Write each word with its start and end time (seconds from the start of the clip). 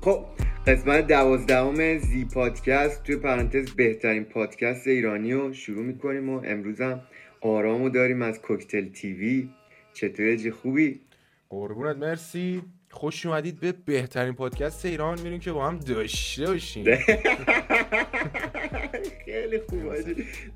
خب 0.00 0.24
قسمت 0.66 1.06
دوازدهم 1.06 1.98
زی 1.98 2.24
پادکست 2.24 3.02
توی 3.02 3.16
پرانتز 3.16 3.70
بهترین 3.70 4.24
پادکست 4.24 4.86
ایرانی 4.86 5.32
رو 5.32 5.52
شروع 5.52 5.84
می‌کنیم 5.84 6.30
و 6.30 6.42
امروزم 6.44 7.00
آرامو 7.40 7.88
داریم 7.88 8.22
از 8.22 8.40
کوکتل 8.40 8.88
تیوی. 8.88 9.48
چطوره 9.94 10.36
جی 10.36 10.50
خوبی؟ 10.50 11.00
قربونت 11.50 11.96
مرسی. 11.96 12.62
خوش 12.90 13.26
اومدید 13.26 13.60
به 13.60 13.72
بهترین 13.86 14.32
پادکست 14.32 14.86
ایران. 14.86 15.20
میریم 15.20 15.40
که 15.40 15.52
با 15.52 15.66
هم 15.68 15.78
داشته 15.78 16.46
باشیم. 16.46 16.84
خیلی 19.24 19.58
خوب 19.68 19.92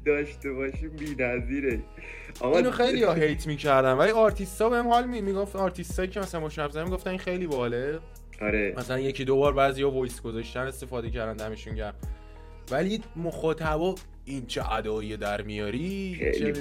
داشته 0.07 0.53
باشیم 0.53 0.91
بی 0.91 1.15
نظیره 1.19 1.83
اینو 2.43 2.71
خیلی 2.71 3.03
ها 3.03 3.13
هیت 3.13 3.47
می‌کردن 3.47 3.93
ولی 3.93 4.11
آرتیستا 4.11 4.71
بهم 4.71 4.89
حال 4.89 5.07
می 5.07 5.21
می‌گفت 5.21 5.57
آرتیستایی 5.57 6.09
که 6.09 6.21
مثلا 6.21 6.41
مشابه 6.41 6.73
زمین 6.73 6.91
گفتن 6.91 7.11
این 7.11 7.19
خیلی 7.19 7.47
باله. 7.47 7.99
آره. 8.43 8.75
مثلا 8.77 8.99
یکی 9.01 9.25
دو 9.25 9.37
بار 9.37 9.53
بعضیا 9.53 9.91
voice 9.91 10.21
گذاشتن 10.23 10.61
استفاده 10.61 11.11
کردن 11.11 11.49
دمشون 11.49 11.75
گرم. 11.75 11.95
ولی 12.71 13.01
مخاطبا 13.17 13.95
این 14.25 14.47
چه 14.47 14.73
ادایی 14.73 15.17
در 15.17 15.43
میاری؟ 15.43 16.17
خیلی 16.33 16.61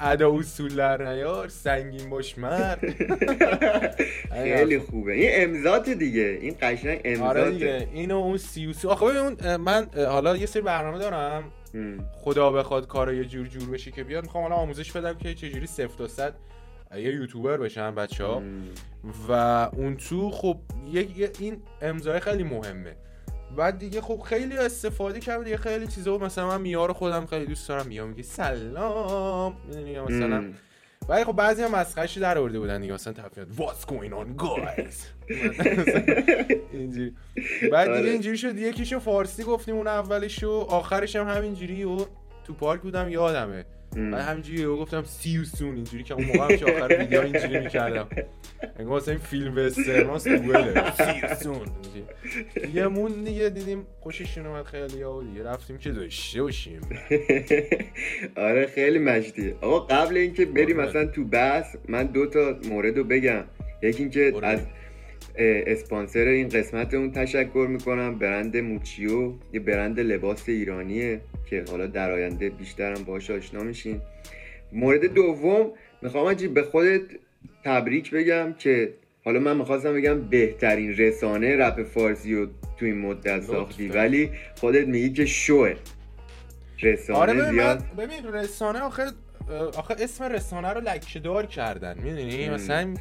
ادا 0.00 0.34
اصول 0.34 0.74
در 0.74 1.02
نیار 1.14 1.48
سنگین 1.48 2.10
باش 2.10 2.38
مرد 2.38 2.80
خیلی 4.44 4.78
خوبه. 4.78 5.12
این 5.12 5.30
امضات 5.32 5.90
دیگه. 5.90 6.38
این 6.40 6.56
قشنگ 6.62 7.00
امضات 7.04 7.26
آره 7.26 7.50
دیگه. 7.50 7.88
اینو 7.92 8.16
اون 8.16 8.36
سیوسی 8.36 8.88
آخه 8.88 9.04
اون 9.04 9.56
من 9.56 9.86
حالا 9.96 10.36
یه 10.36 10.46
سری 10.46 10.62
برنامه 10.62 10.98
دارم. 10.98 11.44
خدا 12.12 12.50
بخواد 12.50 12.86
کارا 12.86 13.12
یه 13.12 13.24
جور 13.24 13.46
جور 13.46 13.70
بشه 13.70 13.90
که 13.90 14.04
بیاد. 14.04 14.24
می‌خوام 14.24 14.42
حالا 14.42 14.56
آموزش 14.56 14.92
بدم 14.92 15.18
که 15.18 15.34
چجوری 15.34 15.66
صفر 15.66 15.98
تا 15.98 16.08
صد 16.08 16.34
یه 16.94 17.14
یوتیوبر 17.14 17.56
بشن 17.56 17.94
بچه 17.94 18.24
ها 18.24 18.42
و 19.28 19.32
اون 19.72 19.96
تو 19.96 20.30
خب 20.30 20.58
یه 20.92 21.30
این 21.38 21.62
امضای 21.82 22.20
خیلی 22.20 22.42
مهمه. 22.42 22.96
بعد 23.56 23.78
دیگه 23.78 24.00
خب 24.00 24.20
خیلی 24.20 24.56
استفاده 24.56 25.20
کردم 25.20 25.44
دیگه 25.44 25.56
خیلی 25.56 25.86
چیزا 25.86 26.18
مثلا 26.18 26.48
من 26.48 26.60
میار 26.60 26.92
خودم 26.92 27.26
خیلی 27.26 27.46
دوست 27.46 27.68
دارم 27.68 27.86
میام 27.86 28.08
میگه 28.08 28.22
سلام 28.22 29.56
می‌دونی 29.66 30.00
مثلا 30.00 30.44
ولی 31.08 31.24
خب 31.24 31.32
بعضی 31.32 31.62
هم 31.62 31.70
مسخرهش 31.70 32.18
در 32.18 32.38
آورده 32.38 32.58
بودن 32.58 32.80
دیگه 32.80 32.92
مثلا 32.92 33.12
طرف 33.12 33.32
what's 33.32 33.84
going 33.86 34.12
on 34.12 34.42
guys? 34.42 34.94
اینجوری. 36.72 37.14
بعد 37.72 37.86
دیگه 37.86 37.98
آره. 37.98 38.10
اینجوری 38.10 38.36
شد 38.36 38.58
یکیشو 38.58 38.98
فارسی 38.98 39.44
گفتیم 39.44 39.74
اون 39.74 39.86
اولشو 39.86 40.50
آخرش 40.50 41.16
هم 41.16 41.28
همینجوری 41.28 41.84
و 41.84 41.98
تو 42.44 42.54
پارک 42.54 42.80
بودم 42.80 43.08
یادمه. 43.08 43.64
من 43.96 44.20
همینجوری 44.20 44.66
گفتم 44.66 45.04
سی 45.04 45.30
یو 45.30 45.44
سون 45.44 45.74
اینجوری 45.74 46.04
که 46.04 46.14
اون 46.14 46.24
موقع 46.24 46.56
که 46.56 46.64
آخر 46.64 46.96
ویدیو 46.98 47.20
اینجوری 47.20 47.58
می‌کردم. 47.58 48.08
انگار 48.78 48.92
واسه 48.92 49.10
این 49.10 49.20
فیلم 49.20 49.56
وسترن 49.56 50.42
دوله 50.42 50.92
سی 50.92 51.18
یو 51.22 51.34
سون 51.34 51.66
یه 52.74 52.86
مون 52.86 53.24
دیگه 53.24 53.48
دیدیم 53.48 53.86
خوششون 54.00 54.46
اومد 54.46 54.64
خیلی 54.64 55.02
ها 55.02 55.22
دیگه 55.22 55.44
رفتیم 55.44 55.78
که 55.78 55.90
داشته 55.90 56.42
باشیم. 56.42 56.80
آره 58.36 58.66
خیلی 58.66 58.98
مجدیه 58.98 59.54
آقا 59.60 59.80
قبل 59.80 60.16
اینکه 60.16 60.46
بریم 60.46 60.76
مثلا 60.76 61.06
تو 61.06 61.24
بحث 61.24 61.76
من 61.88 62.06
دو 62.06 62.26
تا 62.26 62.56
مورد 62.68 62.96
رو 62.98 63.04
بگم. 63.04 63.44
یکی 63.82 64.02
اینکه 64.02 64.32
از 64.42 64.60
اسپانسر 65.38 66.18
این 66.18 66.48
قسمت 66.48 66.94
اون 66.94 67.12
تشکر 67.12 67.66
می‌کنم. 67.70 68.18
برند 68.18 68.56
موچیو 68.56 69.32
یه 69.52 69.60
برند 69.60 70.00
لباس 70.00 70.48
ایرانیه. 70.48 71.20
که 71.50 71.64
حالا 71.70 71.86
در 71.86 72.10
آینده 72.10 72.48
بیشترم 72.48 73.04
باهاش 73.04 73.30
آشنا 73.30 73.62
میشین. 73.62 74.00
مورد 74.72 75.04
دوم 75.04 75.70
می‌خوام 76.02 76.34
به 76.34 76.62
خودت 76.62 77.02
تبریک 77.64 78.10
بگم 78.10 78.54
که 78.58 78.94
حالا 79.24 79.40
من 79.40 79.56
می‌خواستم 79.56 79.94
بگم 79.94 80.20
بهترین 80.20 80.96
رسانه 80.96 81.56
رپ 81.56 81.82
فارسی 81.82 82.34
رو 82.34 82.46
تو 82.76 82.86
این 82.86 82.98
مدت 82.98 83.42
ساختی 83.42 83.88
ولی 83.88 84.30
خودت 84.60 84.86
میگی 84.86 85.12
که 85.12 85.26
شوه. 85.26 85.74
رسانه 86.82 87.18
آره 87.18 87.52
زیاد. 87.52 87.84
ببین 87.98 88.32
رسانه 88.32 88.78
آخه 88.80 89.02
آخه 89.76 89.94
اسم 89.98 90.24
رسانه 90.24 90.68
رو 90.68 90.80
لکهدار 90.80 91.46
کردن 91.46 91.98
می‌دونی؟ 92.02 92.50
مثلا 92.50 92.94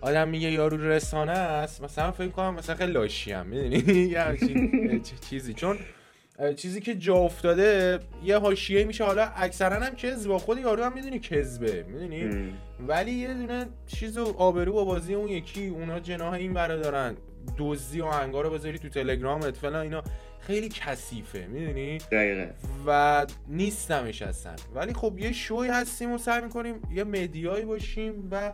آدم 0.00 0.28
میگه 0.28 0.50
یارو 0.50 0.76
رسانه 0.76 1.32
است 1.32 1.82
مثلا 1.82 2.10
فکر 2.12 2.28
کنم 2.28 2.54
مثلا 2.54 2.76
خیلی 2.76 2.92
لاشی 2.92 3.32
هم 3.32 3.46
می‌دونی؟ 3.46 3.76
یه 4.92 5.00
چیزی. 5.30 5.54
چون 5.54 5.78
چیزی 6.56 6.80
که 6.80 6.94
جا 6.94 7.14
افتاده 7.14 7.98
یه 8.24 8.38
حاشیه 8.38 8.84
میشه. 8.84 9.04
حالا 9.04 9.28
اکثرا 9.36 9.80
هم 9.80 9.94
کذب. 9.94 10.28
با 10.28 10.38
خود 10.38 10.58
یارو 10.58 10.84
هم 10.84 10.92
می‌دونی 10.92 11.18
کذبه 11.18 11.82
می‌دونی؟ 11.88 12.52
ولی 12.88 13.10
یه 13.10 13.34
دونه 13.34 13.66
چیز 13.86 14.18
آبرو 14.18 14.72
با 14.72 14.84
بازی 14.84 15.14
اون 15.14 15.28
یکی 15.28 15.66
اونا 15.66 16.00
جناح 16.00 16.32
این 16.32 16.54
برا 16.54 16.76
دارن. 16.76 17.16
دزدی 17.58 18.00
و 18.00 18.04
انگار 18.04 18.44
رو 18.44 18.50
بذاری 18.50 18.78
تو 18.78 18.88
تلگرامت 18.88 19.56
فلان 19.56 19.82
اینا. 19.82 20.02
خیلی 20.40 20.68
کثیفه 20.68 21.46
می‌دونی؟ 21.46 21.98
دقیقه. 21.98 22.54
و 22.86 23.26
نیستمش 23.48 24.22
هستن 24.22 24.56
ولی 24.74 24.92
خب 24.92 25.18
یه 25.18 25.32
شوی 25.32 25.68
هستیم 25.68 26.12
و 26.12 26.18
سعی 26.18 26.42
می‌کنیم 26.42 26.82
یه 26.92 27.04
مدیایی 27.04 27.64
باشیم 27.64 28.28
و 28.30 28.52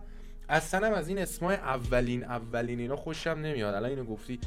اصلا 0.49 0.87
هم 0.87 0.93
از 0.93 1.09
این 1.09 1.19
اسمای 1.19 1.57
اولین 1.57 2.25
اولین 2.25 2.81
اینا 2.81 2.97
خوشم 2.97 3.31
نمیاد. 3.31 3.75
الان 3.75 3.91
اینو 3.91 4.05
گفتی. 4.05 4.39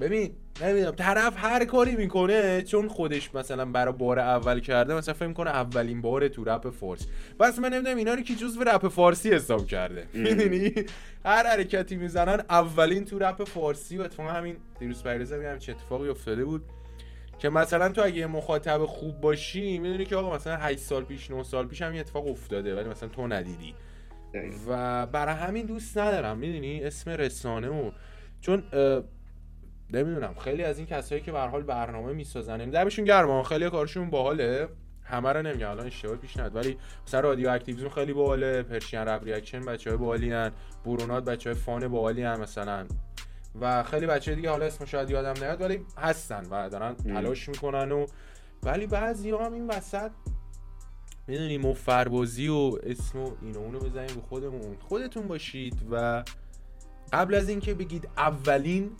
ببین 0.00 0.34
نمی‌دونم 0.62 0.90
طرف 0.90 1.34
هر 1.36 1.64
کاری 1.64 1.96
می‌کنه 1.96 2.62
چون 2.62 2.88
خودش 2.88 3.34
مثلا 3.34 3.64
برای 3.64 3.92
بار 3.92 4.18
اول 4.18 4.60
کرده 4.60 4.94
مثلا 4.94 5.14
فکر 5.14 5.32
کنه 5.32 5.50
اولین 5.50 6.00
بار 6.00 6.28
تو 6.28 6.44
رپ 6.44 6.70
فارسی 6.70 7.06
بس 7.40 7.58
من 7.58 7.72
نمی‌دونم 7.72 7.96
اینا 7.96 8.14
رو 8.14 8.22
که 8.22 8.34
جزو 8.34 8.64
رپ 8.64 8.88
فارسی 8.88 9.30
حساب 9.30 9.66
کرده. 9.66 10.06
می‌دونی؟ 10.14 10.72
هر 11.24 11.46
حرکتی 11.46 11.96
می‌زنن 11.96 12.44
اولین 12.50 13.04
تو 13.04 13.18
رپ 13.18 13.44
فارسی 13.44 13.98
و 13.98 14.02
اتفاقا 14.02 14.30
همین 14.30 14.56
دیروز 14.78 15.02
پیروزه 15.02 15.50
هم 15.50 15.58
چه 15.58 15.72
اتفاقی 15.72 16.08
افتاده 16.08 16.44
بود 16.44 16.62
که 17.38 17.48
مثلا 17.48 17.88
تو 17.88 18.04
اگه 18.04 18.26
مخاطب 18.26 18.84
خوب 18.84 19.20
باشی 19.20 19.78
می‌دونی 19.78 20.04
که 20.04 20.16
آقا 20.16 20.36
مثلا 20.36 20.56
8 20.56 20.78
سال 20.78 21.04
پیش 21.04 21.30
9 21.30 21.42
سال 21.42 21.66
پیش 21.66 21.82
هم 21.82 21.94
یه 21.94 22.00
اتفاق 22.00 22.26
افتاده 22.26 22.76
ولی 22.76 22.88
مثلا 22.88 23.08
تو 23.08 23.26
ندیدی. 23.26 23.74
و 24.68 25.06
برای 25.06 25.34
همین 25.34 25.66
دوست 25.66 25.98
ندارم 25.98 26.38
می‌دونی؟ 26.38 26.84
اسم 26.84 27.10
رسانه 27.10 27.68
و 27.68 27.90
چون 28.40 28.62
نمی‌دونم 29.92 30.34
خیلی 30.34 30.62
از 30.62 30.78
این 30.78 30.86
کسایی 30.86 31.20
که 31.20 31.32
به 31.32 31.40
حال 31.40 31.62
برنامه 31.62 32.12
می‌سازن 32.12 32.60
یعنی 32.60 32.72
دمشون 32.72 33.04
گرم 33.04 33.42
خیلی 33.42 33.70
کارشون 33.70 34.10
باحاله. 34.10 34.68
همه 35.02 35.32
رو 35.32 35.42
نمیگم 35.42 35.70
الان 35.70 35.86
اشتباه 35.86 36.16
پیش 36.16 36.36
نیاد. 36.36 36.56
ولی 36.56 36.76
مثلا 37.06 37.20
رادیو 37.20 37.48
اکتیویسم 37.48 37.88
خیلی 37.88 38.12
باحاله 38.12 38.62
پرشین 38.62 39.00
رپ 39.00 39.24
ریاکشن 39.24 39.60
بچهای 39.60 39.96
باحالی 39.96 40.32
ان 40.32 40.52
برونات 40.84 41.24
بچهای 41.24 41.54
fun 41.54 41.88
باحالی 41.88 42.24
ان 42.24 42.40
مثلا. 42.40 42.86
و 43.60 43.82
خیلی 43.82 44.06
بچه 44.06 44.34
دیگه 44.34 44.50
حالا 44.50 44.66
اسم 44.66 44.84
شاید 44.84 45.10
یادم 45.10 45.42
نیاد 45.42 45.60
ولی 45.60 45.80
هستن 45.98 46.44
و 46.50 46.68
دارن 46.68 46.94
تلاش 46.94 47.48
می‌کنن 47.48 47.92
و 47.92 48.06
ولی 48.62 48.86
بعضی 48.86 49.30
هم 49.30 49.52
این 49.52 49.66
وسط 49.66 50.10
می‌دونی 51.26 51.58
مفربازی 51.58 52.48
و 52.48 52.78
اسم 52.82 53.18
و 53.18 53.30
اینو 53.42 53.58
اونو 53.58 53.78
بزنیم 53.78 54.14
به 54.14 54.22
خودمون. 54.28 54.76
خودتون 54.88 55.26
باشید 55.26 55.86
و 55.90 56.24
قبل 57.12 57.34
از 57.34 57.48
اینکه 57.48 57.74
بگید 57.74 58.08
اولین 58.16 58.90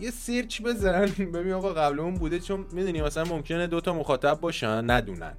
یه 0.00 0.10
سیرچ 0.10 0.62
بزن 0.62 1.06
ببین 1.34 1.52
آقا 1.52 1.72
قبل 1.72 2.00
اون 2.00 2.14
بوده 2.14 2.38
چون 2.40 2.66
می‌دونی 2.72 3.02
مثلا 3.02 3.24
ممکنه 3.24 3.66
دوتا 3.66 3.94
مخاطب 3.94 4.38
باشن 4.40 4.90
ندونن. 4.90 5.32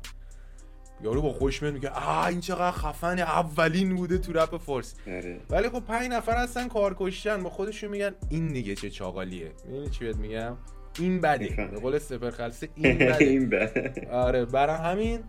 یارو 1.03 1.21
با 1.21 1.33
خوش 1.33 1.63
میگه 1.63 1.89
آ 1.89 2.25
این 2.25 2.39
چقدر 2.39 2.71
خفن 2.71 3.19
اولین 3.19 3.95
بوده 3.95 4.17
تو 4.17 4.33
رپ 4.33 4.57
فارس. 4.57 4.95
آره. 5.07 5.39
ولی 5.49 5.69
خب 5.69 5.79
پنج 5.79 6.07
نفر 6.11 6.37
هستن 6.37 6.67
کار 6.67 6.95
کشتن 6.99 7.43
با 7.43 7.49
خودشون 7.49 7.89
میگن 7.89 8.11
این 8.29 8.47
دیگه 8.47 8.75
چه 8.75 8.89
چاقالیه. 8.89 9.51
می‌دونی 9.65 9.89
چی 9.89 10.05
بهت 10.05 10.15
میگم؟ 10.15 10.57
این 10.99 11.21
بده 11.21 11.67
به 11.71 11.79
قول 11.79 11.99
سپر 11.99 12.29
خلصه 12.31 12.69
این 12.75 12.97
بده 12.97 13.17
این 13.25 13.49
بده 13.49 14.07
آره 14.11 14.45
برای 14.45 14.75
همین 14.77 15.19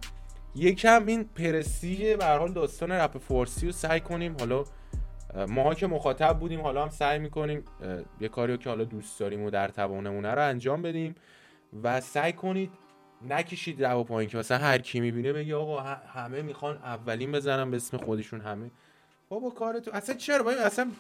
یکم 0.55 1.07
این 1.07 1.25
پرستیژ 1.25 2.01
به 2.17 2.25
حال 2.27 2.53
داستان 2.53 2.93
رپ 2.93 3.19
فارسی 3.19 3.67
رو 3.67 3.73
سعی 3.73 4.01
کنیم. 4.01 4.37
حالا 4.41 4.65
ماها 5.49 5.75
که 5.75 5.87
مخاطب 5.87 6.39
بودیم 6.39 6.61
حالا 6.61 6.83
هم 6.83 6.89
سعی 6.89 7.19
می‌کنیم 7.19 7.65
یه 8.21 8.29
کاریو 8.29 8.57
که 8.57 8.69
حالا 8.69 8.85
دوست 8.85 9.21
داریم 9.21 9.43
و 9.43 9.51
در 9.51 9.69
توانمونه 9.69 10.31
رو 10.31 10.49
انجام 10.49 10.83
بدیم 10.83 11.15
و 11.83 12.01
سعی 12.01 12.33
کنید 12.33 12.71
نکشید 13.29 13.85
رو 13.85 14.05
پایین 14.05 14.31
که 14.31 14.39
مثلا 14.39 14.59
هر 14.59 14.79
کی 14.79 15.01
می‌بینه 15.01 15.33
بگه 15.33 15.55
آقا 15.55 15.81
همه 16.15 16.43
می‌خوان 16.43 16.77
اولین 16.77 17.33
بزنن 17.33 17.71
به 17.71 17.77
اسم 17.77 17.97
خودشون 17.97 18.41
همه. 18.41 18.71
بابا 19.29 19.51
کار 19.51 19.79
تو 19.79 19.91
اصلا 19.95 20.15
چرا؟ 20.15 20.43
بابا 20.43 20.57
اصلا 20.61 20.91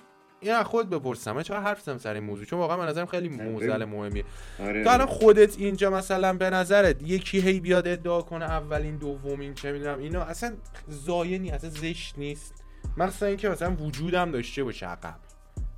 این 0.40 0.52
از 0.52 0.64
خود 0.64 0.90
بپرسم. 0.90 1.32
من 1.32 1.42
چرا 1.42 1.60
حرف 1.60 1.98
سر 1.98 2.14
این 2.14 2.24
موضوع؟ 2.24 2.44
چون 2.44 2.58
واقعا 2.58 2.76
به 2.76 2.84
نظرم 2.84 3.06
خیلی 3.06 3.28
موزل 3.28 3.84
مهمیه. 3.84 4.24
آره. 4.60 4.84
تو 4.84 4.90
الان 4.90 5.06
خودت 5.06 5.58
اینجا 5.58 5.90
مثلا 5.90 6.32
به 6.32 6.50
نظرت 6.50 7.02
یکی 7.02 7.40
هی 7.40 7.60
بیاد 7.60 7.88
ادعا 7.88 8.22
کنه 8.22 8.44
اولین 8.44 8.96
دومین 8.96 9.54
چه 9.54 9.72
می‌دونم 9.72 9.98
اینا 9.98 10.22
اصلا 10.22 10.52
زایه 10.88 11.54
اصلا 11.54 11.70
زشت 11.70 12.18
نیست. 12.18 12.64
مثلا 12.96 13.28
اینکه 13.28 13.48
مثلا 13.48 13.74
وجودم 13.74 14.30
داشته 14.30 14.64
باشه 14.64 14.86
عقب. 14.86 15.16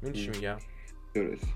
این 0.03 0.13
چی 0.13 0.29
میگم؟ 0.29 0.57
درست. 1.15 1.47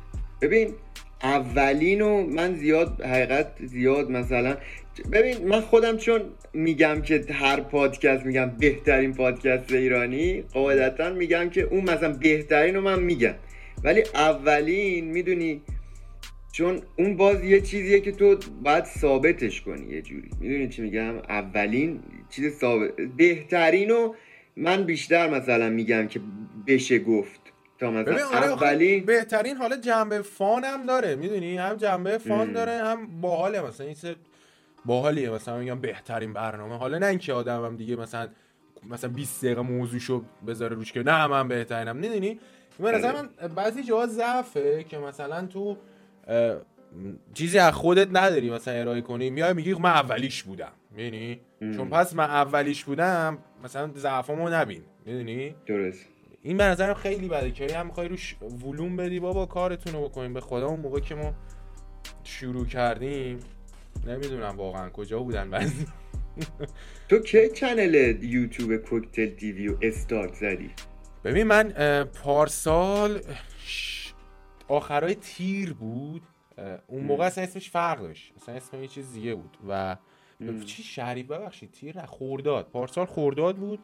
ببین 0.40 0.74
اولینو 1.22 2.26
من 2.26 2.54
زیاد 2.54 3.00
حقیقت 3.02 3.52
زیاد 3.66 4.10
مثلا 4.10 4.56
ببین 5.12 5.48
من 5.48 5.60
خودم 5.60 5.96
چون 5.96 6.22
میگم 6.52 7.02
که 7.02 7.24
هر 7.30 7.60
پادکست 7.60 8.26
میگم 8.26 8.50
بهترین 8.50 9.14
پادکست 9.14 9.72
ایرانی 9.72 10.42
قاعدتا 10.42 11.10
میگم 11.10 11.50
که 11.50 11.62
اون 11.62 11.80
مثلا 11.80 12.12
بهترین 12.12 12.74
رو 12.74 12.80
من 12.80 13.02
میگم. 13.02 13.34
ولی 13.84 14.02
اولین 14.14 15.04
می‌دونی 15.04 15.62
چون 16.52 16.82
اون 16.98 17.16
باز 17.16 17.44
یه 17.44 17.60
چیزیه 17.60 18.00
که 18.00 18.12
تو 18.12 18.36
باید 18.62 18.84
ثابتش 18.84 19.60
کنی 19.60 19.94
یه 19.94 20.02
جوری. 20.02 20.30
می‌دونی 20.40 20.68
چی 20.68 20.82
میگم؟ 20.82 21.18
اولین 21.18 22.00
چیز 22.30 22.58
ثابت 22.58 22.90
بهترین 23.16 23.90
و 23.90 24.14
من 24.56 24.84
بیشتر 24.84 25.30
مثلا 25.30 25.70
میگم 25.70 26.08
که 26.08 26.20
بشه 26.66 26.98
گفت 26.98 27.40
تا 27.78 27.90
مثلا 27.90 28.26
آره 28.26 28.52
اولین 28.52 29.04
بهترین 29.04 29.56
حالا 29.56 29.76
جنبه 29.76 30.22
فان 30.22 30.64
هم 30.64 30.86
داره 30.86 31.16
می‌دونی؟ 31.16 31.56
هم 31.56 31.76
جنبه 31.76 32.18
فان 32.18 32.52
داره 32.52 32.72
هم 32.72 33.20
باحاله. 33.20 33.60
مثلا 33.60 33.86
این 33.86 33.96
باحالیه. 34.84 35.30
مثلا 35.30 35.58
میگم 35.58 35.80
بهترین 35.80 36.32
برنامه. 36.32 36.76
حالا 36.76 36.98
نه 36.98 37.06
اینکه 37.06 37.32
آدمم 37.32 37.76
دیگه 37.76 37.96
مثلا 37.96 38.28
مثلا 38.90 39.10
20 39.10 39.44
دقیقه 39.44 39.60
موضوعشو 39.62 40.22
بذاره 40.46 40.76
روش 40.76 40.92
که 40.92 41.02
نه 41.02 41.26
من 41.26 41.48
بهترینم. 41.48 41.96
می‌دونی؟ 41.96 42.40
نظر 42.80 43.12
من 43.12 43.48
بعضی 43.54 43.82
جاها 43.82 44.06
ضعفه 44.06 44.84
که 44.84 44.98
مثلا 44.98 45.46
تو 45.46 45.76
چیزی 47.34 47.58
از 47.58 47.72
خودت 47.72 48.08
نداری 48.12 48.50
مثلا 48.50 48.74
ارائه 48.74 49.00
کنی. 49.00 49.30
میای 49.30 49.52
میگی 49.52 49.74
من 49.74 49.90
اولیش 49.90 50.42
بودم. 50.42 50.72
می‌دونی؟ 50.90 51.40
چون 51.60 51.90
پس 51.90 52.14
من 52.14 52.24
اولیش 52.24 52.84
بودم 52.84 53.38
مثلا 53.64 53.90
ضعفامو 53.96 54.48
نبین. 54.48 54.82
می‌دونی؟ 55.06 55.54
درست. 55.66 56.06
این 56.42 56.56
به 56.56 56.64
نظرم 56.64 56.94
خیلی 56.94 57.28
بده. 57.28 57.50
که 57.50 57.78
هم 57.78 57.86
می‌خوای 57.86 58.08
روش 58.08 58.36
ولوم 58.42 58.96
بدی 58.96 59.20
بابا 59.20 59.46
کارتون 59.46 59.92
رو 59.92 60.08
بکنیم. 60.08 60.34
به 60.34 60.40
خدا 60.40 60.66
اون 60.66 60.80
موقع 60.80 61.00
که 61.00 61.14
ما 61.14 61.34
شروع 62.24 62.66
کردیم 62.66 63.38
نمی‌دونم 64.06 64.56
واقعا 64.56 64.90
کجا 64.90 65.18
بودن 65.18 65.50
بعضی. 65.50 65.86
تو 67.08 67.18
کی 67.18 67.48
چنل 67.48 68.24
یوتیوب 68.24 68.76
کوکتل 68.76 69.26
تیوی 69.26 69.68
و 69.68 69.76
استارت 69.82 70.34
زدی؟ 70.34 70.70
ببین 71.24 71.42
من 71.42 71.72
پارسال 72.04 73.20
آخرای 74.68 75.14
تیر 75.14 75.72
بود. 75.72 76.22
اون 76.86 77.04
موقع 77.04 77.24
اصلا 77.24 77.44
اسمش 77.44 77.70
فرق 77.70 78.00
داشت. 78.00 78.32
اصلا 78.36 78.54
اسم 78.54 78.82
یه 78.82 78.88
چیز 78.88 79.12
دیگه 79.12 79.34
بود 79.34 79.56
و 79.68 79.96
چی 80.66 80.82
شریف 80.82 81.26
ببخشید 81.26 81.72
تیر 81.72 82.06
خورداد. 82.06 82.68
پارسال 82.68 83.06
خورداد 83.06 83.56
بود. 83.56 83.78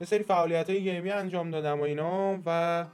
یه 0.00 0.06
سری 0.06 0.22
فعالیت 0.22 0.70
های 0.70 0.82
گیمی 0.82 1.10
انجام 1.10 1.50
دادم 1.50 1.80
و 1.80 1.82
اینا 1.82 2.38
و 2.46 2.86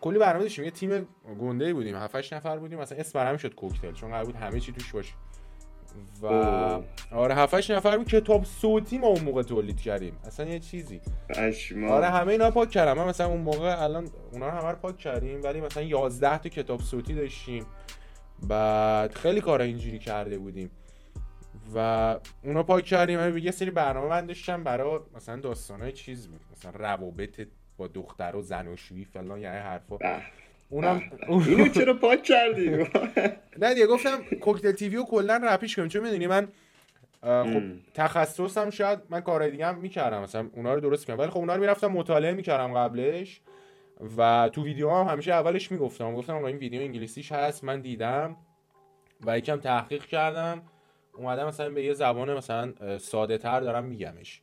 کلی 0.00 0.18
برنامه 0.18 0.42
داشتیم. 0.42 0.64
یه 0.64 0.70
تیم 0.70 1.08
گنده 1.40 1.74
بودیم. 1.74 1.96
7 1.96 2.32
نفر 2.32 2.58
بودیم. 2.58 2.78
مثلا 2.78 2.98
اسم 2.98 3.18
برام 3.18 3.36
شد 3.36 3.54
کوکتل 3.54 3.92
چون 3.92 4.10
قرار 4.10 4.24
بود 4.24 4.36
همه 4.36 4.60
چی 4.60 4.72
توش 4.72 4.92
باشه. 4.92 5.14
و 6.22 6.26
آره 7.12 7.34
7 7.34 7.70
نفر 7.70 7.96
بود 7.96 8.08
کتاب 8.08 8.44
صوتی 8.44 8.98
ما 8.98 9.06
اون 9.06 9.20
موقع 9.20 9.42
تولید 9.42 9.80
کردیم. 9.80 10.16
اصلا 10.24 10.46
یه 10.46 10.58
چیزی. 10.58 11.00
اشما. 11.28 11.88
آره 11.88 12.06
همه 12.06 12.32
اینا 12.32 12.50
پاک 12.50 12.70
کردم 12.70 13.04
مثلا 13.04 13.26
اون 13.26 13.40
موقع 13.40 13.82
الان 13.82 14.08
اونا 14.32 14.48
رو 14.48 14.52
همه 14.52 14.70
رو 14.70 14.76
پاک 14.76 14.98
کردیم 14.98 15.42
ولی 15.42 15.60
مثلا 15.60 15.82
11 15.82 16.38
تا 16.38 16.48
کتاب 16.48 16.80
صوتی 16.80 17.14
داشتیم. 17.14 17.66
بعد 18.42 19.14
خیلی 19.14 19.40
کارا 19.40 19.64
اینجوری 19.64 19.98
کرده 19.98 20.38
بودیم. 20.38 20.70
و 21.74 22.16
اونا 22.44 22.62
پاک 22.62 22.84
کردیم. 22.84 23.38
یه 23.38 23.50
سری 23.50 23.70
برنامه 23.70 24.08
من 24.08 24.26
داشتم 24.26 24.64
برای 24.64 25.00
مثلا 25.16 25.36
داستانای 25.36 25.92
چیز 25.92 26.28
بود. 26.28 26.40
مثلا 26.56 26.70
روابط 26.74 27.46
با 27.76 27.86
دختر 27.86 28.36
و 28.36 28.42
زناشویی 28.42 29.04
فلان 29.04 29.40
یعنی 29.40 29.58
حرفا. 29.58 29.98
اونم 30.68 31.02
اینو 31.28 31.68
چرا 31.78 31.94
پاک 31.94 32.22
کردی؟ 32.22 32.86
نه 33.58 33.74
دیگه 33.74 33.86
گفتم 33.86 34.18
کوکتل 34.40 34.72
تیوی 34.72 34.96
رو 34.96 35.04
کلا 35.04 35.40
رپیش 35.44 35.76
کنیم. 35.76 35.88
چون 35.88 36.02
می‌دونی 36.02 36.26
من 36.26 36.48
خب 37.22 37.62
تخصصم 37.94 38.70
شاید 38.70 38.98
من 39.10 39.20
کارهای 39.20 39.50
دیگه 39.50 39.66
هم 39.66 39.78
می‌کردم. 39.78 40.22
مثلا 40.22 40.48
اونا 40.52 40.74
رو 40.74 40.80
درست 40.80 41.06
کنم 41.06 41.18
ولی 41.18 41.30
خب 41.30 41.38
اونا 41.38 41.54
رو 41.54 41.60
می‌رفتم 41.60 41.86
مطالعه 41.86 42.32
می‌کردم 42.32 42.74
قبلش. 42.74 43.40
و 44.16 44.50
تو 44.52 44.64
ویدیو 44.64 44.90
هم 44.90 45.06
همیشه 45.06 45.32
اولش 45.32 45.72
می‌گفتم. 45.72 46.14
گفتم 46.14 46.36
آقا 46.36 46.46
این 46.46 46.56
ویدیو 46.56 46.80
انگلیسیش 46.80 47.32
هست 47.32 47.64
من 47.64 47.80
دیدم 47.80 48.36
و 49.26 49.38
یکم 49.38 49.56
تحقیق 49.56 50.04
کردم. 50.04 50.62
اومدم 51.14 51.46
مثلا 51.46 51.70
به 51.70 51.84
یه 51.84 51.94
زبان 51.94 52.34
مثلا 52.34 52.98
ساده 52.98 53.38
تر 53.38 53.60
دارم 53.60 53.84
میگمش. 53.84 54.42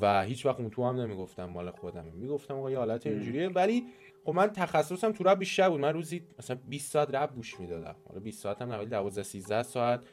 و 0.00 0.22
هیچ 0.22 0.46
وقت 0.46 0.60
اون 0.60 0.70
تو 0.70 0.84
هم 0.84 1.00
نمی‌گفتم 1.00 1.44
مال 1.44 1.70
خودم 1.70 2.04
می‌گفتم 2.14 2.54
آقا 2.54 2.70
یه 2.70 2.78
حالت 2.78 3.06
اینجوریه. 3.06 3.48
ولی 3.48 3.84
خب 4.24 4.32
من 4.32 4.46
تخصصم 4.46 5.12
تو 5.12 5.24
رپ 5.24 5.38
بیشتر 5.38 5.70
بود. 5.70 5.80
من 5.80 5.92
روزی 5.92 6.22
مثلا 6.38 6.58
20 6.68 6.92
ساعت 6.92 7.14
رپ 7.14 7.34
گوش 7.34 7.60
می‌دادم. 7.60 7.96
حالا 8.08 8.20
20 8.20 8.42
ساعت 8.42 8.62
هم 8.62 8.84
12 8.84 9.22
13 9.22 9.62
ساعت. 9.62 10.04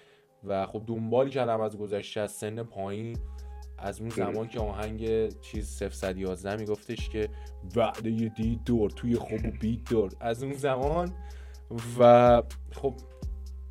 و 0.44 0.66
خب 0.66 0.84
دنبال 0.88 1.30
کردم 1.30 1.62
از 1.62 1.78
گذشته 1.78 2.22
از 2.22 2.32
سن 2.32 2.64
پایین. 2.64 3.18
از 3.82 4.02
اون 4.02 4.10
زمان 4.10 4.48
که 4.48 4.60
آهنگ 4.60 5.30
چیز 5.42 5.84
011 6.18 6.56
میگفتش 6.56 7.10
که 7.10 7.30
وعده 7.76 8.12
یه 8.12 8.30
دید 8.30 8.64
دور 8.64 8.90
توی 8.90 9.16
خوب 9.16 9.46
و 9.46 9.52
بیت 9.62 9.90
دور 9.90 10.12
از 10.20 10.44
اون 10.44 10.54
زمان 10.54 11.14
و 12.00 12.42
خب 12.72 12.94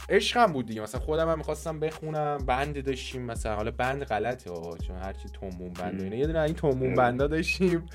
عشقم 0.08 0.52
بود 0.52 0.66
دیگه. 0.66 0.80
مثلا 0.80 1.00
خودم 1.00 1.28
هم 1.28 1.38
می‌خواستم 1.38 1.80
بخونم 1.80 2.38
بند 2.46 2.84
داشتیم 2.84 3.22
مثلا. 3.22 3.56
حالا 3.56 3.70
بند 3.70 4.04
غلطه 4.04 4.50
ها 4.52 4.76
چون 4.78 4.96
هرچی 4.96 5.28
تومون 5.28 5.72
بند 5.72 6.02
اینه 6.02 6.18
یه 6.18 6.26
دونه 6.26 6.40
این 6.40 6.54
تومون 6.54 6.94
بندا 6.94 7.26
داشتیم. 7.26 7.86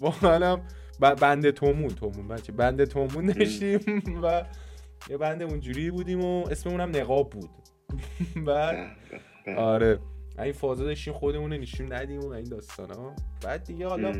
با 0.00 0.14
منم 0.22 0.62
بند 1.00 1.50
تومون 1.50 1.88
تومون 1.88 2.28
بچه. 2.28 2.52
بند 2.52 2.84
تومون 2.84 3.26
داشتیم 3.26 3.80
و 4.22 4.44
یه 5.10 5.16
بند 5.16 5.42
اونجوری 5.42 5.90
بودیم 5.90 6.24
و 6.24 6.48
اسممون 6.50 6.80
هم 6.80 6.96
نقاب 6.96 7.30
بود. 7.30 7.50
بعد 8.46 8.96
آره. 9.56 9.98
این 10.38 10.52
فازه 10.52 10.84
داشتیم 10.84 11.14
خودمون 11.14 11.52
نشون 11.52 11.92
ندیم 11.92 12.20
و 12.20 12.28
این 12.28 12.44
داستان 12.44 12.90
ها. 12.90 13.14
بعد 13.42 13.64
دیگه 13.64 13.88
حالا 13.88 14.14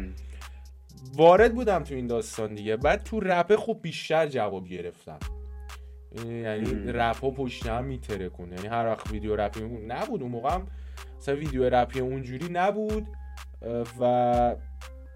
وارد 1.15 1.55
بودم 1.55 1.83
تو 1.83 1.95
این 1.95 2.07
داستان 2.07 2.55
دیگه. 2.55 2.77
بعد 2.77 3.03
تو 3.03 3.21
رپ 3.21 3.57
خوب 3.57 3.83
بیشتر 3.83 4.27
جواب 4.27 4.69
گرفتم. 4.69 5.19
یعنی 6.25 6.93
رپ 6.93 7.25
ها 7.25 7.31
پشت 7.31 7.67
هم 7.67 7.85
میتره 7.85 8.29
کن 8.29 8.53
یعنی 8.53 8.67
هر 8.67 8.87
وقت 8.87 9.11
ویدیو 9.11 9.37
رپی 9.37 9.61
نبود 9.61 10.23
اون 10.23 10.31
موقع 10.31 10.55
هم 10.55 10.67
مثلا 11.17 11.37
ویدیو 11.37 11.71
رپی 11.71 12.01
اونجوری 12.01 12.49
نبود. 12.51 13.07
و 14.01 14.57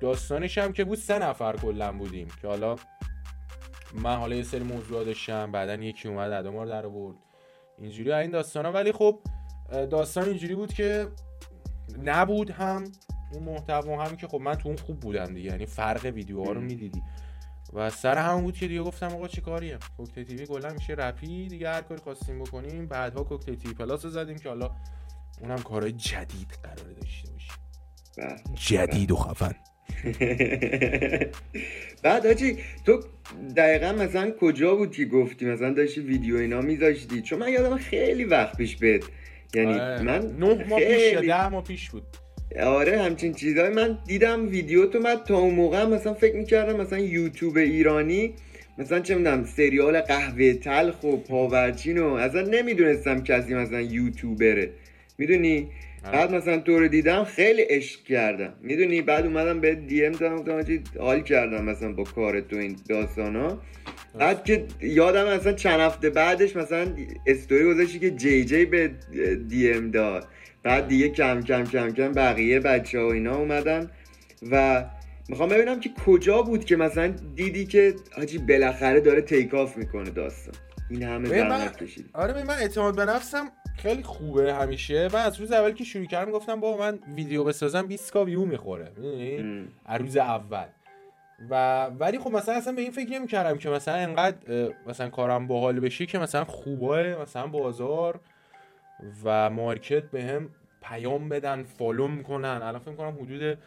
داستانش 0.01 0.59
هم 0.59 0.73
که 0.73 0.85
بود 0.85 0.99
سه 0.99 1.19
نفر 1.19 1.57
کلا 1.57 1.93
بودیم 1.93 2.29
که 2.43 2.49
حالا 2.49 2.77
من 3.95 4.17
حالا 4.17 4.37
یه 4.37 4.43
سری 4.43 4.65
موضوع 4.65 5.05
داشتم 5.05 5.53
بعدا 5.53 5.75
یکی 5.75 6.09
اومد 6.09 6.33
ادامار 6.33 6.67
در 6.67 6.87
آورد. 6.87 7.17
اینجوری 7.79 8.13
این 8.13 8.31
داستان 8.31 8.67
ها 8.67 8.73
ولی 8.73 8.93
خب 8.93 9.21
داستان 9.71 10.29
اینجوری 10.29 10.55
بود 10.55 10.73
که 10.73 11.09
نبود 12.05 12.51
هم 12.51 12.85
اون 13.33 13.43
محتوا 13.43 14.05
هم 14.05 14.17
که 14.17 14.29
خب 14.29 14.41
من 14.41 14.55
تو 14.55 14.69
اون 14.69 14.77
خوب 14.77 15.01
بودم 15.01 15.35
دیگه. 15.35 15.51
یعنی 15.51 15.67
فرق 15.67 16.05
ویدیوها 16.05 16.53
رو 16.53 16.61
می‌دیدی. 16.61 17.03
و 17.73 17.91
سر 17.91 18.19
همون 18.19 18.43
بود 18.43 18.57
که 18.57 18.69
دیگه 18.69 18.83
گفتم 18.83 19.07
آقا 19.07 19.29
چه 19.29 19.41
کاریه؟ 19.41 19.79
کوکتل 19.97 20.23
تیوی 20.23 20.47
کلا 20.47 20.73
میشه 20.73 20.93
رپی 20.93 21.49
دیگه 21.49 21.71
هر 21.71 21.81
کاری 21.81 22.01
خواستیم 22.01 22.39
بکنیم. 22.39 22.87
بعدها 22.87 23.25
کوکتل 23.25 23.55
تیوی 23.55 23.75
پلاس 23.75 24.05
رو 24.05 24.11
زدیم 24.11 24.39
که 24.39 24.49
حالا 24.49 24.71
اونم 25.41 25.59
کارهای 25.59 25.93
جدید 25.93 26.59
قرار 26.63 26.93
داشته 27.01 27.31
باشه 27.33 27.53
بله. 28.19 28.55
جدید 28.55 29.11
و 29.11 29.17
خفن. 29.17 29.55
بعد 32.03 32.27
آجی 32.27 32.59
تو 32.87 33.03
دقیقا 33.57 33.93
مثلا 33.93 34.33
کجا 34.41 34.75
بود 34.75 34.93
که 34.93 35.05
گفتی؟ 35.05 35.47
مثلا 35.47 35.73
داشتی 35.73 36.01
ویدیو 36.01 36.37
اینا 36.37 36.61
میذاشتی؟ 36.61 37.23
چون 37.23 37.39
من 37.39 37.49
یادم 37.49 37.77
خیلی 37.77 38.25
وقت 38.25 38.57
پیش 38.57 38.77
بد 38.77 39.03
یعنی 39.55 39.73
آره. 39.73 40.03
من 40.03 40.37
نه 40.39 40.67
ماه 40.69 40.81
پیش 40.81 41.13
یا 41.13 41.21
ده 41.21 41.49
ماه 41.49 41.65
پیش 41.65 41.91
بود. 41.91 42.03
آره 42.63 43.03
همچین 43.03 43.35
چیزهای 43.35 43.69
من 43.69 43.99
دیدم 44.07 44.49
ویدیو 44.49 44.87
تو 44.87 44.99
من 44.99 45.17
تا 45.27 45.39
اون 45.39 45.55
موقع 45.55 45.85
مثلا 45.85 46.15
فکر 46.15 46.37
می‌کردم 46.37 46.81
مثلا 46.81 46.99
یوتیوب 46.99 47.57
ایرانی 47.57 48.35
مثلا 48.79 49.01
چه 49.01 49.15
می‌دونم 49.15 49.45
سریال 49.45 50.01
قهوه 50.01 50.55
تلخ 50.55 51.05
و 51.05 51.17
پاورچین 51.17 51.99
و 51.99 52.15
اصلا 52.15 52.41
نمی‌دونستم 52.41 53.23
کسی 53.23 53.55
مثلا 53.55 53.81
یوتیوبره. 53.81 54.71
می‌دونی؟ 55.19 55.69
بعد 56.03 56.35
مثلا 56.35 56.59
تو 56.59 56.79
رو 56.79 56.89
دیدم 56.89 57.25
خیلی 57.25 57.63
عشق 57.63 58.03
کردم. 58.03 58.53
می‌دونی؟ 58.61 59.03
بعد 59.03 59.25
اومدم 59.27 59.61
به 59.61 59.75
دی 59.75 60.05
ام 60.05 60.13
دادم 60.13 60.37
گفتم 60.37 60.83
حال 61.01 61.21
کردم 61.21 61.65
مثلا 61.65 61.93
با 61.93 62.05
کار 62.05 62.41
تو 62.41 62.57
این 62.57 62.77
داستانا. 62.89 63.59
بعد 64.19 64.45
که 64.45 64.67
یادم 64.81 65.35
مثلا 65.35 65.53
چند 65.53 65.81
هفته 65.81 66.11
بعدش 66.11 66.57
مثلا 66.57 66.87
استوری 67.27 67.65
گذاشتی 67.65 67.99
که 67.99 68.11
جی 68.11 68.45
جی 68.45 68.65
بهت 68.65 68.91
DM 69.49 69.91
داد. 69.91 70.29
بعد 70.63 70.89
دیگه 70.89 71.09
کم 71.09 71.41
کم 71.41 71.65
کم 71.65 71.91
کم 71.91 72.13
بقیه 72.13 72.61
بچه 72.61 73.01
ها 73.01 73.13
اینا 73.13 73.37
اومدن 73.37 73.91
و 74.51 74.85
می‌خوام 75.29 75.49
ببینم 75.49 75.81
که 75.81 75.91
کجا 76.07 76.43
بود 76.43 76.65
که 76.65 76.77
مثلا 76.77 77.15
دیدی 77.35 77.67
که 77.67 77.95
حاجی 78.17 78.39
بالاخره 78.39 79.01
داره 79.01 79.21
take 79.21 79.55
off 79.55 79.77
می‌کنه 79.77 80.11
داستان. 80.11 80.55
این 80.91 81.03
همه 81.03 81.29
زحمت 81.29 81.83
کشید 81.83 82.11
آره 82.13 82.45
من 82.45 82.55
اعتماد 82.55 82.97
به 82.97 83.05
نفسم 83.05 83.49
خیلی 83.83 84.03
خوبه 84.03 84.55
همیشه. 84.55 85.09
و 85.13 85.17
از 85.17 85.41
روز 85.41 85.53
اول 85.53 85.73
که 85.73 85.85
شروع 85.85 86.07
کردم 86.07 86.33
گفتم 86.33 86.61
با 86.61 86.77
من 86.77 86.99
ویدیو 87.15 87.45
بسازم 87.45 87.87
20 87.87 88.13
K 88.13 88.25
view 88.25 88.45
می‌خوره. 88.45 88.93
از 89.87 90.01
روز 90.01 90.17
اول. 90.17 90.67
و 91.51 91.85
ولی 91.87 92.19
خب 92.19 92.31
مثلا 92.31 92.55
اصلا 92.55 92.73
به 92.73 92.83
این 92.83 92.91
فکر 92.91 93.11
نمی 93.11 93.27
کردم 93.27 93.59
که 93.59 93.71
مثلا 93.71 93.95
انقدر 93.95 94.73
مثلا 94.87 95.09
کارم 95.09 95.47
باحال 95.47 95.81
بشه 95.81 96.07
که 96.07 96.19
مثلا 96.19 96.45
خوبه 96.45 97.17
مثلا 97.23 97.47
بازار 97.47 98.21
و 99.25 99.51
market 99.51 100.03
بهم 100.03 100.49
پیام 100.83 101.29
بدن 101.29 101.63
follow 101.63 102.09
می‌کنن 102.09 102.49
الان 102.63 102.79
فکر 102.79 102.95
کنم 102.95 103.19
حدود 103.23 103.59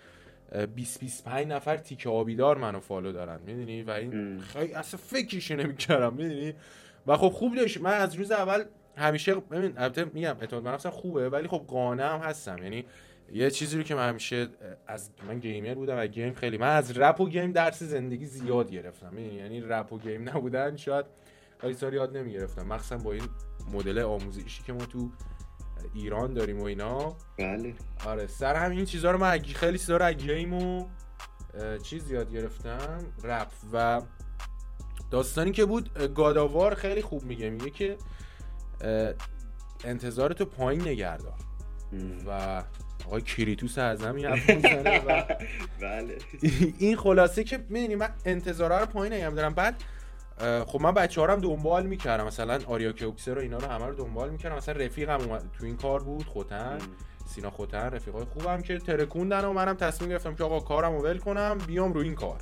20 0.76 1.00
25 1.00 1.48
نفر 1.48 1.78
تیک 1.78 2.08
آبی‌دار 2.08 2.58
منو 2.58 2.80
follow 2.80 3.12
دارن. 3.12 3.40
می‌دونی؟ 3.46 3.84
و 3.84 3.92
این 3.92 4.40
خیلی 4.40 4.74
اصلا 4.74 5.00
فکرش 5.04 5.52
نمی‌کردم. 5.52 6.14
می‌دونی؟ 6.14 6.54
و 7.08 7.18
خب 7.18 7.30
خوب 7.30 7.56
داشت. 7.56 7.82
من 7.82 7.94
از 7.94 8.16
روز 8.16 8.32
اول 8.32 8.64
همیشه 8.98 9.36
ببین 9.36 9.74
البته 9.78 10.06
میگم 10.14 10.36
اعتماد 10.42 10.84
به 10.84 10.90
خوبه 10.90 11.30
ولی 11.30 11.48
خب 11.48 11.66
قانع 11.68 12.14
هم 12.14 12.20
هستم. 12.20 12.58
یعنی 12.64 12.86
یه 13.34 13.52
چیزی 13.52 13.78
رو 13.78 13.84
که 13.84 13.96
من 13.96 14.10
همیشه 14.10 14.48
از 14.88 15.10
من 15.28 15.40
gamer 15.40 15.74
بودم 15.74 15.98
و 15.98 16.08
game 16.08 16.34
خیلی 16.34 16.58
من 16.58 16.76
از 16.76 16.98
رپ 16.98 17.22
و 17.22 17.30
game 17.30 17.52
درس 17.52 17.84
زندگی 17.84 18.26
زیاد 18.26 18.72
گرفتم. 18.72 19.20
یعنی 19.20 19.62
رپ 19.62 19.94
و 19.94 20.00
game 20.00 20.30
نبودن 20.30 20.76
شاید 20.76 21.06
خیلی 21.58 21.74
سال 21.74 21.94
یاد 21.94 22.18
نمی‌گرفتم. 22.18 22.68
مخصوصا 22.68 22.98
با 22.98 23.12
این 23.12 23.24
مدل 23.74 24.00
آموزشی 24.00 24.64
که 24.64 24.74
ما 24.74 24.86
تو 24.86 25.10
ایران 25.94 26.34
داریم 26.34 26.60
و 26.60 26.64
اینا. 26.64 27.16
بله. 27.38 27.74
آره 28.06 28.28
سر 28.28 28.56
هم 28.56 28.72
این 28.72 28.86
چیزها 28.86 29.12
رو 29.12 29.18
من 29.18 29.40
خیلی 29.40 29.78
چیزا 29.78 29.98
رو 29.98 30.14
game 30.14 30.54
و 30.54 30.86
چیز 31.84 32.12
یاد 32.12 32.32
گرفتم 32.32 33.00
رپ. 33.24 33.48
و 33.74 34.02
داستانی 35.12 35.52
که 35.52 35.66
بود 35.66 36.14
God 36.14 36.37
of 36.37 36.52
War 36.52 36.76
خیلی 36.76 37.02
خوب 37.02 37.24
میگه. 37.24 37.50
میگه 37.50 37.70
که 37.70 37.98
انتظار 39.84 40.34
تو 40.34 40.46
پایین 40.46 40.82
نگردار 40.88 41.34
و 42.28 42.64
آقای 43.06 43.22
کریتوس 43.22 43.78
اعظم 43.78 44.16
این 44.16 44.30
و 45.08 45.24
بله. 45.82 46.18
این 46.80 46.98
خلاصه 46.98 47.44
که 47.44 47.60
می‌دونی 47.70 47.96
من 47.96 48.10
انتظارا 48.26 48.80
رو 48.80 48.86
پایین 48.86 49.14
نگم 49.14 49.36
دارم 49.36 49.54
بعد 49.54 49.84
خب 50.66 50.82
من 50.82 50.92
بچه 50.92 51.22
ها 51.22 51.28
هم 51.28 51.40
دنبال 51.40 51.86
می‌کردم. 51.86 52.28
مثلا 52.28 52.60
آریا 52.68 52.94
کوکسر 52.94 53.38
و 53.38 53.42
اینا 53.42 53.58
رو 53.58 53.68
همه 53.68 53.86
رو 53.86 53.96
دنبال 53.96 54.30
می‌کردم. 54.30 54.56
مثلا 54.56 54.76
رفیقم 54.76 55.22
اومد 55.22 55.44
تو 55.60 55.66
این 55.66 55.78
کار 55.78 56.04
بود 56.04 56.26
خوتن. 56.26 56.78
سینا 57.26 57.50
خوتن 57.50 57.90
رفیقای 57.90 58.26
خوبم 58.26 58.62
که 58.62 58.78
ترکوندن 58.78 59.46
و 59.46 59.54
منم 59.54 59.76
تصمیم 59.76 60.10
گرفتم 60.10 60.36
که 60.36 60.44
آقا 60.44 60.60
کارم 60.60 60.96
رو 60.96 61.04
ول 61.04 61.18
کنم 61.18 61.58
بیام 61.68 61.94
رو 61.94 62.02
این 62.02 62.16
کار. 62.16 62.42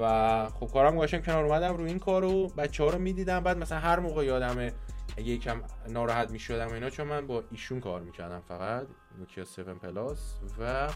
و 0.00 0.48
خب 0.48 0.66
کارم 0.72 0.98
گاشم 0.98 1.22
کنار 1.22 1.44
اومدم 1.44 1.76
رو 1.76 1.84
این 1.84 1.98
کارو 1.98 2.48
بچه 2.48 2.84
ها 2.84 2.90
رو 2.90 2.98
می‌دیدم. 2.98 3.40
بعد 3.40 3.58
مثلا 3.58 3.78
هر 3.78 4.00
موقع 4.00 4.24
یادمه 4.24 4.72
یکم 5.16 5.62
ناراحت 5.88 6.30
می‌شدم 6.30 6.68
و 6.68 6.72
اینا 6.72 6.90
چون 6.90 7.06
من 7.06 7.26
با 7.26 7.44
ایشون 7.50 7.80
کار 7.80 8.00
می‌کردم 8.00 8.40
فقط 8.48 8.86
نوکیا 9.18 9.44
7 9.44 9.60
پلاس 9.60 10.34
و 10.58 10.88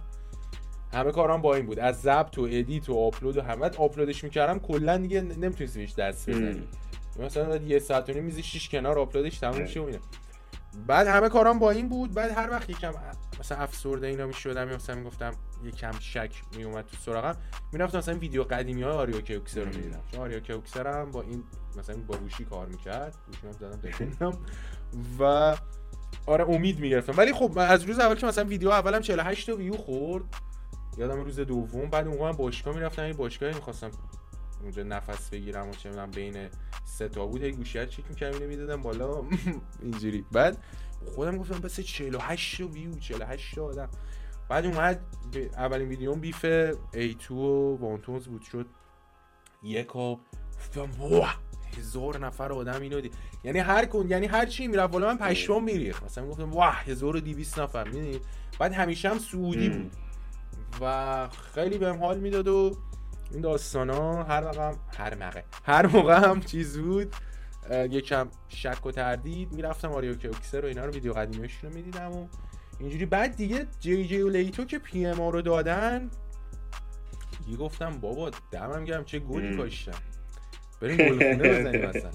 همه 0.93 1.13
کارام 1.13 1.43
با 1.43 1.55
این 1.55 1.67
بود. 1.67 1.79
از 1.79 2.01
ضبط 2.01 2.39
و 2.39 2.43
edit 2.43 2.89
و 2.89 2.95
آپلود 2.95 3.37
و 3.37 3.43
همه 3.43 3.67
آپلودش 3.67 4.25
می‌کردم 4.25 4.59
کلا 4.59 4.97
دیگه 4.97 5.21
نمی‌تونستی 5.21 5.79
بهش 5.79 5.95
دست 5.95 6.31
بزنی. 6.31 6.69
مثلا 7.19 7.57
یه 7.57 7.79
ساعت 7.79 8.11
و 8.11 8.13
نیم 8.13 8.25
میزی 8.25 8.43
شیش 8.43 8.69
کنار 8.69 8.99
آپلودش 8.99 9.39
تموم 9.39 9.67
شه 9.67 9.81
و 9.81 9.91
بعد 10.87 11.07
همه 11.07 11.29
کارام 11.29 11.59
با 11.59 11.71
این 11.71 11.89
بود. 11.89 12.15
بعد 12.15 12.31
هر 12.31 12.51
وقت 12.51 12.71
یکم 12.71 12.95
مثلا 13.41 13.59
افسرده 13.59 14.07
اینا 14.07 14.27
می‌شدم 14.27 14.69
مثلا 14.69 14.97
می‌گفتم 14.97 15.33
یکم 15.65 15.93
شک 16.01 16.43
میومد 16.57 16.87
تو 16.87 16.97
سراغم 16.97 17.37
می‌رفتم 17.73 17.99
مثلا 17.99 18.19
ویدیو 18.19 18.45
قدیمی 18.45 18.83
های 18.83 18.93
آریا 18.93 19.21
کوکسر 19.21 19.61
رو 19.61 19.67
می‌دیدم 19.67 20.03
چون 20.13 20.21
آریا 20.21 20.41
کوکسر 20.41 20.87
هم 20.87 21.11
با 21.11 21.23
این 21.23 21.45
مثلا 21.77 21.97
با 21.97 22.17
روشی 22.17 22.45
کار 22.45 22.67
می‌کرد. 22.67 23.15
روشی 23.27 23.47
هم 23.47 23.53
زدم 23.53 24.39
و 25.21 25.57
آره 26.27 26.45
امید 26.49 26.81
می‌گرفتم. 26.81 27.15
ولی 27.17 27.33
خب 27.33 27.59
از 27.59 27.83
روز 27.83 27.99
اول 27.99 28.15
که 28.15 28.27
مثلا 28.27 28.45
ویدیو 28.45 28.69
اولم 28.71 29.01
48 29.01 29.51
تا 29.51 29.57
ویو 29.57 29.77
خورد. 29.77 30.25
یادم 30.99 31.21
روز 31.21 31.41
دوم 31.41 31.91
بعد 31.91 32.07
اون 32.09 32.33
باشگاه 32.33 32.75
می‌رفتم 32.75 33.03
این 33.03 33.17
باشگاه 33.17 33.55
می‌خواستم 33.55 33.91
اونجا 34.63 34.83
نفس 34.83 35.31
بگیرم 35.31 35.69
و 35.69 35.73
چه 35.73 35.89
می‌دونم 35.89 36.11
بین 36.11 36.49
سه 36.85 37.09
تا 37.09 37.27
بود 37.27 37.45
گوشیت 37.45 37.89
چک 37.89 38.05
می‌کردم 38.09 38.47
می‌دادم 38.47 38.83
بالا. 38.83 39.23
اینجوری. 39.83 40.25
بعد 40.33 40.59
خودم 41.15 41.37
گفتم 41.37 41.59
بس 41.59 41.81
48 41.81 42.61
ویو 42.61 42.99
48 42.99 43.55
تا 43.55 43.65
آدم. 43.65 43.89
بعد 44.49 44.67
اومد 44.67 45.01
اولین 45.57 45.89
ویدیوم 45.89 46.21
بیف 46.21 46.45
A2 46.93 47.31
و 47.31 47.77
وانتونز 47.77 48.27
بود 48.27 48.43
شد 48.43 48.67
یک 49.63 49.97
و 49.97 50.17
گفتم 50.57 50.91
واه! 50.99 51.41
هزار 51.79 52.27
نفر 52.27 52.53
آدم 52.53 52.81
اینو 52.81 53.01
دید 53.01 53.15
یعنی 53.45 53.59
هر 53.59 53.85
کن 53.85 54.07
یعنی 54.09 54.27
هر 54.27 54.47
چی 54.47 54.67
می‌رفت 54.67 54.93
بالا 54.93 55.07
من 55.07 55.19
پشمام 55.19 55.65
میریخت 55.65 56.05
مثلا 56.05 56.29
گفتم 56.29 56.53
واه 56.53 56.83
1200 56.87 57.59
نفر. 57.59 57.85
می‌دونید 57.85 58.23
بعد 58.59 58.73
همیشه 58.73 59.09
هم 59.09 59.19
سعودی 59.19 59.69
بود. 59.69 59.93
و 60.81 61.29
خیلی 61.55 61.79
بهم 61.79 61.99
حال 61.99 62.19
می‌داد 62.19 62.49
و 62.49 62.77
این 63.31 63.41
داستان 63.41 63.91
ها 63.91 64.23
هر 64.23 64.45
موقع 64.45 64.69
هم 64.69 64.79
هر 64.99 65.15
موقع. 65.15 65.43
هر 65.65 65.87
موقع 65.87 66.29
هم 66.29 66.41
چیز 66.41 66.79
بود. 66.79 67.15
یکم 67.91 68.29
شک 68.49 68.87
و 68.87 68.91
تردید 68.91 69.53
می‌رفتم. 69.53 69.93
آریو 69.93 70.15
کوکسر 70.15 70.65
و 70.65 70.69
اینا 70.69 70.85
رو 70.85 70.93
ویدیو 70.93 71.13
قدیمیش 71.13 71.59
رو 71.63 71.71
می‌دیدم 71.71 72.13
و 72.13 72.27
اینجوری. 72.81 73.07
بعد 73.07 73.37
دیگه 73.37 73.67
جی 73.81 74.09
جی 74.09 74.23
و 74.23 74.29
لیتو 74.29 74.65
که 74.65 74.79
PM 74.79 75.23
رو 75.23 75.43
دادن 75.43 76.11
دیگه 77.45 77.57
گفتم 77.57 77.91
بابا 77.91 78.31
دمم 78.51 78.85
گرم. 78.85 79.05
چه 79.05 79.19
گلی 79.19 79.57
کاشتم. 79.57 79.93
بریم 80.81 80.97
گلخونه 80.97 81.35
بزنیم 81.61 81.85
اصلا. 81.95 82.11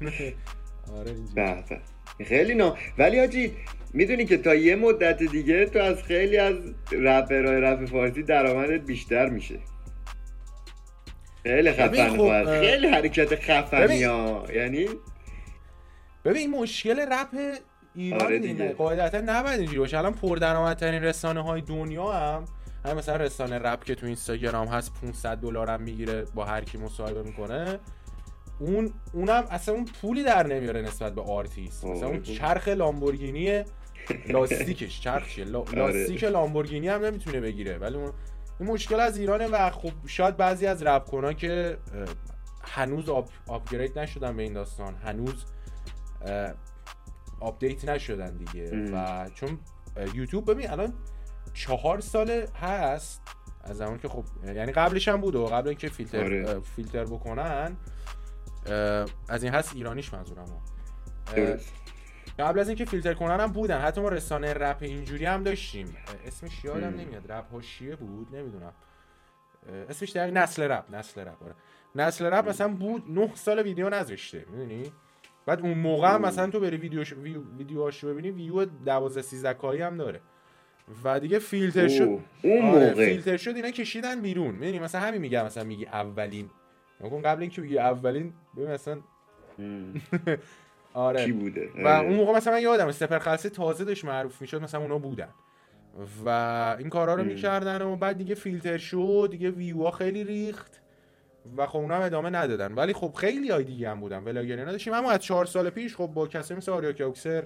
آره 0.98 1.10
اینجوری. 1.10 1.80
خیلی 2.24 2.54
نه 2.54 2.72
ولی 2.98 3.18
حاجی 3.18 3.52
می‌دونی 3.92 4.24
که 4.24 4.36
تا 4.36 4.54
یه 4.54 4.76
مدت 4.76 5.22
دیگه 5.22 5.66
تو 5.66 5.78
از 5.78 6.02
خیلی 6.02 6.36
از 6.36 6.54
رپرهای 6.92 7.60
رپ 7.60 7.84
فارسی 7.84 8.22
درآمدت 8.22 8.80
بیشتر 8.80 9.28
میشه. 9.28 9.58
خیلی 11.42 11.72
خفن 11.72 12.08
خب 12.08 12.60
خیلی 12.60 12.86
حرکت 12.86 13.34
خفنی 13.34 14.02
ها 14.02 14.44
یعنی؟ 14.54 14.88
ببین 16.24 16.50
مشکل 16.50 17.00
رپ 17.00 17.28
ایران 17.94 18.22
آره 18.22 18.38
دیگه. 18.38 18.72
قاعدتا 18.72 19.20
نباید 19.20 19.58
اینجوری 19.58 19.78
باشه. 19.78 19.98
الان 19.98 20.14
پردرآمدترین 20.14 21.02
رسانه 21.02 21.42
های 21.42 21.60
دنیا 21.60 22.12
هم 22.12 22.44
همین 22.84 22.96
مثلا 22.96 23.16
رسانه 23.16 23.58
رپ 23.58 23.84
که 23.84 23.94
تو 23.94 24.06
اینستاگرام 24.06 24.68
هست 24.68 24.92
500 25.02 25.36
دلار 25.38 25.70
هم 25.70 25.82
می‌گیره 25.82 26.24
با 26.34 26.44
هر 26.44 26.64
کی 26.64 26.78
مصاحبه 26.78 27.22
می‌کنه. 27.22 27.78
اون 28.60 28.92
اونم 29.12 29.44
اصلا 29.50 29.74
اون 29.74 29.84
پولی 29.84 30.24
در 30.24 30.46
نمیاره 30.46 30.82
نسبت 30.82 31.14
به 31.14 31.22
آرتیست. 31.22 31.84
مثلا 31.84 32.08
اون 32.08 32.22
چرخ 32.22 32.68
لامبورگینی 32.68 33.64
لاستیکش 34.28 35.00
چرخ 35.00 35.38
آره. 35.38 35.74
لاستیک 35.74 36.24
لامبورگینی 36.24 36.88
هم 36.88 37.04
نمی‌تونه 37.04 37.40
بگیره. 37.40 37.78
ولی 37.78 37.96
اون 37.96 38.12
این 38.60 38.68
مشکل 38.68 39.00
از 39.00 39.18
ایرانه 39.18 39.46
و 39.46 39.70
خب 39.70 39.92
شاید 40.06 40.36
بعضی 40.36 40.66
از 40.66 40.82
رپ 40.82 41.36
که 41.36 41.78
هنوز 42.64 43.08
up، 43.08 43.30
upgrade 43.46 43.98
نشدن 43.98 44.36
به 44.36 44.42
این 44.42 44.52
داستان. 44.52 44.94
هنوز 44.94 45.44
update 47.40 47.88
نشدن 47.88 48.36
دیگه. 48.36 48.90
و 48.92 49.28
چون 49.34 49.58
یوتیوب 50.14 50.50
ببین 50.50 50.70
الان 50.70 50.92
چهار 51.54 52.00
ساله 52.00 52.48
هست 52.60 53.20
از 53.64 53.76
زمان 53.76 53.98
که 53.98 54.08
خب 54.08 54.24
یعنی 54.46 54.72
قبلش 54.72 55.08
هم 55.08 55.20
بود 55.20 55.36
و 55.36 55.46
قبل 55.46 55.68
اینکه 55.68 55.88
فیلتر 55.88 56.24
آره. 56.24 56.60
فیلتر 56.60 57.04
بکنن. 57.04 57.76
از 59.28 59.44
این 59.44 59.52
هست 59.52 59.76
ایرانیش 59.76 60.14
منظورم 60.14 60.62
قبل 62.38 62.60
از 62.60 62.68
اینکه 62.68 62.84
فیلتر 62.84 63.14
کنن 63.14 63.40
هم 63.40 63.52
بودن 63.52 63.80
حتی 63.80 64.00
ما 64.00 64.08
رسانه 64.08 64.54
رپ 64.54 64.76
اینجوری 64.80 65.24
هم 65.24 65.42
داشتیم. 65.42 65.96
اسمش 66.26 66.64
یادم 66.64 67.00
نمیاد. 67.00 67.32
رپ 67.32 67.52
هاشیه 67.52 67.96
بود؟ 67.96 68.36
نمی‌دونم. 68.36 68.72
اسمش 69.88 70.10
در 70.10 70.30
نسل 70.30 70.62
رپ 70.62 70.94
نسل 70.94 71.20
رپ 71.20 71.42
آره. 71.42 71.54
نسل 71.94 72.24
رپ 72.24 72.48
مثلا 72.48 72.68
بود 72.68 73.04
9 73.08 73.30
سال 73.34 73.62
ویدیو 73.62 73.88
نذاشته 73.88 74.46
می‌دونی؟ 74.50 74.92
بعد 75.46 75.60
اون 75.60 75.78
موقع 75.78 76.14
هم 76.14 76.22
مثلا 76.22 76.50
تو 76.50 76.60
بری 76.60 76.76
ویدیو 76.76 77.04
ویدیوهاشو 77.58 78.08
ببینی 78.08 78.30
ویو 78.30 78.64
12 78.64 79.22
13 79.22 79.54
کاری 79.54 79.82
هم 79.82 79.96
داره. 79.96 80.20
و 81.04 81.20
دیگه 81.20 81.38
فیلتر 81.38 81.88
شد 81.88 82.02
اون 82.02 82.64
آره، 82.64 82.88
موقع. 82.88 83.06
فیلتر 83.06 83.36
شد 83.36 83.56
اینا 83.56 83.70
کشیدن 83.70 84.20
بیرون. 84.20 84.54
می‌دونی؟ 84.54 84.78
مثلا 84.78 85.00
همین 85.00 85.20
میگم 85.20 85.44
مثلا 85.44 85.64
میگی 85.64 85.86
اولین 85.86 86.50
نکن 87.04 87.22
قبل 87.22 87.40
اینکه 87.40 87.62
بگی 87.62 87.78
اولین 87.78 88.32
ببین 88.56 88.70
مثلا 88.70 88.98
آره. 90.94 91.24
کی 91.24 91.32
بوده؟ 91.32 91.68
و 91.84 91.86
اون 91.86 92.14
موقع 92.14 92.32
مثلا 92.32 92.52
من 92.52 92.62
یادم 92.62 92.90
سپر 92.90 93.18
خلصه 93.18 93.50
تازه 93.50 93.84
داشت 93.84 94.04
معروف 94.04 94.40
می‌شد 94.40 94.62
مثلا 94.62 94.80
اونا 94.80 94.98
بودن. 94.98 95.28
و 96.24 96.28
این 96.78 96.88
کارا 96.88 97.14
رو 97.14 97.24
می‌کردن 97.24 97.82
و 97.82 97.96
بعد 97.96 98.18
دیگه 98.18 98.34
فیلتر 98.34 98.78
شد 98.78 99.28
دیگه 99.30 99.50
ویوا 99.50 99.90
خیلی 99.90 100.24
ریخت 100.24 100.80
و 101.56 101.66
خب 101.66 101.78
اونا 101.78 101.96
هم 101.96 102.02
ادامه 102.02 102.30
ندادن. 102.30 102.74
ولی 102.74 102.92
خب 102.92 103.12
خیلی 103.14 103.50
های 103.50 103.64
دیگه 103.64 103.90
هم 103.90 104.00
بودن 104.00 104.24
vlogger 104.24 104.57
ی 104.57 104.62
نداشتیم 104.62 104.92
اما 104.92 105.10
از 105.10 105.20
چهار 105.20 105.44
سال 105.44 105.70
پیش 105.70 105.96
خب 105.96 106.06
با 106.06 106.26
کسی 106.26 106.54
مثل 106.54 106.72
آریا 106.72 106.92
کوکسر 106.92 107.44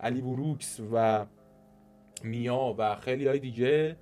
علی 0.00 0.20
بروکس 0.20 0.80
و 0.92 1.26
میا 2.24 2.74
و 2.78 2.96
خیلی 2.96 3.26
های 3.26 3.38
دیگه 3.38 3.96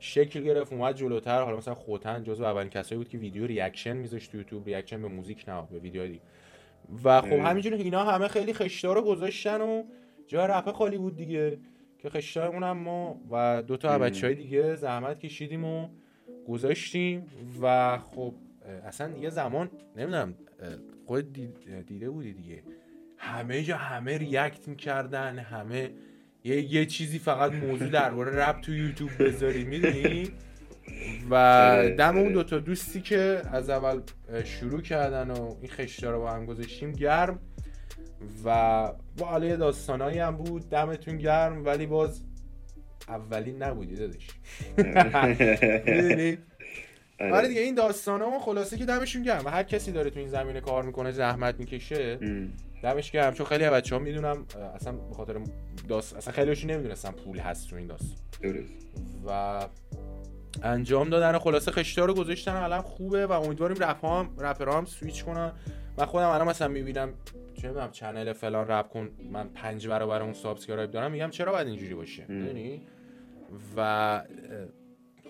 شکل 0.00 0.40
گرفت 0.40 0.72
اومد 0.72 0.96
جلوتر. 0.96 1.42
حالا 1.42 1.56
مثلا 1.56 1.74
خودت 1.74 2.22
جزو 2.22 2.44
اولین 2.44 2.70
کسایی 2.70 2.98
بود 2.98 3.08
که 3.08 3.18
ویدیو 3.18 3.46
reaction 3.46 3.96
میذاشت 3.96 4.32
تو 4.32 4.36
یوتیوب 4.36 4.66
reaction 4.66 5.02
به 5.02 5.08
موزیک 5.08 5.48
نه 5.48 5.66
به 5.70 5.78
ویدیو 5.78 6.06
دیگه 6.06 6.20
و 7.04 7.20
خب 7.20 7.32
همینجوری 7.32 7.76
اینا 7.76 8.04
همه 8.04 8.28
خیلی 8.28 8.52
خشتا 8.54 8.92
رو 8.92 9.02
گذاشتن 9.02 9.60
و 9.60 9.82
جا 10.26 10.46
رپ 10.46 10.72
خالی 10.72 10.98
بود 10.98 11.16
دیگه. 11.16 11.58
که 11.98 12.10
خشتا 12.10 12.48
اونم 12.48 12.78
ما 12.78 13.20
و 13.30 13.62
دو 13.62 13.76
تا 13.76 13.98
بچه 13.98 14.26
های 14.26 14.36
دیگه 14.36 14.74
زحمت 14.74 15.18
کشیدیم 15.18 15.64
و 15.64 15.88
گذاشتیم. 16.48 17.26
و 17.62 17.98
خب 17.98 18.34
اصلا 18.84 19.18
یه 19.18 19.30
زمان 19.30 19.70
نمی‌دونم 19.96 20.34
خود 21.06 21.32
دیده 21.86 22.10
بودی 22.10 22.32
دیگه. 22.32 22.62
همه 23.16 23.62
جا 23.62 23.76
همه 23.76 24.18
ریاکت 24.18 24.68
می‌کردن 24.68 25.38
همه 25.38 25.90
یه, 26.44 26.74
یه 26.74 26.86
چیزی 26.86 27.18
فقط 27.18 27.52
موضوع 27.52 27.88
درباره 27.88 28.36
رپ 28.36 28.60
تو 28.60 28.74
یوتیوب 28.74 29.10
بذاری 29.20 29.64
می‌دونی 29.64 30.30
و 31.30 31.90
دم 31.98 32.16
اون. 32.18 32.32
دوتا 32.32 32.58
دوستی 32.58 33.00
که 33.00 33.42
از 33.52 33.70
اول 33.70 34.00
شروع 34.44 34.80
کردن 34.80 35.30
و 35.30 35.54
این 35.60 35.70
خشتا 35.70 36.10
رو 36.10 36.20
با 36.20 36.30
هم 36.30 36.46
گذاشتیم 36.46 36.92
گرم 36.92 37.38
و 38.44 38.92
با 39.18 39.34
علیه 39.34 39.56
داستانایی 39.56 40.18
هم 40.18 40.36
بود 40.36 40.68
دمتون 40.68 41.18
گرم 41.18 41.64
ولی 41.64 41.86
باز 41.86 42.22
اولین 43.08 43.62
نبودی 43.62 43.96
دادش 43.96 44.28
می‌دونی؟ 45.86 46.38
آره. 47.20 47.32
آره 47.32 47.48
دیگه 47.48 47.60
این 47.60 47.74
داستان 47.74 48.20
ها 48.20 48.38
خلاصه 48.38 48.78
که 48.78 48.84
دمشون 48.84 49.22
گرم 49.22 49.44
و 49.44 49.48
هر 49.48 49.62
کسی 49.62 49.92
داره 49.92 50.10
تو 50.10 50.18
این 50.18 50.28
زمینه 50.28 50.60
کار 50.60 50.82
می‌کنه 50.82 51.10
زحمت 51.10 51.54
می‌کشه. 51.58 52.18
دمش 52.82 53.10
گرم. 53.10 53.34
چون 53.34 53.46
خیلی 53.46 53.70
بچه 53.70 53.94
ها 53.94 54.02
می‌دونم 54.02 54.46
اصلا 54.74 54.92
به 54.92 55.14
خاطر 55.14 55.40
داست 55.88 56.16
اصلا 56.16 56.32
خیلیشون 56.32 56.70
نمی‌دونستن 56.70 57.10
پول 57.10 57.38
هست 57.38 57.70
تو 57.70 57.76
این 57.76 57.86
درست. 57.86 58.16
و 59.26 59.60
انجام 60.62 61.10
دادن 61.10 61.38
خلاصه 61.38 61.70
خشتا 61.70 62.04
رو 62.04 62.14
گذاشتن. 62.14 62.56
الان 62.56 62.82
خوبه 62.82 63.26
و 63.26 63.32
امیدواریم 63.32 63.76
رپ 63.82 64.04
هم 64.04 64.30
رپرها 64.38 64.78
هم 64.78 64.84
سویچ 64.84 65.24
کنن. 65.24 65.52
من 65.98 66.04
خودم 66.04 66.28
الان 66.28 66.48
مثلا 66.48 66.68
می‌بینم 66.68 67.14
چه 67.54 67.68
می‌دونم 67.68 67.90
channel 67.90 68.32
فلان 68.32 68.68
رپ 68.68 68.88
کن 68.88 69.10
من 69.32 69.48
پنج 69.48 69.88
برابر 69.88 70.22
اون 70.22 70.32
subscribe 70.32 70.90
دارم 70.90 71.12
میگم 71.12 71.30
چرا 71.30 71.52
باید 71.52 71.66
اینجوری 71.66 71.94
باشه. 71.94 72.24
می‌دونی؟ 72.28 72.82
و 73.76 74.22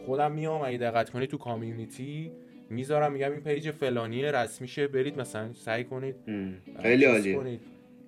خودم 0.07 0.33
میام 0.33 0.63
اگه 0.63 0.79
دقت 0.79 1.11
کنید 1.11 1.31
تو 1.31 1.39
community 1.39 2.33
می‌ذارم 2.71 3.13
میگم 3.13 3.33
این 3.33 3.41
page 3.41 3.71
فلانی 3.71 4.23
رسمیشه 4.23 4.87
برید 4.89 5.21
مثلا 5.21 5.53
سعی 5.53 5.85
کنید 5.85 6.15
ام. 6.29 6.55
خیلی 6.83 7.03
چیز 7.05 7.15
عالیه 7.15 7.37
کنید. 7.37 7.61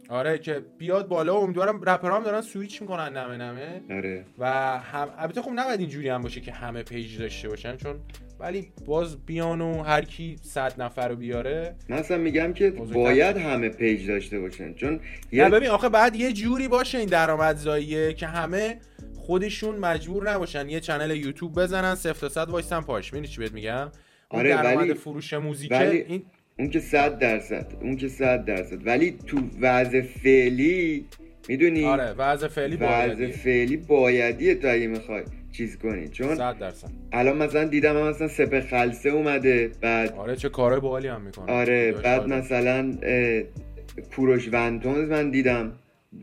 آره 0.09 0.39
که 0.39 0.63
بیاد 0.79 1.09
بالا 1.09 1.41
و 1.41 1.43
امیدوارم 1.45 1.83
رپرها 1.83 2.17
هم 2.17 2.23
دارن 2.25 2.41
سویچ 2.41 2.83
می‌کنن 2.83 3.17
نمه 3.17 3.37
نمه 3.37 3.81
آره 3.91 4.25
و 4.39 4.51
هم 4.79 5.09
البته 5.19 5.43
خب 5.43 5.51
نباید 5.55 5.81
اینجوری 5.81 6.09
هم 6.09 6.23
باشه 6.23 6.41
که 6.41 6.53
همه 6.53 6.83
page 6.83 7.19
داشته 7.19 7.49
باشن 7.49 7.77
چون 7.77 7.97
ولی 8.41 8.73
باز 8.87 9.27
بیان 9.27 9.61
و 9.61 9.83
هر 9.83 10.03
کی 10.05 10.37
صد 10.43 10.83
نفر 10.83 11.09
رو 11.09 11.17
بیاره 11.17 11.75
من 11.89 11.97
اصلا 11.97 12.19
میگم 12.19 12.53
که 12.53 12.71
باید. 12.71 13.37
همه 13.37 13.69
page 13.69 14.09
داشته 14.09 14.41
باشن 14.41 14.75
چون 14.75 15.01
یه 15.33 15.49
ببین 15.49 15.69
آخه 15.69 15.89
بعد 15.89 16.17
یه 16.17 16.33
جوری 16.33 16.69
باشه 16.69 16.99
این 16.99 17.09
درآمدزاییه 17.09 18.13
که 18.13 18.27
همه 18.27 18.79
خودشون 19.17 19.77
مجبور 19.77 20.31
نباشن 20.31 20.69
یه 20.69 20.81
channel 20.81 21.17
یوتیوب 21.17 21.61
بزنن 21.61 21.95
صفر 21.95 22.21
تا 22.21 22.29
صد 22.29 22.49
وایسن 22.49 22.81
پاش 22.81 23.13
می‌دونی 23.13 23.29
چی 23.29 23.41
بهت 23.41 23.53
میگم 23.53 23.91
آره، 24.33 24.77
ولی- 24.77 24.95
فروش 24.95 25.33
موزیکه 25.35 25.75
ولی 25.75 26.05
این 26.09 26.23
اون 26.59 26.71
که 26.71 26.81
صد 26.81 27.19
درصد 27.19 27.67
اون 27.81 27.97
که 27.97 28.09
صد 28.09 28.45
درصد. 28.45 28.87
ولی 28.87 29.19
تو 29.27 29.39
وضع 29.61 30.01
فعلی 30.03 31.05
می‌دونی؟ 31.49 31.85
آره 31.85 32.13
وضع 32.13 32.49
فعلی 32.49 32.77
وضع 32.77 33.31
فعلی 33.31 33.77
بایدیه 33.77 34.55
تو 34.55 34.69
اگه 34.71 34.87
می‌خوای 34.87 35.23
چیز 35.53 35.79
کنی. 35.79 36.09
چون 36.09 36.35
صد 36.37 36.59
درصد. 36.59 36.89
الان 37.13 37.37
مثلا 37.37 37.65
دیدم 37.65 37.97
هم 37.97 38.09
مثلا 38.09 38.29
سپه 38.29 38.61
خلصه 38.61 39.09
اومده 39.09 39.71
بعد 39.81 40.13
آره 40.13 40.37
چه 40.37 40.49
کارهای 40.49 40.81
باحالی 40.81 41.09
هم 41.09 41.21
می‌کنه. 41.23 41.53
آره 41.53 41.93
بعد 41.93 42.27
مثلا 42.29 42.95
اه، 43.03 43.43
کوروش 44.17 44.49
ونتونز 44.53 45.09
من 45.11 45.31
دیدم 45.31 45.73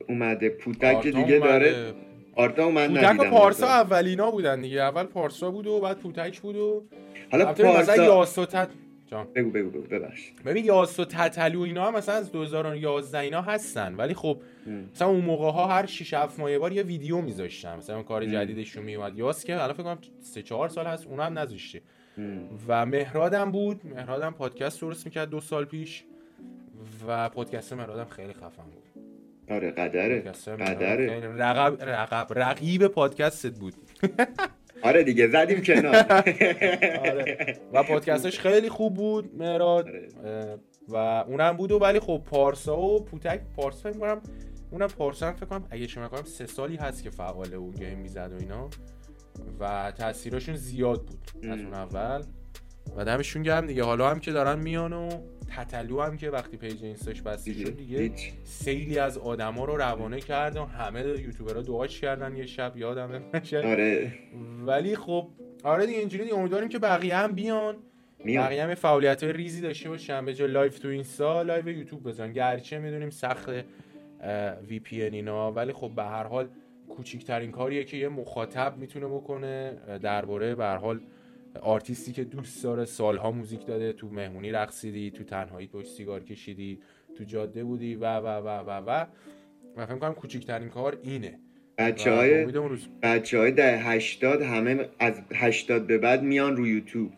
اومده. 0.09 0.49
پوتک 0.49 1.01
که 1.01 1.11
دیگه 1.11 1.39
داره 1.39 1.93
آرتا 2.35 2.71
من 2.71 2.87
پوتک 2.87 3.19
و 3.19 3.23
پارسا. 3.29 3.67
اولینا 3.67 4.31
بودن 4.31 4.61
دیگه. 4.61 4.81
اول 4.81 5.03
پارسا 5.03 5.51
بود 5.51 5.67
و 5.67 5.79
بعد 5.79 5.97
پوتک 5.97 6.39
بود 6.41 6.55
و 6.55 6.83
حالا 7.31 7.51
مثلا 7.51 8.05
پارسا 8.07 8.45
تت... 8.45 8.69
جان. 9.07 9.27
بگو 9.35 9.49
بگو 9.49 9.69
بگو 9.69 9.81
ببخش. 9.81 10.31
ببین 10.45 10.65
یاس 10.65 10.99
و 10.99 11.05
تتلو 11.05 11.61
اینا 11.61 11.87
هم 11.87 11.95
مثلا 11.95 12.15
از 12.15 12.31
2011 12.31 13.19
اینا 13.19 13.41
هستن. 13.41 13.95
ولی 13.95 14.13
خب 14.13 14.41
م. 14.67 14.71
مثلا 14.93 15.07
اون 15.07 15.21
موقع 15.21 15.51
ها 15.51 15.67
هر 15.67 15.85
6 15.85 16.13
7 16.13 16.39
ماه 16.39 16.51
یه 16.51 16.59
بار 16.59 16.71
یه 16.71 16.83
ویدیو 16.83 17.21
میذاشتن. 17.21 17.77
مثلا 17.77 17.95
اون 17.95 18.05
کار. 18.05 18.25
جدیدشون 18.25 18.83
میومد 18.83 19.17
یاس 19.17 19.43
که 19.43 19.53
الان 19.55 19.73
فکر 19.73 19.83
کنم 19.83 19.97
3 20.21 20.41
4 20.41 20.69
سال 20.69 20.85
هست 20.85 21.07
اونم 21.07 21.39
نذاشته. 21.39 21.81
و 22.67 22.85
مهرادم 22.85 23.51
بود. 23.51 23.81
مهرادم 23.85 24.31
پادکست 24.31 24.81
درست 24.81 25.05
می‌کرد 25.05 25.29
دو 25.29 25.39
سال 25.39 25.65
پیش. 25.65 26.03
و 27.07 27.29
پادکست 27.29 27.73
مهرادم 27.73 28.05
خیلی 28.05 28.33
خفن 28.33 28.63
بود. 28.63 28.83
آره 29.49 29.71
قدره. 29.71 30.19
قدره. 30.47 31.35
رقب 31.35 31.83
رقب 31.83 32.27
رقیب 32.35 32.87
پادکستت 32.87 33.59
بود. 33.59 33.73
آره 34.81 35.03
دیگه 35.03 35.27
زدیم 35.27 35.61
کنار 35.61 35.95
آره. 37.09 37.57
و 37.73 37.83
پادکستش 37.83 38.39
خیلی 38.39 38.69
خوب 38.69 38.93
بود 38.93 39.35
مهراد 39.37 39.87
آره. 39.87 40.59
و 40.87 40.95
اونم 41.27 41.57
بود 41.57 41.71
و 41.71 41.79
ولی 41.79 41.99
خب 41.99 42.21
پارسا 42.25 42.79
و 42.79 43.05
پوتک 43.05 43.41
پارسا 43.55 43.89
فکر 43.89 43.99
کنم 43.99 44.21
اونم 44.71 44.87
پارسا 44.87 45.27
هم 45.27 45.33
فکر 45.33 45.45
کنم 45.45 45.67
اگه 45.69 45.87
شما 45.87 46.07
کنم 46.07 46.23
سه 46.23 46.45
سالی 46.45 46.75
هست 46.75 47.03
که 47.03 47.09
فعاله 47.09 47.57
و 47.57 47.71
game 47.71 47.99
می‌زد 47.99 48.31
و 48.33 48.35
اینا 48.39 48.69
و 49.59 49.93
تاثیرشون 49.97 50.55
زیاد 50.55 51.05
بود 51.05 51.31
از. 51.43 51.59
اون 51.59 51.73
اول 51.73 52.23
و 52.95 53.05
دمشون 53.05 53.43
گرم 53.43 53.67
دیگه 53.67 53.83
حالا 53.83 54.09
هم 54.09 54.19
که 54.19 54.31
دارن 54.31 54.59
میان 54.59 54.93
و 54.93 55.09
تتلو 55.57 56.01
هم 56.01 56.17
که 56.17 56.29
وقتی 56.29 56.57
page 56.57 56.83
اینستاش 56.83 57.21
بسته 57.21 57.53
شد 57.53 57.77
دیگه 57.77 58.11
سیلی 58.43 58.99
از 58.99 59.17
آدما 59.17 59.65
رو 59.65 59.77
روانه 59.77 60.19
کرد 60.19 60.57
و 60.57 60.65
همه 60.65 61.01
یوتیوبرها 61.01 61.61
دعاش 61.61 62.01
کردن 62.01 62.35
یه 62.35 62.45
شب 62.45 62.77
یادم 62.77 63.11
نمیشه 63.33 63.57
آره. 63.57 64.13
ولی 64.65 64.95
خب 64.95 65.27
آره 65.63 65.85
دیگه 65.85 65.99
اینجوری 65.99 66.23
دیگه. 66.23 66.35
امیدواریم 66.35 66.69
که 66.69 66.79
بقیه 66.79 67.15
هم 67.15 67.31
بیان. 67.31 67.75
میاد 68.25 68.45
بقیه 68.45 68.63
هم 68.63 68.75
فعالیت 68.75 69.23
های 69.23 69.33
ریزی 69.33 69.61
داشته 69.61 69.89
باشن. 69.89 70.25
به 70.25 70.33
جای 70.33 70.47
live 70.47 70.79
تو 70.79 70.87
اینستا 70.87 71.41
live 71.41 71.67
یوتیوب 71.67 72.03
بزن 72.03 72.33
گرچه 72.33 72.79
می‌دونیم 72.79 73.09
سخت 73.09 73.49
VPN 74.67 75.01
اینا 75.01 75.51
ولی 75.51 75.73
خب 75.73 75.91
به 75.95 76.03
هر 76.03 76.23
حال 76.23 76.47
کوچیکترین 76.89 77.51
کاریه 77.51 77.83
که 77.83 77.97
یه 77.97 78.09
مخاطب 78.09 78.77
می‌تونه 78.77 79.07
بکنه. 79.07 79.73
درباره 80.01 80.55
به 80.55 80.63
هر 80.63 80.77
حال 80.77 80.99
آرتیستی 81.61 82.11
که 82.11 82.23
دوست 82.23 82.63
داره 82.63 82.85
سالها 82.85 83.31
موزیک 83.31 83.65
داده 83.65 83.93
تو 83.93 84.09
مهمونی 84.09 84.51
رقصیدی 84.51 85.11
تو 85.11 85.23
تنهایی 85.23 85.67
پشت 85.67 85.87
سیگار 85.87 86.23
کشیدی 86.23 86.79
تو 87.17 87.23
جاده 87.23 87.63
بودی 87.63 87.95
و 87.95 88.17
و 88.17 88.27
و 88.27 88.47
و 88.47 88.69
و. 88.69 89.05
و 89.77 89.85
فکر 89.85 89.95
کنم 89.95 90.13
کوچیکترین 90.13 90.69
کار 90.69 90.99
اینه. 91.03 91.39
بچه 91.77 92.11
های 92.11 92.45
بچه 93.01 93.37
های 93.37 93.51
ده 93.51 93.77
هشتاد 93.77 94.41
همه 94.41 94.89
از 94.99 95.21
هشتاد 95.33 95.87
به 95.87 95.97
بعد 95.97 96.23
میان 96.23 96.57
رو 96.57 96.67
یوتیوب. 96.67 97.11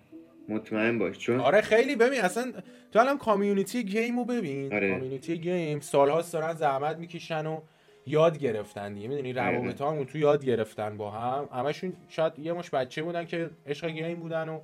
مطمئن 0.50 1.00
باش 1.00 1.18
چون 1.18 1.40
آره 1.40 1.62
خیلی 1.62 1.96
ببین 1.96 2.22
اصلا 2.22 2.54
تو 2.92 3.00
الان 3.00 3.18
community 3.18 3.84
game 3.84 4.20
رو 4.20 4.26
ببین. 4.26 4.74
آره. 4.74 4.92
community 4.92 5.38
game 5.38 5.80
سالهاست 5.80 6.34
دارن 6.34 6.54
زحمت 6.54 6.98
می‌کشن 6.98 7.46
و 7.46 7.62
یاد 8.06 8.38
گرفتن 8.38 8.94
دیگه. 8.94 9.08
می‌دونی. 9.08 9.34
روابط 9.34 9.82
همون 9.82 10.06
تو 10.06 10.18
یاد 10.18 10.46
گرفتن 10.46 10.98
با 10.98 11.12
هم. 11.12 11.50
همشون 11.60 11.94
شاید 12.10 12.40
یه 12.40 12.54
مشت 12.54 12.70
بچه 12.70 13.04
بودن 13.04 13.26
که 13.26 13.50
عشق 13.66 13.88
game 13.88 14.20
بودن 14.20 14.50
و 14.50 14.60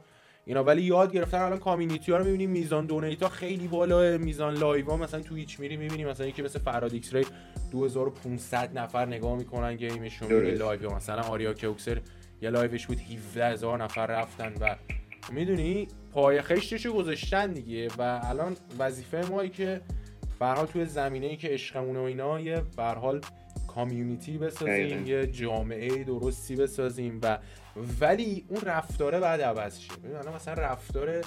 اینا. 0.46 0.64
ولی 0.64 0.82
یاد 0.82 1.14
گرفتن. 1.14 1.38
الان 1.42 1.60
community 1.60 2.12
ها 2.12 2.18
رو 2.18 2.26
می‌بینیم. 2.26 2.50
میزان 2.50 2.86
donate 2.86 3.24
ها 3.24 3.30
خیلی 3.30 3.68
بالاه. 3.68 4.18
میزان 4.18 4.54
live 4.54 4.86
ها 4.86 4.98
مثلا 4.98 5.20
تو 5.20 5.36
Twitch 5.36 5.60
میری 5.60 5.78
می‌بینی. 5.78 6.06
مثلا 6.06 6.28
یکی 6.28 6.42
مثل 6.42 6.60
فرهاد 6.60 6.94
ایکس 6.94 7.14
ری 7.14 7.26
2500 7.72 8.78
نفر 8.78 9.06
نگاه 9.06 9.38
می‌کنن 9.38 9.76
game 9.76 10.02
شون. 10.02 10.34
میری 10.34 10.50
درست. 10.50 10.62
live. 10.62 10.96
مثلا 10.96 11.22
آریا 11.22 11.54
Keoxer 11.54 12.02
یه 12.42 12.50
لایوش 12.50 12.88
بود. 12.88 13.00
17000 13.00 13.84
نفر 13.84 14.06
رفتن 14.06 14.54
و 14.62 14.76
می‌دونی 15.32 15.88
پای 16.12 16.42
خشتشو 16.42 16.94
گذاشتن 16.94 17.52
دیگه. 17.54 17.88
و 17.98 18.22
الان 18.24 18.58
وظیفه 18.80 19.30
مایی 19.30 19.50
که 19.50 19.82
به 20.40 20.46
حال 20.46 20.66
توی 20.66 20.86
زمینه 20.86 21.26
ای 21.26 21.38
که 21.38 21.48
عشقمونه 21.48 22.00
و 22.00 22.04
اینا 22.04 22.40
یه 22.40 22.62
به 22.78 22.84
هر 22.84 22.96
حال 22.96 23.22
کامیونیتی 23.68 24.38
بسازیم. 24.38 25.08
یه 25.08 25.28
جامعه 25.28 26.04
درستی 26.04 26.56
بسازیم 26.56 27.20
و 27.24 27.38
ولی 28.02 28.46
اون 28.48 28.62
رفتاره 28.62 29.20
بعد 29.20 29.42
عوض 29.42 29.80
شه. 29.80 29.96
ببین 30.04 30.16
الان 30.16 30.36
مثلا 30.36 30.54
رفتار 30.54 31.22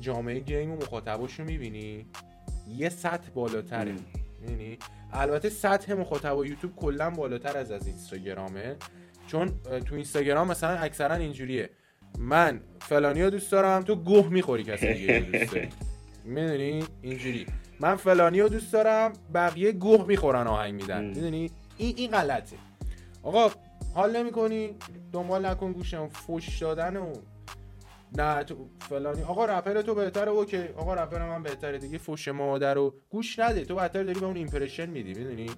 جامعه 0.00 0.40
گیم 0.40 0.70
و 0.70 0.76
مخاطباشو 0.76 1.44
می‌بینی؟ 1.44 2.06
یه 2.76 2.88
سطح 2.88 3.30
بالاتره. 3.34 3.94
می‌دونی؟ 4.40 4.78
البته 5.12 5.48
سطح 5.48 5.94
مخاطب 5.94 6.44
یوتیوب 6.44 6.76
کلا 6.76 7.10
بالاتر 7.10 7.56
از 7.58 7.70
از 7.70 7.86
اینستاگرامه. 7.86 8.76
چون 9.26 9.48
تو 9.86 9.94
اینستاگرام 9.94 10.48
مثلا 10.48 10.70
اکثرا 10.78 11.14
اینجوریه. 11.14 11.70
من 12.18 12.60
فلانی 12.80 13.22
رو 13.22 13.30
دوست 13.30 13.52
دارم 13.52 13.82
تو 13.82 13.96
گوه 13.96 14.28
می‌خوری 14.28 14.64
کسی 14.64 14.94
دیگه 14.94 15.18
رو 15.18 15.24
دوست 15.24 15.54
داری. 15.54 15.68
می‌دونی؟ 16.24 16.84
اینجوری. 17.02 17.46
من 17.82 17.96
فلانی 17.96 18.40
رو 18.40 18.48
دوست 18.48 18.72
دارم 18.72 19.12
بقیه 19.34 19.72
گوه 19.72 20.06
می‌خورن 20.06 20.46
آهنگ 20.46 20.74
میدن. 20.74 21.04
می‌دونی؟ 21.04 21.50
این 21.76 21.94
این 21.96 22.10
غلطه. 22.10 22.56
آقا 23.22 23.50
حال 23.94 24.16
نمی‌کنی؟ 24.16 24.70
دنبال 25.12 25.46
نکن 25.46 25.72
گوشم. 25.72 26.08
فوش 26.08 26.58
دادن 26.62 26.96
و 26.96 27.12
نه 28.16 28.44
تو 28.44 28.56
فلانی. 28.88 29.22
آقا 29.22 29.44
رپر 29.44 29.82
تو 29.82 29.94
بهتره. 29.94 30.30
okay. 30.30 30.62
آقا 30.76 30.94
رپر 30.94 31.28
من 31.28 31.42
بهتره 31.42 31.78
دیگه. 31.78 31.98
فوش 31.98 32.28
مادر 32.28 32.74
رو 32.74 32.94
گوش 33.10 33.38
نده. 33.38 33.64
تو 33.64 33.74
بهتر 33.74 34.02
داری 34.02 34.20
به 34.20 34.26
اون 34.26 34.36
impression 34.36 34.86
میدی. 34.86 35.14
می‌دونی. 35.14 35.50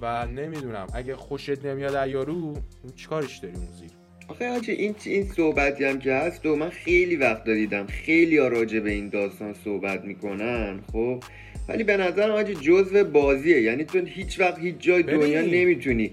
و 0.00 0.26
نمی‌دونم. 0.26 0.86
اگه 0.94 1.16
خوشت 1.16 1.64
نمیاد 1.64 2.08
یارو 2.08 2.54
چیکارش 2.96 3.38
داری 3.38 3.54
اون 3.54 3.66
زیر؟ 3.66 3.90
آخه 4.28 4.50
حاجی 4.50 4.72
این 4.72 4.94
این 5.04 5.24
صحبتی 5.24 5.84
هم 5.84 5.98
که 5.98 6.12
هست 6.12 6.46
و 6.46 6.56
من 6.56 6.70
خیلی 6.70 7.16
وقت 7.16 7.44
دیدم 7.44 7.86
خیلی 7.86 8.38
ها 8.38 8.48
راجع 8.48 8.80
به 8.80 8.90
این 8.90 9.08
داستان 9.08 9.54
صحبت 9.64 10.04
می‌کنن 10.04 10.80
خب 10.92 11.22
ولی 11.68 11.84
به 11.84 11.96
نظر 11.96 12.30
حاجی 12.30 12.54
جزء 12.54 13.04
بازیه 13.04 13.62
یعنی 13.62 13.84
تو 13.84 13.98
هیچ 13.98 14.40
وقت 14.40 14.58
هیچ 14.58 14.76
جای 14.78 15.02
ببین. 15.02 15.20
دنیا 15.20 15.40
نمی‌تونی 15.42 16.12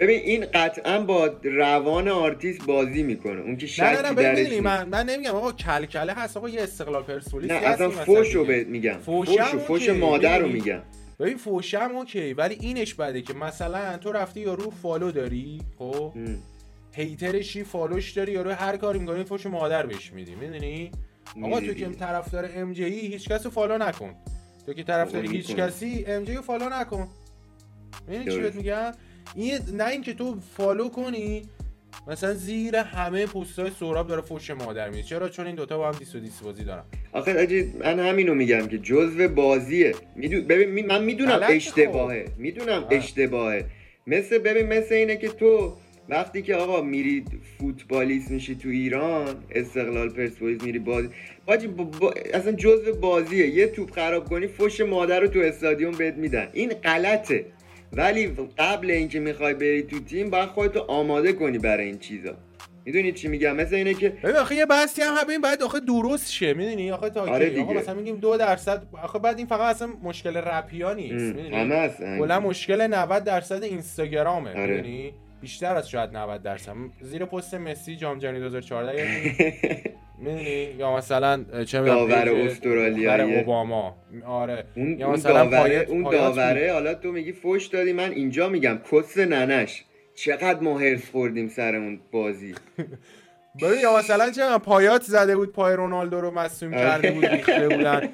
ببین 0.00 0.20
این 0.20 0.44
قطعا 0.54 1.00
با 1.00 1.26
روان 1.44 2.08
آرتیست 2.08 2.66
بازی 2.66 3.02
می‌کنه 3.02 3.40
اون 3.40 3.56
که 3.56 3.66
نه 3.66 3.72
شکی 3.72 3.84
نه 3.84 4.12
ببین. 4.12 4.60
من 4.60 4.88
من 4.88 5.06
نمیگم 5.08 5.30
آقا 5.30 5.52
کل‌کله 5.52 6.12
هست 6.12 6.36
آقا 6.36 6.48
یه 6.48 6.62
استقلال 6.62 7.02
پرسپولیس 7.02 7.50
نه 7.50 7.56
اصلا 7.56 7.90
فوش 7.90 8.34
رو. 8.34 8.44
بهت 8.44 8.66
میگم 8.66 8.98
فوش 9.06 9.28
فوش 9.40 9.88
مادر 9.88 10.38
رو؟ 10.38 10.48
میگم 10.48 10.82
ببین 11.20 11.36
فوشم 11.36 11.90
اوکی 11.94 12.32
ولی 12.34 12.56
اینش 12.60 12.94
بده 12.94 13.22
که 13.22 13.34
مثلا 13.34 13.98
تو 13.98 14.12
رفتی 14.12 14.40
یارو 14.40 14.70
follow 14.70 15.10
داری 15.10 15.60
خب. 15.78 16.12
hater 16.94 17.38
شی 17.38 17.64
follow 17.64 17.99
ش 17.99 18.10
داری؟ 18.10 18.32
یارو 18.32 18.50
هر 18.52 18.76
کاری 18.76 18.98
می‌کنی 18.98 19.24
فوش 19.24 19.46
مادر 19.46 19.86
بهش 19.86 20.12
میدی 20.12 20.34
می‌دونی؟ 20.34 20.90
آقا 21.42 21.60
تو 21.60 21.74
که. 21.74 21.86
طرفدار 21.86 22.50
ام 22.54 22.72
جی 22.72 22.84
هیچ 22.84 23.28
کس 23.28 23.44
رو 23.44 23.50
follow 23.50 23.78
نکن. 23.78 24.14
تو 24.66 24.72
که 24.72 24.82
طرفدار 24.82 25.26
هیچ. 25.26 25.56
کسی 25.56 26.04
ام 26.08 26.24
جی 26.24 26.34
رو 26.34 26.42
follow 26.42 26.68
نکن. 26.68 27.08
می‌دونی 28.08 28.30
چی. 28.30 28.40
بهت 28.40 28.54
میگم؟ 28.54 28.92
این 29.34 29.58
نه 29.72 29.88
اینکه 29.88 30.14
تو 30.14 30.36
follow 30.56 30.88
کنی 30.88 31.42
مثلا 32.06 32.34
زیر 32.34 32.76
همه 32.76 33.26
پستای 33.26 33.70
سهراب 33.80 34.08
داره 34.08 34.22
فوش 34.22 34.50
مادر 34.50 34.90
میده. 34.90 35.02
چرا؟ 35.02 35.28
چون 35.28 35.46
این 35.46 35.54
دوتا 35.54 35.78
با 35.78 35.88
هم 35.88 35.98
diss 35.98 36.14
و 36.14 36.20
diss 36.20 36.40
بازی 36.40 36.64
دارن. 36.64 36.82
آخه 37.12 37.42
آجی 37.42 37.72
من 37.78 38.00
همینو 38.00 38.34
میگم 38.34 38.66
که 38.66 38.78
جزو 38.78 39.28
بازیه. 39.28 39.94
میدو... 40.16 40.42
ببین 40.42 40.68
می- 40.70 40.82
من 40.82 41.04
می‌دونم 41.04 41.32
غلطه 41.32 41.46
خب. 41.46 41.54
اشتباهه 41.54 42.24
می‌دونم 42.38 42.84
آه. 42.84 42.88
اشتباهه. 42.90 43.64
مثل 44.06 44.38
ببین 44.38 44.66
مثل 44.66 44.94
اینه 44.94 45.16
که 45.16 45.28
تو 45.28 45.76
وقتی 46.08 46.42
که 46.42 46.54
آقا 46.54 46.82
میری 46.82 47.24
فوتبالیست 47.58 48.30
میشی 48.30 48.54
تو 48.54 48.68
ایران 48.68 49.44
استقلال 49.50 50.08
پرسپولیس 50.08 50.62
میری 50.62 50.78
بازی 50.78 51.08
باجی 51.46 51.66
با... 51.66 51.84
با... 51.84 52.14
اصلا 52.34 52.52
جزو 52.52 52.94
بازیه. 52.94 53.46
یه 53.46 53.66
توپ 53.66 53.90
خراب 53.90 54.28
کنی 54.28 54.46
فش 54.46 54.80
مادر 54.80 55.20
رو 55.20 55.28
تو 55.28 55.38
استادیوم 55.38 55.92
بهت 55.92 56.14
میدن. 56.14 56.48
این 56.52 56.68
غلطه. 56.68 57.46
ولی 57.92 58.26
قبل 58.58 58.90
اینکه 58.90 59.20
می‌خوای 59.20 59.54
بری 59.54 59.82
تو 59.82 60.00
تیم 60.00 60.30
باید 60.30 60.48
خودتو 60.48 60.80
آماده 60.80 61.32
کنی 61.32 61.58
برای 61.58 61.86
این 61.86 61.98
چیزا. 61.98 62.36
می‌دونی 62.84 63.12
چی 63.12 63.28
میگم؟ 63.28 63.56
مثل 63.56 63.74
اینه 63.74 63.94
که 63.94 64.08
ببین 64.08 64.36
آخه 64.36 64.54
یه 64.54 64.66
بحثی 64.66 65.02
هم 65.02 65.14
همین 65.16 65.40
بعد 65.40 65.62
آخه 65.62 65.80
درست 65.80 66.32
شه. 66.32 66.54
می‌دونی؟ 66.54 66.90
آخه 66.90 67.10
تا 67.10 67.20
آره 67.22 67.50
دیگه. 67.50 67.72
مثلا 67.72 67.94
میگیم 67.94 68.16
دو 68.16 68.36
درصد. 68.36 68.82
آخه 69.02 69.18
بعد 69.18 69.38
این 69.38 69.46
فقط 69.46 69.74
اصلا 69.74 69.88
مشکل 70.02 70.36
رپیا 70.36 70.94
نیست. 70.94 71.36
می‌دونی؟ 71.36 71.90
کلا 72.18 72.40
مشکل 72.40 72.86
90 72.86 73.24
درصد 73.24 73.62
اینستاگرامه. 73.62 74.50
آره. 74.50 74.66
می‌دونی؟ 74.66 75.14
بیشتر 75.44 75.76
از 75.76 75.90
شاید 75.90 76.16
90 76.16 76.42
درصد. 76.42 76.72
زیر 77.00 77.24
پست 77.24 77.54
مسی 77.54 77.96
جام 77.96 78.18
جهانی 78.18 78.40
2014 78.40 78.98
یادی 78.98 79.52
می‌دونی؟ 80.18 80.44
یا 80.78 80.96
مثلا 80.96 81.44
چه 81.64 81.80
می‌دونم 81.80 81.98
داور. 82.08 82.24
دختر 82.24 83.20
اوباما. 83.38 83.96
آره. 84.26 84.64
اون, 84.76 84.98
یا 84.98 85.06
اون 85.06 85.14
مثلا 85.14 85.32
داوره 85.46 85.58
پایت- 85.84 85.88
اون 85.90 86.02
داوره 86.02 86.72
حالا 86.72 86.94
تو 86.94 87.12
میگی 87.12 87.32
فوش 87.32 87.66
دادی 87.66 87.92
من 87.92 88.10
اینجا 88.12 88.48
میگم 88.48 88.78
کس 88.92 89.18
ننش. 89.18 89.84
چقدر 90.14 90.60
ما 90.60 90.78
حرص 90.78 91.10
خوردیم 91.10 91.48
سر 91.48 91.74
اون 91.76 92.00
بازی. 92.12 92.54
ببین 93.62 93.80
یا 93.80 93.96
مثلا 93.98 94.30
چه 94.30 94.58
پایت 94.58 95.02
زده 95.02 95.36
بود 95.36 95.52
پای 95.52 95.76
رونالدو 95.76 96.20
رو 96.20 96.30
مصدوم 96.30 96.70
کرده 96.70 97.10
بود 97.10 97.26
ریخته 97.26 97.68
بودن. 97.68 98.08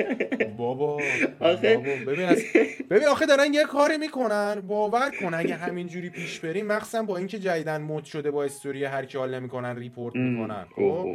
بابا 0.56 1.00
آخه- 1.40 1.76
بابا 1.76 2.12
ببین 2.12 2.26
از... 2.28 2.42
ببین 2.90 3.08
آخه 3.08 3.26
دارن 3.26 3.54
یه 3.54 3.64
کاری 3.64 3.98
می‌کنن 3.98 4.62
باور 4.68 5.10
کن 5.20 5.34
اگه 5.34 5.54
همینجوری 5.54 6.10
پیش 6.10 6.40
بریم 6.40 6.66
مخصوصا 6.66 7.02
با 7.02 7.16
اینکه 7.16 7.38
جدیداً 7.38 7.82
مد 7.82 8.04
شده 8.04 8.30
با 8.30 8.44
استوری 8.44 8.84
هر 8.84 9.04
کی 9.04 9.18
حال 9.18 9.34
نمی‌کنن 9.34 9.76
report 9.76 10.16
می‌کنن. 10.16 10.66
خب؟ 10.76 11.06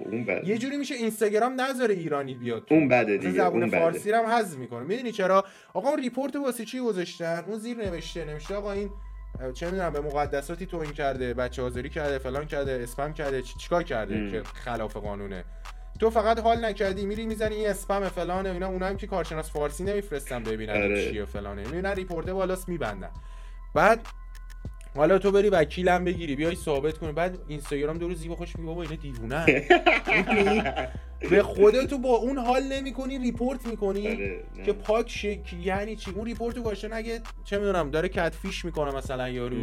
یه 0.47 0.57
جوری 0.57 0.77
میشه 0.77 0.95
اینستاگرام 0.95 1.61
نذاره 1.61 1.93
ایرانی 1.93 2.33
بیاد 2.33 2.65
تو. 2.65 2.75
اون 2.75 2.87
بده 2.87 3.17
دیگه 3.17 3.31
زبون 3.33 3.69
فارسی 3.69 4.11
هم 4.11 4.25
حذف 4.25 4.57
می‌کنه. 4.57 4.83
می‌دونی 4.83 5.11
چرا؟ 5.11 5.45
آقا 5.73 5.89
اون 5.89 5.99
report 5.99 6.35
واسه 6.35 6.65
چی 6.65 6.79
گذاشتن؟ 6.79 7.43
اون 7.47 7.59
زیر 7.59 7.77
نوشته 7.77 8.25
نوشته 8.25 8.55
آقا 8.55 8.71
این 8.71 8.89
چه 9.53 9.65
می‌دونم 9.65 9.93
به 9.93 10.01
مقدساتی 10.01 10.65
توهین 10.65 10.91
کرده 10.93 11.33
بچه 11.33 11.61
آزاری 11.61 11.89
کرده 11.89 12.17
فلان 12.17 12.45
کرده 12.45 12.79
اسپم 12.83 13.13
کرده 13.13 13.41
چی- 13.41 13.57
چیکار 13.59 13.83
کرده 13.83 14.15
ام. 14.15 14.31
که 14.31 14.43
خلاف 14.43 14.97
قانونه؟ 14.97 15.43
تو 15.99 16.09
فقط 16.09 16.39
حال 16.39 16.65
نکردی 16.65 17.05
میری 17.05 17.25
می‌زنی 17.25 17.55
این 17.55 17.69
اسپم 17.69 18.09
فلانه 18.09 18.49
اینا 18.49 18.67
اونا 18.67 18.85
هم 18.87 18.97
که 18.97 19.07
کارشناس 19.07 19.51
فارسی 19.51 19.83
نمیفرستن 19.83 20.43
ببینن 20.43 20.73
آره. 20.83 21.11
چیه 21.11 21.25
فلانه. 21.25 21.61
می‌بینن 21.63 21.91
report 21.91 22.27
ه 22.27 22.33
بالاست 22.33 22.69
میبندن. 22.69 23.09
بعد 23.75 23.99
حالا 24.95 25.17
تو 25.17 25.31
بری 25.31 25.49
وکیلم 25.49 26.03
بگیری 26.05 26.35
بیای 26.35 26.55
ثابت 26.55 26.97
کنی. 26.97 27.11
بعد 27.11 27.37
اینستاگرام 27.47 27.97
دو 27.97 28.07
روز 28.07 28.19
زیبا 28.19 28.35
خوش 28.35 28.55
میگه 28.55 28.67
بابا 28.67 28.81
اینا 28.81 28.95
دیوونه 28.95 29.45
به 31.29 31.43
خودت 31.43 31.87
تو 31.87 31.97
با 31.97 32.09
اون 32.09 32.37
حال 32.37 32.63
نمی‌کنی 32.63 33.17
report 33.19 33.67
می‌کنی 33.67 34.07
آره،. 34.07 34.45
که 34.65 34.73
پاک 34.73 35.09
شه 35.09 35.35
که 35.35 35.55
یعنی 35.55 35.95
چی 35.95 36.11
اون 36.11 36.25
report 36.25 36.59
گذاشته 36.59 36.87
که 36.87 37.21
چه 37.43 37.57
می‌دونم 37.57 37.91
داره 37.91 38.09
catfish 38.09 38.65
می‌کنه 38.65 38.95
مثلا 38.95 39.29
یارو. 39.29 39.57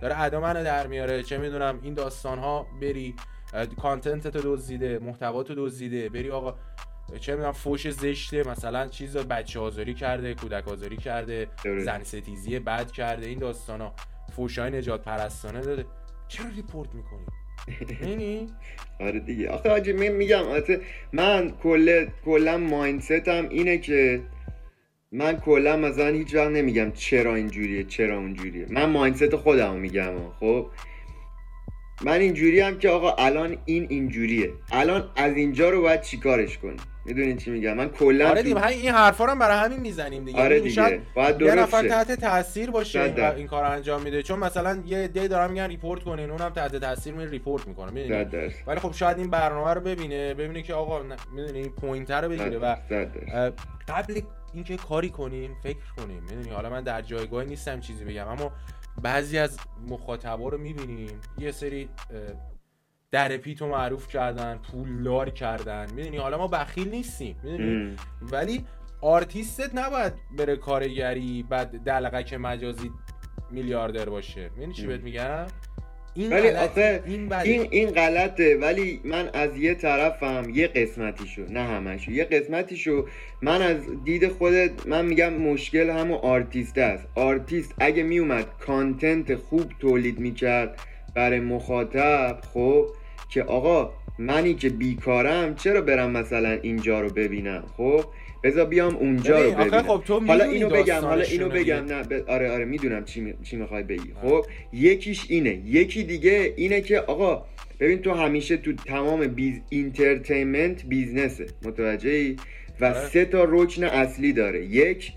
داره 0.00 0.20
ادا 0.20 0.40
منو 0.40 0.64
در 0.64 0.86
میاره 0.86 1.22
چه 1.22 1.38
می‌دونم 1.38 1.78
این 1.82 1.94
داستان 1.94 2.38
ها 2.38 2.66
برای 2.82 3.14
content 3.82 4.28
تو 4.28 4.40
دزدیده 4.44 4.98
محتوا 4.98 5.42
تو 5.42 5.54
دزدیده 5.54 6.08
بری 6.08 6.30
آقا 6.30 6.54
چه 7.20 7.32
می‌دونم 7.32 7.52
فوش 7.52 7.90
زشته 7.90 8.48
مثلا 8.48 8.86
چیز 8.88 9.16
بچه 9.16 9.60
آزاری 9.60 9.94
کرده 9.94 10.34
کودک 10.34 10.68
آزاری 10.68 10.96
کرده. 10.96 11.48
زن 11.84 12.02
ستیزی 12.02 12.58
بد 12.58 12.90
کرده 12.90 13.26
این 13.26 13.38
داستان 13.38 13.80
ها 13.80 13.94
فوش 14.36 14.58
های 14.58 14.70
نجات 14.70 15.02
پرستانه 15.02 15.60
داده 15.60 15.86
چرا 16.28 16.46
report 16.56 16.94
می‌کنی 16.94 17.26
یعنی 18.02 18.46
آره 19.00 19.20
دیگه. 19.20 19.48
آخه 19.48 19.70
حاجی 19.70 19.92
من 19.92 20.08
میگم 20.08 20.42
آخه 20.42 20.80
من 21.12 21.52
کل 21.62 22.06
کلا 22.24 22.58
mindset 22.58 23.37
م 23.37 23.48
اینه 23.48 23.78
که 23.78 24.20
من 25.12 25.36
کلا 25.36 25.76
مثلا 25.76 26.08
هیچ 26.08 26.34
وقت 26.34 26.50
نمیگم 26.50 26.92
چرا 26.92 27.34
اینجوریه 27.34 27.84
چرا 27.84 28.18
اونجوریه. 28.18 28.66
من 28.70 28.84
mindset 28.84 29.36
خودم 29.36 29.76
میگم 29.76 30.12
خب؟ 30.40 30.66
من 32.04 32.20
اینجوری 32.20 32.60
هم 32.60 32.78
که 32.78 32.88
آقا 32.88 33.12
الان 33.12 33.56
این 33.64 33.86
اینجوریه. 33.88 34.52
الان 34.72 35.10
از 35.16 35.36
اینجا 35.36 35.70
رو 35.70 35.82
باید 35.82 36.02
چیکارش 36.02 36.58
کنی؟ 36.58 36.76
می‌دونین 37.08 37.36
چی 37.36 37.50
میگم؟ 37.50 37.74
من 37.74 37.88
کلا 37.88 38.28
آره 38.28 38.42
دیگه 38.42 38.66
این 38.66 38.90
حرفا 38.90 39.24
رو 39.24 39.30
هم 39.30 39.38
برای 39.38 39.58
همین 39.58 39.80
می‌زنیم 39.80 40.24
دیگه. 40.24 40.42
آره 40.42 40.56
یعنی 40.56 40.68
دیگه. 40.68 41.00
باید 41.14 41.40
یه 41.40 41.54
نفر. 41.54 41.88
تحت 41.88 42.12
تاثیر 42.12 42.70
باشه 42.70 43.34
این, 43.36 43.46
کار 43.46 43.64
انجام 43.64 44.02
میده. 44.02 44.22
چون 44.22 44.38
مثلا 44.38 44.82
یه 44.86 44.98
عده 44.98 45.28
دارن 45.28 45.50
میگن 45.50 45.66
report 45.66 46.04
کنین 46.04 46.30
اونم 46.30 46.48
تحت 46.48 46.76
تاثیر 46.76 47.14
میره 47.14 47.30
report 47.30 47.68
می‌کنه 47.68 47.90
می‌دونی. 47.90 48.26
ولی 48.66 48.80
خب 48.80 48.92
شاید 48.92 49.18
این 49.18 49.30
برنامه 49.30 49.74
رو 49.74 49.80
ببینه 49.80 50.34
ببینه 50.34 50.62
که 50.62 50.74
آقا 50.74 51.02
می‌دونی 51.32 51.58
این 51.58 51.70
point 51.70 52.20
رو 52.20 52.28
بگیره 52.28 52.58
و 52.58 52.76
قبل 53.88 54.20
اینکه 54.54 54.76
کاری 54.76 55.08
کنیم 55.08 55.56
فکر 55.62 55.92
کنیم 55.96 56.22
می‌دونی؟ 56.22 56.50
حالا 56.50 56.70
من 56.70 56.82
در 56.82 57.02
جایگاه 57.02 57.44
نیستم 57.44 57.80
چیزی 57.80 58.04
بگم 58.04 58.28
اما 58.28 58.52
بعضی 59.02 59.38
از 59.38 59.58
مخاطبا 59.88 60.48
رو 60.48 60.58
می‌بینیم. 60.58 61.20
یه 61.38 61.52
سری 61.52 61.88
درپیتو 63.10 63.68
معروف 63.68 64.08
کردن 64.08 64.60
پولدار 64.72 65.30
کردن. 65.30 65.86
می‌دونی؟ 65.94 66.16
حالا 66.16 66.38
ما 66.38 66.48
بخیل 66.48 66.88
نیستیم. 66.88 67.36
می‌دونی. 67.42 67.96
ولی 68.32 68.64
آرتیستت 69.00 69.70
نباید 69.74 70.12
بره 70.38 70.56
کارگری 70.56 71.46
بعد 71.50 71.84
دلقک 71.84 72.34
مجازی 72.34 72.90
میلیاردر 73.50 74.08
باشه. 74.08 74.50
می‌دونی 74.56 74.74
چی. 74.74 74.86
بهت 74.86 75.00
میگم؟ 75.00 75.46
این 76.14 76.32
ولی. 76.32 76.48
آخه 76.48 77.02
این 77.06 77.32
این 77.32 77.68
این 77.70 77.90
غلطه. 77.90 78.56
ولی 78.56 79.00
من 79.04 79.30
از 79.34 79.56
یه 79.56 79.74
طرفم 79.74 80.50
یه 80.54 80.66
قسمتیشو 80.66 81.42
نه 81.50 81.62
همشو 81.62 82.10
یه 82.10 82.24
قسمتیشو 82.24 83.06
من 83.42 83.62
از 83.62 84.04
دید 84.04 84.28
خودت 84.28 84.86
من 84.86 85.04
میگم 85.04 85.34
مشکل 85.34 85.90
همون 85.90 86.18
آرتیست 86.18 86.78
است. 86.78 87.06
آرتیست 87.14 87.74
اگه 87.78 88.02
میومد 88.02 88.46
content 88.66 89.34
خوب 89.34 89.72
تولید 89.80 90.18
می‌کرد 90.18 90.80
برای 91.14 91.40
مخاطب 91.40 92.38
خب 92.54 92.86
که 93.28 93.42
آقا 93.42 93.92
منی 94.18 94.54
که 94.54 94.68
بیکارم 94.68 95.54
چرا 95.54 95.80
برم 95.80 96.10
مثلا 96.10 96.50
اینجا 96.62 97.00
رو 97.00 97.08
ببینم؟ 97.08 97.64
خب 97.76 98.04
بذار 98.44 98.64
بیام 98.66 98.96
اونجا 98.96 99.42
رو 99.42 99.50
ببینم. 99.52 99.82
خب 99.82 100.02
تو 100.04 100.20
حالا 100.20 100.44
اینو 100.44 100.68
بگم 100.68 101.00
حالا 101.00 101.22
اینو 101.22 101.48
بگم. 101.48 101.84
نه 101.84 102.02
ب- 102.02 102.30
آره 102.30 102.50
آره 102.50 102.64
می‌دونم 102.64 103.04
چی 103.04 103.20
می... 103.20 103.34
چی 103.42 103.56
می‌خوای 103.56 103.82
بگی. 103.82 104.12
خب 104.22 104.44
یکیش 104.72 105.26
اینه 105.28 105.62
یکی 105.64 106.02
دیگه 106.04 106.54
اینه 106.56 106.80
که 106.80 107.00
آقا 107.00 107.44
ببین 107.80 107.98
تو 107.98 108.12
همیشه 108.14 108.56
تو 108.56 108.72
تمام 108.72 109.26
بیس 109.26 109.60
entertainment 109.68 110.86
business 110.86 111.39
ه 111.39 111.46
متوجهی؟ 111.64 112.36
و 112.80 112.84
آره. 112.84 113.08
سه 113.08 113.24
تا 113.24 113.44
رکن 113.48 113.84
اصلی 113.84 114.32
داره. 114.32 114.64
یک 114.66 115.12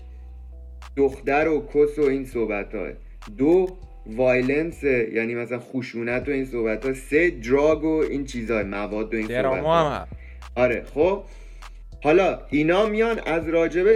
دختر 0.96 1.48
و 1.48 1.66
کس 1.74 1.98
و 1.98 2.02
این 2.02 2.24
صحبت 2.24 2.74
های 2.74 2.92
دو 3.38 3.76
violence 4.06 4.84
یعنی 4.84 5.34
مثلا 5.34 5.58
خشونت 5.58 6.28
و 6.28 6.30
این 6.30 6.44
صحبت 6.44 6.86
ها 6.86 6.94
سه 6.94 7.30
drug 7.30 7.84
و 7.84 7.96
این 8.10 8.24
چیزهای 8.24 8.62
مواد 8.62 9.14
و 9.14 9.16
این 9.16 9.28
صحبت 9.28 9.64
هست. 9.64 10.12
آره 10.54 10.82
خب؟ 10.94 11.22
حالا 12.02 12.38
اینا 12.50 12.86
میان 12.86 13.20
از 13.26 13.48
راجب 13.48 13.86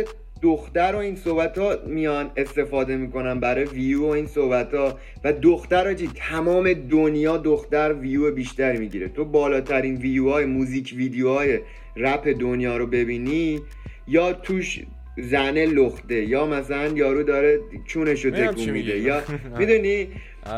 دختر 0.43 0.93
و 0.95 0.99
این 0.99 1.17
صحبت 1.17 1.59
ها 1.59 1.77
میان 1.87 2.31
استفاده 2.37 2.97
می‌کنن 2.97 3.41
برای 3.41 3.65
ویو 3.65 4.03
و 4.03 4.09
این 4.09 4.27
صحبت 4.27 4.75
ها 4.75 4.99
و 5.25 5.33
دختر 5.33 5.89
حاجی 5.89 6.11
تمام 6.15 6.73
دنیا 6.73 7.37
دختر 7.37 7.93
ویو 7.93 8.31
بیشتری 8.31 8.79
می‌گیره. 8.79 9.09
تو 9.09 9.25
بالاترین 9.25 9.97
ویو 9.97 10.31
های 10.31 10.45
موزیک 10.45 10.95
ویدیو 10.97 11.29
های 11.29 11.61
رپ 11.97 12.29
دنیا 12.41 12.77
رو 12.77 12.87
ببینی 12.87 13.61
یا 14.09 14.33
توش 14.33 14.81
زنه 15.19 15.67
لخته. 15.67 16.25
یا 16.25 16.47
مثلا 16.47 16.87
یارو 16.87 17.23
داره 17.23 17.61
کونشو 17.85 18.29
می‌دونم 18.29 18.53
تکون 18.53 18.71
میده. 18.71 18.99
یا. 18.99 19.23
می‌دونی. 19.59 20.09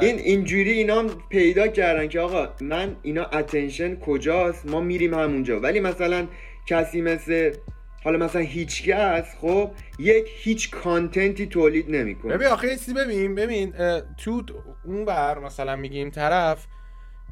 این 0.01 0.19
اینجوری 0.19 0.73
اینا 0.73 1.05
پیدا 1.29 1.69
کردن 1.69 2.09
که 2.09 2.21
آقا 2.21 2.49
من 2.61 2.97
اینا 3.03 3.25
attention 3.25 3.97
کجاست؟ 3.97 4.67
ما 4.67 4.81
میریم 4.81 5.15
همونجا. 5.15 5.61
ولی 5.61 5.81
مثلا 5.81 6.27
کسی 6.67 7.01
مثل 7.01 7.53
حالا 8.05 8.19
مثلا 8.19 8.43
هیچکس 8.43 9.35
خب 9.41 9.71
یک 9.99 10.27
هیچ 10.29 10.71
کانتنتی 10.71 11.47
تولید 11.47 11.91
نمی‌کنه. 11.91 12.35
ببین 12.35 12.47
آخه 12.47 12.69
چیزی 12.69 12.95
ببین 12.95 13.35
ببین 13.35 13.73
تو 14.25 14.43
اون 14.85 15.05
بر 15.05 15.39
مثلا 15.39 15.77
میگیم 15.77 16.11
طرف 16.11 16.67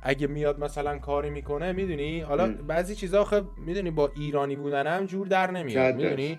اگه 0.03 0.27
میاد 0.27 0.61
مثلا 0.61 0.99
کاری 0.99 1.31
می‌کنه 1.31 1.73
می‌دونی؟ 1.73 2.21
حالا. 2.21 2.55
بعضی 2.69 2.95
چیزا 2.95 3.21
آخه 3.21 3.43
می‌دونی 3.67 3.91
با 3.91 4.13
ایرانی 4.17 4.57
بودن 4.57 4.87
هم 4.87 5.07
جور 5.07 5.27
در 5.27 5.51
نمیاد 5.51 5.95
می‌دونی؟ 5.95 6.39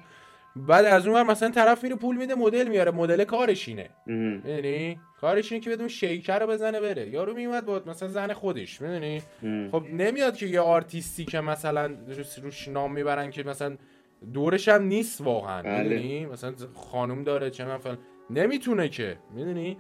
بعد 0.68 0.86
از 0.86 1.08
اون 1.08 1.24
مثلا 1.24 1.50
طرف 1.50 1.84
میره 1.84 1.96
پول 1.96 2.18
میده 2.18 2.36
مدل 2.36 2.68
میاره. 2.68 2.92
مدل 2.92 3.24
کارش 3.24 3.68
اینه. 3.68 3.90
می‌دونی؟ 4.06 5.00
کارش 5.22 5.52
اینه 5.52 5.64
که 5.64 5.70
بدون 5.70 5.88
شیکر 5.88 6.40
رو 6.40 6.48
بزنه 6.48 6.80
بره. 6.82 7.10
یارو 7.10 7.34
میومد 7.34 7.66
با 7.66 7.82
مثلا 7.86 8.08
زن 8.10 8.34
خودش. 8.34 8.82
می‌دونی. 8.82 9.22
خب 9.72 9.84
نمیاد 9.94 10.36
که 10.36 10.46
یه 10.46 10.60
آرتیستی 10.60 11.26
که 11.26 11.42
مثلا 11.42 11.92
روش- 12.44 12.68
نام 12.68 12.94
می‌برن 12.94 13.32
که 13.32 13.44
مثلا 13.44 13.78
دورش 14.34 14.70
هم 14.70 14.84
نیست 14.84 15.22
واقعا. 15.22 15.62
بله. 15.62 15.84
می‌دونی؟ 15.84 16.26
مثلا 16.26 16.54
خانم 16.74 17.24
داره 17.24 17.50
چه 17.50 17.66
من 17.66 17.78
فلان. 17.78 17.98
نمی‌تونه 18.30 18.90
که. 18.90 19.18
می‌دونی؟ 19.34 19.78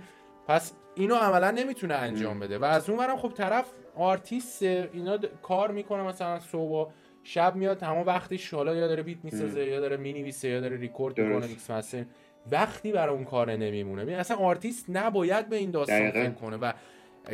پس 0.47 0.73
اینو 0.95 1.15
عملا 1.15 1.51
نمی‌تونه 1.51 1.93
انجام 1.93 2.39
بده. 2.39 2.57
و 2.57 2.63
از 2.63 2.89
اون 2.89 3.15
خب 3.15 3.29
طرف 3.29 3.65
آرتیست 3.95 4.63
اینا 4.63 5.17
کار 5.41 5.71
می‌کنه 5.71 6.03
مثلا 6.03 6.39
صبح 6.39 6.91
شب 7.29 7.55
میاد 7.55 7.77
تمام 7.77 8.07
وقتش 8.07 8.53
حالا 8.53 8.75
یا 8.75 8.87
داره 8.87 9.03
beat 9.03 9.17
می‌سازه 9.23 9.65
یا 9.65 9.79
داره 9.79 9.97
می‌نویسه 9.97 10.47
یا 10.47 10.59
داره 10.59 10.77
ریکورد 10.77 11.19
می‌کنه. 11.19 11.47
mix 11.47 11.71
master 11.71 12.05
وقتی 12.51 12.91
برای 12.91 13.15
اون 13.15 13.23
کار 13.23 13.55
نمیمونه. 13.55 14.03
ببین 14.03 14.15
اصلا 14.15 14.37
آرتیست 14.37 14.85
نباید 14.89 15.49
به 15.49 15.55
این 15.55 15.71
داستان. 15.71 16.11
فکر 16.11 16.29
کنه 16.29 16.57
و 16.57 16.71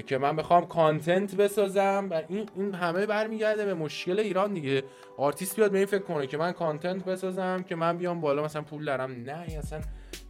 که 0.07 0.17
من 0.17 0.35
بخوام 0.35 0.65
content 0.65 1.35
بسازم 1.35 2.07
و 2.11 2.21
این 2.29 2.49
این 2.55 2.73
همه 2.73 3.05
برمیگرده 3.05 3.65
به 3.65 3.73
مشکل 3.73 4.19
ایران 4.19 4.53
دیگه. 4.53 4.83
آرتیست 5.17 5.55
بیاد 5.55 5.71
به 5.71 5.77
این 5.77 5.87
فکر 5.87 6.03
کنه 6.03 6.27
که 6.27 6.37
من 6.37 6.51
content 6.51 7.05
بسازم 7.05 7.63
که 7.69 7.75
من 7.75 7.97
بیام 7.97 8.21
بالا 8.21 8.43
مثلا 8.43 8.61
پول 8.61 8.85
دارم. 8.85 9.11
نه 9.11 9.57
اصلا 9.57 9.81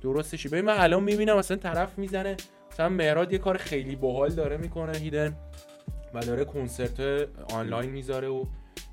درستشی 0.02 0.49
ببین 0.49 0.65
من 0.65 0.78
الان 0.78 1.04
می‌بینم 1.04 1.38
مثلا 1.38 1.58
طرف 1.58 1.97
می‌زنه 1.97 2.38
مثلا 2.71 2.89
مهراد 2.89 3.34
یه 3.34 3.38
کار 3.38 3.58
خیلی 3.58 3.95
باحال 3.95 4.30
داره 4.30 4.58
می‌کنه 4.58 4.97
هیدن 4.97 5.36
و 6.13 6.19
داره 6.19 6.45
کنسرت 6.45 7.28
آنلاین 7.54 7.89
می‌ذاره 7.89 8.28
و 8.28 8.45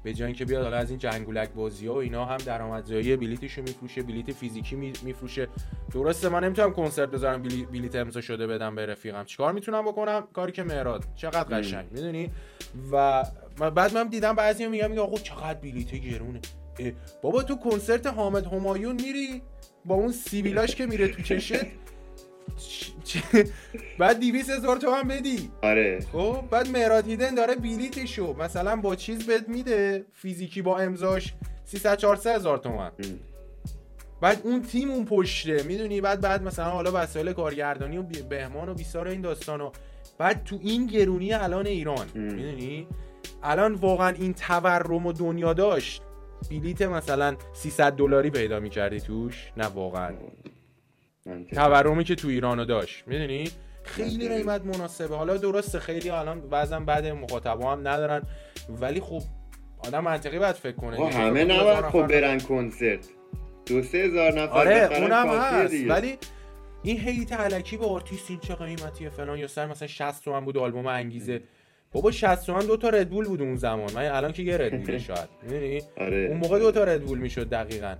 به 0.02 0.14
جای 0.14 0.26
اینکه 0.26 0.44
بیاد 0.44 0.62
حالا 0.62 0.76
از 0.76 0.90
این 0.90 0.98
جنگولک 0.98 1.50
بازی 1.50 1.86
ها 1.86 1.94
و 1.94 1.96
اینا 1.96 2.24
هم 2.24 2.36
درآمدزایی 2.36 3.16
بلیتشو 3.16 3.62
میفروشه 3.62 4.02
بلیت 4.02 4.32
فیزیکی 4.32 4.76
می- 4.76 4.92
میفروشه. 5.02 5.48
درسته 5.92 6.28
من 6.28 6.44
نمی‌تونم 6.44 6.72
کنسرت 6.72 7.10
بذارم 7.10 7.42
بلی- 7.42 7.66
بلیت 7.66 7.96
امضا 7.96 8.20
شده 8.20 8.46
بدم 8.46 8.74
به 8.74 8.86
رفیقم. 8.86 9.24
چیکار 9.24 9.52
می‌تونم 9.52 9.84
بکنم؟ 9.84 10.28
کاری 10.32 10.52
که 10.52 10.62
مهراد 10.62 11.04
چقدر 11.16 11.58
قشنگ 11.58 11.86
می‌دونی؟ 11.92 12.30
و 12.92 13.24
بعد 13.74 13.94
من 13.94 14.08
دیدم 14.08 14.34
بعضی 14.34 14.66
میگن 14.66 14.88
میگه 14.88 15.00
آقا 15.00 15.18
چقدر 15.18 15.54
بلیت 15.58 15.94
گرونه. 15.94 16.40
بابا 17.22 17.42
تو 17.42 17.56
کنسرت 17.56 18.06
حامد 18.06 18.46
همایون 18.46 18.96
میری؟ 18.96 19.42
با 19.84 19.94
اون 19.94 20.12
سیبیلاش 20.12 20.74
که 20.74 20.86
میره 20.86 21.08
تو 21.08 21.22
چشت؟ 21.22 21.54
بعد 23.98 24.20
200 24.20 24.50
هزار 24.50 24.76
تومن 24.76 25.02
بدی. 25.02 25.50
آره. 25.62 26.00
خب 26.12 26.44
بعد 26.50 26.68
مهراد 26.68 27.06
هیدن 27.06 27.34
داره 27.34 27.54
بلیتشو 27.54 28.36
مثلا 28.38 28.76
با 28.76 28.96
چیز 28.96 29.26
بهت 29.26 29.48
میده 29.48 30.04
فیزیکی 30.12 30.62
با 30.62 30.78
امضاش 30.78 31.34
300 31.64 31.96
400 31.96 32.36
هزار 32.36 32.58
تومن 32.58 32.90
بعد 34.20 34.40
اون 34.44 34.62
تیم 34.62 34.90
اون 34.90 35.04
پشته 35.04 35.62
می‌دونی؟ 35.62 36.00
بعد 36.00 36.20
بعد 36.20 36.42
مثلا 36.42 36.70
حالا 36.70 36.90
وسایل 36.94 37.32
کارگردانی 37.32 37.98
و 37.98 38.02
بهمان 38.02 38.68
و 38.68 38.74
بیسار 38.74 39.08
این 39.08 39.20
داستانو 39.20 39.70
بعد 40.18 40.44
تو 40.44 40.58
این 40.62 40.86
گرونی 40.86 41.32
الان 41.32 41.66
ایران. 41.66 42.06
می‌دونی؟ 42.14 42.86
الان 43.42 43.74
واقعا 43.74 44.08
این 44.08 44.34
تورم 44.34 45.06
و 45.06 45.12
دنیا 45.12 45.52
داشت. 45.52 46.02
بلیت 46.50 46.82
مثلا 46.82 47.36
300 47.52 47.92
دلاری 47.92 48.30
پیدا 48.30 48.60
می‌کردی 48.60 49.00
توش؟ 49.00 49.52
نه 49.56 49.66
واقعا. 49.66 50.12
تورمی 51.54 52.04
که 52.04 52.14
تو 52.14 52.28
ایرانو 52.28 52.64
داشت 52.64 53.08
می‌دونی؟ 53.08 53.50
خیلی 53.84 54.28
قیمت 54.28 54.64
مناسبه. 54.64 55.16
حالا 55.16 55.36
درسته 55.36 55.78
خیلی 55.78 56.10
الان 56.10 56.40
بعضا 56.40 56.80
بعد 56.80 57.06
مخاطبا 57.06 57.72
هم 57.72 57.88
ندارن 57.88 58.22
ولی 58.80 59.00
خب 59.00 59.22
آدم 59.78 60.04
منطقی 60.04 60.38
باید 60.38 60.56
فکر 60.56 60.76
کنه. 60.76 61.10
همه 61.10 61.44
دو 61.44 61.54
نباید 61.54 61.80
خب 61.84 62.06
برن 62.06 62.40
کنسرت. 62.40 63.08
دو 63.66 63.82
سه 63.82 63.98
هزار 63.98 64.32
نفر 64.32 64.52
آره 64.52 64.88
اونم 64.98 65.28
هست. 65.28 65.70
دیگه. 65.70 65.88
ولی 65.92 66.18
این 66.82 67.00
hate 67.00 67.32
الکی 67.32 67.76
به 67.76 67.86
آرتیست 67.86 68.30
این 68.30 68.40
چه 68.40 68.54
قیمتیه 68.54 69.08
فلان 69.10 69.38
یا 69.38 69.46
سر 69.46 69.66
مثلا 69.66 69.88
60 69.88 70.24
تومن 70.24 70.44
بود 70.44 70.58
آلبوم 70.58 70.86
انگیزه. 70.86 71.42
بابا 71.92 72.10
60 72.10 72.46
تومن 72.46 72.66
دو 72.66 72.76
تا 72.76 72.88
ردبول 72.88 73.24
بود 73.24 73.42
اون 73.42 73.56
زمان. 73.56 73.92
من 73.94 74.04
الان 74.04 74.32
که 74.32 74.42
یه 74.42 74.56
ردبوله 74.56 74.98
شاید. 75.08 75.28
می‌دونی؟ 75.42 75.82
آره. 75.98 76.26
اون 76.30 76.36
موقع 76.36 76.58
دو 76.58 76.72
تا 76.72 76.84
ردبول 76.84 77.18
می‌شد 77.18 77.48
دقیقا. 77.48 77.94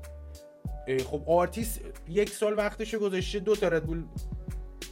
خب 0.98 1.22
آرتیست 1.26 1.80
یک 2.08 2.30
سال 2.30 2.54
وقتش 2.56 2.94
گذاشته 2.94 3.38
دو 3.38 3.56
تا 3.56 3.68
ردبول 3.68 4.02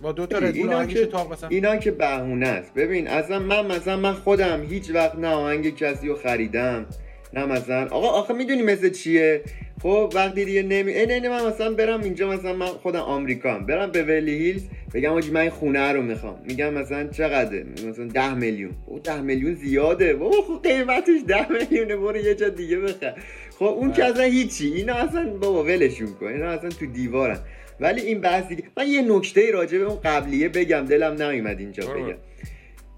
با 0.03 0.13
دو 0.13 0.27
تا 0.27 0.39
ردبول 0.39 0.61
اینا 0.61 0.87
که 0.87 1.07
تا 1.07 1.29
مثلا 1.29 1.49
اینا 1.49 1.77
که 1.77 1.91
بهونه 1.91 2.49
است. 2.49 2.75
ببین 2.75 3.09
اصلا 3.09 3.39
من 3.39 3.67
مثلا 3.67 3.97
من 3.97 4.13
خودم 4.13 4.63
هیچ 4.63 4.91
وقت 4.91 5.15
نه 5.15 5.29
آهنگ 5.29 5.77
کسی 5.77 6.09
رو 6.09 6.15
خریدم 6.15 6.87
نه 7.33 7.47
مثلا 7.47 7.89
آقا 7.89 8.09
آخه 8.09 8.35
می‌دونی 8.35 8.63
مثل 8.63 8.91
چیه؟ 8.91 9.43
خب 9.83 10.13
وقتی 10.15 10.45
دیگه 10.45 10.63
نمی 10.63 10.93
این 10.93 11.11
این 11.11 11.29
من 11.29 11.47
مثلا 11.47 11.73
برم 11.75 12.01
اینجا 12.03 12.31
مثلا 12.31 12.53
من 12.53 12.67
خودم 12.67 13.01
آمریکام. 13.01 13.67
برم 13.67 13.91
به 13.91 14.03
ولی 14.03 14.39
هیلز 14.39 14.63
بگم 14.95 15.13
آجی 15.13 15.31
من 15.31 15.41
این 15.41 15.51
خونه 15.51 15.93
رو 15.93 16.03
می‌خوام. 16.03 16.41
میگم 16.45 16.75
مثلا 16.75 17.09
چقدره؟ 17.09 17.67
مثلا 17.89 18.07
ده 18.07 18.35
میلیون. 18.35 18.73
او 18.87 18.99
ده 18.99 19.21
میلیون 19.21 19.55
زیاده. 19.55 20.15
بابا 20.15 20.43
خب 20.43 20.61
قیمتش 20.63 21.21
ده 21.27 21.53
میلیونه. 21.53 21.97
برو 21.97 22.17
یه 22.17 22.35
جا 22.35 22.49
دیگه 22.49 22.79
بخر. 22.79 23.15
خب 23.59 23.65
اون 23.65 23.93
که 23.93 24.05
اصلا 24.05 24.25
هیچی 24.25 24.73
اینا 24.73 24.95
اصلا 24.95 25.31
بابا 25.31 25.65
ولشون 25.65 26.15
کن 26.21 26.27
اینا 26.27 26.47
اصلا 26.47 26.71
تو 26.71 26.87
دیوارن. 26.87 27.39
ولی 27.81 28.01
این 28.01 28.21
بحث 28.21 28.49
دیگه 28.49 28.63
من 28.77 28.89
یه 28.89 29.03
نکته 29.03 29.51
راجع 29.51 29.79
به 29.79 29.85
اون 29.85 30.01
قبلیه 30.05 30.49
بگم 30.49 30.85
دلم 30.85 31.23
نمیمد 31.23 31.61
اینجا. 31.61 31.95
بگم. 31.95 32.15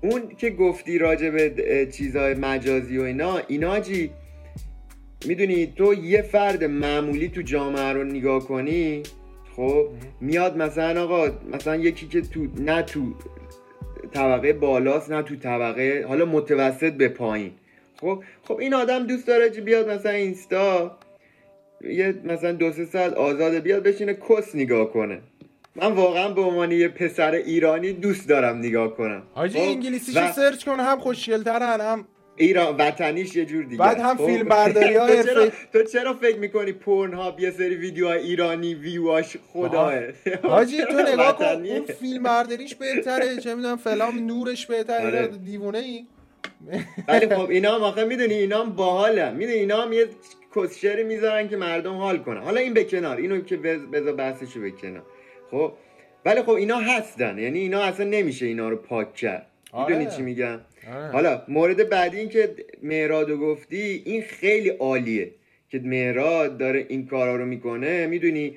اون 0.01 0.23
که 0.39 0.51
گفتی 0.51 0.99
راجع 0.99 1.31
به 1.31 1.55
اه، 1.59 1.87
چیزای 1.87 2.35
مجازی 2.35 2.99
و 2.99 3.03
اینا 3.03 3.41
اینا 3.49 3.81
جی 3.81 4.11
می‌دونی 5.27 5.67
تو 5.77 5.95
یه 5.95 6.23
فرد 6.23 6.65
معمولی 6.65 7.29
تو 7.29 7.43
جامعه 7.43 7.93
رو 7.93 8.05
نگاه 8.05 8.45
کنی 8.45 9.03
خب 9.57 9.89
میاد 10.21 10.57
مثلا 10.57 11.03
آقا 11.05 11.31
مثلا 11.53 11.77
یکی 11.77 12.07
که 12.07 12.21
تو 12.21 12.47
نه 12.59 12.83
تو 12.83 13.15
طبقه 14.13 14.53
بالاست 14.53 15.11
نه 15.13 15.23
تو 15.23 15.37
طبقه 15.37 16.05
حالا 16.09 16.25
متوسط 16.25 16.93
به 16.93 17.09
پایین. 17.09 17.51
خب 18.01 18.23
خب 18.45 18.59
این 18.59 18.75
آدم 18.75 19.07
دوست 19.07 19.27
داره 19.27 19.51
که 19.51 19.61
بیاد 19.61 19.91
مثلا 19.91 20.13
اینستا 20.13 20.99
یه 21.81 22.15
مثلا 22.25 22.53
دو 22.53 22.73
سه 22.73 22.85
ساعت 22.85 23.13
آزاده 23.13 23.61
بیاد 23.61 23.83
بشینه 23.83 24.15
کس 24.15 24.55
نگاه 24.55 24.93
کنه 24.93 25.21
من 25.77 25.93
واقعا 25.93 26.29
به 26.29 26.41
عنوان 26.41 26.73
یه 26.73 26.89
پسر 26.89 27.31
ایرانی 27.33 27.93
دوست 27.93 28.29
دارم 28.29 28.59
نگاه 28.59 28.97
کنم 28.97 29.23
حاجی 29.35 29.59
خب؟ 29.59 29.65
انگلیسیشو 29.65 30.29
و 30.29 30.33
سرچ 30.33 30.65
کن 30.65 30.81
هم 30.81 30.99
خوشگلترن 30.99 31.81
هم 31.81 32.05
ایران 32.37 32.77
وطنیش 32.77 33.37
یه 33.37 33.45
جور 33.45 33.65
دیگه 33.65 33.79
بعد 33.79 34.01
هم 34.01 34.17
خب؟ 34.17 34.27
فیلم 34.27 34.49
برداری 34.59 34.95
های 34.95 35.23
تو 35.23 35.29
چرا. 35.29 35.49
تو 35.73 35.83
چرا 35.83 36.15
فکر 36.15 36.39
می‌کنی 36.39 36.73
پورن 36.73 37.15
ها 37.15 37.37
یه 37.39 37.51
سری 37.51 37.75
ویدیوهای 37.75 38.19
ایرانی 38.19 38.75
ویواش 38.75 39.37
خداه 39.53 39.93
حاجی 40.43 40.85
تو 40.85 41.03
نگاه 41.13 41.37
کن؟ 41.37 41.45
اون 41.45 41.85
فیلم 42.01 42.23
برداریش 42.23 42.75
بهتره 42.75 43.37
چه 43.37 43.55
می‌دونم 43.55 43.77
فلان 43.77 44.19
نورش 44.19 44.67
بهتره 44.67 45.07
آره. 45.07 45.27
دیوونه 45.27 45.79
ای 45.79 46.07
ولی 47.09 47.27
خب 47.29 47.51
اینا 47.51 47.75
هم 47.75 47.83
آخه 47.83 48.05
می‌دونی 48.05 48.35
اینا 48.35 48.63
هم 48.65 48.71
باحالن 48.71 49.37
می‌دونی 49.37 49.59
اینا 49.59 49.83
هم 49.83 49.93
یه 49.93 50.07
کسشری 50.57 51.05
می‌ذارن 51.05 51.49
که 51.49 51.57
مردم 51.57 51.95
حال 51.95 52.19
کنن. 52.19 52.41
حالا 52.41 52.61
این 52.61 52.75
به 52.75 52.85
کنار. 52.85 53.17
اینو 53.17 53.41
که 53.41 53.57
بذار 53.57 54.13
بحثشو 54.13 54.61
به 54.61 54.71
کنار. 54.71 55.03
خب؟ 55.51 55.73
ولی 56.25 56.43
خب 56.43 56.51
اینا 56.51 56.77
هستن. 56.79 57.39
یعنی 57.39 57.59
اینا 57.59 57.81
اصلا 57.83 58.07
نمیشه 58.07 58.47
اینا 58.47 58.69
رو 58.69 58.77
پاک 58.77 59.15
کرد. 59.15 59.47
آره. 59.73 59.97
می‌دونی 59.97 60.17
چی 60.17 60.23
میگم؟ 60.23 60.61
آره. 60.95 61.13
حالا 61.13 61.43
مورد 61.49 61.89
بعدی 61.89 62.19
این 62.19 62.29
که 62.29 62.55
مهرادو 62.83 63.37
گفتی 63.39 64.03
این 64.05 64.23
خیلی 64.23 64.69
عالیه 64.69 65.31
که 65.69 65.81
مهراد 65.85 66.59
داره 66.59 66.87
این 66.89 67.07
کارا 67.07 67.37
رو 67.37 67.45
می‌کنه. 67.45 68.07
می‌دونی 68.07 68.55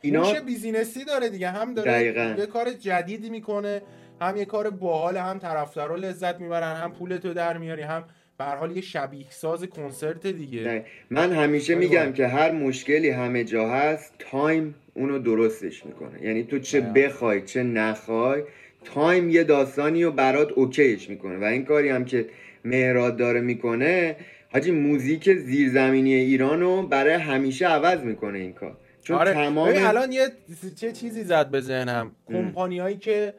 اینا 0.00 0.24
هوش 0.24 0.40
business 0.40 0.97
ی 0.97 1.04
داره 1.04 1.28
دیگه. 1.28 1.48
هم 1.48 1.74
داره 1.74 1.92
دقیقاً. 1.92 2.34
یه 2.38 2.46
کار 2.46 2.70
جدیدی 2.70 3.30
می‌کنه. 3.30 3.82
هم 4.20 4.36
یه 4.36 4.44
کار 4.44 4.70
باحال 4.70 5.16
هم 5.16 5.38
طرفدارا 5.38 5.96
لذت 5.96 6.40
می‌برن 6.40 6.76
هم 6.76 6.92
پولتو 6.92 7.34
در 7.34 7.58
میاری 7.58 7.82
هم 7.82 8.04
به 8.38 8.44
حال 8.44 8.76
یه 8.76 8.82
شبیه 8.82 9.26
ساز 9.30 9.64
کنسرت 9.64 10.26
دیگه 10.26 10.60
نه. 10.60 10.84
من 11.10 11.32
همیشه 11.32 11.74
خیلی 11.74 11.86
میگم. 11.86 12.12
که 12.12 12.26
هر 12.26 12.52
مشکلی 12.52 13.10
همه 13.10 13.44
جا 13.44 13.68
هست 13.68 14.12
time 14.18 14.74
اونو 14.94 15.18
درستش 15.18 15.86
می‌کنه 15.86 16.22
یعنی 16.22 16.44
تو 16.44 16.58
چه. 16.58 16.80
بخوای 16.80 17.42
چه 17.42 17.62
نخوای 17.62 18.42
تایم 18.84 19.30
یه 19.30 19.44
داستانی 19.44 20.04
رو 20.04 20.12
برات 20.12 20.52
اوکیش 20.52 21.10
می‌کنه 21.10 21.38
و 21.38 21.44
این 21.44 21.64
کاری 21.64 21.88
هم 21.88 22.04
که 22.04 22.26
مهراد 22.64 23.16
داره 23.16 23.40
می‌کنه 23.40 24.16
حاجی 24.52 24.70
موزیک 24.70 25.32
زیرزمینی 25.32 26.14
ایران 26.14 26.60
رو 26.60 26.82
برای 26.82 27.14
همیشه 27.14 27.66
عوض 27.66 28.00
می‌کنه 28.00 28.38
این 28.38 28.52
کار 28.52 28.76
چون 29.02 29.16
آره 29.16 29.32
تمام 29.32 29.72
الان 29.76 30.12
یه 30.12 30.28
چه 30.76 30.92
چیزی 30.92 31.24
زد 31.24 31.50
به 31.50 31.60
ذهنم 31.60 32.12
کمپانیایی 32.28 32.96
که 32.96 33.34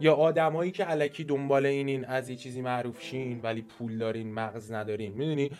یا 0.00 0.14
آدمایی 0.14 0.70
که 0.70 0.84
علکی 0.84 1.24
دنبال 1.24 1.66
اینین 1.66 2.04
از 2.04 2.30
یه 2.30 2.36
چیزی 2.36 2.60
معروف 2.62 3.02
شین 3.02 3.40
ولی 3.42 3.62
پول 3.62 3.98
دارین 3.98 4.34
مغز 4.34 4.72
ندارین 4.72 5.12
می‌دونی؟ 5.12 5.50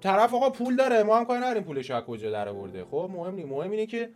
طرف 0.00 0.34
آقا 0.34 0.50
پول 0.50 0.76
داره 0.76 1.02
ما 1.02 1.18
هم 1.18 1.24
کاری 1.24 1.40
نداریم 1.40 1.62
پولش 1.62 1.90
از 1.90 2.04
کجا 2.04 2.30
در 2.30 2.48
آورده. 2.48 2.84
خب 2.84 3.10
مهم 3.12 3.34
نیست 3.34 3.48
مهم 3.48 3.70
اینه 3.70 3.86
که 3.86 4.10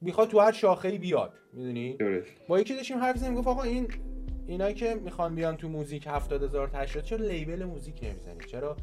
می‌خواد 0.00 0.28
تو 0.28 0.40
هر 0.40 0.52
شاخه‌ای 0.52 0.98
بیاد 0.98 1.32
می‌دونی؟ 1.52 1.98
با 2.48 2.60
یکی 2.60 2.76
داشتیم 2.76 2.98
حرف 2.98 3.16
زدیم 3.16 3.34
گفت 3.34 3.48
آقا 3.48 3.62
این 3.62 3.88
اینایی 4.46 4.74
که 4.74 4.94
می‌خوان 4.94 5.34
بیان 5.34 5.56
تو 5.56 5.68
موزیک 5.68 6.06
70 6.06 6.42
هزار 6.42 6.68
تشریح 6.68 7.04
چرا 7.04 7.26
لیبل 7.26 7.64
موزیک 7.64 8.04
نمی‌زنی؟ 8.04 8.44
چرا؟ 8.50 8.76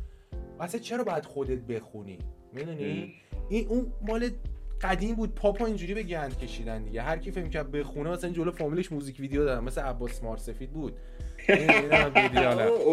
اصلا 0.60 0.80
چرا 0.82 1.04
باید 1.04 1.26
خودت 1.26 1.60
بخونی؟ 1.60 2.20
می‌دونی؟ 2.54 3.14
این 3.50 3.68
اون 3.68 3.94
مال 4.08 4.30
قدیم 4.82 5.16
بود 5.16 5.36
پاپا 5.36 5.66
اینجوری 5.66 5.94
به 5.94 6.04
گند 6.04 6.38
کشیدن 6.38 6.84
دیگه. 6.84 7.02
هر 7.02 7.18
کی 7.18 7.32
فکر 7.32 7.48
کرد 7.48 7.72
بخونه 7.72 8.10
مثلا 8.10 8.30
جلو 8.30 8.52
فامیلش 8.52 8.92
موزیک 8.92 9.20
ویدیو 9.20 9.46
دادن 9.46 9.64
مثل 9.64 9.82
عباس 9.82 10.24
مارسفید 10.24 10.72
بود. 10.72 10.94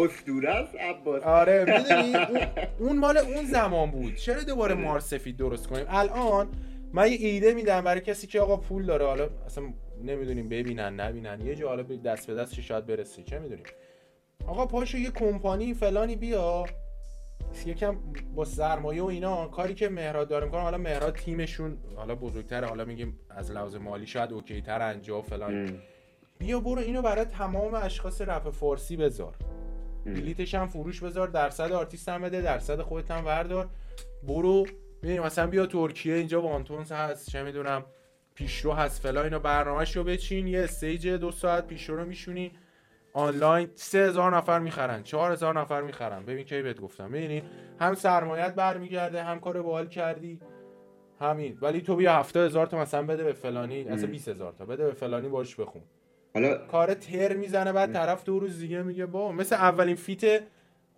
اسطوره 0.05 0.49
است 0.49 0.75
عباس. 0.75 1.23
آره 1.23 1.65
می‌دونی؟ 1.65 2.15
اون, 2.79 2.97
مال 2.97 3.17
اون 3.17 3.45
زمان 3.45 3.91
بود. 3.91 4.15
چرا 4.15 4.43
دوباره 4.43 4.75
مار 4.75 4.99
سفید 4.99 5.37
درست 5.37 5.67
کنیم؟ 5.67 5.85
الان 5.89 6.47
من 6.93 7.07
یه 7.11 7.17
ایده 7.19 7.53
میدم 7.53 7.81
برای 7.81 8.01
کسی 8.01 8.27
که 8.27 8.39
آقا 8.39 8.57
پول 8.57 8.85
داره 8.85 9.05
حالا 9.05 9.29
اصلا 9.45 9.63
نمی‌دونیم 10.03 10.49
ببینن 10.49 10.99
نبینن. 10.99 11.41
یه 11.45 11.55
جا 11.55 11.67
حالا 11.67 11.83
به 11.83 11.97
دست 11.97 12.27
به 12.27 12.35
دستش 12.35 12.59
شاید 12.59 12.85
برسه. 12.85 13.23
چه 13.23 13.39
می‌دونیم؟ 13.39 13.65
آقا 14.47 14.65
پاشو 14.65 14.97
یه 14.97 15.11
کمپانی 15.11 15.73
فلانی 15.73 16.15
بیا. 16.15 16.65
یکم 17.65 17.97
با 18.35 18.45
سرمایه 18.45 19.01
و 19.01 19.05
اینا 19.05 19.47
کاری 19.47 19.73
که 19.73 19.89
مهراد 19.89 20.27
داره 20.27 20.45
می‌کنه 20.45 20.61
حالا 20.61 20.77
مهراد 20.77 21.15
تیمشون 21.15 21.77
حالا 21.95 22.15
بزرگتره 22.15 22.67
حالا 22.67 22.85
میگیم 22.85 23.19
از 23.29 23.51
لحاظ 23.51 23.75
مالی 23.75 24.07
شاید 24.07 24.33
okay 24.33 24.61
تر 24.61 24.81
انجا 24.81 25.21
فلان 25.21 25.67
ام. 25.67 25.79
بیا 26.39 26.59
برو 26.59 26.79
اینو 26.79 27.01
برای 27.01 27.25
تمام 27.25 27.73
اشخاص 27.73 28.21
رپ 28.21 28.49
فارسی 28.49 28.97
بذار. 28.97 29.35
بلیتش 30.05 30.55
هم 30.55 30.67
فروش 30.67 31.03
بذار 31.03 31.27
درصد 31.27 31.71
آرتیست 31.71 32.09
هم 32.09 32.21
بده 32.21 32.41
درصد 32.41 32.81
خودت 32.81 33.11
هم 33.11 33.25
وردار 33.25 33.69
برو 34.27 34.65
ببین 35.03 35.19
مثلا 35.19 35.47
بیا 35.47 35.65
ترکیه 35.65 36.15
اینجا 36.15 36.41
وانتونز 36.41 36.91
هست 36.91 37.29
چه 37.29 37.43
می‌دونم 37.43 37.85
پیشرو 38.35 38.73
هست 38.73 39.01
فلا 39.01 39.23
اینا 39.23 39.39
برنامهش 39.39 39.97
رو 39.97 40.03
بچین 40.03 40.47
یه 40.47 40.63
stage 40.63 41.07
دو 41.07 41.31
ساعت 41.31 41.67
پیشرو 41.67 41.95
رو 41.95 42.05
میشونی 42.05 42.51
آنلاین 43.17 43.69
سه 43.75 43.97
هزار 43.97 44.37
نفر 44.37 44.59
می‌خرن 44.59 45.03
چهار 45.03 45.31
هزار 45.31 45.59
نفر 45.59 45.81
می‌خرن. 45.81 46.25
ببین 46.25 46.45
کی 46.45 46.61
بهت 46.61 46.81
گفتم. 46.81 47.09
ببینی 47.09 47.43
هم 47.79 47.93
سرمایت 47.93 48.55
برمیگرده 48.55 49.23
هم 49.23 49.39
کار 49.39 49.61
باحال 49.61 49.87
کردی. 49.87 50.39
همین. 51.19 51.57
ولی 51.61 51.81
تو 51.81 51.95
بیا 51.95 52.13
هفته 52.13 52.39
هزار 52.39 52.65
تا 52.65 52.79
مثلا 52.79 53.03
بده 53.03 53.23
به 53.23 53.33
فلانی 53.33 53.83
اصلا 53.83 54.07
20 54.07 54.27
هزار 54.27 54.53
تا 54.53 54.65
بده 54.65 54.85
به 54.85 54.93
فلانی 54.93 55.27
باش 55.27 55.55
بخون. 55.55 55.81
حالا 56.33 56.57
کار 56.57 56.93
تر 56.93 57.35
می‌زنه 57.35 57.73
بعد 57.73 57.93
طرف 57.93 58.23
دو 58.23 58.39
روز 58.39 58.59
دیگه 58.59 58.83
میگه 58.83 59.05
با 59.05 59.31
مثل 59.31 59.55
اولین 59.55 59.95
feat 59.95 60.43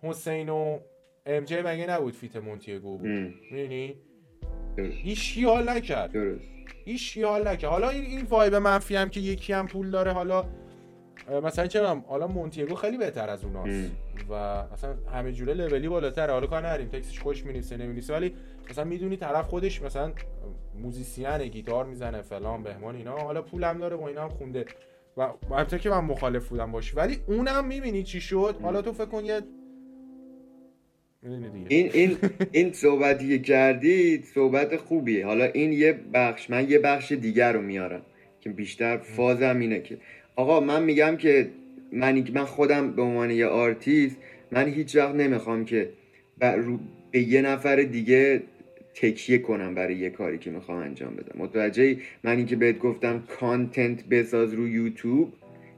حسین 0.03 0.49
و 0.49 0.79
ام 1.25 1.43
جی 1.45 1.61
مگه 1.61 1.89
نبود 1.89 2.13
feat 2.13 2.35
مونتیگو 2.35 2.97
بود؟ 2.97 3.33
درست. 3.51 3.93
هیچ 4.77 5.43
حال 5.43 5.69
نکرد. 5.69 6.15
هیچ 6.85 7.17
حال 7.17 7.47
نکرد. 7.47 7.71
حالا 7.71 7.89
این 7.89 8.05
این 8.05 8.25
vibe 8.25 8.55
منفی 8.55 8.95
هم 8.95 9.09
که 9.09 9.19
یکی 9.19 9.53
هم 9.53 9.67
پول 9.67 9.91
داره 9.91 10.11
حالا 10.11 10.45
مثلا 11.43 11.67
چرا 11.67 12.03
حالا 12.07 12.27
مونتیگو 12.27 12.75
خیلی 12.75 12.97
بهتر 12.97 13.29
از 13.29 13.43
اوناست. 13.43 13.91
و 14.29 14.33
اصلا 14.33 14.95
همه 15.13 15.31
جوره 15.31 15.53
لولی 15.53 15.87
بالاتره 15.87 16.33
حالا 16.33 16.47
کار 16.47 16.67
نداریم 16.67 16.87
text 16.87 17.09
ش 17.09 17.19
خودش 17.19 17.45
مینیسه 17.45 17.77
نمینیسه 17.77 18.13
ولی 18.13 18.33
مثلا 18.69 18.83
می‌دونی 18.83 19.17
طرف 19.17 19.45
خودش 19.45 19.81
مثلا 19.81 20.11
musician 20.75 21.37
گیتار 21.37 21.85
می‌زنه 21.85 22.21
فلان 22.21 22.63
بهمان 22.63 22.95
اینا 22.95 23.17
حالا 23.17 23.41
پولم 23.41 23.77
داره 23.77 23.95
و 23.95 24.03
اینا 24.03 24.23
هم 24.23 24.29
خونده. 24.29 24.65
و 25.17 25.21
البته 25.51 25.79
که 25.79 25.89
من 25.89 25.99
مخالف 25.99 26.49
بودم 26.49 26.71
باش 26.71 26.97
ولی 26.97 27.17
اونم 27.27 27.67
می‌بینی 27.67 28.03
چی 28.03 28.21
شد؟ 28.21 28.55
حالا 28.61 28.81
تو 28.81 28.93
فکر 28.93 29.05
کن 29.05 29.25
یه 29.25 29.41
دیگه. 31.21 31.65
این 31.67 31.91
این 31.93 32.17
این 32.51 32.73
صحبتی 32.73 33.39
کردید 33.39 34.25
صحبت 34.25 34.77
خوبیه. 34.77 35.25
حالا 35.25 35.45
این 35.45 35.73
یه 35.73 35.93
بخش 36.13 36.49
من 36.49 36.69
یه 36.69 36.79
بخش 36.79 37.11
دیگر 37.11 37.53
رو 37.53 37.61
میارم 37.61 38.01
که 38.41 38.49
بیشتر 38.49 38.97
فازم 38.97 39.59
اینه 39.59 39.81
که 39.81 39.97
آقا 40.39 40.59
من 40.59 40.83
میگم 40.83 41.17
که 41.17 41.49
من 41.91 42.23
من 42.33 42.45
خودم 42.45 42.91
به 42.91 43.01
عنوان 43.01 43.31
یه 43.31 43.45
آرتیست 43.45 44.17
من 44.51 44.67
هیچ 44.67 44.95
وقت 44.95 45.15
نمی‌خوام 45.15 45.65
که 45.65 45.89
به 47.11 47.19
یه 47.19 47.41
نفر 47.41 47.75
دیگه 47.75 48.41
تکیه 48.95 49.37
کنم 49.37 49.75
برای 49.75 49.95
یه 49.95 50.09
کاری 50.09 50.37
که 50.37 50.51
می‌خوام 50.51 50.77
انجام 50.77 51.15
بدم. 51.15 51.41
متوجه 51.41 51.97
من 52.23 52.37
اینکه 52.37 52.55
بهت 52.55 52.79
گفتم 52.79 53.23
content 53.39 54.05
بساز 54.05 54.53
رو 54.53 54.67
یوتیوب 54.67 55.33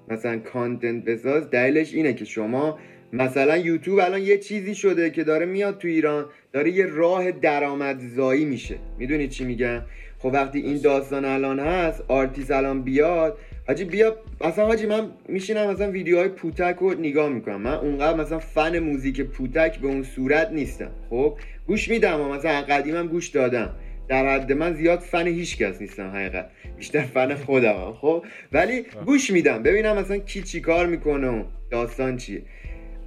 مثلا 0.08 0.40
content 0.40 1.04
بساز 1.04 1.50
دلیلش 1.50 1.94
اینه 1.94 2.14
که 2.14 2.26
شما 2.26 2.80
مثلا 3.14 3.58
یوتیوب 3.58 4.00
الان 4.00 4.22
یه 4.22 4.38
چیزی 4.38 4.76
شده 4.76 5.10
که 5.10 5.24
داره 5.24 5.46
میاد 5.46 5.78
تو 5.78 5.88
ایران 5.88 6.26
داره 6.54 6.72
یه 6.72 6.86
راه 6.86 7.32
درآمدزایی 7.32 8.46
میشه. 8.46 8.76
می‌دونی 9.00 9.28
چی 9.28 9.46
میگم؟ 9.46 9.82
خب 10.20 10.30
وقتی 10.34 10.60
این 10.60 10.78
داستان 10.78 11.26
الان 11.26 11.60
هست 11.60 12.04
آرتیست 12.08 12.52
الان 12.52 12.82
بیاد 12.82 13.38
حاجی 13.68 13.86
بیا 13.86 14.16
مثلا 14.46 14.66
حاجی 14.66 14.86
من 14.86 15.12
میشینم 15.28 15.70
مثلا 15.70 15.92
ویدیوهای 15.92 16.30
پوتک 16.30 16.78
رو 16.80 16.94
نگاه 16.94 17.30
می‌کنم. 17.30 17.62
من 17.62 17.74
اونقدر 17.74 18.18
مثلا 18.18 18.40
فن 18.40 18.80
موزیک 18.80 19.22
پوتک 19.22 19.80
به 19.80 19.88
اون 19.88 20.04
صورت 20.04 20.52
نیستم. 20.52 20.92
خب؟ 21.10 21.38
گوش 21.68 21.88
میدم 21.88 22.22
و 22.22 22.34
مثلا 22.34 22.62
قدیمم 22.62 23.08
گوش 23.08 23.28
دادم. 23.28 23.76
در 24.08 24.28
حد 24.28 24.52
من 24.54 24.74
زیاد 24.74 25.00
فن 25.00 25.28
هیچ 25.28 25.58
کس 25.58 25.82
نیستم 25.82 26.10
حقیقت. 26.10 26.50
بیشتر 26.78 27.02
فن 27.02 27.36
خودم 27.36 27.76
هم. 27.76 27.94
خب؟ 27.94 28.26
ولی 28.52 28.86
گوش 29.06 29.30
میدم. 29.30 29.64
ببینم 29.64 29.98
مثلا 29.98 30.18
کی 30.18 30.42
چی 30.42 30.62
کار 30.62 30.88
می‌کنه 30.88 31.28
و 31.28 31.44
داستان 31.72 32.18
چیه. 32.18 32.42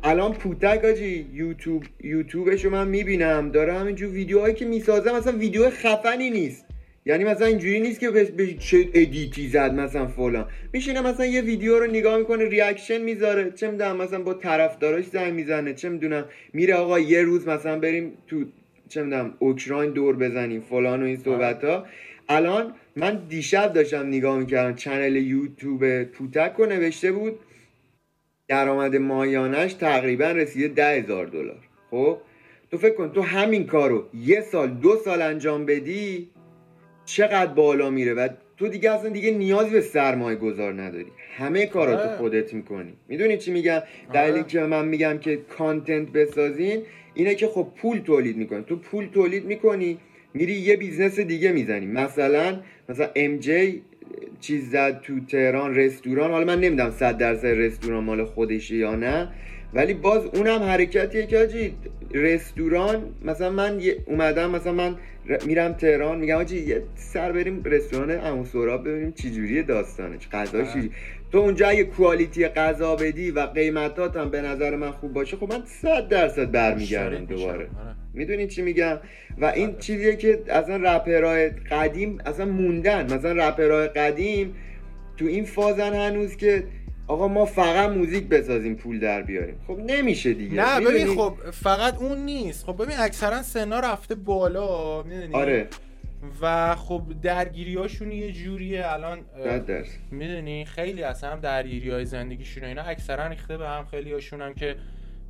الان 0.02 0.32
پوتک 0.32 0.84
حاجی 0.84 1.26
یوتیوب 1.32 1.84
یوتیوبش 2.04 2.64
رو 2.64 2.70
من 2.70 2.88
می‌بینم. 2.88 3.50
داره 3.50 3.72
همینجور 3.72 4.10
ویدیوهایی 4.10 4.54
که 4.54 4.64
می‌سازه 4.64 5.12
مثلا 5.12 5.38
ویدیو 5.38 5.70
خفنی 5.70 6.30
نیست. 6.30 6.66
یعنی 7.06 7.24
مثلا 7.24 7.46
اینجوری 7.46 7.80
نیست 7.80 8.00
که 8.00 8.10
به 8.10 8.54
چه 8.54 8.88
edit 8.94 9.38
ی 9.38 9.48
زد 9.48 9.74
مثلا 9.74 10.06
فلان. 10.06 10.48
میشینه 10.72 11.00
مثلا 11.00 11.26
یه 11.26 11.40
ویدیو 11.40 11.78
رو 11.78 11.86
نگاه 11.86 12.18
می‌کنه 12.18 12.44
reaction 12.44 12.98
می‌ذاره. 12.98 13.50
چه 13.50 13.70
می‌دونم 13.70 13.96
مثلا 13.96 14.22
با 14.22 14.34
طرفداراش 14.34 15.04
زنگ 15.04 15.32
می‌زنه. 15.32 15.74
چه 15.74 15.88
می‌دونم 15.88 16.24
میره 16.52 16.74
آقا 16.74 17.00
یه 17.00 17.22
روز 17.22 17.48
مثلا 17.48 17.78
بریم 17.78 18.12
تو 18.26 18.44
چه 18.88 19.02
می‌دونم 19.02 19.34
اوکراین 19.38 19.90
دور 19.90 20.16
بزنیم 20.16 20.60
فلان 20.60 21.02
و 21.02 21.06
این 21.06 21.16
صحبت 21.16 21.64
ها 21.64 21.86
الان 22.28 22.74
من 22.96 23.22
دیشب 23.28 23.72
داشتم 23.72 24.06
نگاه 24.06 24.38
می‌کردم 24.38 24.76
چنل 24.76 25.16
یوتیوب 25.16 26.02
پوتک 26.02 26.52
رو 26.58 26.66
نوشته 26.66 27.12
بود. 27.12 27.38
درآمد 28.48 28.96
ماهیانش 28.96 29.74
تقریبا 29.74 30.30
رسیده 30.30 30.68
ده 30.68 31.02
هزار 31.02 31.26
دلار. 31.26 31.60
خب؟ 31.90 32.18
تو 32.70 32.78
فکر 32.78 32.94
کن 32.94 33.12
تو 33.12 33.22
همین 33.22 33.66
کارو 33.66 34.08
یه 34.14 34.40
سال 34.40 34.68
دو 34.68 34.96
سال 35.04 35.22
انجام 35.22 35.66
بدی 35.66 36.28
چقدر 37.04 37.46
بالا 37.46 37.90
میره 37.90 38.14
و 38.14 38.28
تو 38.56 38.68
دیگه 38.68 38.90
اصلا 38.92 39.08
دیگه 39.08 39.30
نیازی 39.30 39.70
به 39.70 39.80
سرمایه 39.80 40.36
گذار 40.38 40.82
نداری. 40.82 41.06
همه 41.36 41.66
کاراتو 41.66 42.08
آره. 42.08 42.16
خودت 42.16 42.54
می‌کنی. 42.54 42.92
می‌دونی 43.08 43.36
چی 43.36 43.52
میگم؟ 43.52 43.82
دلیلی 44.12 44.38
آره. 44.38 44.48
که 44.48 44.60
من 44.60 44.88
میگم 44.88 45.18
که 45.18 45.36
content 45.36 46.08
بسازین 46.08 46.82
اینه 47.14 47.34
که 47.34 47.46
خب 47.46 47.68
پول 47.76 47.98
تولید 47.98 48.36
می‌کنی. 48.36 48.64
تو 48.68 48.76
پول 48.76 49.08
تولید 49.14 49.44
می‌کنی 49.44 49.98
میری 50.34 50.52
یه 50.52 50.76
business 50.76 51.20
دیگه 51.20 51.52
می‌زنی. 51.52 51.86
مثلا 51.86 52.60
مثلا 52.88 53.08
ام 53.14 53.36
جی 53.36 53.82
چیز 54.40 54.70
زد 54.70 55.00
تو 55.00 55.20
تهران 55.20 55.74
رستوران. 55.74 56.30
حالا 56.30 56.44
من 56.44 56.60
نمی‌دونم 56.60 56.90
صد 56.90 57.18
درصد 57.18 57.46
رستوران 57.46 58.04
مال 58.04 58.24
خودشه 58.24 58.76
یا 58.76 58.94
نه. 58.94 59.28
ولی 59.74 59.94
باز 59.94 60.24
اونم 60.24 60.62
حرکتیه 60.62 61.26
که 61.26 61.38
حاجی 61.38 61.74
رستوران 62.14 63.14
مثلا 63.24 63.50
من 63.50 63.80
اومدم 64.06 64.50
مثلا 64.50 64.72
من 64.72 64.96
میرم 65.46 65.72
تهران 65.72 66.18
میگم 66.18 66.36
حاجی 66.36 66.58
یه 66.58 66.82
سر 66.96 67.32
بریم 67.32 67.62
رستوران 67.64 68.24
عمو 68.24 68.44
سهراب 68.44 68.88
ببینیم 68.88 69.12
چی 69.12 69.30
جوریه 69.30 69.62
داستانه 69.62 70.18
چه 70.18 70.28
غذاش 70.32 70.72
چی 70.72 70.90
تو 71.32 71.38
اونجا 71.38 71.68
اگه 71.68 71.84
کوالیتی 71.84 72.48
غذا 72.48 72.96
بدی 72.96 73.30
و 73.30 73.40
قیمتات 73.40 74.16
هم 74.16 74.30
به 74.30 74.42
نظر 74.42 74.76
من 74.76 74.90
خوب 74.90 75.12
باشه 75.12 75.36
خب 75.36 75.52
من 75.52 75.62
صد 75.66 76.08
درصد 76.08 76.50
برمیگردم. 76.50 77.24
دوباره. 77.24 77.54
آره. 77.54 77.68
می‌دونی 78.14 78.46
چی 78.46 78.62
میگم؟ 78.62 78.98
و 79.38 79.44
این 79.44 79.78
چیزیه 79.78 80.16
که 80.16 80.42
اصلا 80.48 80.76
رپرهای 80.76 81.48
قدیم 81.48 82.18
اصلا 82.26 82.46
موندن. 82.46 83.14
مثلا 83.14 83.48
رپرهای 83.48 83.88
قدیم 83.88 84.54
تو 85.16 85.24
این 85.24 85.44
فازن 85.44 85.94
هنوز 85.94 86.36
که 86.36 86.64
آقا 87.06 87.28
ما 87.28 87.44
فقط 87.44 87.90
موزیک 87.90 88.28
بسازیم 88.28 88.74
پول 88.74 89.00
در 89.00 89.22
بیاریم. 89.22 89.56
خب 89.66 89.78
نمیشه 89.86 90.32
دیگه. 90.32 90.54
نه؟ 90.54 90.80
ببین 90.80 91.06
خب 91.16 91.34
فقط 91.50 91.96
اون 91.98 92.18
نیست. 92.18 92.66
خب 92.66 92.82
ببین 92.82 92.96
اکثرا 92.98 93.42
سنا 93.42 93.80
رفته 93.80 94.14
بالا 94.14 95.02
می‌دونی؟ 95.02 95.34
آره. 95.34 95.68
و 96.42 96.74
خب 96.74 97.02
درگیری 97.22 97.74
هاشون 97.74 98.12
یه 98.12 98.32
جوریه. 98.32 98.92
الان 98.92 99.18
می‌دونی؟ 100.10 100.64
خیلی 100.64 101.02
اصلا 101.02 101.30
هم 101.30 101.40
درگیری 101.40 101.90
های 101.90 102.04
زندگیشون 102.04 102.64
اینا 102.64 102.82
اکثرا 102.82 103.26
ریخته 103.26 103.56
به 103.56 103.68
هم 103.68 103.84
خیلی 103.84 104.12
هاشون 104.12 104.42
هم 104.42 104.54
که 104.54 104.76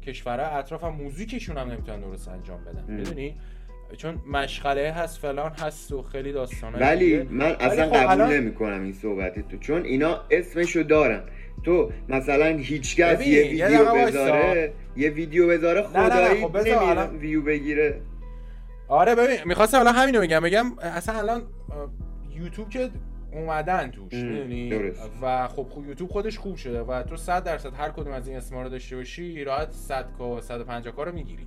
کشورها 0.07 0.47
اطراف 0.47 0.85
هم 0.85 0.93
موزیکشون 0.95 1.59
هم 1.59 1.71
نمی‌تونن 1.71 2.01
درست 2.01 2.29
انجام 2.29 2.61
بدن. 2.65 2.95
می‌دونی؟ 2.97 3.35
چون 3.97 4.19
مشغله 4.33 4.93
هست 4.93 5.19
فلان 5.19 5.53
هست 5.53 5.93
و 5.93 6.03
خیلی 6.03 6.33
داستانه 6.33 6.79
ولی 6.79 7.23
من 7.23 7.57
اصلا 7.61 7.87
خب 7.87 7.97
قبول 7.97 8.11
الان- 8.11 8.33
نمی 8.33 8.55
کنم 8.55 8.83
این 8.83 8.93
صحبت 8.93 9.49
تو 9.49 9.59
چون 9.59 9.85
اینا 9.85 10.21
اسمشو 10.31 10.83
دارن. 10.83 11.23
تو 11.63 11.91
مثلا 12.09 12.47
هیچکس 12.47 13.27
یه 13.27 13.43
ویدیو. 13.43 13.95
بذاره 13.95 14.73
یه 14.97 15.11
ویدیو 15.11 15.49
بذاره 15.49 15.83
خدایی 15.83 16.43
خب 16.43 16.57
نمیره 16.57 16.89
الان- 16.89 17.17
ویو 17.17 17.43
بگیره 17.43 18.01
آره 18.89 19.15
ببین 19.15 19.37
می‌خواستم 19.45 19.79
الان 19.81 19.95
همینو 19.95 20.21
بگم 20.21 20.41
بگم 20.41 20.79
اصلا 20.79 21.19
الان 21.19 21.43
یوتیوب 22.37 22.69
که 22.71 22.91
اومدن 23.33 23.91
توش 23.91 24.13
می‌دونی. 24.15 24.91
و 25.23 25.49
خب 25.49 25.67
یوتیوب 25.89 26.11
خودش 26.11 26.39
خوب 26.39 26.57
شده 26.57 26.81
و 26.83 27.03
تو 27.03 27.17
100 27.17 27.45
درصد 27.45 27.75
هر 27.75 27.89
کدوم 27.89 28.13
از 28.13 28.29
این 28.29 28.37
اسما 28.37 28.63
رو 28.63 28.69
داشته 28.69 28.97
باشی 28.97 29.45
راحت 29.45 29.71
100 29.73 30.09
کا 30.19 30.41
150 30.41 30.97
کا 30.97 31.03
رو 31.03 31.13
می‌گیری 31.13 31.47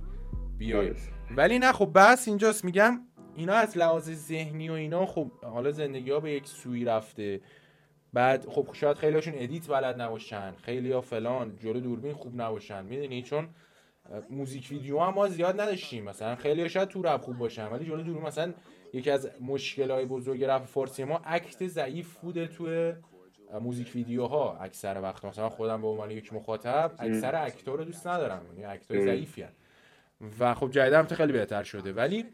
بیای. 0.58 0.92
ولی 1.36 1.58
نه 1.58 1.72
خب 1.72 1.90
بس 1.94 2.28
اینجاست 2.28 2.64
میگم 2.64 3.00
اینا 3.36 3.52
از 3.54 3.78
لحاظ 3.78 4.10
ذهنی 4.10 4.68
و 4.68 4.72
اینا 4.72 5.06
خب 5.06 5.30
حالا 5.42 5.70
زندگی 5.70 6.10
ها 6.10 6.20
به 6.20 6.30
یک 6.30 6.46
سوی 6.46 6.84
رفته 6.84 7.40
بعد 8.12 8.48
خب 8.48 8.68
شاید 8.72 8.96
خیلیشون 8.96 9.34
ادیت 9.36 9.68
بلد 9.68 10.00
نباشن 10.00 10.54
خیلی 10.62 10.92
ها 10.92 11.00
فلان 11.00 11.56
جلو 11.56 11.80
دوربین 11.80 12.12
خوب 12.12 12.40
نباشن. 12.40 12.84
می‌دونی؟ 12.84 13.22
چون 13.22 13.48
موزیک 14.30 14.68
ویدیو 14.70 14.98
هم 14.98 15.14
ما 15.14 15.28
زیاد 15.28 15.60
نداشتیم. 15.60 16.04
مثلا 16.04 16.36
خیلی 16.36 16.68
شاید 16.68 16.88
تو 16.88 17.02
رپ 17.02 17.20
خوب 17.20 17.38
باشن 17.38 17.66
ولی 17.66 17.84
جلو 17.84 18.02
دوربین 18.02 18.22
مثلا 18.22 18.52
یکی 18.92 19.10
از 19.10 19.30
مشکل 19.40 19.90
های 19.90 20.04
بزرگ 20.04 20.44
رپ 20.44 20.64
فارسی 20.64 21.04
ما 21.04 21.20
act 21.24 21.66
ضعیف 21.66 22.16
بوده 22.16 22.48
اه، 23.52 23.58
موزیک 23.58 23.90
ویدیوها. 23.94 24.56
اکثر 24.60 25.00
وقت 25.02 25.24
مثلا 25.24 25.48
خودم 25.48 25.82
به 25.82 25.88
عنوان 25.88 26.10
یک 26.10 26.32
مخاطب 26.32 26.92
اکثر 26.98 27.44
actor 27.44 27.78
رو 27.78 27.84
دوست 27.84 28.06
ندارم. 28.06 28.42
یعنی 28.46 28.64
actor. 28.64 29.00
ضعیفی. 29.00 29.44
و 30.40 30.54
خب 30.54 30.70
جدیدا 30.70 30.98
هم 30.98 31.06
خیلی 31.06 31.32
بهتر 31.32 31.62
شده. 31.62 31.92
ولی 31.92 32.24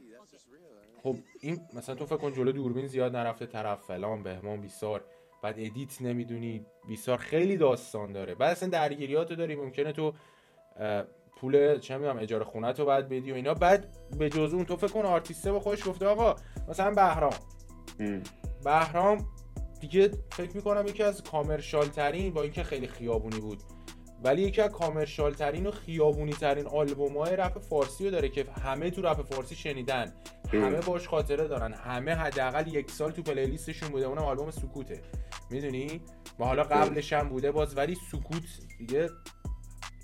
خب 1.02 1.16
این 1.40 1.60
مثلا 1.74 1.94
تو 1.94 2.06
فکر 2.06 2.16
کن 2.16 2.32
جلو 2.32 2.52
دوربین 2.52 2.86
زیاد 2.86 3.16
نرفته 3.16 3.46
طرف 3.46 3.82
فلان 3.82 4.22
بهمان 4.22 4.60
بیسار. 4.60 5.04
بعد 5.44 5.54
edit 5.58 6.02
نمی‌دونی. 6.02 6.66
بیسار 6.88 7.18
خیلی 7.18 7.56
داستان 7.56 8.12
داره. 8.12 8.34
بعد 8.34 8.50
اصلا 8.50 8.68
درگیریاتو 8.68 9.34
داری. 9.34 9.54
ممکنه 9.54 9.92
تو 9.92 10.12
پول 11.36 11.78
چه 11.78 11.96
می‌دونم 11.96 12.18
اجاره 12.18 12.44
خونه 12.44 12.72
تو 12.72 12.84
بعد 12.84 13.08
بدی 13.08 13.32
و 13.32 13.34
اینا. 13.34 13.54
بعد 13.54 13.96
به 14.18 14.30
جز 14.30 14.54
اون 14.54 14.64
تو 14.64 14.76
فکر 14.76 14.92
کن 14.92 15.02
آرتیسته 15.02 15.52
به 15.52 15.60
خودش 15.60 15.88
گفته 15.88 16.06
آقا 16.06 16.36
مثلا 16.68 16.90
بهرام. 16.90 17.34
ام. 18.00 18.22
بهرام 18.64 19.26
دیگه 19.80 20.10
فکر 20.30 20.56
می‌کنم 20.56 20.86
یکی 20.86 21.02
از 21.02 21.22
کامرشال 21.22 21.86
ترین 21.86 22.32
با 22.32 22.42
اینکه 22.42 22.62
خیلی 22.62 22.86
خیابونی 22.86 23.40
بود. 23.40 23.62
ولی 24.24 24.42
یکی 24.42 24.60
از 24.60 24.70
کامرشال 24.70 25.34
ترین 25.34 25.66
و 25.66 25.70
خیابونی 25.70 26.32
ترین 26.32 26.66
آلبوم 26.66 27.18
های 27.18 27.36
رپ 27.36 27.58
فارسی 27.58 28.04
رو 28.04 28.10
داره 28.10 28.28
که 28.28 28.44
همه 28.64 28.90
تو 28.90 29.02
رپ 29.02 29.22
فارسی 29.22 29.54
شنیدن. 29.54 30.12
همه 30.52 30.80
باش 30.80 31.08
خاطره 31.08 31.48
دارن. 31.48 31.72
همه 31.72 32.14
حداقل 32.14 32.74
یک 32.74 32.90
سال 32.90 33.10
تو 33.10 33.22
پلیلیستشون 33.22 33.88
بوده. 33.88 34.06
اونم 34.06 34.22
آلبوم 34.22 34.50
سکوته. 34.50 35.00
می‌دونی؟ 35.50 36.00
و 36.38 36.44
حالا 36.44 36.62
قبلش 36.62 37.12
هم 37.12 37.28
بوده 37.28 37.52
باز 37.52 37.76
ولی 37.76 37.96
سکوت 38.10 38.42
دیگه 38.78 39.08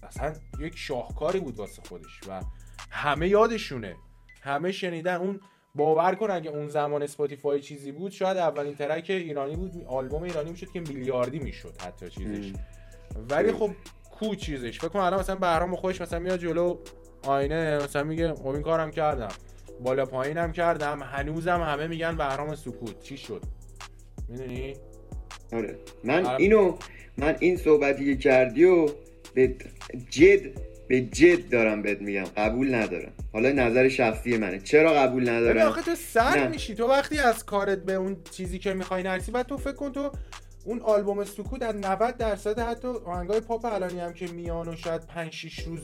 اصلا 0.02 0.34
یک 0.60 0.72
شاهکاری 0.76 1.40
بود 1.40 1.56
واسه 1.56 1.82
خودش 1.88 2.20
و 2.28 2.40
همه 2.90 3.28
یادشونه. 3.28 3.96
همه 4.42 4.72
شنیدن. 4.72 5.14
اون 5.14 5.40
باور 5.74 6.14
کن 6.14 6.30
اگه 6.30 6.50
اون 6.50 6.68
زمان 6.68 7.02
Spotify 7.02 7.60
چیزی 7.60 7.92
بود 7.92 8.12
شاید 8.12 8.36
اولین 8.36 8.74
track 8.74 9.06
ایرانی 9.08 9.56
بود. 9.56 9.84
آلبوم 9.86 10.22
ایرانی 10.22 10.50
می‌شد 10.50 10.70
که 10.70 10.80
میلیاردی 10.80 11.38
می‌شد 11.38 11.82
حتی 11.82 12.10
چیزش. 12.10 12.52
ولی 13.30 13.52
خب 13.52 13.70
کو 14.20 14.34
چیزش. 14.34 14.78
فکر 14.78 14.88
کن 14.88 14.98
الان 14.98 15.20
مثلا 15.20 15.36
بهرام 15.36 15.76
خودش 15.76 16.00
مثلا 16.00 16.18
میاد 16.18 16.38
جلو 16.38 16.78
آینه 17.22 17.78
مثلا 17.84 18.04
میگه 18.04 18.34
خب 18.34 18.46
این 18.46 18.62
کارم 18.62 18.90
کردم. 18.90 19.28
بالا 19.84 20.06
پایینم 20.06 20.52
کردم 20.52 21.02
هنوزم 21.02 21.60
همه 21.60 21.86
میگن 21.86 22.16
بهرام 22.16 22.54
سکوت. 22.54 23.02
چی 23.02 23.16
شد؟ 23.16 23.42
می‌دونی؟ 24.28 24.74
آره. 25.52 25.78
من 26.04 26.26
آره. 26.26 26.36
اینو 26.40 26.76
من 27.16 27.36
این 27.40 27.56
صحبتی 27.56 28.04
که 28.04 28.22
کردی 28.22 28.64
و 28.64 28.88
به 29.34 29.54
جد 30.10 30.40
به 30.88 31.00
جد 31.00 31.50
دارم 31.50 31.82
بهت 31.82 32.00
میگم. 32.00 32.24
قبول 32.36 32.74
ندارم. 32.74 33.12
حالا 33.32 33.52
نظر 33.52 33.88
شخصی 33.88 34.36
منه. 34.36 34.58
چرا 34.58 34.92
قبول 34.92 35.28
ندارم؟ 35.28 35.66
آخه 35.66 35.82
تو 35.82 35.94
سر 35.94 36.38
نه. 36.38 36.48
میشی. 36.48 36.74
تو 36.74 36.86
وقتی 36.86 37.18
از 37.18 37.44
کارت 37.44 37.78
به 37.78 37.94
اون 37.94 38.16
چیزی 38.30 38.58
که 38.58 38.74
می‌خوای 38.74 39.02
نرسی 39.02 39.32
بعد 39.32 39.46
تو 39.46 39.56
فکر 39.56 39.72
کن 39.72 39.92
تو 39.92 40.10
اون 40.64 40.80
آلبوم 40.80 41.24
سکوت 41.24 41.62
از 41.62 41.76
90 41.76 42.16
درصد 42.16 42.58
حتی 42.58 42.88
آهنگای 42.88 43.40
پاپ 43.40 43.64
الانی 43.64 44.00
هم 44.00 44.12
که 44.12 44.26
میان 44.26 44.68
و 44.68 44.76
شاید 44.76 45.06
5 45.06 45.32
6 45.32 45.58
روز 45.58 45.80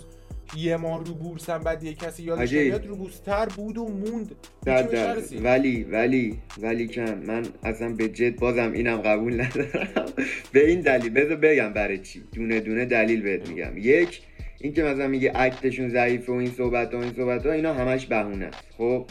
یه 0.57 0.77
ماه 0.77 1.05
رو 1.05 1.15
بورسن 1.15 1.59
بعد 1.59 1.85
یه 1.85 1.95
کسی 1.95 2.23
یادش. 2.23 2.53
نمیاد 2.53 2.87
رو 2.87 2.97
بورستر 2.97 3.47
بود 3.47 3.79
و 3.79 3.89
موند. 3.89 4.35
در 4.65 4.83
در. 4.83 5.17
ولی 5.43 5.85
ولی 5.85 6.39
ولی 6.59 6.87
کم. 6.87 7.19
من 7.19 7.47
اصلا 7.63 7.89
به 7.89 8.09
جد 8.09 8.37
بازم 8.37 8.73
اینم 8.73 8.97
قبول 8.97 9.41
ندارم. 9.41 10.13
به 10.53 10.69
این 10.69 10.81
دلیل 10.81 11.13
بذار 11.13 11.37
بگم 11.37 11.73
برای 11.73 11.99
چی. 11.99 12.25
دونه 12.33 12.61
دونه 12.61 12.85
دلیل 12.85 13.23
بهت 13.23 13.49
میگم. 13.49 13.79
یک 13.79 14.23
اینکه 14.61 14.83
مثلا 14.83 15.09
میگه 15.09 15.33
اکتشون 15.35 15.89
ضعیفه 15.89 16.33
و 16.33 16.37
این 16.37 16.51
صحبت 16.51 16.95
ها 16.95 17.03
این 17.03 17.13
صحبت 17.13 17.47
ها 17.47 17.53
اینا 17.53 17.75
همش 17.75 18.07
بهونه. 18.07 18.47
است 18.47 18.65
خب؟ 18.79 19.07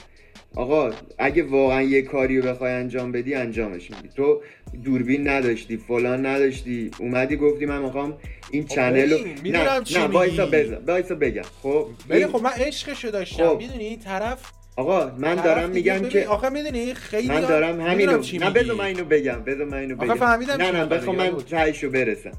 آقا 0.55 0.91
اگه 1.17 1.43
واقعا 1.43 1.81
یه 1.81 2.01
کاری 2.01 2.41
رو 2.41 2.49
بخوای 2.49 2.71
انجام 2.71 3.11
بدی 3.11 3.33
انجامش 3.33 3.91
میدی. 3.91 4.09
تو 4.15 4.41
دوربین 4.83 5.27
نداشتی 5.27 5.77
فلان 5.77 6.25
نداشتی. 6.25 6.91
اومدی 6.99 7.35
گفتی 7.35 7.65
من 7.65 7.81
می‌خوام 7.81 8.17
این 8.51 8.65
چنل 8.65 9.11
رو 9.11 9.17
خب 9.17 9.43
می‌دونم 9.43 9.63
نه 9.63 9.83
چی 9.83 9.99
نه 9.99 10.05
وایسا 10.05 10.49
وایسا 10.87 11.15
بگم. 11.15 11.41
خب 11.63 11.87
ولی 12.09 12.27
خب 12.27 12.41
من 12.41 12.49
عشقشو 12.49 13.09
داشتم 13.09 13.49
خب. 13.49 13.57
می‌دونی؟ 13.57 13.83
این 13.83 13.99
طرف 13.99 14.51
آقا 14.77 15.11
من 15.17 15.35
دارم 15.35 15.69
میگم 15.69 16.09
که 16.09 16.27
آخه 16.27 16.49
می‌دونی؟ 16.49 16.93
خیلی 16.93 17.27
من 17.27 17.41
دارم 17.41 17.81
همینو 17.81 18.21
نه. 18.39 18.49
بذار 18.49 18.75
من 18.75 18.85
اینو 18.85 19.03
بگم 19.03 19.43
بذار 19.43 19.65
من 19.65 19.77
اینو 19.77 19.95
بگم. 19.95 20.15
فهمیدم 20.15 20.53
نه 20.53 20.71
نه 20.71 20.85
بخوام 20.85 21.15
من. 21.15 21.37
تهشو 21.49 21.89
برسم. 21.89 22.31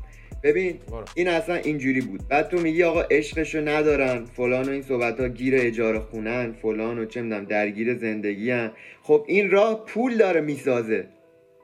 ببین. 0.42 0.80
این 1.14 1.28
اصلا 1.28 1.54
اینجوری 1.54 2.00
بود. 2.00 2.28
بعد 2.28 2.48
تو 2.48 2.58
میگی 2.58 2.82
آقا 2.82 3.02
عشقشو 3.02 3.68
ندارن 3.68 4.24
فلان 4.24 4.68
و 4.68 4.72
این 4.72 4.82
صحبت 4.82 5.20
ها 5.20 5.28
گیر 5.28 5.54
اجاره 5.56 5.98
خونن 6.00 6.52
فلان 6.62 6.98
و 6.98 7.04
چه 7.04 7.22
می‌دونم 7.22 7.44
درگیر 7.44 7.94
زندگی 7.94 8.50
هن. 8.50 8.70
خب 9.02 9.24
این 9.28 9.50
راه 9.50 9.84
پول 9.84 10.16
داره 10.16 10.40
می‌سازه. 10.40 11.08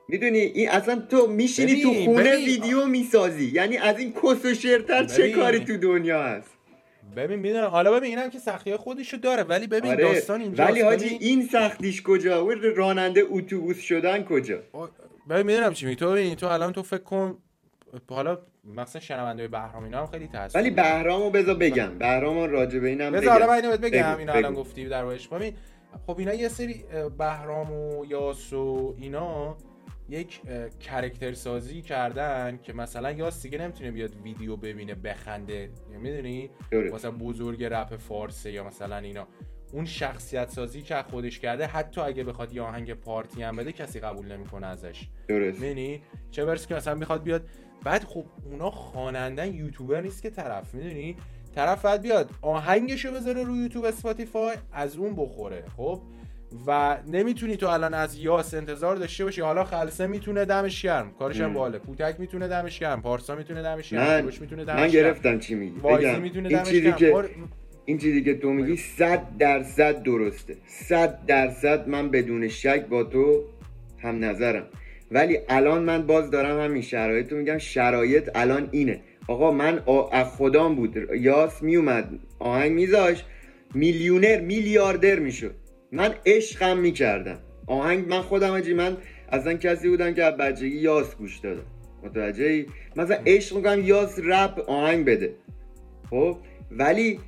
می‌دونی؟ 0.09 0.39
این 0.39 0.71
اصلا 0.71 1.03
تو 1.11 1.27
میشینی 1.27 1.83
تو 1.83 1.95
خونه 1.95 2.23
ببین. 2.31 2.45
ویدیو 2.45 2.87
می‌سازی. 2.87 3.51
یعنی 3.55 3.77
از 3.77 3.99
این 3.99 4.13
کس 4.13 4.45
و 4.45 4.55
شرتر 4.55 5.05
چه. 5.05 5.33
کاری 5.33 5.59
تو 5.59 5.77
دنیا 5.77 6.23
هست؟ 6.23 6.51
ببین 7.17 7.39
می‌دونم. 7.39 7.67
حالا 7.67 7.93
ببین 7.93 8.19
اینم 8.19 8.31
که 8.31 8.39
سختی 8.39 8.77
خودشو 8.77 9.17
داره. 9.17 9.43
ولی 9.43 9.67
ببین 9.67 9.91
آره. 9.91 10.05
داستان 10.05 10.41
اینجاست. 10.41 10.71
ولی 10.71 10.81
حاجی 10.81 11.07
ببین- 11.07 11.19
این 11.21 11.49
سختیش 11.53 12.03
کجا؟ 12.03 12.47
و 12.47 12.51
راننده 12.53 13.25
اتوبوس 13.31 13.81
شدن 13.81 14.25
کجا؟ 14.25 14.59
ببین 15.31 15.47
می‌دونم 15.47 15.73
چی 15.73 15.87
میگی. 15.87 15.97
تو 15.97 16.11
ببین 16.13 16.35
تو 16.35 16.47
الان 16.47 16.73
تو 16.73 16.83
فکر 16.83 17.03
کن 17.03 17.39
حالا 18.09 18.39
مثلا 18.65 19.01
شنونده 19.01 19.49
بهرام 19.49 19.85
اینا 19.85 20.01
هم 20.01 20.07
خیلی 20.07 20.29
تاثیر 20.29 20.61
ولی. 20.61 20.71
بهرامو 20.71 21.31
بذار 21.31 21.55
بگم. 21.55 21.99
بهرامو 21.99 22.47
راجع 22.47 22.79
به 22.79 22.89
اینم 22.89 23.13
بذار 23.13 23.31
حالا 23.31 23.53
اینو 23.53 23.71
بهت 23.71 23.81
بگم 23.81 24.19
اینا 24.19 24.33
الان. 24.33 24.55
گفتی 24.55 24.89
در 24.89 25.05
باش 25.05 25.29
ببین 25.29 25.55
خب 26.07 26.19
اینا 26.19 26.35
یه 26.35 26.49
سری 26.49 26.85
بهرام 27.19 27.73
و 27.73 28.05
یاس 28.05 28.53
و 28.53 28.95
اینا 28.99 29.57
یک 30.09 30.41
کرکتر 30.81 31.33
سازی 31.33 31.83
کردن 31.83 32.59
که 32.63 32.73
مثلا 32.73 33.11
یاس 33.11 33.43
دیگه 33.43 33.59
نمی‌تونه 33.59 33.91
بیاد 33.91 34.11
ویدیو 34.23 34.57
ببینه 34.57 34.95
بخنده. 34.95 35.71
می‌دونی. 36.03 36.51
مثلا 36.93 37.11
بزرگ 37.11 37.65
رپ 37.65 37.97
فارسه 37.97 38.53
یا 38.53 38.65
مثلا 38.65 38.97
اینا. 38.97 39.29
اون 39.73 39.85
شخصیت 39.85 40.49
سازی 40.49 40.83
که 40.83 40.95
خودش 41.11 41.39
کرده 41.39 41.67
حتی 41.67 42.01
اگه 42.01 42.25
بخواد 42.25 42.53
یه 42.53 42.63
آهنگ 42.63 42.95
party 42.95 43.43
هم 43.43 43.57
بده 43.57 43.73
کسی 43.73 44.01
قبول 44.01 44.33
نمی‌کنه 44.33 44.67
ازش. 44.67 45.09
درست. 45.29 45.61
می‌دونی؟ 45.61 46.03
چه 46.31 46.45
برسه 46.45 46.69
که 46.69 46.75
مثلا 46.75 46.95
می‌خواد 46.95 47.23
بیاد 47.23 47.49
بعد 47.85 48.05
خب 48.05 48.25
اونا 48.51 48.71
خوانندن 48.71 49.55
یوتیوبر 49.55 50.01
نیست 50.01 50.23
که 50.23 50.31
طرف 50.31 50.75
می‌دونی؟ 50.75 51.17
طرف 51.55 51.83
باید 51.83 52.03
بیاد 52.03 52.31
آهنگشو 52.43 53.13
بذاره 53.13 53.43
روی 53.43 53.59
YouTube 53.59 53.85
Spotify 53.85 54.57
از 54.73 54.97
اون 54.97 55.15
بخوره 55.17 55.65
خب؟ 55.77 56.01
و 56.67 56.97
نمی‌تونی 57.13 57.57
تو 57.57 57.67
الان 57.67 57.95
از 57.95 58.19
یاس 58.19 58.55
انتظار 58.55 58.97
داشته 58.97 59.25
باشی. 59.25 59.41
حالا 59.41 59.65
خلسه 59.65 60.07
می‌تونه 60.07 60.45
دمش 60.45 60.83
گرم. 60.83 61.11
کارش 61.19 61.41
هم. 61.41 61.55
باله 61.55 61.79
پوتک 61.79 62.17
می‌تونه 62.19 62.49
دمش 62.49 62.79
گرم. 62.79 63.03
پارسا 63.03 63.35
می‌تونه 63.35 63.63
دمش 63.63 63.91
گرم. 63.91 64.25
می‌تونه 64.41 64.65
دمش 64.65 64.81
من 64.81 64.89
گرفتم 64.89 65.39
چی 65.39 65.55
میگی. 65.55 65.81
می‌تونه 66.21 66.49
این 66.49 66.63
چیزی 66.63 66.93
که 66.93 67.11
کار- 67.11 67.31
این 67.85 67.99
چیزی 67.99 68.23
که 68.23 68.39
تو 68.39 68.51
میگی 68.51 68.77
صد 68.77 69.23
درصد 69.39 70.03
درسته. 70.03 70.57
صد 70.67 71.27
درصد 71.27 71.89
من 71.89 72.11
بدون 72.11 72.49
شک 72.49 72.87
با 72.87 73.05
تو 73.05 73.45
هم 73.99 74.25
نظرم. 74.25 74.67
ولی 75.13 75.39
الان 75.49 75.83
من 75.83 76.07
باز 76.07 76.31
دارم 76.31 76.61
همین 76.61 76.83
شرایط 76.83 77.33
رو 77.33 77.39
میگم 77.39 77.59
شرایط 77.59 78.31
الان 78.35 78.69
اینه. 78.71 79.01
آقا 79.29 79.51
من 79.51 79.83
از 80.13 80.27
خدام 80.27 80.75
بود. 80.75 80.97
یاس 81.21 81.63
میومد 81.63 82.09
آهنگ 82.39 82.73
میذاش 82.73 83.25
میلیونر 83.75 84.41
میلیاردر 84.41 85.19
می‌شد. 85.19 85.55
من 85.93 86.15
عشقم 86.27 86.79
می‌کردم. 86.79 87.39
آهنگ 87.67 88.09
من 88.09 88.23
خودم 88.23 88.53
اجی 88.53 88.75
من 88.75 88.97
اصلا 89.33 89.55
کسی 89.55 89.89
بودم 89.89 90.15
که 90.15 90.23
بچگی 90.23 90.77
یاس 90.77 91.17
گوش 91.17 91.39
دادم. 91.39 91.67
متوجه 92.03 92.67
مثلا 92.97 93.17
عشق 93.27 93.57
می‌کنم 93.57 93.81
یاس 93.81 94.19
رپ 94.25 94.61
آهنگ 94.67 95.05
بده. 95.05 95.35
خب؟ 96.11 96.37
ولی 96.71 97.19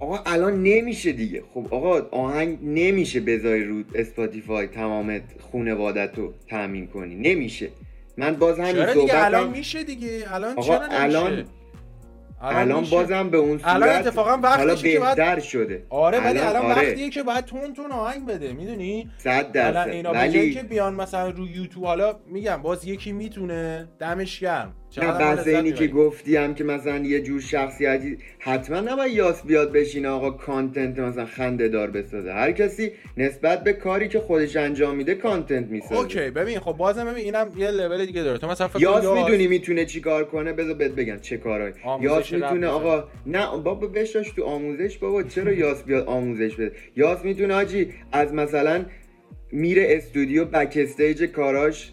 آقا 0.00 0.18
الان 0.26 0.62
نمیشه 0.62 1.12
دیگه. 1.12 1.42
خب 1.54 1.66
آقا 1.70 2.00
آهنگ 2.10 2.58
نمیشه 2.62 3.20
بذاری 3.20 3.64
رو 3.64 3.82
Spotify 3.94 4.66
تمام 4.66 5.20
خونوادت 5.40 6.10
رو 6.18 6.34
تامین 6.50 6.86
کنی. 6.86 7.14
نمیشه. 7.14 7.68
من 8.16 8.34
باز 8.34 8.60
همین 8.60 8.72
چرا 8.72 8.94
دیگه؟ 8.94 9.24
الان 9.24 9.50
میشه 9.50 9.84
دیگه. 9.84 10.24
الان 10.30 10.52
آقا 10.52 10.62
چرا 10.62 10.86
نمیشه؟ 10.86 11.02
الان 11.02 11.44
الان 12.40 12.84
بازم 12.84 13.30
به 13.30 13.36
اون 13.36 13.58
صورت 13.58 13.74
الان 13.74 13.88
اتفاقا 13.88 14.38
وقتیه 14.42 14.92
که 14.92 15.00
باید 15.00 15.40
شده. 15.40 15.82
آره 15.88 16.20
ولی 16.24 16.38
الان 16.38 16.62
آره. 16.62 16.88
وقتیه 16.88 17.10
که 17.10 17.22
باید 17.22 17.44
تون 17.44 17.74
تون 17.74 17.92
آهنگ 17.92 18.26
بده. 18.26 18.52
می‌دونی؟ 18.52 19.10
صد 19.18 19.50
الان 19.54 20.02
درصد. 20.02 20.14
ولی 20.14 20.54
که 20.54 20.62
بیان 20.62 20.94
مثلا 20.94 21.30
رو 21.30 21.46
یوتیوب 21.46 21.84
حالا 21.84 22.16
میگم 22.26 22.62
باز 22.62 22.84
یکی 22.84 23.12
می‌تونه. 23.12 23.88
دمش 23.98 24.40
گرم. 24.40 24.74
نه 24.98 25.18
بحث 25.18 25.46
اینی 25.46 25.72
که. 25.72 25.86
گفتی 25.86 26.36
هم 26.36 26.54
که 26.54 26.64
مثلا 26.64 26.98
یه 26.98 27.20
جور 27.20 27.40
شخصیتی 27.40 28.18
حتما 28.38 28.80
نباید 28.80 29.12
یاس 29.12 29.42
بیاد 29.42 29.72
بشینه 29.72 30.08
آقا 30.08 30.30
content 30.30 30.98
مثلا 30.98 31.26
خنده 31.26 31.68
دار 31.68 31.90
بسازه. 31.90 32.32
هر 32.32 32.52
کسی 32.52 32.92
نسبت 33.16 33.64
به 33.64 33.72
کاری 33.72 34.08
که 34.08 34.20
خودش 34.20 34.56
انجام 34.56 34.96
میده 34.96 35.14
content 35.14 35.66
می‌سازه. 35.66 35.96
اوکی 35.96 36.30
ببین 36.30 36.58
خب 36.58 36.72
بازم 36.72 37.04
ببین 37.04 37.24
اینم 37.24 37.50
یه 37.56 37.70
لول 37.70 38.06
دیگه 38.06 38.22
داره. 38.22 38.38
تو 38.38 38.48
مثلا 38.48 38.68
یاس 38.78 39.04
می‌دونی 39.04 39.46
می‌تونه 39.46 39.84
چی 39.84 40.00
کار 40.00 40.24
کنه؟ 40.24 40.52
بذار 40.52 40.74
بهت 40.74 40.92
بگم 40.92 41.18
چه 41.18 41.36
کارهایی. 41.36 41.74
یاس 42.00 42.32
می‌تونه. 42.32 42.66
آقا 42.66 43.04
نه 43.26 43.46
بابا 43.64 43.86
بشاش 43.86 44.30
تو 44.30 44.44
آموزش 44.44 44.98
بابا 44.98 45.22
چرا 45.22 45.52
یاس 45.52 45.82
بیاد 45.82 46.06
آموزش 46.06 46.54
بده؟ 46.54 46.72
یاس 46.96 47.24
می‌تونه 47.24 47.54
آجی 47.54 47.92
از 48.12 48.34
مثلا 48.34 48.84
میره 49.52 49.86
استودیو 49.88 50.44
backstage 50.44 51.24
کاراش 51.24 51.92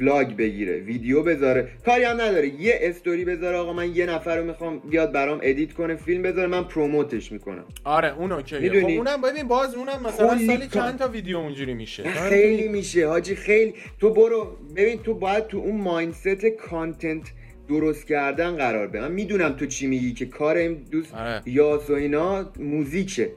ولاگ 0.00 0.36
بگیره 0.36 0.76
ویدیو 0.76 1.22
بذاره. 1.22 1.68
کاری 1.84 2.04
هم 2.04 2.20
نداره. 2.20 2.48
یه 2.48 2.78
استوری 2.80 3.24
بذاره 3.24 3.56
آقا 3.56 3.72
من 3.72 3.96
یه 3.96 4.06
نفر 4.06 4.36
رو 4.36 4.44
می‌خوام 4.44 4.78
بیاد 4.78 5.12
برام 5.12 5.40
ادیت 5.42 5.72
کنه 5.72 5.96
فیلم 5.96 6.22
بذاره 6.22 6.48
من 6.48 6.64
پروموتش 6.64 7.32
می‌کنم. 7.32 7.64
آره 7.84 8.18
اون 8.18 8.32
اوکیه. 8.32 8.80
خب؟ 8.80 8.86
اونم 8.86 9.20
ببین 9.20 9.48
باز 9.48 9.74
اونم 9.74 10.02
مثلا 10.06 10.36
کلی 10.36 10.46
سالی. 10.46 10.66
چند 10.66 10.98
تا 10.98 11.08
ویدیو 11.08 11.36
اونجوری 11.36 11.74
میشه؟ 11.74 12.02
نه 12.02 12.14
تو 12.14 12.20
خیلی 12.20 12.68
میشه. 12.68 13.08
حاجی 13.08 13.34
خیلی. 13.34 13.74
تو 14.00 14.10
برو 14.10 14.56
ببین 14.76 14.98
تو 14.98 15.14
باید 15.14 15.46
تو 15.46 15.58
اون 15.58 15.80
مایندست 15.80 16.46
کانتنت 16.46 17.32
درست 17.68 18.06
کردن 18.06 18.56
قرار 18.56 18.86
به 18.86 19.00
من 19.00 19.12
می‌دونم 19.12 19.52
تو 19.52 19.66
چی 19.66 19.86
میگی 19.86 20.12
که 20.12 20.26
کار 20.26 20.56
این 20.56 20.74
دوست 20.90 21.14
آره. 21.14 21.42
یاس 21.46 21.90
و 21.90 21.92
اینا 21.92 22.52
موزیکه. 22.58 23.32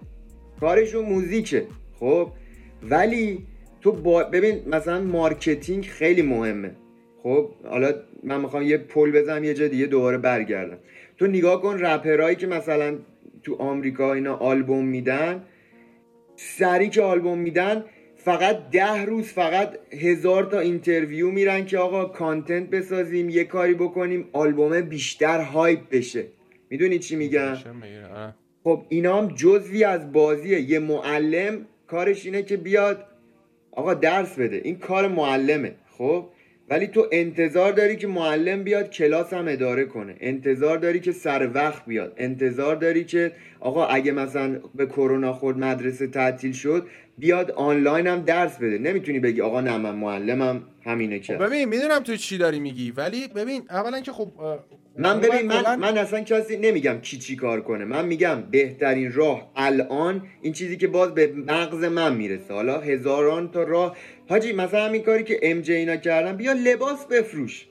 کارشون 0.59 1.05
موزیکه. 1.05 1.65
خب 1.99 2.31
ولی 2.89 3.45
تو 3.85 3.91
با... 3.91 4.23
ببین 4.23 4.61
مثلا 4.67 5.01
marketing 5.01 5.83
خیلی 5.83 6.21
مهمه. 6.21 6.71
خب 7.23 7.49
حالا 7.63 7.93
من 8.23 8.41
می‌خوام 8.41 8.63
یه 8.63 8.77
پل 8.77 9.11
بزنم 9.11 9.43
یه 9.43 9.53
جا 9.53 9.67
دیگه 9.67 9.85
دوباره 9.85 10.17
برگردم. 10.17 10.77
تو 11.17 11.27
نگاه 11.27 11.61
کن 11.61 11.79
رپرهایی 11.79 12.35
که 12.35 12.47
مثلا 12.47 12.97
تو 13.43 13.55
آمریکا 13.55 14.13
اینا 14.13 14.35
آلبوم 14.35 14.85
میدن 14.85 15.43
سری 16.35 16.89
که 16.89 17.01
آلبوم 17.01 17.37
میدن 17.37 17.83
فقط 18.15 18.69
ده 18.69 19.05
روز 19.05 19.25
فقط 19.25 19.77
هزار 19.91 20.43
تا 20.43 20.59
interview 20.59 21.31
میرن 21.31 21.65
که 21.65 21.77
آقا 21.77 22.05
content 22.05 22.69
بسازیم 22.69 23.29
یه 23.29 23.43
کاری 23.43 23.73
بکنیم 23.73 24.29
آلبوم 24.33 24.81
بیشتر 24.81 25.41
hype 25.41 25.79
بشه. 25.91 26.23
می‌دونی 26.69 26.99
چی 26.99 27.37
آره. 27.37 28.33
خب 28.63 28.85
اینا 28.89 29.21
هم 29.21 29.27
جزوی 29.27 29.83
از 29.83 30.11
بازیه. 30.11 30.59
یه 30.59 30.79
معلم 30.79 31.65
کارش 31.87 32.25
اینه 32.25 32.43
که 32.43 32.57
بیاد 32.57 33.05
آقا 33.75 33.93
درس 33.93 34.39
بده. 34.39 34.61
این 34.63 34.77
کار 34.79 35.07
معلمه 35.07 35.75
خب؟ 35.97 36.29
ولی 36.69 36.87
تو 36.87 37.07
انتظار 37.11 37.71
داری 37.71 37.95
که 37.95 38.07
معلم 38.07 38.63
بیاد 38.63 38.89
کلاس 38.89 39.33
هم 39.33 39.47
اداره 39.47 39.85
کنه. 39.85 40.15
انتظار 40.19 40.77
داری 40.77 40.99
که 40.99 41.11
سر 41.11 41.49
وقت 41.53 41.85
بیاد. 41.85 42.13
انتظار 42.17 42.75
داری 42.75 43.03
که 43.03 43.31
آقا 43.59 43.85
اگه 43.85 44.11
مثلا 44.11 44.59
به 44.75 44.85
کرونا 44.85 45.33
خورد 45.33 45.57
مدرسه 45.57 46.07
تعطیل 46.07 46.51
شد 46.51 46.87
بیاد 47.17 47.51
آنلاین 47.51 48.07
هم 48.07 48.21
درس 48.21 48.57
بده. 48.57 48.77
نمی‌تونی 48.77 49.19
بگی 49.19 49.41
آقا 49.41 49.61
نه 49.61 49.77
من 49.77 49.95
معلمم 49.95 50.63
همینه 50.85 51.19
که. 51.19 51.33
ببین 51.35 51.69
می‌دونم 51.69 51.99
تو 51.99 52.15
چی 52.15 52.37
داری 52.37 52.59
میگی 52.59 52.91
ولی 52.91 53.27
ببین 53.27 53.61
اولا 53.69 53.99
که 54.01 54.11
خب 54.11 54.31
من 54.97 55.19
ببین 55.19 55.41
من, 55.47 55.79
من 55.79 55.97
اصلا 55.97 56.21
کسی 56.21 56.57
نمیگم 56.57 56.99
کی 57.01 57.17
چی 57.17 57.35
کار 57.35 57.61
کنه. 57.61 57.85
من 57.85 58.05
میگم 58.05 58.43
بهترین 58.51 59.13
راه 59.13 59.51
الان 59.55 60.27
این 60.41 60.53
چیزی 60.53 60.77
که 60.77 60.87
باز 60.87 61.13
به 61.13 61.33
مغز 61.47 61.83
من 61.83 62.15
می‌رسه. 62.15 62.53
حالا 62.53 62.79
هزاران 62.79 63.51
تا 63.51 63.63
راه. 63.63 63.97
حاجی 64.29 64.53
مثلا 64.53 64.85
همین 64.85 65.01
کاری 65.01 65.23
که 65.23 65.39
ام 65.43 65.61
جی 65.61 65.73
اینا 65.73 65.95
کردن 65.95 66.37
بیا 66.37 66.53
لباس 66.53 67.05
بفروش. 67.05 67.67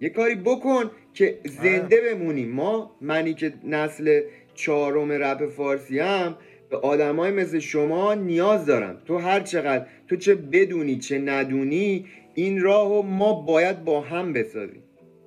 یه 0.00 0.08
کاری 0.08 0.34
بکن 0.34 0.90
که 1.14 1.38
زنده 1.44 2.00
بمونیم. 2.00 2.50
ما 2.50 2.96
منی 3.00 3.34
که 3.34 3.52
نسل 3.64 4.20
چهارم 4.54 5.12
رپ 5.12 5.46
فارسی 5.46 5.98
هم 5.98 6.36
به 6.70 6.76
آدمای 6.76 7.30
مثل 7.30 7.58
شما 7.58 8.14
نیاز 8.14 8.66
دارم. 8.66 9.02
تو 9.06 9.18
هر 9.18 9.40
چقدر 9.40 9.86
تو 10.08 10.16
چه 10.16 10.34
بدونی 10.34 10.98
چه 10.98 11.18
ندونی 11.18 12.06
این 12.34 12.60
راهو 12.60 13.02
ما 13.02 13.42
باید 13.42 13.84
با 13.84 14.00
هم 14.00 14.32
بسازیم. 14.32 14.82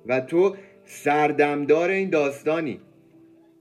و 0.06 0.20
تو 0.20 0.56
سردمدار 0.84 1.90
این 1.90 2.10
داستانی. 2.10 2.80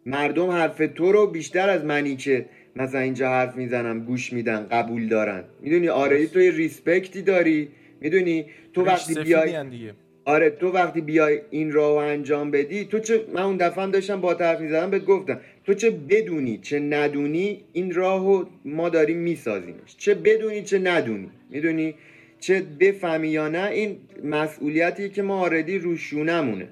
مردم 0.05 0.49
حرف 0.49 0.81
تو 0.95 1.11
رو 1.11 1.27
بیشتر 1.27 1.69
از 1.69 1.85
منی 1.85 2.15
که 2.15 2.45
مثلا 2.75 2.99
اینجا 3.01 3.29
حرف 3.29 3.55
می‌زنم 3.55 3.99
گوش 3.99 4.33
میدن 4.33 4.67
قبول 4.71 5.07
دارن. 5.07 5.43
می‌دونی؟ 5.61 5.89
آره 5.89 6.27
تو 6.27 6.41
یه 6.41 6.51
ریسپکتی 6.51 7.21
داری. 7.21 7.69
می‌دونی؟ 8.01 8.45
تو 8.73 8.85
وقتی 8.85 9.13
بیای 9.23 9.69
دیگه. 9.69 9.93
آره 10.25 10.49
تو 10.49 10.71
وقتی 10.71 11.01
بیای 11.01 11.41
این 11.49 11.71
راه 11.71 12.05
انجام 12.05 12.51
بدی 12.51 12.85
تو 12.85 12.99
چه 12.99 13.25
من 13.33 13.41
اون 13.41 13.57
دفعه 13.57 13.83
هم 13.83 13.91
داشتم 13.91 14.21
با 14.21 14.33
حرف 14.33 14.59
می‌زدم 14.59 14.89
بهت 14.89 15.05
گفتم 15.05 15.39
تو 15.65 15.73
چه 15.73 15.91
بدونی 15.91 16.57
چه 16.57 16.79
ندونی 16.79 17.61
این 17.73 17.93
راهو 17.93 18.45
ما 18.65 18.89
داریم 18.89 19.17
میسازیمش. 19.17 19.97
چه 19.97 20.15
بدونی 20.15 20.61
چه 20.61 20.79
ندونی. 20.79 21.29
می‌دونی؟ 21.49 21.95
چه 22.43 22.61
بفهمی 22.79 23.29
یا 23.29 23.47
نه 23.47 23.69
این 23.71 23.97
مسئولیتی 24.23 25.09
که 25.09 25.21
ما 25.21 25.39
آردی 25.39 25.77
روشونمونه 25.77 26.67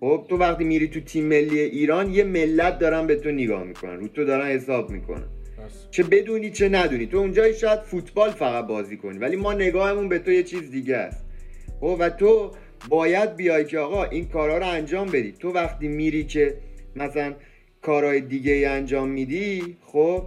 خب 0.00 0.26
تو 0.28 0.36
وقتی 0.36 0.64
میری 0.64 0.88
تو 0.88 1.00
تیم 1.00 1.24
ملی 1.24 1.60
ایران 1.60 2.14
یه 2.14 2.24
ملت 2.24 2.78
دارن 2.78 3.06
به 3.06 3.16
تو 3.16 3.30
نگاه 3.30 3.64
می‌کنن 3.64 4.00
رو 4.00 4.08
تو 4.08 4.24
دارن 4.24 4.46
حساب 4.46 4.90
می‌کنن. 4.90 5.24
بس. 5.66 5.90
چه 5.90 6.02
بدونی 6.02 6.50
چه 6.50 6.68
ندونی. 6.68 7.06
تو 7.06 7.16
اونجا 7.16 7.52
شاید 7.52 7.80
فوتبال 7.80 8.30
فقط 8.30 8.66
بازی 8.66 8.96
کنی 8.96 9.18
ولی 9.18 9.36
ما 9.36 9.52
نگاهمون 9.52 10.08
به 10.08 10.18
تو 10.18 10.30
یه 10.30 10.42
چیز 10.42 10.70
دیگه 10.70 10.96
است. 10.96 11.24
خب 11.80 11.96
و 11.98 12.10
تو 12.10 12.50
باید 12.88 13.36
بیای 13.36 13.64
که 13.64 13.78
آقا 13.78 14.04
این 14.04 14.28
کارها 14.28 14.58
رو 14.58 14.66
انجام 14.66 15.06
بدی. 15.06 15.32
تو 15.32 15.52
وقتی 15.52 15.88
میری 15.88 16.24
که 16.24 16.56
مثلا 16.96 17.34
کارهای 17.82 18.20
دیگه 18.20 18.52
ای 18.52 18.64
انجام 18.64 19.08
میدی 19.08 19.76
خب 19.80 20.22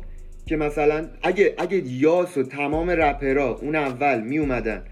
که 0.46 0.58
مثلا 0.58 1.08
اگه 1.22 1.54
اگه 1.58 1.78
یاس 1.88 2.38
و 2.38 2.44
تمام 2.44 2.90
رپرها 2.90 3.56
اون 3.62 3.76
اول 3.76 4.22
می 4.22 4.38
اومدن 4.38 4.84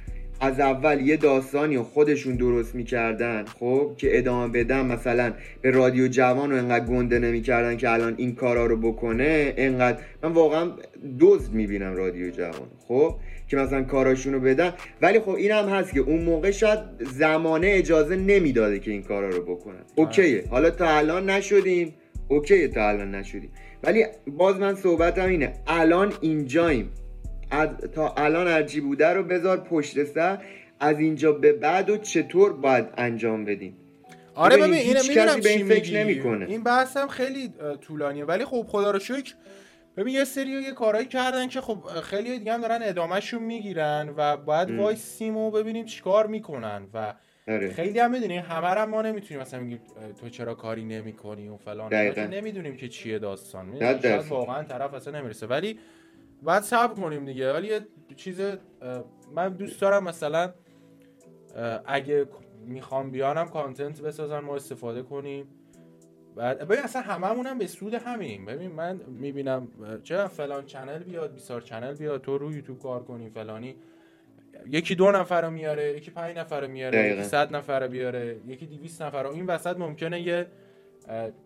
از 0.44 0.60
اول 0.60 1.02
یه 1.02 1.18
داستانی 1.18 1.76
رو 1.76 1.84
خودشون 1.84 2.36
درست 2.36 2.76
می‌کردن 2.76 3.46
خب 3.46 3.92
که 3.98 4.18
ادامه 4.18 4.64
بدن 4.64 4.86
مثلا 4.86 5.34
به 5.62 5.72
رادیو 5.72 6.08
جوان 6.08 6.52
رو 6.52 6.58
انقدر 6.58 6.86
گنده 6.86 7.20
نمی‌کردن 7.20 7.78
که 7.78 7.90
الان 7.90 8.14
این 8.18 8.36
کارا 8.36 8.66
رو 8.66 8.78
بکنه 8.78 9.54
انقدر 9.58 9.98
من 10.24 10.32
واقعا 10.32 10.72
دزد 11.20 11.54
می‌بینم 11.54 11.96
رادیو 11.96 12.30
جوان 12.30 12.68
خب 12.88 13.16
که 13.48 13.58
مثلا 13.58 13.84
کاراشون 13.84 14.34
رو 14.34 14.40
بدن. 14.40 14.74
ولی 15.02 15.20
خب 15.20 15.30
این 15.30 15.52
هم 15.52 15.66
هست 15.66 15.94
که 15.94 16.00
اون 16.00 16.22
موقع 16.22 16.52
شاید 16.52 16.80
زمانه 17.00 17.68
اجازه 17.72 18.16
نمی‌داده 18.16 18.80
که 18.80 18.92
این 18.92 19.04
کارا 19.04 19.30
رو 19.30 19.56
بکنن. 19.56 19.82
اوکیه. 19.96 20.44
حالا 20.50 20.70
تا 20.70 20.98
الان 20.98 21.30
نشدیم. 21.30 21.94
اوکیه 22.28 22.68
تا 22.68 22.90
الان 22.90 23.16
نشدیم. 23.16 23.50
ولی 23.84 24.06
باز 24.28 24.60
من 24.60 24.76
صحبتم 24.76 25.26
اینه 25.26 25.54
الان 25.68 26.14
اینجاییم 26.22 26.92
از 27.52 27.70
تا 27.96 28.14
الان 28.14 28.48
هرچی 28.48 28.82
بوده 28.82 29.08
رو 29.08 29.24
بذار 29.24 29.58
پشت 29.58 30.04
سر 30.04 30.38
از 30.80 31.00
اینجا 31.00 31.32
به 31.32 31.54
بعد 31.54 31.90
و 31.90 31.98
چطور 31.98 32.54
باید 32.54 32.86
انجام 32.98 33.46
بدیم 33.46 33.78
آره 34.36 34.58
ببین، 34.58 34.74
اینو 34.74 35.00
می‌دونم 35.08 35.40
به 35.40 35.50
این 35.50 35.68
فکر. 35.68 36.04
نمی‌کنه. 36.04 36.46
این 36.46 36.64
بحث 36.64 36.98
هم 36.98 37.08
خیلی 37.08 37.54
طولانیه 37.82 38.26
ولی 38.26 38.46
خب 38.46 38.66
خدا 38.68 38.92
رو 38.92 39.00
شکر 39.00 39.34
ببین 39.98 40.16
یه 40.16 40.24
سری 40.24 40.50
یه 40.50 40.72
کارهایی 40.72 41.08
کردن 41.08 41.48
که 41.48 41.62
خب 41.62 41.78
خیلی 42.04 42.40
دیگه 42.40 42.54
هم 42.54 42.62
دارن 42.62 42.80
ادامهشون 42.84 43.44
می‌گیرن 43.44 44.14
و 44.18 44.38
باید. 44.38 44.72
وایسیم 44.72 45.38
و 45.38 45.52
ببینیم 45.52 45.86
چیکار 45.86 46.28
می‌کنن 46.28 46.88
و 46.94 47.14
آره. 47.52 47.70
خیلی 47.70 48.00
هم 48.00 48.12
می‌دونی 48.12 48.38
همه 48.38 48.68
هم 48.68 48.90
ما 48.90 49.02
نمی‌تونیم 49.02 49.42
مثلا 49.42 49.60
میگیم 49.60 49.80
تو 50.22 50.30
چرا 50.30 50.56
کاری 50.56 50.86
نمی‌کنی 50.86 51.48
و 51.50 51.58
فلان. 51.58 51.90
دقیقاً. 51.90 52.22
نمی‌دونیم 52.22 52.76
که 52.76 52.88
چیه 52.88 53.20
داستان؟ 53.20 53.80
شاید 53.80 54.00
درصد. 54.02 54.30
واقعا 54.32 54.64
طرف 54.64 54.94
اصلا 54.94 55.20
نمی‌رسه. 55.20 55.48
ولی 55.48 55.80
باید 56.44 56.64
صبر 56.64 56.94
کنیم 56.94 57.26
دیگه. 57.26 57.54
ولی 57.54 57.68
یه 57.68 57.82
چیز 58.16 58.42
من 59.36 59.50
دوست 59.50 59.82
دارم 59.82 60.04
مثلا 60.04 60.54
اگه 61.86 62.26
می‌خوام 62.66 63.12
بیانم 63.12 63.46
content 63.46 64.02
بسازن 64.02 64.40
ما 64.40 64.56
استفاده 64.56 65.02
کنیم. 65.02 65.48
بعد 66.36 66.60
ببین 66.60 66.84
اصلا 66.84 67.02
هممون 67.02 67.46
هم 67.46 67.58
به 67.58 67.68
سود 67.68 67.94
همین 67.94 68.46
ببین 68.46 68.72
من 68.72 69.02
می‌بینم 69.08 69.68
چه 70.04 70.28
فلان 70.28 70.66
channel 70.66 71.04
بیاد 71.04 71.34
بیسار 71.34 71.62
channel 71.62 71.94
بیاد 71.94 72.22
تو 72.22 72.38
رو 72.38 72.54
یوتیوب 72.54 72.80
کار 72.80 73.04
کنی 73.04 73.30
فلانی. 73.30 73.76
یکی 74.70 74.96
دو 74.96 75.12
نفر 75.12 75.42
رو 75.42 75.50
میاره 75.50 75.98
یکی 75.98 76.12
پنج 76.12 76.38
نفر 76.38 76.62
رو 76.62 76.68
میاره 76.68 77.00
دقیقاً. 77.00 77.16
یکی 77.20 77.24
صد 77.30 77.56
نفر 77.56 77.80
رو 77.80 77.88
بیاره 77.88 78.36
یکی 78.48 78.66
دیویست 78.66 79.02
نفر 79.02 79.24
رو. 79.24 79.30
این 79.32 79.46
وسط 79.46 79.78
ممکنه 79.78 80.22
یه 80.22 80.48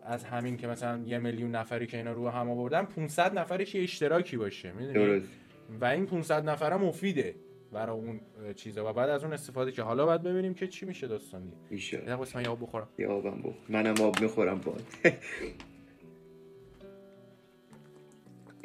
از 0.04 0.24
همین 0.24 0.58
که 0.58 0.68
مثلا 0.68 1.02
یه 1.06 1.18
میلیون 1.18 1.52
نفری 1.52 1.88
که 1.88 1.98
اینا 1.98 2.12
رو 2.12 2.30
هم 2.30 2.50
آوردن 2.50 2.86
500 2.86 3.40
نفرش 3.40 3.76
یه 3.76 3.84
اشتراکی 3.84 4.38
باشه 4.38 4.72
می‌دونی؟ 4.72 5.22
و 5.82 5.86
این 5.86 6.06
500 6.06 6.50
نفره 6.50 6.78
مفیده 6.78 7.36
برای 7.74 7.96
اون 7.96 8.20
چیزا. 8.56 8.90
و 8.90 8.94
بعد 8.94 9.10
از 9.10 9.24
اون 9.24 9.34
استفاده 9.34 9.72
که 9.72 9.82
حالا 9.82 10.06
باید 10.06 10.24
ببینیم 10.24 10.54
که 10.54 10.68
چی 10.68 10.86
میشه 10.86 11.08
داستان 11.08 11.42
دیگه 11.70 11.84
یه 12.08 12.16
من 12.36 12.42
یه 12.42 12.50
آب 12.50 12.62
بخورم. 12.62 12.88
یه 13.00 13.08
آبم 13.08 13.40
بخور. 13.40 13.54
منم 13.70 14.02
آب 14.02 14.22
می‌خورم 14.22 14.62
با 14.66 14.74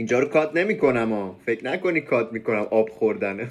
اینجا 0.01 0.19
رو 0.19 0.29
کات 0.29 0.57
نمی 0.57 0.79
کنم 0.79 1.13
ها 1.13 1.37
فکر 1.47 1.65
نکنی 1.65 2.01
کات 2.01 2.33
می‌کنم 2.33 2.67
آب 2.71 2.89
خوردنه. 2.89 3.49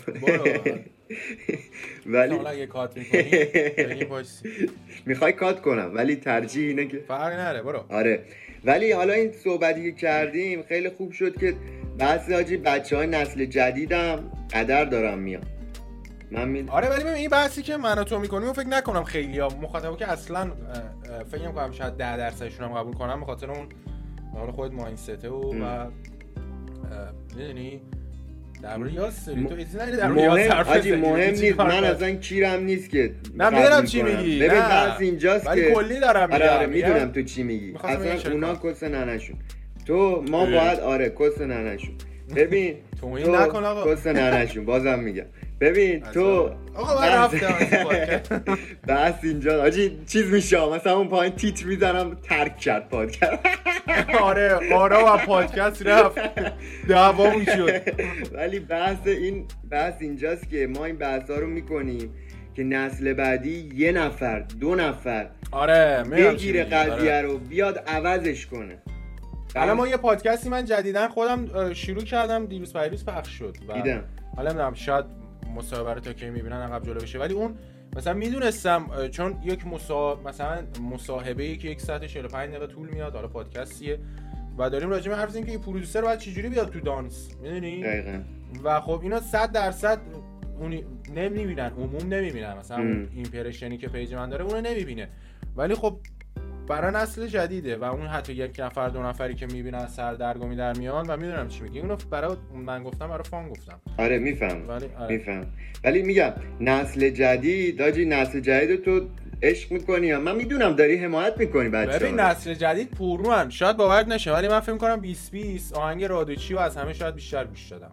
ولی 2.05 2.35
اگه 2.35 2.65
کات 2.65 2.97
می‌کنی 2.97 4.05
می‌خوای 5.05 5.33
کات 5.33 5.61
کنم 5.61 5.91
ولی 5.93 6.15
ترجیح 6.15 6.67
اینه 6.67 6.85
که 6.85 7.03
فرق 7.07 7.33
نره 7.33 7.61
برو. 7.61 7.83
آره. 7.89 8.23
ولی 8.65 8.91
حالا 8.91 9.13
این 9.13 9.31
صحبتی 9.31 9.83
که 9.83 9.91
کردیم 9.91 10.63
خیلی 10.63 10.89
خوب 10.89 11.11
شد 11.11 11.39
که 11.39 11.53
بعضی 11.97 12.33
حاجی 12.33 12.57
بچه 12.57 12.97
های 12.97 13.07
نسل 13.07 13.45
جدیدم 13.45 14.31
قدر 14.53 14.85
دارم 14.85 15.19
میاد 15.19 15.47
من 16.31 16.47
می... 16.47 16.69
آره 16.69 16.89
ولی 16.89 17.09
این 17.09 17.29
بحثی 17.29 17.61
که 17.61 17.77
من 17.77 17.99
و 17.99 18.03
تو 18.03 18.19
می‌کنیم 18.19 18.49
و 18.49 18.53
فکر 18.53 18.67
نکنم 18.67 19.03
خیلی 19.03 19.39
ها 19.39 19.47
مخاطبه 19.61 19.95
که 19.95 20.11
اصلا 20.11 20.51
فکر 21.31 21.51
کنم 21.51 21.71
شاید 21.71 21.93
ده 21.93 22.17
درصدشون 22.17 22.69
هم 22.69 22.73
قبول 22.73 22.93
کنم 22.93 23.19
به 23.19 23.25
خاطر 23.25 23.51
اون 23.51 23.67
حالا 24.33 24.51
خود 24.51 24.73
ماینسته 24.73 25.29
و, 25.29 25.63
و 25.63 25.87
می‌دونی؟ 27.37 27.81
در 28.63 28.77
مورد 28.77 28.93
یاس 28.93 29.25
تو 29.25 29.31
در 29.97 30.07
مهم 30.07 30.99
مهم 30.99 31.29
نیست. 31.29 31.59
من 31.59 31.83
اصلا 31.83 32.11
کیرم 32.11 32.63
نیست 32.63 32.89
که 32.89 33.11
نه 33.37 33.49
می‌دونم 33.49 33.85
چی 33.85 34.01
میگی. 34.01 34.39
ببین 34.39 34.59
بس 34.59 34.99
اینجاست 34.99 35.47
ولی 35.47 35.61
که 35.61 35.71
کلی 35.71 35.99
دارم 35.99 36.31
آره 36.31 36.49
آره 36.49 36.65
می‌دونم 36.65 37.11
تو 37.11 37.21
چی 37.23 37.43
میگی. 37.43 37.73
اصلا 37.83 38.31
اونا 38.31 38.55
کس 38.55 38.83
ننشون. 38.83 39.35
تو 39.85 40.23
ما 40.29 40.45
باید 40.45 40.79
آره 40.79 41.09
کس 41.19 41.41
ننشون. 41.41 41.95
ببین 42.35 42.75
تو 43.01 43.09
نکن 43.17 43.63
آقا. 43.63 43.95
کس 43.95 44.07
ننشون. 44.07 44.65
بازم 44.65 44.99
میگم. 44.99 45.25
ببین 45.61 45.99
تو 46.01 46.51
آقا 46.75 47.01
من 47.01 47.07
رفتم 47.07 47.55
بس 48.87 49.13
اینجا. 49.23 49.63
آجی 49.63 49.99
چیز 50.07 50.25
میشه 50.33 50.69
مثلا 50.69 50.97
اون 50.97 51.07
پایین 51.07 51.35
تیتر 51.35 51.65
می‌زنم 51.65 52.17
ترک 52.23 52.57
کرد 52.57 52.89
پادکست. 52.89 53.39
آره 54.21 54.73
آرا 54.73 55.13
و 55.15 55.17
پادکست 55.17 55.87
رفت. 55.87 56.19
دعوامون 56.87 57.45
شد. 57.45 57.81
ولی 58.37 58.59
بحث 58.59 58.97
این 59.07 59.45
بحث 59.69 59.93
اینجاست 59.99 60.49
که 60.49 60.67
ما 60.67 60.85
این 60.85 60.97
بحث 60.97 61.29
ها 61.29 61.35
رو 61.35 61.47
می‌کنیم 61.47 62.13
که 62.55 62.63
نسل 62.63 63.13
بعدی 63.13 63.69
یه 63.75 63.91
نفر 63.91 64.39
دو 64.39 64.75
نفر 64.75 65.27
آره 65.51 66.03
بگیره 66.11 66.63
قضیه 66.63 66.93
آره. 66.93 67.21
رو 67.21 67.37
بیاد 67.37 67.83
عوضش 67.87 68.45
کنه. 68.45 68.77
حالا 69.55 69.75
ما 69.75 69.87
یه 69.87 69.97
پادکستی 69.97 70.49
من 70.49 70.65
جدیدن 70.65 71.07
خودم 71.07 71.73
شروع 71.73 72.03
کردم 72.03 72.45
دیروز 72.45 72.73
پیروز 72.73 73.05
پخش 73.05 73.29
شد. 73.39 73.55
دیدم. 73.73 74.03
حالا 74.35 74.49
نمی‌دونم 74.49 74.73
شاید 74.73 75.18
مصاحبه 75.55 76.01
تا 76.01 76.13
که 76.13 76.29
می‌بینن 76.29 76.61
عقب 76.61 76.85
جلو 76.85 76.99
بشه. 76.99 77.19
ولی 77.19 77.33
اون 77.33 77.55
مثلا 77.95 78.13
می‌دونستم 78.13 79.07
چون 79.11 79.35
یک 79.43 79.67
مسا... 79.67 80.15
مثلا 80.25 80.63
مصاحبه 80.91 81.43
ای 81.43 81.57
که 81.57 81.69
یک 81.69 81.81
ساعت 81.81 82.05
45 82.05 82.49
دقیقه 82.49 82.67
طول 82.67 82.89
میاد 82.89 83.15
حالا 83.15 83.27
پادکستیه. 83.27 83.99
و 84.57 84.69
داریم 84.69 84.89
راجع 84.89 85.11
به 85.11 85.17
حرف 85.17 85.37
که 85.37 85.51
این 85.51 85.59
producer 85.59 86.01
باید 86.01 86.19
چجوری 86.19 86.49
بیاد 86.49 86.71
تو 86.71 86.79
دانس؟ 86.79 87.29
می‌دونی؟ 87.41 87.83
دقیقاً. 87.83 88.21
و 88.63 88.79
خب 88.79 88.99
اینا 89.03 89.19
100 89.19 89.51
درصد 89.51 89.99
اون 90.59 90.79
نمی‌بینن 91.15 91.71
عموم 91.77 92.13
نمی‌بینن. 92.13 92.57
مثلا 92.57 92.77
اون 92.77 93.09
impression 93.15 93.72
ی 93.72 93.77
که 93.77 93.87
page 93.87 94.13
من 94.13 94.29
داره 94.29 94.45
اونو 94.45 94.61
نمی‌بینه. 94.61 95.09
ولی 95.55 95.75
خب 95.75 95.97
برای 96.69 96.93
نسل 96.93 97.27
جدیده 97.27 97.77
و 97.77 97.83
اون 97.83 98.07
حتی 98.07 98.33
یک 98.33 98.59
نفر 98.59 98.89
دو 98.89 99.03
نفری 99.03 99.35
که 99.35 99.45
می‌بینن 99.45 99.87
سردرگمی 99.87 100.55
در 100.55 100.73
میان 100.77 101.07
و 101.07 101.17
می‌دونم 101.17 101.47
چی 101.47 101.61
میگی. 101.61 101.79
اونو 101.79 101.95
برای 102.11 102.35
من 102.53 102.83
گفتم 102.83 103.07
برای 103.07 103.23
fun 103.23 103.49
گفتم. 103.49 103.79
آره 103.97 104.19
میفهم 104.19 104.67
ولی 104.67 104.85
آره. 104.99 105.17
میفهم 105.17 105.45
ولی 105.83 106.01
میگم 106.01 106.33
نسل 106.59 107.09
جدید 107.09 107.77
داجی 107.77 108.05
نسل 108.05 108.39
جدید 108.39 108.83
تو 108.83 109.01
عشق 109.43 109.71
می‌کنی 109.71 110.15
من 110.15 110.35
می‌دونم 110.35 110.73
داری 110.75 110.97
حمایت 110.97 111.37
می‌کنی 111.37 111.69
بچه‌ها 111.69 111.99
ببین 111.99 112.19
نسل 112.19 112.53
جدید 112.53 112.91
پرروان 112.91 113.49
شاید 113.49 113.77
باور 113.77 114.05
نشه 114.05 114.33
ولی 114.33 114.47
من 114.47 114.59
فکر 114.59 114.77
کنم 114.77 114.99
20 114.99 115.31
20 115.31 115.73
آهنگ 115.73 116.03
رادوچی 116.03 116.53
و 116.53 116.59
از 116.59 116.77
همه 116.77 116.93
شاید 116.93 117.15
بیشتر 117.15 117.45
گوش 117.45 117.67
دادم. 117.67 117.91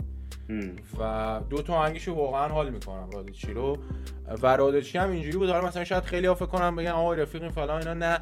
و 1.01 1.41
دو 1.51 1.63
تا 1.63 1.75
آهنگشو 1.75 2.15
واقعا 2.15 2.49
حال 2.49 2.71
می‌کنم 2.71 3.11
رادوچی 3.13 3.53
رو. 3.53 3.79
و 4.43 4.57
رادوچی 4.57 4.99
هم 4.99 5.11
اینجوری 5.11 5.37
بود. 5.39 5.51
مثلا 5.51 5.85
شاید 5.85 6.05
خیلی 6.05 6.35
فکر 6.35 6.47
کنم 6.47 6.77
بگن 6.77 6.91
آقا 6.91 7.15
رفیق 7.15 7.49
فلان 7.49 7.79
اینا. 7.79 7.95
نه. 7.95 8.19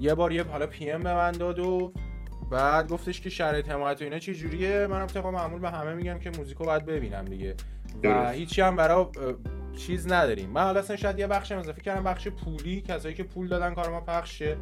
یه 0.00 0.14
بار 0.14 0.32
یه 0.32 0.44
حالا 0.44 0.66
پی 0.66 0.90
ام 0.90 1.02
به 1.02 1.14
من 1.14 1.32
داد 1.32 1.58
و 1.58 1.92
بعد 2.50 2.88
گفتش 2.88 3.20
که 3.20 3.30
شرایط 3.30 3.70
حمایت 3.70 4.00
و 4.00 4.04
اینا 4.04 4.18
چه 4.18 4.34
جوریه؟ 4.34 4.86
منم 4.86 5.06
طبق 5.06 5.26
معمول 5.26 5.60
به 5.60 5.70
همه 5.70 5.94
میگم 5.94 6.18
که 6.18 6.30
موزیکو 6.30 6.64
باید 6.64 6.86
ببینم 6.86 7.24
دیگه. 7.24 7.54
و 8.04 8.30
هیچی 8.30 8.62
هم 8.62 8.76
برای 8.76 9.06
چیز 9.76 10.12
نداریم. 10.12 10.50
من 10.50 10.62
حالا 10.62 10.96
شاید 10.96 11.18
یه 11.18 11.26
بخش 11.26 11.52
اضافه 11.52 11.80
کردم 11.80 12.04
بخش 12.04 12.28
پولی. 12.28 12.80
کسایی 12.80 13.14
که 13.14 13.22
پول 13.22 13.48
دادن 13.48 13.74
کار 13.74 13.90
ما 13.90 14.00
پخشه 14.00 14.56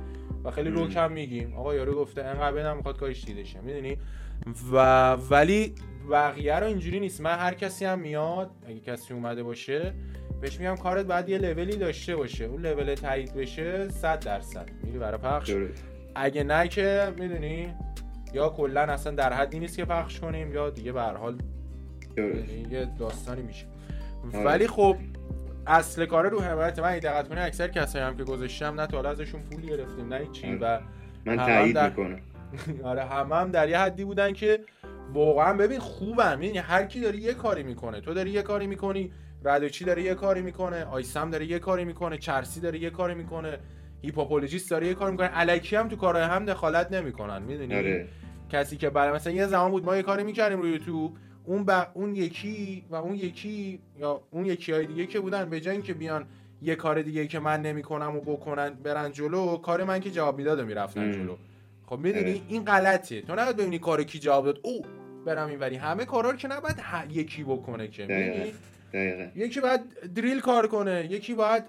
و 0.45 0.51
خیلی 0.51 0.71
رو 0.71 0.89
کم 0.89 1.13
میگیم. 1.13 1.55
آقا 1.55 1.75
یارو 1.75 1.95
گفته 1.95 2.25
انقدر 2.25 2.53
بدم 2.53 2.77
می‌خواد 2.77 2.99
کارش 2.99 3.25
دیده 3.25 3.45
شه. 3.45 3.61
می‌دونی؟ 3.61 3.99
و 4.73 5.13
ولی 5.13 5.75
بقیه 6.11 6.55
رو 6.55 6.67
اینجوری 6.67 7.01
نیست. 7.01 7.21
من 7.21 7.39
هر 7.39 7.55
کسی 7.55 7.85
هم 7.85 7.99
میاد 7.99 8.51
اگه 8.67 8.81
کسی 8.81 9.15
اومده 9.15 9.43
باشه 9.43 9.95
بهش 10.41 10.61
میگم 10.61 10.77
کارت 10.77 11.07
باید 11.07 11.29
یه 11.29 11.39
لولی 11.39 11.77
داشته 11.77 12.17
باشه. 12.17 12.45
اون 12.45 12.67
لول 12.67 12.95
تایید 12.95 13.35
بشه 13.35 13.89
100 13.89 14.21
درصد. 14.21 14.69
میری 14.83 14.99
برای 14.99 15.19
پخش؟ 15.19 15.55
اگه 16.15 16.45
نه 16.45 16.69
که 16.69 17.13
می‌دونی؟ 17.19 17.75
یا 18.33 18.49
کلا 18.49 18.81
اصلا 18.81 19.13
در 19.13 19.33
حدی 19.33 19.59
نیست 19.59 19.77
که 19.77 19.85
پخش 19.85 20.21
کنیم 20.21 20.53
یا 20.53 20.71
دیگه 20.71 20.93
به 20.93 21.03
هر 21.03 21.15
حال 21.15 21.39
یعنی 22.17 22.67
یه 22.71 22.89
داستانی 22.99 23.43
میشه. 23.43 23.67
آره. 24.35 24.45
ولی 24.45 24.67
خب 24.67 24.97
اصل 25.67 26.07
کار 26.07 26.29
رو 26.29 26.41
حمایت 26.41 26.79
من 26.79 26.99
دقت 26.99 27.29
کنی 27.29 27.41
اکثر 27.41 27.69
کسایی 27.69 28.05
هم 28.05 28.17
که 28.17 28.25
گذاشتم 28.25 28.81
نه 28.81 28.87
تا 28.87 29.11
ازشون 29.11 29.41
پول 29.43 29.61
گرفتیم 29.61 30.15
نه 30.15 30.27
چی 30.33 30.47
آره. 30.47 30.59
و 30.59 30.81
من 31.25 31.37
تایید 31.37 31.75
در... 31.75 31.89
می‌کنم. 31.89 32.21
آره 32.91 33.05
همه 33.05 33.37
هم 33.37 33.51
در 33.51 33.69
یه 33.69 33.79
حدی 33.79 34.05
بودن 34.05 34.33
که 34.33 34.61
واقعا 35.13 35.53
ببین 35.53 35.79
خوبم 35.79 36.43
یعنی 36.43 36.59
هر 36.59 36.85
کی 36.85 37.01
داری 37.01 37.19
یه 37.19 37.35
کاری 37.35 37.63
می‌کنه 37.63 38.01
تو 38.01 38.15
داری 38.15 38.31
یه 38.31 38.43
کاری 38.43 38.67
می‌کنی 38.67 39.13
ردوچی 39.47 39.85
داره 39.85 40.03
یه 40.03 40.15
کاری 40.15 40.43
می‌کنه 40.43 40.85
آیسم 40.85 41.31
داره 41.31 41.47
یه 41.47 41.59
کاری 41.59 41.85
می‌کنه 41.85 42.19
چرسی 42.19 42.61
داره 42.61 42.79
یه 42.79 42.91
کاری 42.91 43.15
می‌کنه 43.15 43.59
هیپوپولوژیست 44.03 44.71
داره 44.71 44.87
یه 44.87 44.95
کاری 44.95 45.13
می‌کنه. 45.13 45.31
الکی 45.33 45.77
هم 45.77 45.89
تو 45.89 45.97
کارهای 45.97 46.25
هم 46.25 46.45
دخالت 46.45 46.93
نمی‌کنن 46.93 47.43
می‌دونی؟ 47.43 47.75
آره. 47.75 48.09
کسی 48.51 48.77
که 48.77 48.91
برای 48.91 49.13
مثلا 49.13 49.33
یه 49.33 49.47
زمان 49.47 49.71
بود 49.71 49.85
ما 49.85 49.97
یه 49.97 50.03
کاری 50.03 50.25
می‌کردیم 50.25 50.61
روی 50.61 50.71
یوتیوب 50.71 51.17
اون 51.45 51.65
با 51.65 51.87
اون 51.95 52.15
یکی 52.15 52.85
و 52.91 52.95
اون 52.95 53.15
یکی 53.15 53.81
یا 53.99 54.23
اون 54.31 54.47
یکی 54.47 54.73
های 54.73 54.87
دیگه 54.87 55.07
که 55.07 55.21
بودن 55.21 55.51
به 55.51 55.61
جای 55.61 55.75
اینکه 55.75 55.95
بیان 55.95 56.27
یه 56.63 56.75
کار 56.75 57.03
دیگه 57.03 57.27
که 57.27 57.39
من 57.39 57.63
نمی‌کنم 57.63 58.17
و 58.17 58.21
بکنن 58.21 58.71
برن 58.71 59.13
جلو 59.13 59.57
کار 59.57 59.85
من 59.85 60.01
که 60.01 60.11
جواب 60.11 60.39
می‌داد 60.39 60.61
و 60.61 60.65
می‌رفتن 60.65 61.13
جلو. 61.13 61.37
خب 61.87 61.99
می‌دونی؟ 61.99 62.31
آره. 62.31 62.41
این 62.49 62.65
غلطه. 62.65 63.23
تو 63.23 63.33
نباید 63.33 63.57
ببینی 63.57 63.79
کار 63.79 64.05
کی 64.05 64.19
جواب 64.19 64.45
داد. 64.45 64.61
او 64.63 64.83
برم 65.27 65.49
اینوری. 65.49 65.77
همه 65.77 66.05
کارا 66.05 66.31
رو 66.31 66.37
که 66.37 66.49
نباید 66.49 66.77
یکی 67.11 67.45
بکنه 67.45 67.89
که. 67.89 68.07
یکی 69.37 69.61
باید 69.61 69.81
دریل 70.15 70.41
کار 70.41 70.67
کنه 70.67 71.09
یکی 71.11 71.35
باید 71.35 71.65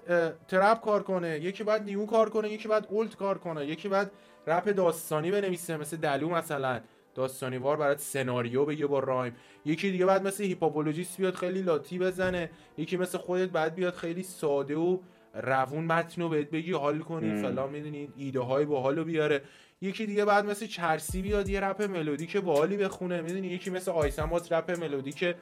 ترپ 0.48 0.80
کار 0.80 1.02
کنه 1.02 1.40
یکی 1.40 1.64
باید 1.64 1.82
نیو 1.82 2.06
کار 2.06 2.30
کنه 2.30 2.48
یکی 2.48 2.68
باید 2.68 2.84
اولد 2.88 3.16
کار 3.16 3.38
کنه 3.38 3.66
یکی 3.66 3.88
باید 3.88 4.08
رپ 4.46 4.68
داستانی 4.68 5.30
بنویسه 5.30 5.76
مثل 5.76 5.96
دلو 5.96 6.28
مثلا. 6.28 6.80
داستانی 7.14 7.56
وار 7.56 7.76
برات 7.76 8.00
سناریو 8.00 8.64
بگه 8.64 8.86
با 8.86 8.98
rhyme. 8.98 9.36
یکی 9.64 9.90
دیگه 9.90 10.06
بعد 10.06 10.26
مثل 10.26 10.44
Hiphopologist 10.44 11.18
بیاد 11.18 11.34
خیلی 11.34 11.62
لاتی 11.62 11.98
بزنه. 11.98 12.50
یکی 12.76 12.96
مثل 12.96 13.18
خودت 13.18 13.48
بعد 13.48 13.74
بیاد 13.74 13.94
خیلی 13.94 14.22
ساده 14.22 14.76
و 14.76 14.98
روون 15.34 15.84
متن 15.84 16.22
رو 16.22 16.28
بهت 16.28 16.50
بگی 16.50 16.72
حال 16.72 16.98
کنی 16.98 17.42
فلان 17.42 17.70
می‌دونی 17.70 18.08
ایده 18.16 18.40
های 18.40 18.64
باحالو 18.64 19.04
بیاره. 19.04 19.42
یکی 19.80 20.06
دیگه 20.06 20.24
بعد 20.24 20.46
مثل 20.46 20.66
چرسی 20.66 21.22
بیاد 21.22 21.48
یه 21.48 21.60
رپ 21.60 21.82
ملودی 21.82 22.26
که 22.26 22.40
باحالی 22.40 22.76
بخونه 22.76 23.20
می‌دونی؟ 23.20 23.48
یکی 23.48 23.70
مثل 23.70 23.90
آیسمات 23.90 24.52
رپ 24.52 24.70
ملودی 24.70 25.12
که 25.12 25.34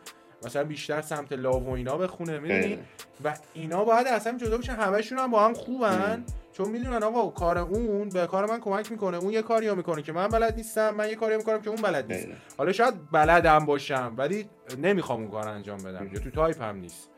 مثلا 0.45 0.65
بیشتر 0.65 1.01
سمت 1.01 1.33
love 1.33 1.65
و 1.65 1.71
اینا 1.71 1.97
بخونه 1.97 2.39
می‌دونی؟ 2.39 2.79
و 3.25 3.37
اینا 3.55 3.85
باید 3.85 4.07
اصلا 4.07 4.39
جدا 4.39 4.59
بشن 4.59 4.73
همشون 4.73 5.19
هم 5.19 5.31
با 5.31 5.45
هم 5.45 5.55
خوبن. 5.55 6.25
چون 6.53 6.69
می‌دونن 6.69 7.03
آقا 7.03 7.31
کار 7.31 7.59
اون 7.59 8.09
به 8.09 8.27
کار 8.27 8.47
من 8.47 8.61
کمک 8.61 8.93
می‌کنه. 8.93 9.17
اون 9.17 9.33
یه 9.33 9.43
کاری 9.43 9.75
می‌کنه 9.75 10.03
که 10.03 10.13
من 10.13 10.29
بلد 10.29 10.57
نیستم 10.57 10.95
من 10.95 11.09
یه 11.09 11.15
کاری 11.15 11.37
می‌کنم 11.37 11.61
که 11.61 11.71
اون 11.71 11.83
بلد 11.83 12.13
نیست. 12.13 12.29
حالا 12.59 12.73
شاید 12.73 13.11
بلدم 13.11 13.67
باشم 13.67 14.15
ولی 14.17 14.49
نمی‌خوام 14.79 15.21
اون 15.21 15.31
کار 15.31 15.49
انجام 15.49 15.79
بدم 15.79 16.11
یا 16.13 16.21
تو 16.21 16.31
تایپ 16.31 16.63
هم 16.63 16.77
نیست. 16.77 17.11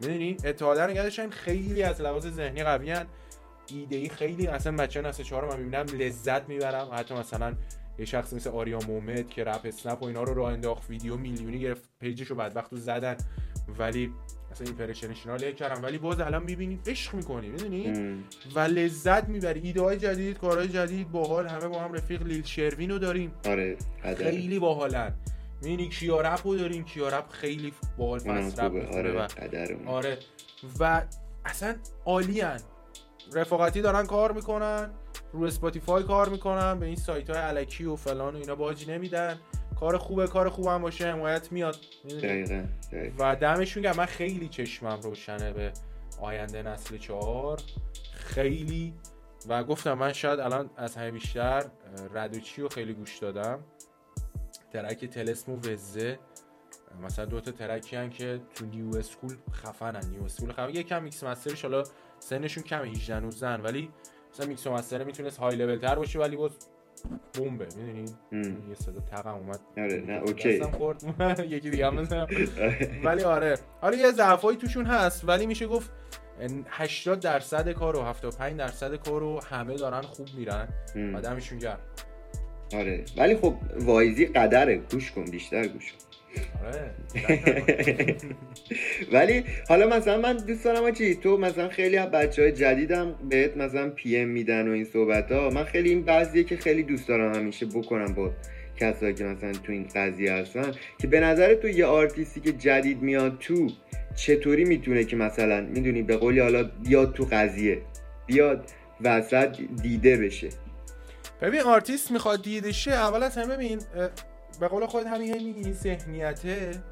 می‌دونی؟ 0.00 0.36
اتحاده 0.44 0.86
نگهداشتن 0.86 1.30
خیلی 1.30 1.82
از 1.82 2.00
لحاظ 2.00 2.26
ذهنی 2.26 2.64
قوی 2.64 2.96
ایده 3.66 3.96
ای 3.96 4.08
خیلی 4.08 4.46
اصلا 4.46 4.76
بچه 4.76 5.00
نسل 5.02 5.22
چهار 5.22 5.44
من 5.44 5.60
می‌بینم 5.60 5.86
لذت 6.02 6.48
می‌برم. 6.48 6.88
حتی 6.92 7.14
مثلا 7.14 7.54
یه 7.98 8.04
شخص 8.04 8.32
مثل 8.32 8.50
آریا 8.50 8.78
مومد 8.88 9.28
که 9.28 9.44
رپ 9.44 9.60
اسنپ 9.64 10.02
و 10.02 10.06
اینا 10.06 10.22
رو 10.22 10.34
راه 10.34 10.52
انداخت 10.52 10.90
ویدیو 10.90 11.16
میلیونی 11.16 11.58
گرفت 11.58 11.82
page 12.00 12.17
ش 12.17 12.26
رو 12.26 12.36
بعد 12.36 12.56
وقت 12.56 12.74
زدن. 12.74 13.16
ولی 13.78 14.12
مثلا 14.50 14.66
ایمپرشنشنال 14.66 15.52
کردم. 15.52 15.82
ولی 15.82 15.98
باز 15.98 16.20
الان 16.20 16.42
می‌بینی 16.42 16.80
عشق 16.86 17.14
می‌کنی 17.14 17.48
می‌دونی؟ 17.48 17.92
و 18.54 18.60
لذت 18.60 19.28
می‌بری. 19.28 19.60
ایده 19.60 19.82
های 19.82 19.98
جدید 19.98 20.38
کارهای 20.38 20.68
جدید 20.68 21.10
باحال 21.10 21.46
همه 21.46 21.68
با 21.68 21.80
هم 21.80 21.92
رفیق. 21.92 22.22
لیل 22.22 22.42
شروین 22.42 22.90
رو 22.90 22.98
داریم. 22.98 23.32
آره 23.46 23.76
خیلی 24.16 24.58
باحالن. 24.58 25.14
می‌بینی 25.62 25.88
کیارپ 25.88 26.46
رو 26.46 26.56
داریم 26.56 26.84
کیارپ 26.84 27.30
خیلی 27.30 27.72
باحال 27.98 28.18
fast 28.18 28.60
rap 28.60 28.94
آره 28.94 29.12
و. 29.12 29.26
آره. 29.86 30.18
و 30.80 31.02
اصلا 31.44 31.74
عالیان 32.04 32.60
رفاقتی 33.32 33.82
دارن 33.82 34.06
کار 34.06 34.32
می‌کنن. 34.32 34.90
رو 35.40 35.46
Spotify 35.46 36.02
کار 36.02 36.28
می‌کنن 36.28 36.78
به 36.78 36.86
این 36.86 36.96
سایت 36.96 37.30
های 37.30 37.38
الکی 37.38 37.84
و 37.84 37.96
فلان 37.96 38.34
و 38.34 38.38
اینا 38.38 38.54
باجی 38.54 38.92
نمیدن. 38.92 39.38
کار 39.80 39.98
خوبه 39.98 40.26
کار 40.26 40.48
خوب 40.48 40.66
هم 40.66 40.82
باشه 40.82 41.12
حمایت 41.12 41.52
میاد. 41.52 41.76
دقیقا. 42.04 42.64
و 43.18 43.36
دمشون 43.36 43.82
گرم. 43.82 43.96
من 43.96 44.06
خیلی 44.06 44.48
چشمم 44.48 45.00
روشنه 45.02 45.52
به 45.52 45.72
آینده 46.20 46.62
نسل 46.62 46.98
چهار. 46.98 47.60
خیلی. 48.14 48.94
و 49.48 49.64
گفتم 49.64 49.92
من 49.92 50.12
شاید 50.12 50.40
الان 50.40 50.70
از 50.76 50.96
همه 50.96 51.10
بیشتر 51.10 51.64
ردوچی 52.14 52.62
رو 52.62 52.68
خیلی 52.68 52.94
گوش 52.94 53.18
دادم. 53.18 53.58
track 54.72 55.04
طلسم 55.04 55.52
و 55.52 55.56
وزه. 55.56 56.18
مثلا 57.02 57.24
دو 57.24 57.40
تا 57.40 57.50
track 57.50 57.88
ی 57.88 57.96
هن 57.96 58.10
که 58.10 58.40
تو 58.54 58.66
new 58.66 58.96
school 58.96 59.36
خفنن. 59.52 60.10
new 60.10 60.24
school 60.24 60.52
خفن. 60.52 60.70
یکم 60.70 61.02
mix 61.02 61.24
master 61.24 61.52
ش 61.52 61.62
حالا 61.62 61.82
سنشون 62.18 62.62
کمه 62.64 62.88
18 62.88 63.20
19 63.20 63.48
ولی 63.48 63.90
مثلا 64.36 64.46
mix 64.46 64.66
master 64.66 65.04
می‌تونست 65.04 65.38
های 65.38 65.56
لول 65.56 65.78
تر 65.78 65.94
باشه 65.94 66.18
ولی 66.18 66.36
باز 66.36 66.50
بمبه 67.38 67.66
می‌دونی. 67.76 68.04
یه 68.68 68.74
صدا 68.74 69.00
تقم 69.00 69.34
اومد. 69.34 69.60
آره 69.78 70.04
نه 70.06 70.12
okay. 70.12 70.62
خورد. 70.62 71.04
یکی 71.48 71.70
دیگه 71.70 71.86
هم 71.86 71.96
بزنم. 71.96 72.26
ولی 73.04 73.22
آره. 73.22 73.58
آره 73.80 73.96
یه 73.96 74.10
ضعفایی 74.12 74.58
توشون 74.58 74.86
هست 74.86 75.28
ولی 75.28 75.46
میشه 75.46 75.66
گفت 75.66 75.90
80 76.68 77.20
درصد 77.20 77.72
کار 77.72 77.96
و 77.96 78.02
75 78.02 78.56
درصد 78.58 78.94
کار 78.94 79.20
رو 79.20 79.40
همه 79.44 79.74
دارن 79.76 80.00
خوب 80.02 80.28
میرن. 80.36 80.68
ام. 80.96 81.14
و 81.14 81.20
دمشون 81.20 81.58
گرم. 81.58 81.78
آره. 82.74 83.04
ولی 83.16 83.36
خب 83.36 83.54
وایزی 83.80 84.26
قدره. 84.26 84.76
گوش 84.76 85.12
کن 85.12 85.24
بیشتر 85.24 85.66
گوش 85.66 85.92
کن. 85.92 85.98
آره 85.98 86.05
ولی 89.12 89.44
حالا 89.68 89.96
مثلا 89.96 90.18
من 90.18 90.36
دوست 90.36 90.64
دارم 90.64 90.90
چی 90.90 91.14
تو 91.14 91.36
مثلا 91.36 91.68
خیلی 91.68 91.96
از 91.96 92.10
بچه 92.10 92.42
های 92.42 92.52
جدیدم 92.52 93.14
بهت 93.28 93.56
مثلا 93.56 93.90
PM 93.90 94.28
میدن 94.28 94.68
و 94.68 94.72
این 94.72 94.84
صحبت 94.84 95.32
ها 95.32 95.50
من 95.50 95.64
خیلی 95.64 95.88
این 95.88 96.02
بعضیه 96.02 96.44
که 96.44 96.56
خیلی 96.56 96.82
دوست 96.82 97.08
دارم 97.08 97.34
همیشه 97.34 97.66
بکنم 97.66 98.14
با 98.14 98.32
کسایی 98.76 99.14
که 99.14 99.24
مثلا 99.24 99.52
تو 99.52 99.72
این 99.72 99.86
قضیه 99.94 100.32
هستن 100.32 100.72
که 100.98 101.06
به 101.06 101.20
نظر 101.20 101.54
تو 101.54 101.68
یه 101.68 101.86
آرتیستی 101.86 102.40
که 102.40 102.52
جدید 102.52 103.02
میاد 103.02 103.38
تو 103.38 103.70
چطوری 104.16 104.64
می‌تونه 104.64 105.04
که 105.04 105.16
مثلا 105.16 105.60
می‌دونی 105.60 106.02
به 106.02 106.16
قولی 106.16 106.40
حالا 106.40 106.70
بیاد 106.82 107.12
تو 107.12 107.28
قضیه 107.32 107.82
بیاد 108.26 108.70
وسط 109.00 109.56
دیده 109.82 110.16
بشه؟ 110.16 110.48
ببین 111.42 111.60
آرتیست 111.60 112.10
می‌خواد 112.10 112.42
دیده 112.42 112.72
شه 112.72 112.92
اول 112.92 113.22
از 113.22 113.38
همه 113.38 113.56
ببین 113.56 113.80
به 114.60 114.68
قول 114.68 114.86
خود 114.86 115.06
همین 115.06 115.34
هی 115.34 115.44
میگی 115.44 115.72
ذهنیته 115.72 116.82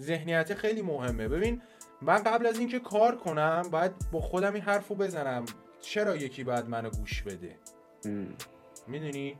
ذهنیت 0.00 0.54
خیلی 0.54 0.82
مهمه. 0.82 1.28
ببین 1.28 1.62
من 2.02 2.22
قبل 2.22 2.46
از 2.46 2.58
اینکه 2.58 2.80
کار 2.80 3.16
کنم 3.16 3.62
باید 3.70 3.92
با 4.12 4.20
خودم 4.20 4.54
این 4.54 4.62
حرفو 4.62 4.94
بزنم. 4.94 5.44
چرا 5.80 6.16
یکی 6.16 6.44
باید 6.44 6.68
منو 6.68 6.90
گوش 6.90 7.22
بده. 7.22 7.56
می‌دونی؟ 8.86 9.38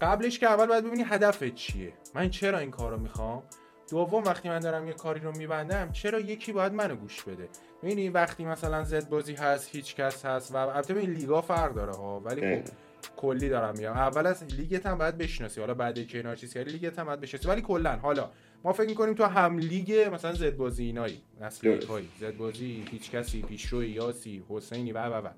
قبلش 0.00 0.38
که 0.38 0.46
اول 0.46 0.66
باید 0.66 0.84
ببینی 0.84 1.02
هدفت 1.02 1.54
چیه. 1.54 1.92
من 2.14 2.30
چرا 2.30 2.58
این 2.58 2.70
کار 2.70 2.90
رو 2.90 2.98
می‌خوام؟ 2.98 3.42
دوم 3.90 4.24
وقتی 4.24 4.48
من 4.48 4.58
دارم 4.58 4.86
یه 4.86 4.92
کاری 4.92 5.20
رو 5.20 5.36
میبندم 5.36 5.92
چرا 5.92 6.20
یکی 6.20 6.52
باید 6.52 6.72
منو 6.72 6.96
گوش 6.96 7.22
بده؟ 7.22 7.48
می‌دونی 7.82 8.08
وقتی 8.08 8.44
مثلا 8.44 8.84
زد 8.84 9.08
بازی 9.08 9.34
هست 9.34 9.68
هیچ 9.72 9.96
کس 9.96 10.24
هست 10.24 10.54
و 10.54 10.56
البته 10.56 10.96
این 10.96 11.10
لیگا 11.10 11.40
فرق 11.40 11.74
داره 11.74 11.92
ها 11.92 12.20
ولی 12.20 12.62
خب. 12.62 12.70
کلی 13.16 13.48
دارم 13.48 13.74
میگم. 13.76 13.92
اول 13.92 14.26
از 14.26 14.44
لیگت 14.44 14.86
هم 14.86 14.98
باید 14.98 15.18
بشناسی. 15.18 15.60
حالا 15.60 15.74
بعد 15.74 16.06
که 16.06 16.18
اینا 16.18 16.34
چیز 16.34 16.54
کردی 16.54 16.70
لیگت 16.70 16.98
هم 16.98 17.06
باید 17.06 17.20
بشناسی. 17.20 17.48
ولی 17.48 17.62
کلا 17.62 17.96
حالا 17.96 18.30
ما 18.64 18.72
فکر 18.72 18.88
می‌کنیم 18.88 19.14
تو 19.14 19.24
هم 19.24 19.58
لیگ 19.58 20.10
مثلا 20.12 20.34
زد 20.34 20.56
بازی 20.56 20.84
اینایی 20.84 21.22
نسل 21.40 21.80
زد 22.20 22.36
بازی 22.36 22.84
هیچ 22.90 23.10
کسی 23.10 23.42
پیشرو 23.42 23.84
یاسی 23.84 24.42
حسینی 24.48 24.92
و 24.92 24.98
و 24.98 25.26
و. 25.26 25.28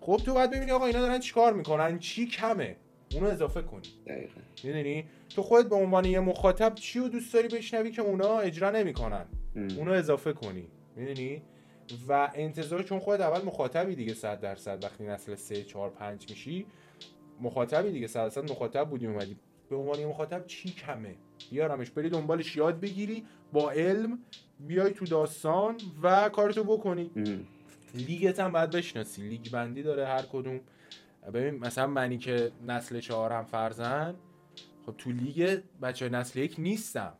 خب 0.00 0.20
تو 0.24 0.34
باید 0.34 0.50
ببینی 0.50 0.70
آقا 0.70 0.86
اینا 0.86 1.00
دارن 1.00 1.18
چیکار 1.20 1.52
می‌کنن؟ 1.52 1.98
چی 1.98 2.26
کمه؟ 2.26 2.76
اونو 3.14 3.26
اضافه 3.26 3.62
کنی. 3.62 3.88
دقیقاً. 4.06 4.40
می‌دونی؟ 4.64 5.06
تو 5.28 5.42
خودت 5.42 5.68
به 5.68 5.74
عنوان 5.74 6.04
یه 6.04 6.20
مخاطب 6.20 6.74
چی 6.74 6.98
رو 6.98 7.08
دوست 7.08 7.34
داری 7.34 7.48
بشنوی 7.48 7.90
که 7.90 8.02
اونا 8.02 8.38
اجرا 8.38 8.70
نمی‌کنن. 8.70 9.24
اونو 9.76 9.92
اضافه 9.92 10.32
کنی. 10.32 10.68
می‌دونی؟ 10.96 11.42
و 12.08 12.30
انتظار 12.34 12.82
چون 12.82 12.98
خودت 12.98 13.20
اول 13.20 13.44
مخاطبی 13.44 13.94
دیگه 13.94 14.14
100 14.14 14.40
درصد. 14.40 14.84
وقتی 14.84 15.04
نسل 15.04 15.34
3 15.34 15.64
4 15.64 15.90
5 15.90 16.30
میشی 16.30 16.66
مخاطبی 17.40 17.90
دیگه 17.90 18.06
100 18.06 18.22
درصد 18.24 18.50
مخاطب 18.50 18.88
بودی 18.90 19.06
اومدی 19.06 19.36
به 19.70 19.76
عنوان 19.76 19.98
یه 19.98 20.06
مخاطب 20.06 20.46
چی 20.46 20.70
کمه؟ 20.70 21.14
بیارمش 21.50 21.90
بری 21.90 22.10
دنبالش 22.10 22.56
یاد 22.56 22.80
بگیری 22.80 23.24
با 23.52 23.70
علم 23.70 24.18
بیای 24.60 24.92
تو 24.92 25.04
داستان 25.04 25.76
و 26.02 26.28
کارتو 26.28 26.64
بکنی. 26.64 27.10
لیگت 27.94 28.40
هم 28.40 28.52
باید 28.52 28.70
بشناسی 28.70 29.22
لیگ 29.22 29.50
بندی 29.50 29.82
داره 29.82 30.06
هر 30.06 30.22
کدوم. 30.22 30.60
ببین 31.34 31.54
مثلا 31.54 31.86
منی 31.86 32.18
که 32.18 32.52
نسل 32.66 33.00
چهارم 33.00 33.44
فرزن 33.44 34.14
خب 34.86 34.94
تو 34.98 35.10
لیگ 35.10 35.60
بچه 35.82 36.08
نسل 36.08 36.38
یک 36.38 36.54
نیستم. 36.58 37.14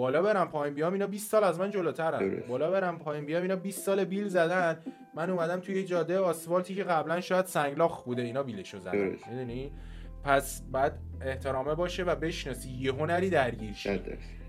بالا 0.00 0.22
برم 0.22 0.48
پایین 0.48 0.74
بیام 0.74 0.92
اینا 0.92 1.06
20 1.06 1.30
سال 1.30 1.44
از 1.44 1.60
من 1.60 1.70
جلوترن. 1.70 2.42
بالا 2.48 2.70
برم 2.70 2.98
پایین 2.98 3.26
بیام 3.26 3.42
اینا 3.42 3.56
20 3.56 3.84
سال 3.84 4.04
بیل 4.04 4.28
زدن. 4.28 4.78
من 5.14 5.30
اومدم 5.30 5.60
توی 5.60 5.84
جاده 5.84 6.18
آسفالتی 6.18 6.74
که 6.74 6.84
قبلا 6.84 7.20
شاید 7.20 7.44
سنگلاخ 7.44 8.04
بوده 8.04 8.22
اینا 8.22 8.42
بیلشو 8.42 8.78
زدن. 8.78 9.16
می‌دونی؟ 9.30 9.72
پس 10.24 10.62
بعد 10.72 10.98
احترامه 11.20 11.74
باشه 11.74 12.04
و 12.04 12.14
بشناسی. 12.14 12.70
یه 12.70 12.92
هنری 12.92 13.30
درگیر 13.30 13.72
شی. 13.72 14.00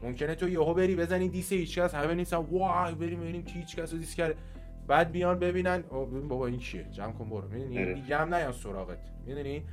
ممکنه 0.03 0.35
تو 0.35 0.49
یهو 0.49 0.73
بری 0.73 0.95
بزنی 0.95 1.29
diss 1.29 1.51
هیچ 1.51 1.79
کس. 1.79 1.95
همه 1.95 2.13
نیستن 2.13 2.37
وای 2.37 2.95
بریم 2.95 3.19
ببینیم 3.19 3.43
کی 3.43 3.59
هیچ 3.59 3.75
کس 3.75 3.93
رو 3.93 3.99
diss 3.99 4.15
کرده. 4.15 4.35
بعد 4.87 5.11
بیان 5.11 5.39
ببینن. 5.39 5.81
ببین 5.81 6.27
بابا 6.27 6.47
این 6.47 6.59
چیه؟ 6.59 6.85
جمع 6.91 7.11
کن 7.11 7.29
برو. 7.29 7.47
می‌دونی. 7.47 7.93
دیگه 7.93 8.17
هم 8.17 8.35
نیان 8.35 8.51
سراغت. 8.51 8.99
می‌دونی؟ 9.25 9.63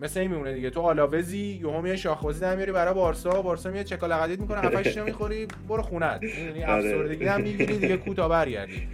مثل 0.00 0.20
این 0.20 0.30
میمونه 0.30 0.54
دیگه. 0.54 0.70
تو 0.70 0.80
آلاوزی 0.80 1.38
یهو 1.62 1.80
میای 1.80 1.98
شاخبازی 1.98 2.40
در 2.40 2.56
میاری 2.56 2.72
برای 2.72 2.94
بارسا 2.94 3.42
بارسا 3.42 3.70
میاد 3.70 3.84
چک 3.84 4.06
و 4.06 4.12
لقدیت 4.12 4.40
می‌کنه 4.40 4.58
هفتش 4.60 4.94
تا 4.94 5.04
می‌خوری 5.04 5.46
برو 5.68 5.82
خونت 5.82 6.22
می‌دونی 6.22 6.64
آره. 6.64 6.74
افسردگی 6.74 7.24
هم 7.24 7.40
می‌گیری 7.40 7.78
دیگه 7.78 7.96
کو 8.06 8.22
تا 8.22 8.28
برگردی. 8.28 8.88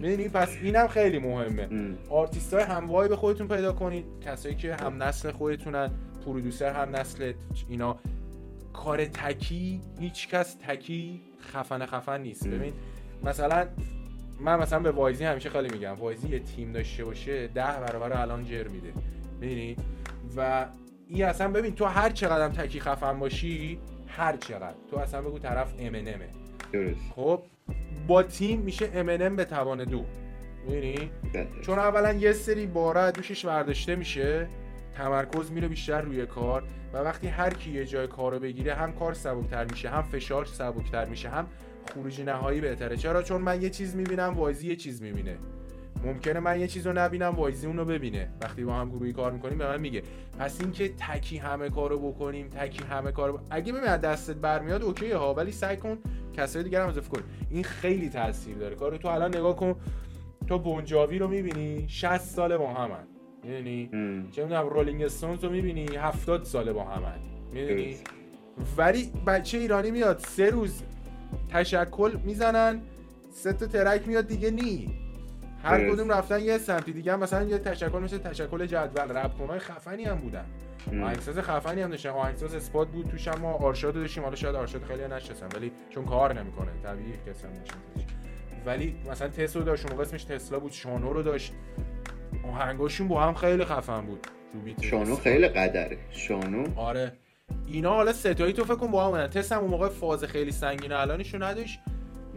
می‌دونی؟ 0.00 0.28
پس 0.28 0.56
اینم 0.62 0.86
خیلی 0.88 1.18
مهمه. 1.18 1.68
آرتیست 2.10 2.54
های 2.54 2.62
هموای 2.62 3.08
به 3.08 3.16
خودتون 3.16 3.48
پیدا 3.48 3.72
کنید. 3.72 4.04
کسایی 4.26 4.54
که 4.54 4.74
هم 4.74 5.02
نسل 5.02 5.30
خودتونن 5.30 5.90
پرودوسر 6.24 6.72
هم 6.72 6.96
نسل 6.96 7.32
اینا. 7.68 7.98
کار 8.72 9.04
تکی 9.04 9.80
هیچ 10.00 10.28
کس 10.28 10.56
تکی 10.68 11.20
خفن 11.52 11.86
خفن 11.86 12.20
نیست. 12.20 12.48
ببین 12.48 12.72
مثلا 13.24 13.66
من 14.40 14.58
مثلا 14.58 14.78
به 14.80 14.90
وایزی 14.90 15.24
همیشه 15.24 15.50
خیلی 15.50 15.68
میگم. 15.72 15.92
وایزی 15.92 16.28
یه 16.28 16.38
تیم 16.38 16.72
داشته 16.72 17.04
باشه 17.04 17.46
ده 17.46 17.62
برابر 17.62 18.12
الان 18.12 18.44
جر 18.44 18.68
میده. 18.68 18.92
می‌دونی؟ 19.40 19.76
و 20.36 20.66
این 21.08 21.24
اصلا 21.24 21.48
ببین 21.48 21.74
تو 21.74 21.84
هر 21.84 22.10
چقدر 22.10 22.48
تکی 22.48 22.80
خفن 22.80 23.18
باشی 23.18 23.78
هر 24.06 24.36
چقدر. 24.36 24.74
تو 24.90 24.96
اصلا 24.96 25.22
بگو 25.22 25.38
طرف 25.38 25.74
امنمه 25.78 26.28
درست. 26.72 27.12
خب 27.16 27.42
با 28.06 28.22
تیم 28.22 28.60
میشه 28.60 28.90
امنم 28.94 29.36
به 29.36 29.44
توان 29.44 29.84
دو. 29.84 30.04
درصد. 31.34 31.60
چون 31.60 31.78
اولا 31.78 32.12
یه 32.12 32.32
سری 32.32 32.66
باره 32.66 33.10
دوشش 33.10 33.46
برداشته 33.46 33.96
میشه 33.96 34.48
تمرکز 34.96 35.52
میره 35.52 35.68
بیشتر 35.68 36.00
روی 36.00 36.26
کار 36.26 36.62
و 36.92 36.96
وقتی 36.98 37.26
هر 37.28 37.54
کی 37.54 37.70
یه 37.70 37.86
جای 37.86 38.06
کار 38.06 38.32
رو 38.32 38.38
بگیره 38.38 38.74
هم 38.74 38.92
کار 38.92 39.14
سبکتر 39.14 39.64
میشه 39.64 39.88
هم 39.88 40.02
فشار 40.02 40.44
سبکتر 40.44 41.04
میشه 41.04 41.28
هم 41.28 41.46
خروج 41.94 42.20
نهایی 42.20 42.60
بهتره. 42.60 42.96
چرا؟ 42.96 43.22
چون 43.22 43.40
من 43.40 43.62
یه 43.62 43.70
چیز 43.70 43.96
می‌بینم 43.96 44.34
وایزی 44.34 44.68
یه 44.68 44.76
چیز 44.76 45.02
می‌بینه. 45.02 45.36
ممکنه 46.04 46.40
من 46.40 46.60
یه 46.60 46.66
چیز 46.66 46.86
رو 46.86 46.92
نبینم 46.92 47.28
وایزی 47.28 47.66
اون 47.66 47.76
رو 47.76 47.84
ببینه. 47.84 48.28
وقتی 48.40 48.64
با 48.64 48.74
هم 48.74 48.90
گروهی 48.90 49.12
کار 49.12 49.32
می‌کنیم 49.32 49.58
به 49.58 49.66
من 49.66 49.80
میگه 49.80 50.02
پس 50.38 50.60
اینکه 50.60 50.88
تکی 50.88 51.36
همه 51.36 51.70
کارو 51.70 51.98
بکنیم 51.98 52.48
تکی 52.48 52.84
همه 52.84 53.12
کارو 53.12 53.36
ب... 53.36 53.40
اگه 53.50 53.72
ببین 53.72 53.88
از 53.88 54.00
دستت 54.00 54.36
برمیاد 54.36 54.82
اوکی 54.82 55.10
ها 55.10 55.34
ولی 55.34 55.52
سعی 55.52 55.76
کن 55.76 55.98
کسای 56.36 56.62
دیگر 56.62 56.82
هم 56.82 56.88
اضافه 56.88 57.08
کن 57.08 57.22
این 57.50 57.64
خیلی 57.64 58.08
تاثیر 58.08 58.56
داره. 58.56 58.74
کارو 58.74 58.96
تو 58.96 59.08
الان 59.08 59.36
نگاه 59.36 59.56
کن 59.56 59.76
تو 60.46 60.58
بونجاوی 60.58 61.18
رو 61.18 61.28
می‌بینی 61.28 61.84
60 61.88 62.18
ساله 62.18 62.56
با 62.56 62.74
همن. 62.74 63.04
می‌دونی. 63.44 63.88
چه 64.32 64.42
می‌دونم 64.42 64.68
رولینگ 64.68 65.02
استونز 65.02 65.44
رو 65.44 65.50
می‌بینی 65.50 65.86
70 65.96 66.44
ساله 66.44 66.72
با 66.72 66.84
همن. 66.84 67.18
می‌دونی. 67.52 67.96
ولی 68.76 69.12
بچه 69.26 69.58
ایرانی 69.58 69.90
میاد 69.90 70.18
سه 70.18 70.50
روز 70.50 70.82
تشکل 71.48 72.16
می‌زنن 72.24 72.80
سه 73.32 73.52
تا 73.52 73.66
ترک 73.66 74.08
میاد 74.08 74.26
دیگه 74.26 74.50
نی. 74.50 75.03
هر. 75.64 75.90
کدوم 75.90 76.12
رفتن 76.12 76.40
یه 76.40 76.58
سمتی 76.58 76.92
دیگه 76.92 77.12
هم 77.12 77.20
مثلا 77.20 77.42
یه 77.42 77.58
تشکل 77.58 77.98
مثل 77.98 78.18
تشکل 78.18 78.66
جدول 78.66 79.16
رپ 79.16 79.38
کنای 79.38 79.58
خفنی 79.58 80.04
هم 80.04 80.16
بودن. 80.16 80.44
آهنگساز 80.88 81.38
خفنی 81.38 81.82
هم 81.82 81.90
داشتن. 81.90 82.08
آهنگساز 82.08 82.54
اسپات 82.54 82.88
بود 82.88 83.08
توش 83.08 83.28
هم 83.28 83.40
ما 83.40 83.52
آرشاد 83.52 83.94
داشتیم. 83.94 84.22
حالا 84.22 84.36
شاید 84.36 84.54
آرشاد 84.54 84.82
خیلی 84.82 85.08
نشستن 85.08 85.46
ولی 85.56 85.72
چون 85.90 86.04
کار 86.04 86.40
نمی‌کنه. 86.40 86.70
طبیعی 86.82 87.12
کسی 87.12 87.46
هم 87.46 87.52
ولی 88.66 88.96
مثلا 89.10 89.28
تسلا 89.28 89.62
داشت 89.62 89.90
اون 89.90 90.00
اسمش 90.00 90.24
تسلا 90.24 90.58
بود. 90.58 90.72
شانو 90.72 91.12
رو 91.12 91.22
داشت. 91.22 91.52
آهنگاشون 92.48 93.08
با 93.08 93.22
هم 93.22 93.34
خیلی 93.34 93.64
خفن 93.64 94.00
بود. 94.00 94.26
شانو 94.80 95.16
خیلی 95.16 95.48
قدره. 95.48 95.98
شانو. 96.10 96.66
آره. 96.76 97.12
اینا 97.66 97.94
حالا 97.94 98.12
ستایی 98.12 98.52
تو 98.52 98.64
فکر 98.64 98.74
کن 98.74 98.90
با 98.90 99.16
هم 99.16 99.26
تست 99.26 99.52
هم 99.52 99.58
اون 99.60 99.70
موقع 99.70 99.88
فاز 99.88 100.24
خیلی 100.24 100.52
سنگین 100.52 100.92
الانشو 100.92 101.42
نداشت. 101.42 101.80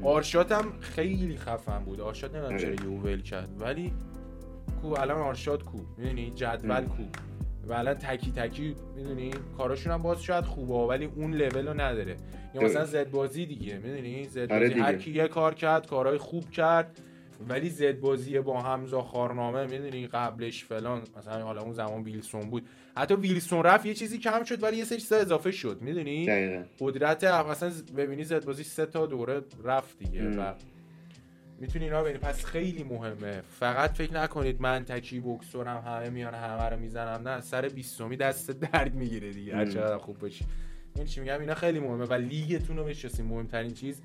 آرشات 0.03 0.51
هم 0.51 0.73
خیلی 0.79 1.37
خفن 1.37 1.79
بود. 1.79 2.01
آرشات 2.01 2.35
نمی‌دونم 2.35 2.57
چرا 2.57 2.71
یهو 2.71 2.99
ول 2.99 3.21
کرد 3.21 3.49
ولی 3.61 3.93
کو 4.81 4.87
الان 4.87 5.21
آرشات 5.21 5.63
کو 5.63 5.77
می‌دونی؟ 5.97 6.31
جدول 6.35 6.81
کو. 6.81 7.03
و 7.67 7.73
الان 7.73 7.93
تکی 7.93 8.31
تکی 8.31 8.75
می‌دونی؟ 8.95 9.31
کاراشون 9.57 9.93
هم 9.93 10.01
باز 10.01 10.23
شاید 10.23 10.43
خوبه 10.45 10.73
ولی 10.73 11.05
اون 11.05 11.33
لول 11.33 11.67
رو 11.67 11.81
نداره. 11.81 12.17
یا 12.53 12.61
مثلا 12.61 12.85
زد 12.85 13.11
بازی 13.11 13.45
دیگه 13.45 13.77
می‌دونی؟ 13.77 14.23
زد 14.23 14.51
آره 14.51 14.67
بازی 14.67 14.79
هر 14.79 14.95
کی 14.95 15.11
یه 15.11 15.27
کار 15.27 15.53
کرد 15.53 15.87
کارهای 15.87 16.17
خوب 16.17 16.49
کرد 16.49 17.01
ولی 17.49 17.69
زد 17.69 17.99
بازی 17.99 18.39
با 18.39 18.61
همزا 18.61 19.01
خارنامه 19.01 19.65
می‌دونی؟ 19.65 20.07
قبلش 20.07 20.65
فلان 20.65 21.01
مثلا 21.17 21.43
حالا 21.43 21.61
اون 21.61 21.73
زمان 21.73 22.03
ویلسون 22.03 22.49
بود. 22.49 22.67
حتی 22.97 23.15
ویلسون 23.15 23.63
رفت 23.63 23.85
یه 23.85 23.93
چیزی 23.93 24.17
کم 24.17 24.43
شد 24.43 24.63
ولی 24.63 24.77
یه 24.77 24.85
سری 24.85 24.97
چیزا 24.97 25.15
اضافه 25.15 25.51
شد. 25.51 25.77
می‌دونی؟ 25.81 26.25
قدرت 26.79 27.23
مثلا 27.23 27.71
ببینی 27.97 28.23
زد 28.23 28.45
بازی 28.45 28.63
سه 28.63 28.85
تا 28.85 29.05
دوره 29.05 29.41
رفت 29.63 29.99
دیگه 29.99 30.21
ام. 30.21 30.39
و 30.39 30.53
می‌تونی 31.59 31.85
اینا 31.85 32.03
ببینی. 32.03 32.17
پس 32.17 32.45
خیلی 32.45 32.83
مهمه. 32.83 33.41
فقط 33.59 33.91
فکر 33.91 34.13
نکنید 34.13 34.61
من 34.61 34.85
تکی 34.85 35.19
بکسورم 35.19 35.83
همه 35.87 36.09
میان 36.09 36.33
همه 36.33 36.69
رو 36.69 36.79
می‌زنم. 36.79 37.27
نه 37.27 37.41
سر 37.41 37.69
20 37.69 38.01
دست 38.01 38.51
درد 38.51 38.95
می‌گیره 38.95 39.31
دیگه. 39.31 39.55
هر. 39.55 39.65
چقدر 39.65 39.97
خوب 39.97 40.19
باشی. 40.19 40.45
این 40.95 41.05
چی 41.05 41.19
میگم؟ 41.19 41.39
اینا 41.39 41.55
خیلی 41.55 41.79
مهمه 41.79 42.05
و 42.05 42.13
لیگتون 42.13 42.77
رو 42.77 42.83
بشناسین 42.83 43.25
مهمترین 43.25 43.73
چیز 43.73 44.01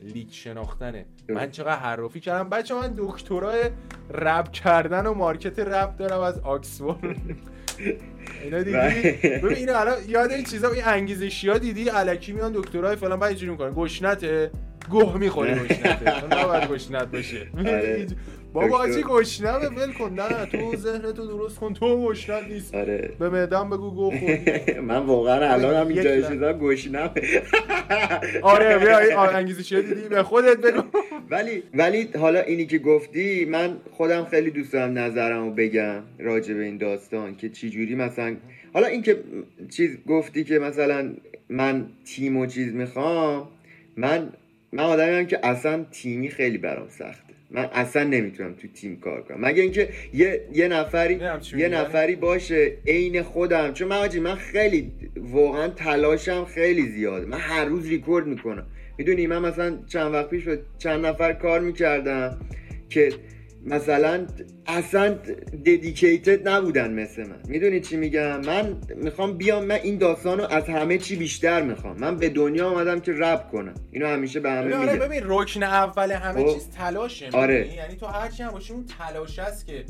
لیگ 0.00 0.30
شناختنه. 0.30 1.06
من 1.28 1.50
چقدر 1.50 1.76
حرافی 1.76 2.20
کردم؟ 2.20 2.48
بچه 2.48 2.74
من 2.74 2.94
دکترای 2.96 3.70
رپ 4.10 4.50
کردن 4.50 5.06
و 5.06 5.14
market 5.14 5.58
رپ 5.58 5.96
دارم 5.96 6.20
از 6.20 6.38
آکسفورد. 6.38 7.00
اینا 8.44 8.58
دیدی؟ 8.58 8.72
بله. 8.72 9.40
ببین 9.42 9.56
اینو 9.56 9.76
الان 9.76 9.94
یاد 10.08 10.30
این 10.32 10.44
چیزا 10.44 10.70
این 10.70 10.84
انگیزشی 10.84 11.48
ها 11.48 11.58
دیدی؟ 11.58 11.90
الکی 11.90 12.32
میان 12.32 12.52
دکترای 12.52 12.96
فلان 12.96 13.18
بعد 13.18 13.28
اینجوری 13.28 13.52
می‌کنن. 13.52 13.70
گشنته؟ 13.70 14.50
گوه 14.90 15.18
می‌خوری 15.18 15.54
گشنته. 15.54 16.26
نه 16.36 16.44
باید 16.44 16.68
گشنت 16.70 17.06
باشه. 17.10 17.46
آره. 17.58 18.06
بابا. 18.52 18.78
آجی 18.78 19.02
گشنمه 19.02 19.68
ول 19.68 19.92
کن. 19.92 20.12
نه 20.14 20.46
تو 20.46 20.76
ذهنتو 20.76 21.26
درست 21.26 21.58
کن. 21.58 21.74
تو 21.74 22.06
گشنت 22.08 22.44
نیست. 22.48 22.74
آره. 22.74 23.10
به 23.18 23.28
معدم 23.28 23.70
بگو 23.70 23.90
خوردی 23.90 24.80
من 24.88 24.98
واقعا 24.98 25.52
الان 25.52 25.74
هم 25.74 25.88
اینجا. 25.88 26.28
چیزا 26.28 26.52
گوشنم 26.52 27.10
آره 28.42 28.78
بیا 28.78 29.20
انگیزشی 29.22 29.82
دیدی؟ 29.82 30.08
به 30.08 30.22
خودت 30.22 30.56
بگو. 30.56 30.82
ولی 31.30 31.62
ولی 31.74 32.08
حالا 32.18 32.40
اینی 32.40 32.66
که 32.66 32.78
گفتی 32.78 33.44
من 33.44 33.76
خودم 33.92 34.24
خیلی 34.24 34.50
دوست 34.50 34.72
دارم 34.72 34.98
نظرمو 34.98 35.50
بگم 35.50 36.02
راجع 36.18 36.54
به 36.54 36.64
این 36.64 36.78
داستان 36.78 37.36
که 37.36 37.48
چی 37.48 37.70
جوری 37.70 37.94
مثلا 37.94 38.36
حالا 38.74 38.86
این 38.86 39.02
که 39.02 39.24
چیز 39.70 39.98
گفتی 40.06 40.44
که 40.44 40.58
مثلا 40.58 41.14
من 41.48 41.86
تیم 42.04 42.36
و 42.36 42.46
چیز 42.46 42.74
می‌خوام 42.74 43.48
من 43.96 44.28
من 44.72 44.84
آدمی 44.84 45.16
هم 45.16 45.26
که 45.26 45.46
اصلا 45.46 45.84
تیمی 45.90 46.28
خیلی 46.28 46.58
برام 46.58 46.88
سخته 46.88 47.27
من 47.50 47.64
اصلا 47.72 48.04
نمی‌تونم 48.04 48.54
تو 48.54 48.68
تیم 48.68 49.00
کار 49.00 49.22
کنم. 49.22 49.40
مگه 49.40 49.62
اینکه 49.62 49.88
یه 50.14 50.44
یه 50.52 50.68
نفری 50.68 51.20
یه. 51.56 51.68
نفری 51.68 52.16
باشه 52.16 52.72
عین 52.86 53.22
خودم. 53.22 53.72
چون 53.72 53.88
من 53.88 54.18
من 54.18 54.34
خیلی 54.34 54.92
واقعا 55.16 55.68
تلاشم 55.68 56.44
خیلی 56.44 56.82
زیاده 56.82 57.26
من 57.26 57.38
هر 57.38 57.64
روز 57.64 57.88
ریکورد 57.88 58.26
می‌کنم. 58.26 58.66
می‌دونی 58.98 59.26
من 59.26 59.38
مثلا 59.38 59.78
چند 59.86 60.14
وقت 60.14 60.30
پیش 60.30 60.48
با 60.48 60.56
چند 60.78 61.06
نفر 61.06 61.32
کار 61.32 61.60
می‌کردم 61.60 62.38
که 62.90 63.12
مثلا 63.68 64.26
اصلا 64.66 65.18
ددیکیتد 65.66 66.48
نبودن 66.48 66.92
مثل 66.92 67.22
من. 67.22 67.40
می‌دونی 67.48 67.80
چی 67.80 67.96
میگم؟ 67.96 68.40
من 68.40 68.76
می‌خوام 68.96 69.36
بیام 69.36 69.64
من 69.64 69.78
این 69.82 69.98
داستان 69.98 70.38
رو 70.38 70.46
از 70.50 70.64
همه 70.64 70.98
چی 70.98 71.16
بیشتر 71.16 71.62
می‌خوام. 71.62 71.96
من 71.98 72.16
به 72.16 72.28
دنیا 72.28 72.70
آمدم 72.70 73.00
که 73.00 73.12
رپ 73.16 73.50
کنم. 73.50 73.74
اینو 73.90 74.06
همیشه 74.06 74.40
به 74.40 74.50
همه 74.50 74.76
آره 74.76 74.92
میگم. 74.92 75.06
ببین 75.06 75.22
رکن 75.24 75.62
اول 75.62 76.10
همه 76.10 76.44
خب. 76.44 76.54
چیز 76.54 76.70
تلاشه. 76.70 77.30
آره. 77.32 77.74
یعنی 77.74 77.96
تو 77.96 78.06
هر 78.06 78.28
چی 78.28 78.42
هم 78.42 78.50
باشی 78.50 78.72
اون 78.72 78.86
تلاش 78.98 79.38
است 79.38 79.66
که 79.66 79.84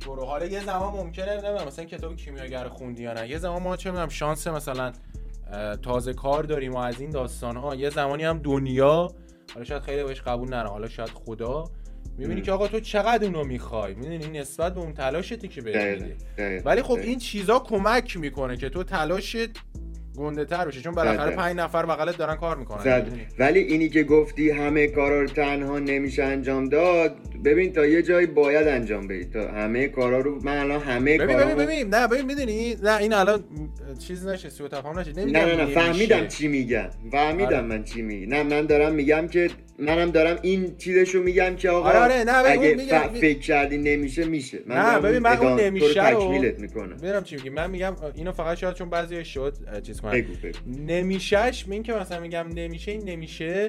تو 0.00 0.14
رو. 0.14 0.24
حالا 0.24 0.46
یه 0.46 0.64
زمان 0.64 0.92
ممکنه 0.94 1.32
نمی‌دونم 1.32 1.66
مثلا 1.66 1.84
کتاب 1.84 2.16
کیمیاگر 2.16 2.68
خوندی 2.68 3.02
یا 3.02 3.12
نه. 3.12 3.30
یه 3.30 3.38
زمان 3.38 3.62
ما 3.62 3.76
چه 3.76 3.90
می‌دونم 3.90 4.08
شانس 4.08 4.46
مثلا 4.46 4.92
تازه 5.82 6.12
کار 6.12 6.42
داریم 6.42 6.72
و 6.72 6.78
از 6.78 7.00
این 7.00 7.10
داستان 7.10 7.56
ها 7.56 7.74
یه 7.74 7.90
زمانی 7.90 8.24
هم 8.24 8.38
دنیا 8.38 9.08
حالا 9.54 9.64
شاید 9.64 9.82
خیلی 9.82 10.04
بهش 10.04 10.20
قبول 10.20 10.48
نره 10.48 10.68
حالا 10.68 10.88
شاید 10.88 11.08
خدا. 11.08 11.64
می‌بینی. 12.18 12.42
که 12.42 12.52
آقا 12.52 12.68
تو 12.68 12.80
چقدر 12.80 13.24
اونو 13.24 13.44
می‌خوای 13.44 13.94
می‌دونی 13.94 14.38
نسبت 14.38 14.74
به 14.74 14.80
اون 14.80 14.92
تلاشتی 14.92 15.48
که 15.48 15.62
میده 15.62 16.16
دقیقاً، 16.38 16.70
ولی 16.70 16.82
خب. 16.82 16.98
این 17.02 17.18
چیزا 17.18 17.58
کمک 17.58 18.16
می‌کنه 18.16 18.56
که 18.56 18.68
تو 18.68 18.84
تلاشت 18.84 19.50
گنده 20.16 20.44
تر 20.44 20.66
بشه 20.66 20.80
چون 20.80 20.92
بالاخره 20.92 21.36
پنج 21.36 21.56
نفر 21.56 21.86
بغلت 21.86 22.16
دارن 22.16 22.36
کار 22.36 22.56
می‌کنن؟ 22.56 23.04
ولی 23.38 23.58
اینی 23.58 23.88
که 23.88 24.02
گفتی 24.02 24.50
همه 24.50 24.86
کارا 24.86 25.20
رو 25.20 25.26
تنها 25.26 25.78
نمیشه 25.78 26.24
انجام 26.24 26.68
داد 26.68 27.16
ببین 27.44 27.72
تا 27.72 27.86
یه 27.86 28.02
جایی 28.02 28.26
باید 28.26 28.68
انجام 28.68 29.06
بدی. 29.08 29.24
تا 29.24 29.48
همه 29.48 29.88
کارا 29.88 30.20
رو 30.20 30.38
من 30.44 30.56
الان 30.58 30.80
همه 30.80 31.18
ببین 31.18 31.36
کارا 31.36 31.54
ببین 31.54 31.66
ببین. 31.66 31.94
نه 31.94 32.06
ببین 32.06 32.26
می‌دونی؟ 32.26 32.76
نه 32.82 32.96
این 32.96 33.12
الان 33.12 33.44
چیز 33.98 34.26
نشه 34.26 34.48
سوء 34.50 34.68
تفاهم 34.68 34.98
نشه. 34.98 35.12
نه 35.12 35.24
نه 35.24 35.56
نه. 35.56 35.66
فهمیدم. 35.66 36.26
چی 36.28 36.48
میگم. 36.48 36.90
فهمیدم 37.12 37.46
آره. 37.46 37.60
من 37.60 37.84
چی 37.84 38.02
میگم. 38.02 38.34
نه 38.34 38.42
من 38.42 38.66
دارم 38.66 38.94
میگم 38.94 39.28
که 39.28 39.50
منم 39.78 40.10
دارم 40.10 40.38
این 40.42 40.76
چیزشو 40.76 41.22
میگم 41.22 41.56
که 41.56 41.70
آقا 41.70 41.88
آره، 41.88 41.98
آره، 41.98 42.24
نه، 42.24 42.42
ببین، 42.42 42.62
اگه 42.62 42.74
میگم- 42.74 43.14
ف- 43.14 43.18
فکر 43.20 43.38
کردی 43.38 43.78
نمیشه 43.78 44.24
میشه. 44.24 44.58
من 44.66 44.76
نه، 44.76 45.00
ببین، 45.00 45.18
من 45.18 45.36
اون 45.36 45.60
نمیشه 45.60 46.10
رو 46.10 46.20
تکمیلت 46.20 46.58
می‌کنم. 46.58 46.92
می‌دونم 46.92 47.24
چی 47.24 47.36
میگی. 47.36 47.50
من 47.50 47.70
میگم 47.70 47.96
اینو 48.14 48.32
فقط 48.32 48.56
شاید 48.58 48.74
چون 48.74 48.90
بعضی 48.90 49.24
شد 49.24 49.56
چیز 49.82 50.00
بگو 50.02 50.32
نمیشهش 50.86 51.66
این 51.70 51.82
که 51.82 51.92
مثلا 51.92 52.20
میگم 52.20 52.46
نمیشه 52.54 52.92
این 52.92 53.08
نمیشه 53.08 53.68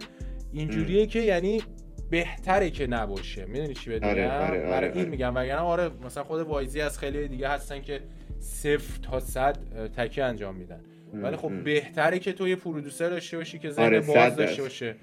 اینجوریه 0.53 1.05
که 1.05 1.19
یعنی 1.19 1.61
بهتره 2.13 2.69
که 2.69 2.87
نباشه 2.87 3.45
می‌دونی 3.45 3.73
چی 3.73 3.89
بهت 3.89 4.03
آره، 4.03 4.21
میگم 4.21 4.35
آره، 4.35 4.45
آره، 4.45 4.59
برای 4.59 4.89
این 4.89 4.99
آره. 4.99 5.09
میگم 5.09 5.35
وگرنه 5.35 5.61
آره 5.61 5.91
مثلا 6.05 6.23
خود 6.23 6.41
وایزی 6.41 6.81
از 6.81 6.99
خیلی 6.99 7.27
دیگه 7.27 7.47
هستن 7.47 7.81
که 7.81 7.99
صفر 8.39 8.99
تا 9.01 9.19
صد 9.19 9.57
تکی 9.97 10.21
انجام 10.21 10.55
میدن 10.55 10.79
ولی 11.13 11.35
خب 11.35 11.45
ام. 11.45 11.63
بهتره 11.63 12.19
که 12.19 12.33
تو 12.33 12.47
یه 12.47 12.55
producer 12.55 13.09
داشته 13.09 13.37
باشی 13.37 13.59
که 13.59 13.69
ذهن 13.69 13.85
آره، 13.85 13.99
باز 13.99 14.35
داشته. 14.35 14.61
باشه 14.61 14.95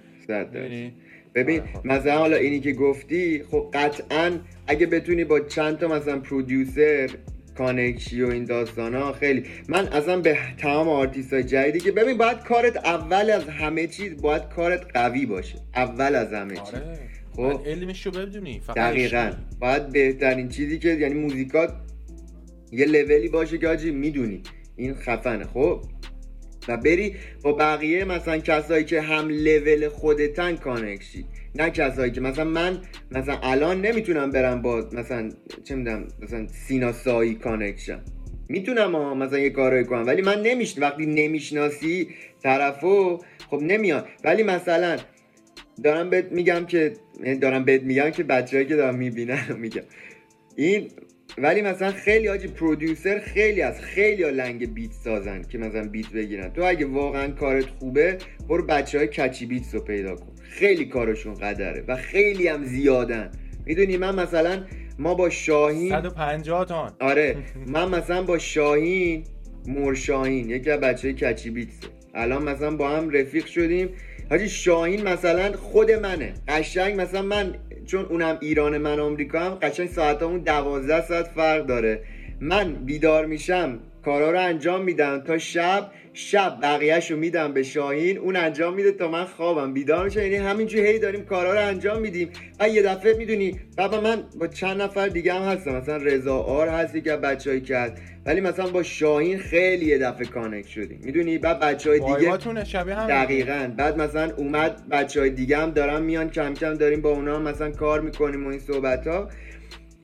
ببین 1.34 1.62
خب. 1.62 1.86
مثلا 1.86 2.18
حالا 2.18 2.36
اینی 2.36 2.60
که 2.60 2.72
گفتی 2.72 3.44
خب 3.50 3.70
قطعا 3.74 4.32
اگه 4.66 4.86
بتونی 4.86 5.24
با 5.24 5.40
چند 5.40 5.78
تا 5.78 5.88
مثلا 5.88 6.18
producer 6.18 7.10
connection 7.58 8.22
و 8.22 8.28
این 8.28 8.44
داستان 8.44 8.94
ها 8.94 9.12
خیلی. 9.12 9.44
من 9.68 9.88
اصلا 9.88 10.20
به 10.20 10.38
تمام 10.58 10.88
آرتیست 10.88 11.32
های 11.32 11.42
جدیدی 11.42 11.80
که 11.80 11.92
ببین 11.92 12.18
باید 12.18 12.38
کارت 12.38 12.76
اول 12.76 13.30
از 13.30 13.48
همه 13.48 13.86
چیز 13.86 14.22
باید 14.22 14.48
کارت 14.48 14.86
قوی 14.94 15.26
باشه. 15.26 15.58
اول 15.74 16.14
از 16.14 16.32
همه 16.32 16.54
چیز. 16.54 16.74
آره. 16.74 16.98
خب. 17.36 17.62
علمش 17.66 18.06
رو 18.06 18.12
بدونی. 18.12 18.60
فقط 18.66 18.76
دقیقا. 18.76 19.32
باید 19.60 19.88
بهترین 19.88 20.48
چیزی 20.48 20.78
که 20.78 20.88
یعنی 20.88 21.14
موزیکات 21.14 21.74
یه 22.72 22.86
لولی 22.86 23.28
باشه 23.28 23.58
که 23.58 23.68
آجی 23.68 23.90
می‌دونی. 23.90 24.42
این 24.76 24.94
خفنه. 24.94 25.44
خب؟ 25.44 25.84
و 26.68 26.76
بری 26.76 27.16
با 27.42 27.52
بقیه 27.52 28.04
مثلا 28.04 28.38
کسایی 28.38 28.84
که 28.84 29.00
هم 29.00 29.28
لول 29.28 29.88
خودتن 29.88 30.56
connection. 30.56 31.24
نه 31.54 31.70
کسایی 31.70 32.12
که 32.12 32.20
مثلا 32.20 32.44
من 32.44 32.78
مثلا 33.10 33.38
الان 33.42 33.80
نمی‌تونم 33.80 34.30
برم 34.30 34.62
با 34.62 34.88
مثلا 34.92 35.28
چه 35.64 35.74
می‌دونم 35.74 36.08
مثلا 36.22 36.46
سینا 36.48 36.92
سایی 36.92 37.34
connection 37.34 38.00
می‌تونم 38.48 38.96
ها 38.96 39.14
مثلا 39.14 39.38
یه 39.38 39.50
کارایی 39.50 39.84
کنم 39.84 40.06
ولی 40.06 40.22
من 40.22 40.42
نمیش 40.42 40.78
وقتی 40.78 41.06
نمی‌شناسی 41.06 42.08
طرفو 42.42 43.18
خب 43.50 43.62
نمیاد. 43.62 44.08
ولی 44.24 44.42
مثلا 44.42 44.96
دارم 45.84 46.10
بهت 46.10 46.32
میگم 46.32 46.66
که 46.66 46.92
یعنی 47.24 47.38
دارم 47.38 47.64
بهت 47.64 47.82
میگم 47.82 48.10
که 48.10 48.22
بچه‌ای 48.22 48.66
که 48.66 48.76
دارم 48.76 48.94
می‌بینن 48.94 49.56
میگم. 49.58 49.82
این 50.56 50.90
ولی 51.42 51.62
مثلا 51.62 51.92
خیلی 51.92 52.28
آجی 52.28 52.48
پرودیوسر 52.48 53.18
خیلی 53.18 53.62
از 53.62 53.80
خیلی 53.80 54.22
ها 54.22 54.30
لنگ 54.30 54.74
بیت 54.74 54.92
سازن 54.92 55.42
که 55.42 55.58
مثلا 55.58 55.88
بیت 55.88 56.08
بگیرن. 56.08 56.52
تو 56.52 56.62
اگه 56.64 56.86
واقعا 56.86 57.28
کارت 57.28 57.66
خوبه 57.78 58.18
برو 58.48 58.66
بچه 58.66 58.98
های 58.98 59.06
کچی 59.06 59.46
بیتس 59.46 59.74
رو 59.74 59.80
پیدا 59.80 60.14
کن. 60.14 60.26
خیلی 60.42 60.84
کارشون 60.84 61.34
قدره 61.34 61.84
و 61.88 61.96
خیلی 61.96 62.48
هم 62.48 62.64
زیادن. 62.64 63.30
می‌دونی 63.66 63.96
من 63.96 64.14
مثلا 64.14 64.64
ما 64.98 65.14
با 65.14 65.30
شاهین 65.30 65.88
150 65.88 66.64
تان 66.64 66.92
آره. 67.00 67.36
من 67.74 67.88
مثلا 67.88 68.22
با 68.22 68.38
شاهین 68.38 69.24
مرشاهین 69.66 70.50
یکی 70.50 70.70
از 70.70 70.80
بچه 70.80 71.12
کچی 71.12 71.50
بیتسه. 71.50 71.88
الان 72.14 72.42
مثلا 72.42 72.76
با 72.76 72.88
هم 72.88 73.10
رفیق 73.10 73.46
شدیم. 73.46 73.88
حاجی 74.30 74.48
شاهین 74.48 75.08
مثلا 75.08 75.52
خود 75.52 75.90
منه. 75.90 76.34
قشنگ 76.48 77.00
مثلا 77.00 77.22
من 77.22 77.54
چون 77.90 78.04
اونم 78.04 78.38
ایران 78.40 78.78
من 78.78 79.00
آمریکا 79.00 79.40
هم 79.40 79.54
قشنگ 79.54 79.88
ساعتامون 79.88 80.40
دوازده 80.40 81.06
ساعت 81.06 81.26
فرق 81.26 81.66
داره. 81.66 82.02
من 82.40 82.72
بیدار 82.72 83.26
میشم 83.26 83.78
کارا 84.04 84.30
رو 84.30 84.40
انجام 84.40 84.84
میدم. 84.84 85.20
تا 85.20 85.38
شب 85.38 85.90
شب 86.12 86.58
بقیهش 86.62 87.10
رو 87.10 87.16
میدم 87.16 87.52
به 87.52 87.62
شاهین 87.62 88.18
اون 88.18 88.36
انجام 88.36 88.74
میده 88.74 88.92
تا 88.92 89.08
من 89.08 89.24
خوابم. 89.24 89.72
بیدار 89.72 90.04
میشه 90.04 90.28
یعنی 90.28 90.46
همینجور 90.46 90.80
هی 90.80 90.98
داریم 90.98 91.24
کارا 91.24 91.52
رو 91.52 91.68
انجام 91.68 92.00
میدیم. 92.00 92.30
و 92.60 92.68
یه 92.68 92.82
دفعه 92.82 93.14
می‌دونی 93.14 93.60
بابا 93.78 94.00
من 94.00 94.22
با 94.38 94.46
چند 94.46 94.82
نفر 94.82 95.08
دیگه 95.08 95.32
هم 95.32 95.42
هستم. 95.42 95.76
مثلا 95.76 95.96
رضا 95.96 96.38
آر 96.38 96.68
هستی 96.68 97.00
که 97.00 97.16
بچه‌ای 97.16 97.60
کرد 97.60 98.00
ولی 98.26 98.40
مثلا 98.40 98.66
با 98.66 98.82
شاهین 98.82 99.38
خیلی 99.38 99.86
یه 99.86 99.98
دفعه 99.98 100.26
کانکت 100.26 100.68
شدیم. 100.68 101.00
می‌دونی؟ 101.04 101.38
بعد 101.38 101.60
بچه 101.60 101.90
های 101.90 101.98
دیگه 102.00 102.36
دقیقا. 103.08 103.74
بعد 103.76 104.00
مثلا 104.00 104.34
اومد 104.36 104.88
بچه 104.88 105.20
های 105.20 105.30
دیگه 105.30 105.58
هم 105.58 105.70
دارن 105.70 106.02
میان 106.02 106.30
کم 106.30 106.54
کم 106.54 106.74
داریم 106.74 107.00
با 107.00 107.10
اونا 107.10 107.36
هم 107.36 107.42
مثلا 107.42 107.70
کار 107.70 108.00
می‌کنیم 108.00 108.46
و 108.46 108.48
این 108.48 108.58
صحبت 108.58 109.06
ها 109.06 109.28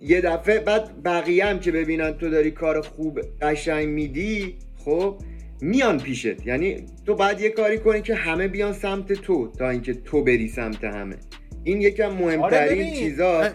یه 0.01 0.21
دفعه 0.21 0.61
بعد 0.61 1.03
بقیه 1.05 1.47
هم 1.47 1.61
که 1.61 1.73
ببینن 1.73 2.13
تو 2.13 2.31
داری 2.31 2.51
کار 2.51 2.81
خوب 2.81 3.21
قشنگ 3.43 3.89
میدی 3.89 4.55
خب 4.85 5.19
میان 5.61 5.99
پیشت. 6.01 6.47
یعنی 6.47 6.87
تو 7.07 7.15
باید 7.15 7.41
یه 7.41 7.49
کاری 7.49 7.79
کنی 7.79 8.03
که 8.03 8.15
همه 8.15 8.49
بیان 8.49 8.73
سمت 8.73 9.13
تو 9.13 9.53
تا 9.59 9.71
اینکه 9.71 9.95
تو 9.95 10.25
بری 10.25 10.49
سمت 10.49 10.85
همه. 10.85 11.17
این 11.65 11.81
یکم 11.81 12.09
مهمترین 12.09 12.87
آره 12.87 12.97
چیزا 12.97 13.51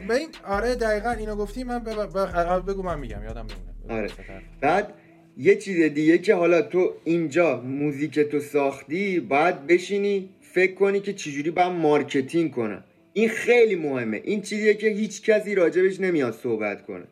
آره 0.48 0.76
دقیقا 0.76 1.12
اینو 1.12 1.36
گفتی 1.36 1.64
من 1.64 1.80
بگو 2.68 2.84
من 2.84 3.00
میگم 3.00 3.24
یادم 3.24 3.48
آره. 3.90 4.10
بعد 4.62 4.94
یه 5.38 5.56
چیز 5.56 5.94
دیگه 5.94 6.18
که 6.18 6.36
حالا 6.36 6.62
تو 6.62 6.94
اینجا 7.04 7.62
موزیک 7.62 8.20
تو 8.20 8.40
ساختی 8.40 9.20
باید 9.20 9.68
بشینی 9.68 10.30
فکر 10.42 10.74
کنی 10.74 11.00
که 11.00 11.14
چجوری 11.14 11.52
باید 11.52 11.72
marketing 11.72 12.52
کنن 12.52 12.84
این 13.14 13.30
خیلی 13.30 13.76
مهمه. 13.76 14.22
این 14.24 14.42
چیزیه 14.42 14.74
که 14.74 14.88
هیچ 14.88 15.22
کسی 15.22 15.56
راجبش 15.56 16.00
نمیاد 16.00 16.34
صحبت 16.34 16.86
کنه. 16.86 17.04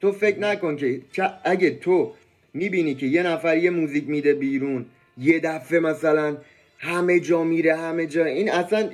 تو 0.00 0.12
فکر 0.12 0.38
نکن 0.38 0.76
که 1.12 1.30
اگه 1.44 1.70
تو 1.70 2.12
می‌بینی 2.54 2.94
که 2.94 3.06
یه 3.06 3.22
نفر 3.22 3.56
یه 3.56 3.70
موزیک 3.70 4.08
میده 4.08 4.34
بیرون 4.34 4.86
یه 5.18 5.40
دفعه 5.40 5.80
مثلا 5.80 6.36
همه 6.78 7.20
جا 7.20 7.44
میره 7.44 7.76
همه 7.76 8.06
جا. 8.06 8.24
این 8.24 8.50
اصلا 8.50 8.90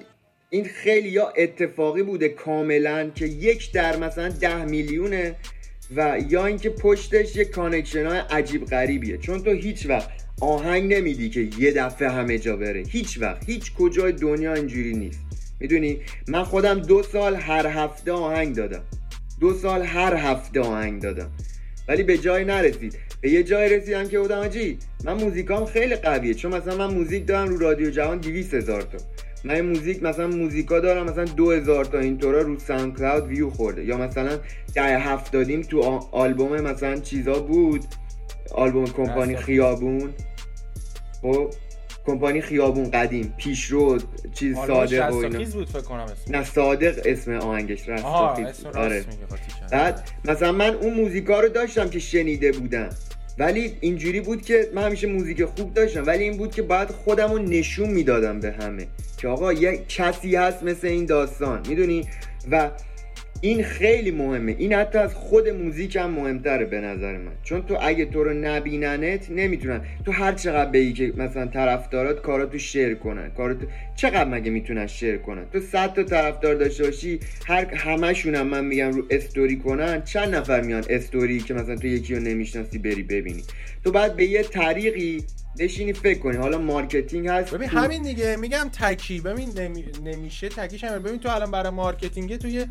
این 0.51 0.65
خیلی 0.65 1.09
یا 1.09 1.29
اتفاقی 1.29 2.03
بوده 2.03 2.29
کاملا 2.29 3.11
که 3.15 3.27
یک 3.27 3.73
در 3.73 3.97
مثلا 3.97 4.29
ده 4.29 4.65
میلیونه 4.65 5.35
و 5.97 6.19
یا 6.29 6.47
اینکه 6.47 6.71
پشتش 6.71 7.37
یه 7.37 7.45
connection 7.45 8.07
های 8.07 8.19
عجیب 8.19 8.65
غریبیه. 8.65 9.19
چون 9.19 9.43
تو 9.43 9.51
هیچ 9.51 9.87
وقت 9.87 10.11
آهنگ 10.41 10.95
نمیدی 10.95 11.31
که 11.31 11.49
یه 11.59 11.73
دفعه 11.73 12.09
همه 12.09 12.39
جا 12.39 12.57
بره. 12.57 12.83
هیچ 12.89 13.19
وقت. 13.21 13.49
هیچ 13.49 13.73
کجای 13.75 14.13
دنیا 14.13 14.55
اینجوری 14.55 14.95
نیست. 14.95 15.21
می‌دونی؟ 15.61 16.01
من 16.29 16.45
خودم 16.45 16.81
دو 16.81 17.03
سال 17.03 17.35
هر 17.37 17.67
هفته 17.67 18.13
آهنگ 18.13 18.57
دادم. 18.57 18.83
دو 19.41 19.55
سال 19.55 19.83
هر 19.83 20.15
هفته 20.15 20.61
آهنگ 20.61 21.03
دادم. 21.03 21.31
ولی 21.89 22.03
به 22.03 22.19
جای 22.19 22.45
نرسید. 22.45 22.99
به 23.21 23.31
یه 23.31 23.43
جای 23.43 23.77
رسیدم 23.77 24.09
که 24.09 24.19
بودم 24.19 24.39
آجی 24.39 24.79
من 25.05 25.12
موزیکام 25.12 25.66
خیلی 25.66 25.97
قویه 25.97 26.35
چون 26.35 26.55
مثلا 26.55 26.89
من 26.89 26.95
موزیک 26.95 27.27
دارم 27.27 27.49
رو 27.49 27.59
رادیو 27.59 27.91
جوان 27.91 28.19
200 28.19 28.55
هزار 28.55 28.83
تا. 28.83 28.99
من 29.45 29.61
موزیک 29.61 30.03
مثلا 30.03 30.27
موزیکا 30.27 30.81
دارم 30.81 31.07
مثلا 31.07 31.25
2000 31.25 31.85
تا 31.85 31.99
اینطورا 31.99 32.43
رو 32.43 32.59
SoundCloud 32.59 33.27
view 33.27 33.51
خورده. 33.51 33.85
یا 33.85 33.97
مثلا 33.97 34.39
ده 34.75 34.99
هفتادیم 34.99 35.62
تو 35.62 36.09
آلبوم 36.12 36.61
مثلا 36.61 36.97
چیزا 36.97 37.39
بود؟ 37.39 37.85
آلبوم 38.51 38.85
کمپانی 38.85 39.37
خیابون. 39.37 40.11
خب 41.23 41.51
کمپانی 42.09 42.41
خیابون 42.41 42.91
قدیم 42.91 43.35
پیشرو 43.37 43.99
چیز 44.35 44.57
صادق 44.57 45.13
و 45.13 45.17
اینا. 45.17 45.45
بود 45.53 45.69
فکر 45.69 45.81
کنم 45.81 46.01
اسم 46.01 46.37
نه 46.37 46.45
صادق 46.45 47.01
اسم 47.05 47.33
آهنگش 47.33 47.89
رستاخیز 47.89 48.67
آره. 48.75 49.05
بعد 49.73 50.09
مثلا 50.25 50.53
من 50.53 50.75
اون 50.75 50.95
موزیکا 50.95 51.41
رو 51.41 51.49
داشتم 51.49 51.89
که 51.89 51.99
شنیده 51.99 52.53
بودم. 52.53 52.89
ولی 53.39 53.77
اینجوری 53.81 54.21
بود 54.21 54.43
که 54.43 54.71
من 54.75 54.83
همیشه 54.83 55.07
موزیک 55.07 55.45
خوب 55.45 55.75
داشتم. 55.75 56.07
ولی 56.07 56.25
این 56.25 56.37
بود 56.37 56.55
که 56.55 56.63
باید 56.63 56.89
خودم 56.89 57.33
رو 57.33 57.39
نشون 57.39 57.91
می‌دادم 57.91 58.41
به 58.41 58.53
همه 58.53 58.87
که 59.19 59.29
آقا 59.29 59.53
یه 59.53 59.81
کسی 59.89 60.37
هست 60.37 60.63
مثل 60.63 60.87
این 60.87 61.07
داستان. 61.07 61.63
می‌دونی؟ 61.69 62.09
و 62.51 62.71
این 63.41 63.64
خیلی 63.64 64.11
مهمه. 64.11 64.55
این 64.59 64.72
حتی 64.72 64.99
از 64.99 65.14
خود 65.14 65.49
موزیک 65.49 65.97
هم 65.97 66.11
مهمتره 66.11 66.64
به 66.64 66.80
نظر 66.80 67.16
من. 67.16 67.32
چون 67.43 67.62
تو 67.62 67.76
اگه 67.80 68.05
تو 68.05 68.24
رو 68.24 68.34
نبیننت 68.34 69.30
نمی‌تونن. 69.30 69.80
تو 70.05 70.12
هر 70.12 70.32
چقدر 70.32 70.70
بگی 70.70 70.93
که 70.93 71.12
مثلا 71.16 71.47
طرفدارات 71.47 72.22
کاراتو 72.22 72.59
شیر 72.59 72.95
کنن. 72.95 73.30
کاراتو 73.30 73.66
چقدر 73.97 74.24
مگه 74.24 74.51
می‌تونن 74.51 74.86
شیر 74.86 75.16
کنن؟ 75.16 75.45
تو 75.53 75.61
صد 75.61 75.95
تا 75.95 76.03
طرفدار 76.03 76.55
داشته 76.55 76.84
باشی 76.84 77.20
هر 77.47 77.74
همشون 77.74 78.34
هم 78.34 78.47
من 78.47 78.64
میگم 78.64 78.91
رو 78.91 79.07
استوری 79.11 79.57
کنن 79.57 80.03
چند 80.03 80.34
نفر 80.34 80.61
میان 80.61 80.84
استوری 80.91 81.41
که 81.41 81.55
مثلا 81.55 81.76
تو 81.76 81.86
یکی 81.86 82.14
رو 82.14 82.20
نمی‌شناسی 82.20 82.78
بری 82.78 83.03
ببینی. 83.03 83.43
تو 83.84 83.91
بعد 83.91 84.16
به 84.16 84.24
یه 84.24 84.43
طریقی 84.43 85.24
بشینی 85.59 85.93
فکر 85.93 86.18
کنی. 86.18 86.36
حالا 86.36 86.59
marketing 86.59 87.29
هست. 87.28 87.55
ببین 87.55 87.68
همین 87.68 88.03
دیگه. 88.03 88.36
میگم 88.36 88.70
تکی. 88.80 89.20
ببین 89.20 89.49
نمیشه 90.05 90.49
تکیش 90.49 90.84
هم 90.84 91.03
ببین 91.03 91.18
تو 91.18 91.28
الان 91.28 91.51
برای 91.51 91.70
marketing 91.71 92.37
تو 92.36 92.49
یه 92.49 92.66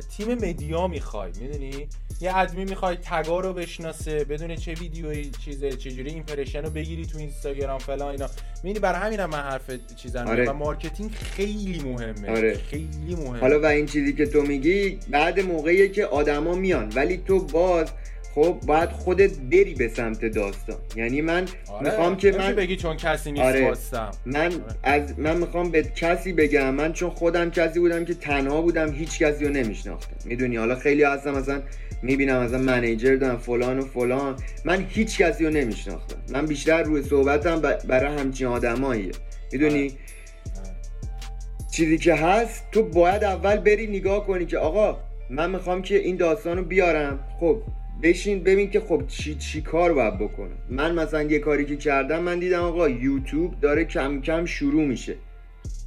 تیم 0.00 0.34
media 0.34 0.86
می‌خوای 0.86 1.30
می‌دونی؟ 1.40 1.88
یه 2.20 2.36
ادمی 2.36 2.64
می‌خوای 2.64 2.96
tag 2.96 3.29
ا 3.29 3.40
رو 3.40 3.52
بشناسه 3.52 4.24
بدونه 4.24 4.56
چه 4.56 4.74
ویدیوی 4.74 5.30
چیزه 5.44 5.72
چجوری 5.72 6.10
impression 6.10 6.62
رو 6.62 6.70
بگیری 6.70 7.06
تو 7.06 7.18
اینستاگرام 7.18 7.78
فلان 7.78 8.08
اینا. 8.08 8.26
می‌دونی 8.62 8.78
برای 8.78 9.00
همینم 9.00 9.30
من 9.30 9.40
حرف 9.40 9.70
چیزا 9.96 10.24
آره. 10.24 10.50
و 10.50 10.52
marketing 10.52 11.10
خیلی 11.10 11.78
مهمه. 11.84 12.30
آره. 12.30 12.54
خیلی 12.54 13.14
مهمه. 13.14 13.38
حالا 13.38 13.60
و 13.60 13.66
این 13.66 13.86
چیزی 13.86 14.12
که 14.12 14.26
تو 14.26 14.42
میگی 14.42 14.98
بعد 15.10 15.40
موقعی 15.40 15.88
که 15.88 16.06
آدما 16.06 16.54
میان. 16.54 16.92
ولی 16.94 17.22
تو 17.26 17.40
باز 17.40 17.88
خب 18.34 18.58
باید 18.66 18.90
خودت 18.90 19.38
بری 19.38 19.74
به 19.74 19.88
سمت 19.88 20.24
داستان 20.24 20.76
یعنی 20.96 21.20
من 21.20 21.46
آره. 21.68 21.84
می‌خوام 21.84 22.16
که 22.16 22.32
من 22.32 22.52
بگی 22.52 22.76
چون 22.76 22.96
کسی 22.96 23.32
نیست 23.32 23.44
آره. 23.44 23.72
من 24.26 24.44
آره. 24.44 24.62
از 24.82 25.18
من 25.18 25.36
می‌خوام 25.36 25.70
به 25.70 25.82
کسی 25.82 26.32
بگم 26.32 26.74
من 26.74 26.92
چون 26.92 27.10
خودم 27.10 27.50
کسی 27.50 27.80
بودم 27.80 28.04
که 28.04 28.14
تنها 28.14 28.62
بودم 28.62 28.92
هیچ 28.92 29.18
کسی 29.18 29.44
رو 29.44 29.50
نمیشناختم 29.50 30.16
می‌دونی 30.24 30.56
حالا 30.56 30.74
خیلی 30.74 31.02
هستم 31.02 31.30
مثلا 31.30 31.62
می‌بینم 32.02 32.42
مثلا 32.42 32.58
منیجر 32.58 33.16
دارم 33.16 33.38
فلان 33.38 33.78
و 33.78 33.84
فلان 33.84 34.36
من 34.64 34.86
هیچ 34.88 35.18
کسی 35.18 35.44
رو 35.44 35.50
نمیشناختم 35.50 36.16
من 36.32 36.46
بیشتر 36.46 36.82
روی 36.82 37.02
صحبتم 37.02 37.60
برای 37.88 38.18
همچین 38.18 38.46
آدماییه 38.46 39.12
می‌دونی 39.52 39.82
آره. 39.82 39.90
چیزی 41.72 41.98
که 41.98 42.14
هست 42.14 42.64
تو 42.72 42.82
باید 42.82 43.24
اول 43.24 43.56
بری 43.56 43.86
نگاه 43.86 44.26
کنی 44.26 44.46
که 44.46 44.58
آقا 44.58 44.98
من 45.30 45.50
می‌خوام 45.50 45.82
که 45.82 45.98
این 45.98 46.16
داستان 46.16 46.56
رو 46.56 46.64
بیارم 46.64 47.18
خب 47.40 47.62
بشین 48.04 48.42
ببین 48.42 48.70
که 48.70 48.80
خب 48.80 49.02
چی 49.08 49.34
چی 49.34 49.60
کار 49.60 49.92
باید 49.92 50.18
بکنه. 50.18 50.54
من 50.70 50.94
مثلا 50.94 51.22
یه 51.22 51.38
کاری 51.38 51.64
که 51.64 51.76
کردم 51.76 52.22
من 52.22 52.38
دیدم 52.38 52.62
آقا 52.62 52.88
یوتیوب 52.88 53.60
داره 53.60 53.84
کم 53.84 54.20
کم 54.20 54.44
شروع 54.44 54.84
میشه. 54.84 55.16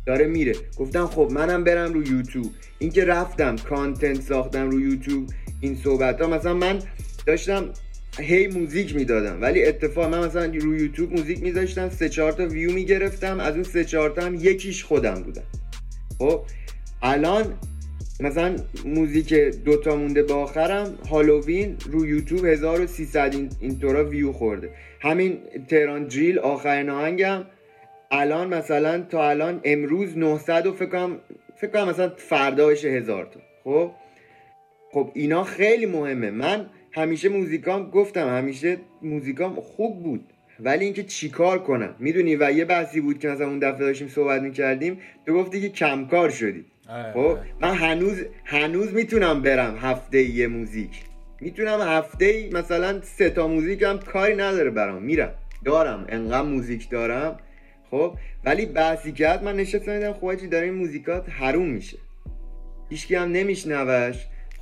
داره 0.05 0.27
میره. 0.27 0.53
گفتم 0.77 1.07
خب 1.07 1.29
منم 1.31 1.63
برم 1.63 1.93
رو 1.93 2.07
یوتیوب. 2.07 2.51
اینکه 2.79 3.05
رفتم 3.05 3.55
کانتنت 3.55 4.21
ساختم 4.21 4.69
رو 4.69 4.79
یوتیوب 4.79 5.29
این 5.61 5.75
صحبت 5.75 6.21
ها 6.21 6.27
مثلا 6.27 6.53
من 6.53 6.79
داشتم 7.25 7.69
هی 8.19 8.47
موزیک 8.47 8.95
می‌دادم 8.95 9.41
ولی 9.41 9.65
اتفاق 9.65 10.13
من 10.13 10.25
مثلا 10.25 10.45
رو 10.45 10.75
یوتیوب 10.75 11.13
موزیک 11.13 11.43
میذاشتم 11.43 11.89
سه 11.89 12.09
چهار 12.09 12.31
تا 12.31 12.47
ویو 12.47 12.73
می‌گرفتم 12.73 13.39
از 13.39 13.53
اون 13.53 13.63
سه 13.63 13.85
چهار 13.85 14.09
تا 14.09 14.21
هم 14.21 14.35
یکیش 14.35 14.83
خودم 14.83 15.23
بودم. 15.23 15.43
خب 16.19 16.41
الان 17.01 17.53
مثلا 18.19 18.55
موزیک 18.85 19.33
دوتا 19.65 19.95
مونده 19.95 20.23
با 20.23 20.35
آخرم 20.35 20.97
هالووین 21.09 21.77
رو 21.91 22.05
یوتیوب 22.05 22.45
1300 22.45 23.35
اینطورا 23.61 24.05
ویو 24.05 24.31
خورده. 24.31 24.69
همین 25.01 25.37
تهران 25.67 26.07
جیل 26.07 26.39
آخرین 26.39 26.89
آهنگم. 26.89 27.43
الان 28.11 28.53
مثلا 28.53 29.01
تا 29.01 29.29
الان 29.29 29.61
امروز 29.63 30.17
900 30.17 30.67
و 30.67 30.73
فکر 30.73 30.89
کنم 30.89 31.19
فکر 31.57 31.71
کنم 31.71 31.89
مثلا 31.89 32.11
فردا 32.17 32.67
بشه 32.67 32.87
هزار 32.87 33.25
تا. 33.25 33.39
خب؟ 33.63 33.91
خب 34.91 35.11
اینا 35.13 35.43
خیلی 35.43 35.85
مهمه. 35.85 36.31
من 36.31 36.69
همیشه 36.91 37.29
موزیکام 37.29 37.89
گفتم 37.89 38.27
همیشه 38.27 38.77
موزیکام 39.01 39.55
خوب 39.55 40.03
بود. 40.03 40.33
ولی 40.59 40.85
اینکه 40.85 41.03
چیکار 41.03 41.59
کنم؟ 41.59 41.95
می‌دونی 41.99 42.35
و 42.35 42.51
یه 42.51 42.65
بحثی 42.65 43.01
بود 43.01 43.19
که 43.19 43.27
مثلا 43.27 43.47
اون 43.47 43.59
دفعه 43.59 43.79
داشتیم 43.79 44.07
صحبت 44.07 44.41
می‌کردیم 44.41 44.99
تو 45.25 45.33
گفتی 45.33 45.61
که 45.61 45.69
کمکار 45.69 46.29
شدی. 46.29 46.65
خب 46.87 47.17
آره. 47.17 47.41
من 47.61 47.73
هنوز 47.73 48.21
هنوز 48.45 48.93
می‌تونم 48.93 49.41
برم 49.41 49.77
هفته 49.77 50.21
یه 50.21 50.47
موزیک. 50.47 51.03
می‌تونم 51.41 51.81
هفته 51.81 52.49
مثلا 52.51 53.01
سه 53.01 53.29
تا 53.29 53.47
موزیک 53.47 53.81
هم 53.81 53.99
کاری 53.99 54.35
نداره 54.35 54.69
برام. 54.69 55.03
میرم. 55.03 55.31
دارم. 55.65 56.05
انقدر 56.09 56.41
موزیک 56.41 56.89
دارم. 56.89 57.37
خب 57.91 58.15
ولی 58.45 58.65
بحثی 58.65 59.11
کرد 59.11 59.43
من 59.43 59.55
نشستم 59.55 59.93
دیدم 59.99 60.13
خب 60.13 60.35
داره 60.35 60.65
این 60.65 60.73
موزیکات 60.73 61.29
حروم 61.29 61.69
میشه. 61.69 61.97
هیچکی 62.89 63.15
هم 63.15 63.31
نمیشنوش 63.31 64.15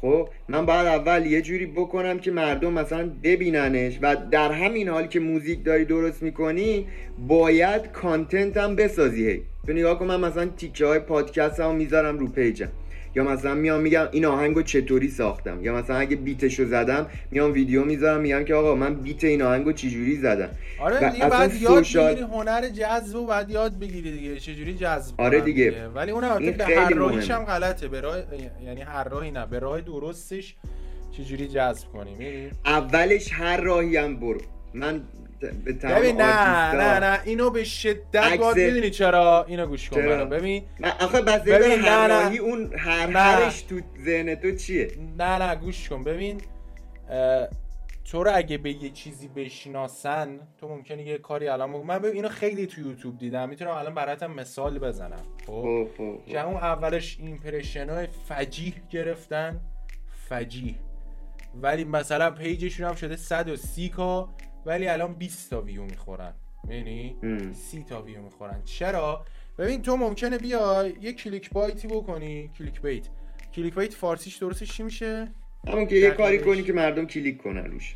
خب 0.06 0.30
من 0.50 0.66
باید 0.66 0.88
اول 0.88 1.26
یه 1.26 1.42
جوری 1.42 1.66
بکنم 1.66 2.20
که 2.20 2.32
مردم 2.32 2.74
مثلا 2.74 3.12
ببیننش 3.24 4.00
و 4.02 4.16
در 4.32 4.52
همین 4.52 4.90
حال 4.90 5.08
که 5.08 5.20
موزیک 5.20 5.64
داری 5.64 5.86
درست 5.86 6.24
می‌کنی 6.24 6.88
باید 7.28 7.92
کانتنت 7.92 8.58
هم 8.58 8.76
بسازی. 8.76 9.30
هی 9.30 9.42
تو 9.68 9.74
نگاه 9.74 10.00
کن 10.00 10.06
من 10.06 10.20
مثلا 10.20 10.46
تیکه 10.46 10.86
های 10.86 11.00
پادکست 11.00 11.60
هم 11.60 11.76
می‌ذارم 11.76 12.20
رو 12.20 12.28
پیجم. 12.28 12.68
یا 13.16 13.24
مثلا 13.24 13.56
میام 13.56 13.82
میگم 13.82 14.08
این 14.12 14.26
آهنگو 14.26 14.62
چطوری 14.62 15.10
ساختم؟ 15.10 15.64
یا 15.64 15.76
مثلا 15.76 15.96
اگه 15.96 16.16
بیتشو 16.16 16.66
زدم 16.66 17.08
میام 17.32 17.54
ویدیو 17.54 17.84
می‌ذارم 17.84 18.22
میگم 18.22 18.44
که 18.44 18.56
آقا 18.56 18.76
من 18.76 18.94
بیت 18.94 19.24
این 19.24 19.42
آهنگو 19.42 19.72
چجوری 19.72 20.16
زدم؟ 20.16 20.50
آره 20.80 21.12
دیگه 21.12 21.30
بعد 21.30 21.54
یاد 21.54 21.78
سوشال... 21.78 22.12
بگیری 22.12 22.26
هنر 22.26 22.70
جذب 22.70 23.16
و 23.16 23.26
بعد 23.26 23.50
یاد 23.50 23.80
بگیری 23.80 24.12
دیگه 24.12 24.40
چجوری 24.40 24.74
جذب 24.74 25.22
آره 25.22 25.42
دیگه, 25.42 25.64
دیگه. 25.64 25.88
ولی 25.88 26.12
اون 26.12 26.52
به 26.52 26.66
هر 26.66 26.90
راهیش 26.90 27.32
هم 27.32 27.44
غلطه. 27.44 27.88
به 27.88 28.02
راه 28.02 28.18
یعنی 28.66 28.82
هر 28.82 29.04
راهی 29.04 29.32
نه. 29.32 29.46
به 29.46 29.60
راه 29.60 29.82
درستش 29.82 30.56
چجوری 31.18 31.48
جذب 31.48 31.88
کنیم 31.88 32.52
اولش 32.66 33.34
هر 33.34 33.62
راهی 33.62 33.98
هم 33.98 34.20
برو. 34.20 34.42
من 34.74 35.02
ببین 35.84 36.22
نه 36.22 36.72
نه 36.76 37.00
نه 37.00 37.20
اینو 37.26 37.50
به 37.50 37.64
شدت 37.64 38.38
باید 38.38 38.58
می‌دونی 38.58 38.90
چرا 38.90 39.46
اینو 39.48 39.66
گوش 39.66 39.90
کن 39.90 40.30
ببین 40.30 40.64
آخه 41.00 41.22
بس 41.22 41.42
ببین 41.42 41.80
نه 41.80 42.08
نه. 42.08 42.38
اون 42.38 42.74
هر 42.78 43.10
هرش 43.10 43.62
تو 43.62 43.80
ذهن 44.06 44.36
تو 44.36 44.56
چیه؟ 44.56 44.92
نه 45.18 45.38
نه 45.38 45.56
گوش 45.56 45.90
کن. 45.90 46.04
ببین 46.04 46.42
تو 48.06 48.24
رو 48.24 48.32
اگه 48.36 48.58
به 48.58 48.84
یه 48.84 48.90
چیزی 48.90 49.28
بشناسن 49.28 50.40
تو 50.58 50.68
ممکنه 50.68 51.04
یه 51.04 51.18
کاری 51.18 51.48
الان 51.48 51.70
من 51.70 52.00
ببین 52.00 52.16
اینو 52.16 52.30
خیلی 52.30 52.68
تو 52.68 52.82
یوتیوب 52.82 53.18
دیدم. 53.18 53.50
می‌تونم 53.50 53.72
الان 53.72 53.94
براتم 53.94 54.32
مثال 54.32 54.80
بزنم. 54.80 55.24
خب, 55.48 55.52
خب،, 55.52 55.88
خب،, 55.98 56.18
خب. 56.18 56.32
که 56.32 56.46
اون 56.46 56.56
اولش 56.56 57.18
ایمپرشن 57.20 57.90
های 57.90 58.08
فجیح 58.28 58.74
گرفتن. 58.92 59.60
فجیع. 60.30 60.76
ولی 61.62 61.84
مثلا 61.84 62.32
page 62.32 62.60
شون 62.60 62.88
هم 62.88 62.96
شده 62.96 63.16
130 63.16 63.90
K 63.90 64.30
ولی 64.66 64.88
الان 64.88 65.14
20 65.14 65.50
تا 65.50 65.62
ویو 65.62 65.84
می‌خورن. 65.84 66.34
یعنی 66.70 67.16
30 67.54 67.84
تا 67.84 68.02
ویو 68.02 68.22
می‌خورن. 68.22 68.62
چرا؟ 68.64 69.26
ببین 69.58 69.82
تو 69.82 69.98
ممکنه 69.98 70.38
بیا 70.38 70.88
یه 71.02 71.14
clickbait 71.14 71.50
ی 71.50 71.88
بکنی. 71.88 72.52
clickbait. 72.58 73.08
clickbait 73.54 73.94
فارسیش 73.94 74.36
درستش 74.36 74.72
چی 74.72 74.84
میشه؟ 74.84 75.28
همون 75.68 75.88
که 75.88 75.96
یه 75.96 76.12
کاری 76.12 76.40
کنی 76.40 76.64
که 76.64 76.74
مردم 76.74 77.06
کلیک 77.06 77.44
کنن 77.44 77.66
روش. 77.66 77.96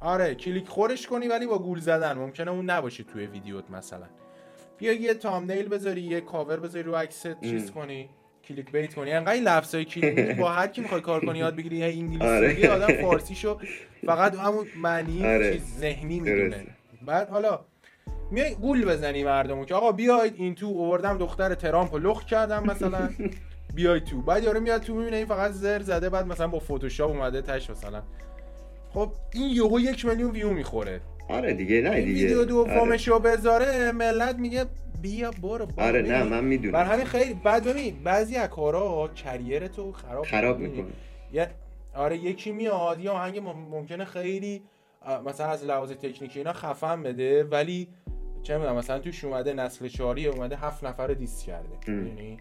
آره 0.00 0.34
کلیک 0.34 0.68
خورش 0.68 1.06
کنی 1.06 1.28
ولی 1.28 1.46
با 1.46 1.58
گول 1.58 1.80
زدن. 1.80 2.18
ممکنه 2.18 2.50
اون 2.50 2.70
نباشه 2.70 3.04
توی 3.04 3.26
ویدیوت 3.26 3.70
مثلا. 3.70 4.06
بیا 4.78 4.92
یه 4.92 5.14
thumbnail 5.14 5.68
بذاری 5.68 6.00
یه 6.00 6.20
کاور 6.20 6.60
بذاری 6.60 6.82
رو 6.82 6.96
عکست 6.96 7.40
چیز 7.40 7.70
کنی. 7.70 8.08
clickbait 8.48 8.94
کنی. 8.94 9.12
انقدر 9.12 9.32
این 9.32 9.44
لفظای 9.44 9.84
کلیک 9.84 10.36
با 10.36 10.48
هر 10.48 10.66
کی 10.66 10.80
می‌خوای 10.80 11.00
کار 11.00 11.26
کنی 11.26 11.38
یاد 11.38 11.56
بگیری 11.56 11.76
یه 11.76 11.84
انگلیسی 11.84 12.66
آره. 12.66 12.68
آدم 12.68 13.02
فارسیشو 13.02 13.58
فقط 14.06 14.34
همون 14.34 14.66
معنی 14.76 15.26
آره. 15.26 15.52
چیز 15.52 15.62
ذهنی 15.78 16.20
می‌دونه. 16.20 16.66
بعد 17.06 17.28
حالا 17.28 17.60
میای 18.30 18.54
گول 18.54 18.84
بزنی 18.84 19.24
مردمو 19.24 19.64
که 19.64 19.74
آقا 19.74 19.92
بیاید 19.92 20.34
این 20.36 20.54
تو 20.54 20.66
اووردم 20.66 21.18
دختر 21.18 21.54
ترامپو 21.54 21.98
لخت 21.98 22.24
کردم 22.24 22.64
مثلا. 22.64 23.10
بیای 23.74 24.00
تو. 24.00 24.22
بعد 24.22 24.44
یارو 24.44 24.60
میاد 24.60 24.82
تو 24.82 24.94
می‌بینه 24.94 25.16
این 25.16 25.26
فقط 25.26 25.50
زر 25.50 25.82
زده 25.82 26.10
بعد 26.10 26.26
مثلا 26.26 26.48
با 26.48 26.58
فتوشاپ 26.58 27.10
اومده 27.10 27.42
تاش 27.42 27.70
مثلا. 27.70 28.02
خب 28.90 29.12
این 29.32 29.48
یهو 29.56 29.80
یک 29.80 30.06
میلیون 30.06 30.30
ویو 30.30 30.50
می‌خوره. 30.50 31.00
آره 31.28 31.54
دیگه 31.54 31.80
نه 31.80 32.00
دیگه. 32.00 32.22
ویدیو 32.22 32.44
دومش 32.44 33.08
آره. 33.08 33.22
بذاره 33.22 33.92
ملت 33.92 34.36
میگه 34.36 34.64
بیا 35.02 35.30
برو 35.30 35.66
آره 35.76 36.02
نه 36.02 36.22
من 36.24 36.44
می‌دونم. 36.44 36.72
بر 36.72 36.84
همین 36.84 37.04
خیلی 37.04 37.34
بعد 37.34 37.64
ببین 37.64 38.02
بعضی 38.04 38.36
از 38.36 38.48
کارا 38.48 39.08
کریر 39.08 39.68
تو 39.68 39.92
خراب 39.92 40.24
خراب 40.24 40.58
می‌کنه 40.58 40.84
یه 41.32 41.50
آره 41.94 42.16
یکی 42.18 42.52
میاد 42.52 43.00
یا 43.00 43.12
آهنگ 43.12 43.38
ممکنه 43.70 44.04
خیلی 44.04 44.62
مثلا 45.26 45.46
از 45.46 45.64
لحاظ 45.64 45.92
تکنیکی 45.92 46.38
اینا 46.38 46.52
خفن 46.52 47.02
بده 47.02 47.44
ولی 47.44 47.88
چه 48.42 48.58
می‌دونم 48.58 48.76
مثلا 48.76 48.98
توش 48.98 49.24
اومده 49.24 49.52
نسل 49.52 49.88
چهاری 49.88 50.26
اومده 50.26 50.56
هفت 50.56 50.84
نفر 50.84 51.06
دیس 51.06 51.42
کرده. 51.42 51.68
یعنی 51.88 52.36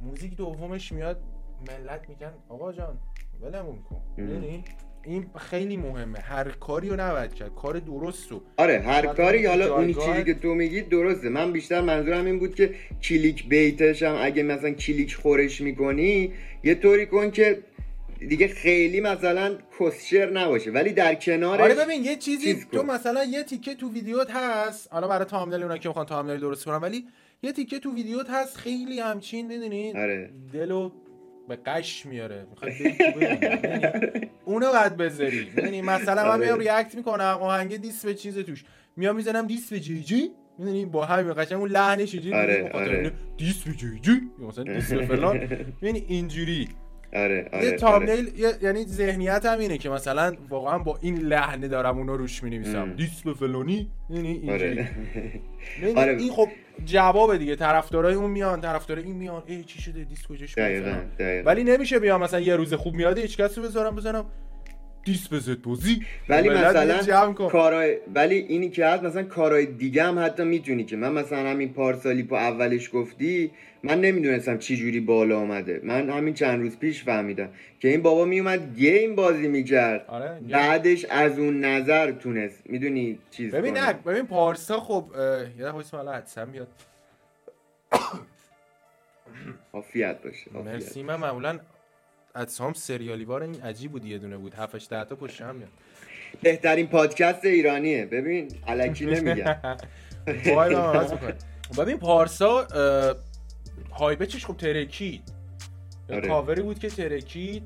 موزیک 0.00 0.36
دومش 0.36 0.92
میاد 0.92 1.22
ملت 1.60 2.08
میگن 2.08 2.32
آقا 2.48 2.72
جان 2.72 2.98
ولمون 3.40 3.78
کن. 3.82 4.00
یعنی 4.18 4.64
این 5.04 5.26
خیلی 5.36 5.76
مهمه. 5.76 6.18
هر 6.18 6.48
کاری 6.48 6.88
رو 6.88 6.96
نباید 7.00 7.34
کرد. 7.34 7.54
کار 7.54 7.78
درست 7.78 8.30
رو. 8.30 8.42
آره 8.56 8.80
هر 8.80 9.06
کاری 9.06 9.46
حالا 9.46 9.76
اون 9.76 9.94
چیزی 9.94 10.24
که 10.24 10.34
تو 10.34 10.54
میگی 10.54 10.80
درسته. 10.80 11.28
من 11.28 11.52
بیشتر 11.52 11.80
منظورم 11.80 12.24
این 12.24 12.38
بود 12.38 12.54
که 12.54 12.74
clickbait 13.02 13.48
ش 13.48 14.02
هم 14.02 14.16
اگه 14.20 14.42
مثلا 14.42 14.70
کلیک 14.70 15.14
خورش 15.14 15.60
می‌کنی 15.60 16.32
یه 16.64 16.74
طوری 16.74 17.06
کن 17.06 17.30
که 17.30 17.62
دیگه 18.28 18.48
خیلی 18.48 19.00
مثلا 19.00 19.58
کسشر 19.80 20.30
نباشه. 20.30 20.70
ولی 20.70 20.92
در 20.92 21.14
کنارش 21.14 21.60
آره 21.60 21.74
ببین 21.74 22.04
یه 22.04 22.16
چیزی 22.16 22.54
چیز 22.54 22.66
تو 22.72 22.82
مثلا 22.82 23.24
یه 23.24 23.42
تیکه 23.42 23.74
تو 23.74 23.92
ویدیوت 23.92 24.30
هست. 24.30 24.92
حالا 24.92 25.08
برای 25.08 25.24
thumbnail 25.24 25.62
اونا 25.62 25.78
که 25.78 25.88
می‌خوان 25.88 26.06
thumbnail 26.06 26.40
درست 26.40 26.64
کنن. 26.64 26.76
ولی 26.76 27.04
یه 27.42 27.52
تیکه 27.52 27.78
تو 27.78 27.94
ویدیوت 27.94 28.30
هست. 28.30 28.56
خیلی 28.56 29.00
همچین 29.00 29.46
می‌دونی 29.46 29.92
آره. 29.92 30.30
دلو 30.52 30.92
به 31.48 31.56
غش 31.56 32.06
میاره. 32.06 32.46
می‌خواد 32.50 32.72
یعنی 32.80 33.90
اونو 34.44 34.72
بعد 34.72 34.96
بذاری. 34.96 35.48
می‌دونی 35.56 35.82
مثلا 35.82 36.24
من 36.24 36.30
آره. 36.30 36.44
میام 36.44 36.58
react 36.58 36.94
می‌کنم 36.94 37.38
آهنگ 37.40 37.76
diss 37.76 38.04
به 38.04 38.14
چیز 38.14 38.38
توش. 38.38 38.64
میام 38.96 39.16
می‌زنم 39.16 39.46
diss 39.46 39.72
به 39.72 39.80
جی 39.80 40.02
جی. 40.02 40.30
می‌دونی؟ 40.58 40.84
با 40.84 41.04
همین 41.04 41.34
قشنگ 41.34 41.58
اون 41.58 41.70
لحنش 41.70 42.14
اینجوری 42.14 42.34
آره 42.36 42.70
آره. 42.74 43.12
diss 43.36 43.62
به 43.62 43.72
جی 43.72 43.98
جی. 44.02 44.20
مثلا 44.48 44.64
diss 44.74 44.92
به 44.92 45.06
فلان. 45.06 45.38
می‌دونی 45.82 46.04
اینجوری. 46.08 46.68
آره 47.14 47.48
آره 47.52 47.64
یه 47.64 47.72
thumbnail 47.72 48.44
آره. 48.44 48.54
یعنی 48.62 48.84
ذهنیت 48.84 49.46
هم 49.46 49.58
اینه 49.58 49.78
که 49.78 49.88
مثلا 49.88 50.36
واقعا 50.48 50.78
با 50.78 50.98
این 51.02 51.18
لحنه 51.18 51.68
دارم 51.68 51.98
اونو 51.98 52.16
روش 52.16 52.42
می‌نویسم. 52.42 52.92
diss 52.92 53.20
به 53.22 53.34
فلانی. 53.34 53.90
یعنی 54.10 54.28
اینجوری. 54.28 54.78
آره. 55.82 55.94
آره. 55.96 56.16
این 56.16 56.32
خب 56.32 56.48
جواب 56.84 57.36
دیگه. 57.36 57.56
طرفدارای 57.56 58.14
اون 58.14 58.30
میان 58.30 58.60
طرفدارای 58.60 59.04
این 59.04 59.16
میان. 59.16 59.42
ای 59.46 59.64
چی 59.64 59.82
شده؟ 59.82 60.04
diss 60.04 60.26
کجاش 60.26 60.58
ولی 61.44 61.64
نمیشه 61.64 61.98
بیام 61.98 62.22
مثلا 62.22 62.40
یه 62.40 62.56
روز 62.56 62.74
خوب 62.74 62.94
میاد 62.94 63.18
هیچ 63.18 63.36
کسی 63.36 63.60
بذارم 63.60 63.96
بزنم. 63.96 64.24
دیس 65.04 65.32
بزد 65.32 65.62
بازی 65.62 66.02
ولی 66.28 66.48
مثلا 66.48 67.32
کارای 67.32 67.96
ولی 68.14 68.34
اینی 68.34 68.70
که 68.70 68.86
هست 68.86 69.02
مثلا 69.02 69.22
کارهای 69.22 69.66
دیگه 69.66 70.04
هم 70.04 70.18
حتی 70.18 70.44
می‌تونی 70.44 70.84
که. 70.84 70.96
من 70.96 71.12
مثلا 71.12 71.50
همین 71.50 71.72
پارسالی 71.72 72.22
پا 72.22 72.38
اولش 72.38 72.90
گفتی 72.92 73.50
من 73.84 74.00
نمی‌دونستم 74.00 74.58
چی 74.58 74.76
جوری 74.76 75.00
بالا 75.00 75.38
آمده 75.40 75.80
من 75.84 76.10
همین 76.10 76.34
چند 76.34 76.60
روز 76.60 76.78
پیش 76.78 77.04
فهمیدم 77.04 77.48
که 77.80 77.88
این 77.88 78.02
بابا 78.02 78.24
میومد 78.24 78.74
گیم 78.76 79.14
بازی 79.14 79.48
می‌کرد. 79.48 80.04
آره، 80.08 80.40
بعدش 80.50 81.04
از 81.04 81.38
اون 81.38 81.64
نظر 81.64 82.12
تونست. 82.12 82.62
می‌دونی 82.66 83.18
چیز 83.30 83.54
ببین 83.54 83.76
نه 83.78 83.92
ببین 83.92 84.26
پارسا 84.26 84.80
خب 84.80 85.04
یه 85.58 85.64
دفعه 85.64 85.76
اسم 85.76 85.96
حالا 85.96 86.12
حدسم 86.12 86.50
بیاد. 86.50 86.68
عافیت 89.72 90.22
باشه 90.22 90.50
مرسی. 90.64 91.02
من 91.02 91.16
معمولا 91.16 91.58
ادسام 92.34 92.72
سریالی 92.72 93.24
وار 93.24 93.42
این 93.42 93.62
عجیب 93.62 93.92
بود 93.92 94.04
یه 94.04 94.18
دونه 94.18 94.36
بود. 94.36 94.54
7 94.54 94.74
8 94.74 94.90
تا 94.90 95.04
پشت 95.04 95.40
هم 95.42 95.54
میاد. 95.56 95.68
بهترین 96.42 96.86
پادکست 96.86 97.44
ایرانیه. 97.44 98.06
ببین 98.06 98.48
الکی 98.66 99.06
نمیگم. 99.14 99.54
ببین 101.78 101.98
پارسا 101.98 102.66
هایبچش 103.90 104.46
خب 104.46 104.56
ترکید. 104.56 105.22
آره. 106.10 106.28
کاوری 106.28 106.62
بود 106.62 106.78
که 106.78 106.88
ترکید. 106.88 107.62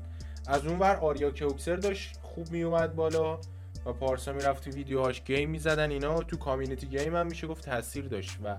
از 0.47 0.65
اون 0.65 0.79
ور 0.79 0.95
آریا 0.95 1.31
کوکسر 1.31 1.75
داشت 1.75 2.19
خوب 2.21 2.51
میومد 2.51 2.95
بالا 2.95 3.39
و 3.85 3.93
پارسا 3.93 4.33
می‌رفت 4.33 4.63
تو 4.63 4.71
ویدیوهاش 4.71 5.23
گیم 5.23 5.49
می‌زدن 5.49 5.91
اینا. 5.91 6.19
تو 6.19 6.37
کامیونیتی 6.37 6.87
گیم 6.87 7.15
هم 7.15 7.27
میشه 7.27 7.47
گفت 7.47 7.65
تاثیر 7.65 8.05
داشت 8.05 8.37
و 8.43 8.57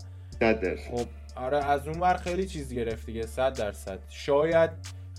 خب 0.91 1.07
آره 1.37 1.65
از 1.65 1.89
اون 1.89 2.01
ور 2.01 2.17
خیلی 2.17 2.47
چیز 2.47 2.75
گرفت 2.75 3.07
دیگه 3.07 3.27
100 3.27 3.53
درصد. 3.55 3.99
شاید 4.09 4.71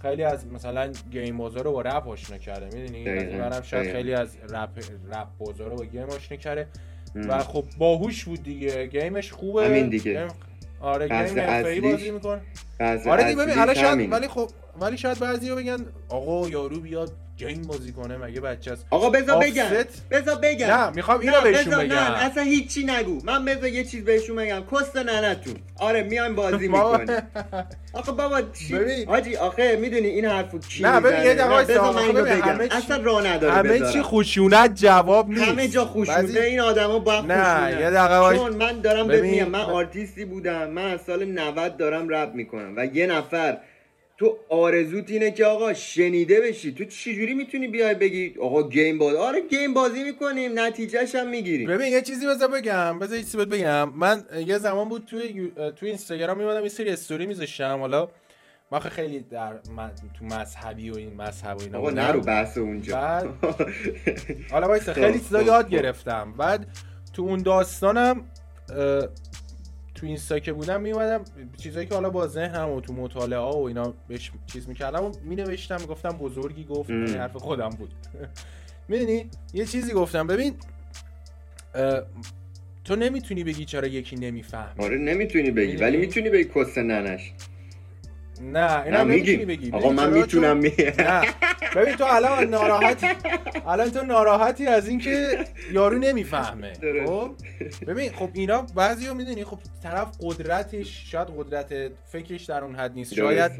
خیلی 0.01 0.23
از 0.23 0.47
مثلا 0.47 0.91
game 1.11 1.37
بازا 1.37 1.63
رو 1.63 1.71
با 1.71 1.81
رپ 1.81 2.07
آشنا 2.07 2.37
کرده 2.37 2.77
می‌دونی؟ 2.77 3.09
از 3.09 3.67
شاید 3.67 3.91
خیلی 3.91 4.13
از 4.13 4.37
رپ 4.49 4.69
رپ 5.11 5.27
بازا 5.37 5.69
رو 5.69 5.75
با 5.75 5.85
game 5.85 6.03
آشنا 6.03 6.37
کرده. 6.37 6.67
و 7.15 7.39
خب 7.39 7.65
باهوش 7.77 8.25
بود 8.25 8.43
دیگه. 8.43 8.85
game 8.85 9.16
ش 9.16 9.31
خوبه. 9.31 9.65
همین 9.65 9.89
دیگه. 9.89 10.27
آره 10.81 11.07
game 11.07 11.39
حرفه‌ای 11.39 11.81
بازی 11.81 12.11
می‌کنه. 12.11 12.41
آره 12.79 13.23
دیگه 13.23 13.35
ببین 13.35 13.55
حالا 13.55 13.73
شاید 13.73 14.11
ولی 14.11 14.27
خب 14.27 14.49
ولی 14.81 14.97
شاید 14.97 15.19
بعضی‌ها 15.19 15.55
بگن 15.55 15.77
آقا 16.09 16.49
یارو 16.49 16.79
بیاد 16.79 17.11
game 17.39 17.61
بازی 17.61 17.91
کنه 17.91 18.17
مگه 18.17 18.41
بچه 18.41 18.71
است 18.71 18.85
آقا 18.89 19.09
بذار 19.09 19.43
بگم. 19.43 19.65
بذار 20.11 20.35
بگم. 20.35 20.67
نه 20.67 20.89
می‌خوام 20.89 21.19
اینو 21.19 21.41
بهشون 21.41 21.77
بگم. 21.77 21.93
نه 21.95 22.25
اصلا 22.25 22.43
هیچی 22.43 22.85
نگو. 22.85 23.19
من 23.23 23.45
بذار 23.45 23.67
یه 23.67 23.83
چیز 23.83 24.05
بهشون 24.05 24.35
بگم. 24.35 24.63
کس 24.71 24.97
ننتون. 24.97 25.55
آره 25.79 26.03
میایم 26.03 26.35
بازی 26.35 26.67
می‌کنی 26.77 27.05
آقا 27.93 28.11
بابا 28.11 28.41
چی؟ 28.41 29.03
حاجی 29.05 29.35
آخه 29.35 29.75
می‌دونی 29.75 30.07
این 30.07 30.25
حرفو 30.25 30.59
کی 30.59 30.83
نه 30.83 30.99
ببین 30.99 31.25
یه 31.25 31.33
دقیقه 31.33 31.81
من 31.81 31.97
اینو 31.97 32.23
بگم. 32.23 32.59
اصلا 32.77 32.97
راه 33.03 33.27
نداره 33.27 33.53
همه 33.53 33.91
چی 33.93 34.01
خشونت 34.01 34.75
جواب 34.75 35.29
نیست. 35.29 35.41
همه 35.41 35.67
جا 35.67 35.85
خشونت 35.85 36.35
این 36.37 36.59
آدما 36.59 36.99
با 36.99 37.21
نه 37.21 37.77
یه 37.81 37.89
دقیقه 37.89 38.37
چون 38.37 38.55
من 38.55 38.79
دارم 38.81 39.07
ببینم 39.07 39.49
من 39.49 39.59
آرتیستی 39.59 40.25
بودم. 40.25 40.69
من 40.69 40.93
از 40.93 40.99
سال 41.07 41.25
90 41.25 41.77
دارم 41.77 42.09
رپ 42.09 42.33
می‌کنم. 42.33 42.73
و 42.77 42.85
یه 42.85 43.07
نفر 43.07 43.57
تو 44.19 44.37
آرزوت 44.49 45.11
اینه 45.11 45.31
که 45.31 45.45
آقا 45.45 45.73
شنیده 45.73 46.41
بشی. 46.41 46.71
تو 46.73 46.85
چجوری 46.85 47.33
می‌تونی 47.33 47.67
بیای 47.67 47.95
بگی 47.95 48.35
آقا 48.41 48.69
game 48.69 48.97
بازی 48.97 49.17
آره 49.17 49.41
game 49.41 49.73
بازی 49.73 50.03
می‌کنیم 50.03 50.59
نتیجهش 50.59 51.15
هم 51.15 51.29
می‌گیریم. 51.29 51.67
ببین 51.67 51.87
یه 51.87 52.01
چیزی 52.01 52.27
بذار 52.27 52.47
بگم 52.47 52.99
بذار 52.99 53.17
یه 53.17 53.23
چیزی 53.23 53.37
بگم. 53.37 53.89
من 53.89 54.23
یه 54.45 54.57
زمان 54.57 54.89
بود 54.89 55.05
توی 55.05 55.51
تو 55.75 55.85
اینستاگرام 55.85 56.37
میومدم 56.37 56.63
یه 56.63 56.69
سری 56.69 56.89
استوری 56.89 57.25
میذاشتم. 57.25 57.79
حالا 57.79 58.09
ما 58.71 58.79
خیلی 58.79 59.19
در 59.19 59.53
تو 60.19 60.25
مذهبی 60.25 60.89
و 60.89 60.95
این 60.97 61.15
مذهب 61.15 61.57
و 61.57 61.61
اینا 61.61 61.77
آقا 61.77 61.89
نرو 61.89 62.21
بحث 62.21 62.57
اونجا. 62.57 62.95
بعد 62.95 63.27
حالا 64.51 64.67
وایسا 64.67 64.93
خیلی 64.93 65.19
چیزا 65.19 65.39
خب، 65.39 65.47
یاد 65.47 65.65
خب. 65.65 65.71
گرفتم. 65.71 66.33
بعد 66.37 66.67
تو 67.13 67.21
اون 67.21 67.41
داستانم 67.43 68.25
تو 69.99 70.05
اینستا 70.05 70.39
که 70.39 70.53
بودم 70.53 70.81
میومدم 70.81 71.23
چیزایی 71.57 71.87
که 71.87 71.93
حالا 71.93 72.09
با 72.09 72.27
ذهنم 72.27 72.69
و 72.69 72.81
تو 72.81 72.93
مطالعه 72.93 73.39
ها 73.39 73.57
و 73.57 73.67
اینا 73.67 73.93
بهش 74.07 74.31
چیز 74.45 74.69
می‌کردم 74.69 75.03
و 75.03 75.11
مینوشتم 75.23 75.81
می‌گفتم 75.81 76.09
بزرگی 76.09 76.63
گفت. 76.63 76.89
این 76.89 77.07
حرف 77.07 77.37
خودم 77.37 77.69
بود. 77.69 77.93
می‌دونی؟ 78.89 79.25
یه 79.53 79.65
چیزی 79.65 79.93
گفتم. 79.93 80.27
ببین 80.27 80.55
تو 82.83 82.95
نمی‌تونی 82.95 83.43
بگی 83.43 83.65
چرا 83.65 83.87
یکی 83.87 84.15
نمی‌فهمه. 84.15 84.83
آره 84.85 84.97
نمی‌تونی 84.97 85.51
بگی؟ 85.51 85.75
ولی 85.75 85.97
می‌تونی 85.97 86.29
بگی 86.29 86.49
کس 86.55 86.77
ننش. 86.77 87.33
نه 88.41 88.81
اینا 88.85 89.03
میگی؟ 89.03 89.37
بگی 89.37 89.71
آقا 89.71 89.89
من؟ 89.89 90.13
می‌تونم 90.13 90.57
می 90.57 90.73
نه. 90.97 91.21
ببین 91.75 91.95
تو 91.95 92.05
الان 92.07 92.43
ناراحتی 92.43 93.07
الان 93.67 93.89
تو 93.89 94.05
ناراحتی 94.05 94.67
از 94.67 94.87
اینکه 94.87 95.45
یارو 95.71 95.97
نمی‌فهمه. 95.97 96.73
خب؟ 97.05 97.31
ببین 97.87 98.11
خب 98.11 98.29
اینا 98.33 98.61
بعضیو 98.75 99.13
می‌دونی 99.13 99.43
خب 99.43 99.57
طرف 99.83 100.07
قدرتش 100.21 101.11
شاید 101.11 101.27
قدرت 101.37 101.91
فکرش 102.11 102.43
در 102.43 102.63
اون 102.63 102.75
حد 102.75 102.93
نیست. 102.93 103.13
شاید 103.13 103.51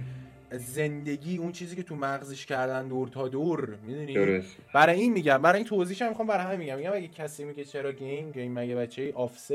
زندگی 0.52 1.38
اون 1.38 1.52
چیزی 1.52 1.76
که 1.76 1.84
تو 1.84 1.96
مغزش 1.96 2.46
کردن 2.46 2.88
دور 2.88 3.08
تا 3.08 3.28
دور 3.28 3.78
می‌دونی؟ 3.88 4.44
برای 4.74 5.00
این 5.00 5.14
میگم. 5.14 5.42
برای 5.42 5.58
این 5.58 5.68
توضیحش 5.68 6.02
هم 6.02 6.10
می‌خوام 6.10 6.28
برای 6.28 6.46
همین 6.46 6.60
میگم. 6.60 6.78
میگم 6.78 6.94
اگه 6.94 7.08
کسی 7.08 7.44
میگه 7.44 7.64
چرا 7.64 7.92
گیم 7.92 8.32
گیم 8.32 8.54
مگه 8.60 8.76
بچه 8.76 9.14
آفست 9.16 9.54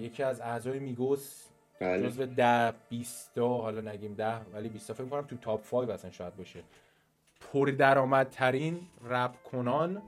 یکی 0.00 0.22
از 0.22 0.40
اعضای 0.40 0.78
Migos 0.78 1.44
بله. 1.80 2.08
جزو 2.08 2.26
ده 2.26 2.72
20 2.88 3.38
حالا 3.38 3.92
نگیم 3.92 4.14
ده 4.14 4.40
ولی 4.52 4.68
20 4.68 4.92
فکر 4.92 5.04
کنم 5.04 5.22
تو 5.22 5.36
top 5.36 5.70
5 5.70 5.90
اصلا 5.90 6.10
شاید 6.10 6.36
باشه. 6.36 6.62
پر 7.40 7.66
درآمدترین 7.66 8.80
رپ 9.10 9.42
کنان 9.52 10.02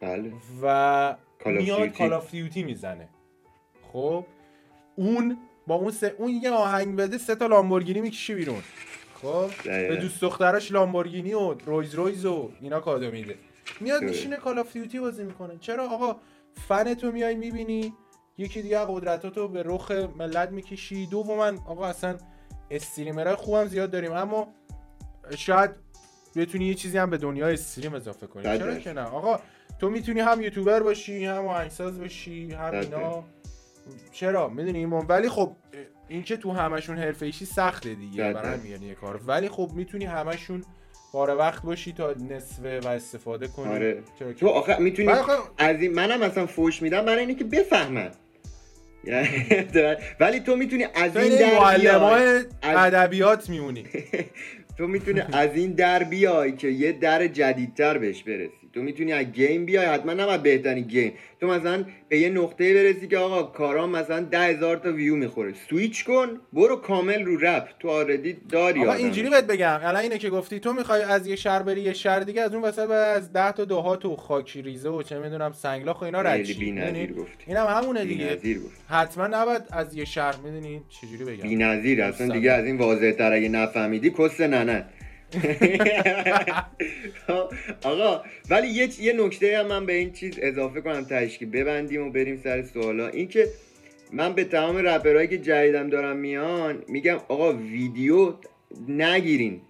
بله. 0.00 0.32
و 0.62 1.16
میاد. 1.46 1.88
Call 1.88 2.12
of 2.12 2.30
Duty 2.30 2.62
می‌زنه. 2.62 3.08
خب؟ 3.92 4.24
اون 4.96 5.38
با 5.66 5.74
اون 5.74 5.90
سه 5.90 6.14
اون 6.18 6.30
یه 6.30 6.50
آهنگ 6.50 6.96
بده 6.96 7.18
سه 7.18 7.34
تا 7.34 7.46
لامبورگینی 7.46 8.00
می‌کشه 8.00 8.34
بیرون. 8.34 8.62
خب. 9.22 9.50
به 9.64 9.96
دوست 9.96 10.20
دختراش 10.20 10.72
لامبورگینی 10.72 11.34
و 11.34 11.54
Rolls-Royce 11.54 12.24
و 12.26 12.50
اینا 12.60 12.80
کادو 12.80 13.10
میده. 13.10 13.34
میاد. 13.80 14.02
میشینه 14.02 14.36
Call 14.36 14.58
of 14.58 14.72
Duty 14.72 15.00
بازی 15.00 15.24
می‌کنه. 15.24 15.58
چرا؟ 15.58 15.90
آقا 15.90 16.16
فن 16.68 16.94
تو 16.94 17.12
میای 17.12 17.34
می‌بینی 17.34 17.94
یکی 18.38 18.62
دیگه 18.62 18.78
قدرتاتو 18.88 19.48
به 19.48 19.62
رخ 19.66 19.90
ملت 19.90 20.50
می‌کشی. 20.50 21.06
دوما 21.06 21.52
آقا 21.66 21.86
اصلا 21.86 22.16
استریمرهای 22.70 23.36
خوبم 23.36 23.66
زیاد 23.66 23.90
داریم 23.90 24.12
اما 24.12 24.48
شاید 25.36 25.70
بتونی 26.36 26.64
یه 26.64 26.74
چیزی 26.74 26.98
هم 26.98 27.10
به 27.10 27.18
دنیای 27.18 27.52
استریم 27.54 27.94
اضافه 27.94 28.26
کنی. 28.26 28.42
صد 28.42 28.58
چرا. 28.58 28.74
که 28.74 28.92
نه؟ 28.92 29.00
آقا 29.00 29.40
تو 29.78 29.90
می‌تونی 29.90 30.20
هم 30.20 30.40
یوتیوبر 30.40 30.82
باشی 30.82 31.24
هم 31.24 31.46
آهنگساز 31.46 32.00
باشی 32.00 32.52
هم 32.52 32.70
صد 32.70 32.94
اینا. 32.94 33.24
چرا؟ 34.12 34.48
می‌دونی 34.48 34.84
ولی 34.84 35.28
خب 35.28 35.56
این 36.08 36.22
که 36.22 36.36
تو 36.36 36.52
همشون 36.52 36.98
حرفه 36.98 37.26
ایشی 37.26 37.44
سخته 37.44 37.94
دیگه. 37.94 38.32
صد 38.32 38.34
برای. 38.34 38.58
همین 38.58 38.72
یعنی 38.72 38.86
یه 38.86 38.94
کار. 38.94 39.20
ولی 39.26 39.48
خب 39.48 39.70
می‌تونی 39.74 40.04
همشون 40.04 40.64
بار 41.12 41.36
وقت 41.36 41.62
باشی 41.62 41.92
تا 41.92 42.14
نصفه 42.30 42.80
و 42.80 42.88
استفاده 42.88 43.48
کنی. 43.48 43.72
آره. 43.72 44.02
چرا 44.18 44.32
که- 44.32 44.40
تو 44.40 44.48
آخه 44.48 44.78
می‌تونی 44.78 45.14
خب 45.14 45.42
از 45.58 45.80
این 45.80 45.92
منم 45.94 46.22
اصلا 46.22 46.46
فوش 46.46 46.82
میدم 46.82 47.04
برای 47.04 47.20
اینه 47.20 47.34
که 47.34 47.44
بفهمن. 47.44 48.10
ولی 50.20 50.40
تو 50.40 50.56
می‌تونی 50.56 50.84
از 50.94 51.16
این 51.16 51.28
در 51.28 51.36
بیای. 51.36 51.58
معلمای 51.58 52.44
ادبیات 52.62 53.50
میمونی. 53.50 53.84
تو 54.78 54.86
می‌تونی 54.86 55.20
از 55.32 55.50
این 55.54 55.72
در 55.72 56.04
بیای 56.04 56.52
که 56.52 56.68
یه 56.68 56.92
در 56.92 57.26
جدیدتر 57.26 57.98
بهش 57.98 58.22
برسی. 58.22 58.61
تو 58.74 58.82
می‌تونی 58.82 59.12
از 59.12 59.26
game 59.26 59.64
بیای 59.64 59.86
حتما 59.86 60.12
نباید 60.12 60.42
بهترین 60.42 60.84
game. 60.84 61.12
تو 61.40 61.46
مثلا 61.46 61.84
به 62.08 62.18
یه 62.18 62.28
نقطه 62.28 62.74
برسی 62.74 63.08
که 63.08 63.18
آقا 63.18 63.42
کارام 63.42 63.90
مثلا 63.90 64.20
ده 64.20 64.38
هزار 64.38 64.76
تا 64.76 64.92
ویو 64.92 65.16
می‌خوره. 65.16 65.54
سویچ 65.70 66.04
کن 66.04 66.28
برو 66.52 66.76
کامل 66.76 67.24
رو 67.24 67.36
رپ. 67.40 67.68
تو 67.80 67.88
آردی 67.88 68.36
داری 68.50 68.82
آقا. 68.82 68.92
اینجوری 68.92 69.30
بهت 69.30 69.46
بگم. 69.46 69.80
الان 69.82 70.02
اینه 70.02 70.18
که 70.18 70.30
گفتی 70.30 70.60
تو 70.60 70.72
می‌خوای 70.72 71.02
از 71.02 71.26
یه 71.26 71.36
شهر 71.36 71.62
بری 71.62 71.80
یه 71.80 71.92
شهر 71.92 72.20
دیگه 72.20 72.42
از 72.42 72.54
اون 72.54 72.62
وسط 72.62 72.90
از 72.90 73.32
10 73.32 73.52
تا 73.52 73.64
دهات 73.64 74.04
و 74.04 74.16
خاکی 74.16 74.62
ریزه 74.62 74.88
و 74.88 75.02
چه 75.02 75.18
می‌دونم 75.18 75.52
سنگلاخ 75.52 76.02
و 76.02 76.04
اینا 76.04 76.22
می‌دونی؟ 76.22 77.06
گفتی. 77.06 77.44
اینم 77.46 77.66
همونه 77.66 78.04
دیگه. 78.04 78.38
حتما 78.88 79.26
نباید 79.26 79.62
از 79.70 79.96
یه 79.96 80.04
شهر 80.04 80.36
می‌دونی 80.44 80.82
چجوری 80.88 81.24
بگم؟ 81.24 81.42
بی‌نظیر 81.42 82.02
اصلا. 82.02 82.34
دیگه 82.34 82.52
از 82.52 82.64
این 82.64 82.78
واضح 82.78 83.10
تر 83.10 83.32
اگه 83.32 83.48
نفهمیدی 83.48 84.10
کس 84.10 84.40
ننه 84.40 84.84
آقا 87.82 88.22
ولی 88.50 88.68
یه 88.68 88.88
یه 89.00 89.12
نکته 89.12 89.58
هم 89.58 89.66
من 89.66 89.86
به 89.86 89.92
این 89.92 90.12
چیز 90.12 90.38
اضافه 90.42 90.80
کنم 90.80 91.04
تشکیل 91.04 91.50
ببندیم 91.50 92.06
و 92.06 92.10
بریم 92.10 92.40
سر 92.44 92.62
سوالا 92.62 93.08
این 93.08 93.28
که 93.28 93.48
من 94.12 94.32
به 94.32 94.44
تمام 94.44 94.76
رپرهایی 94.76 95.28
که 95.28 95.38
جدیدم 95.38 95.90
دارم 95.90 96.16
میان 96.16 96.82
میگم 96.88 97.18
آقا 97.28 97.52
ویدیو 97.52 98.34
نگیرین. 98.88 99.60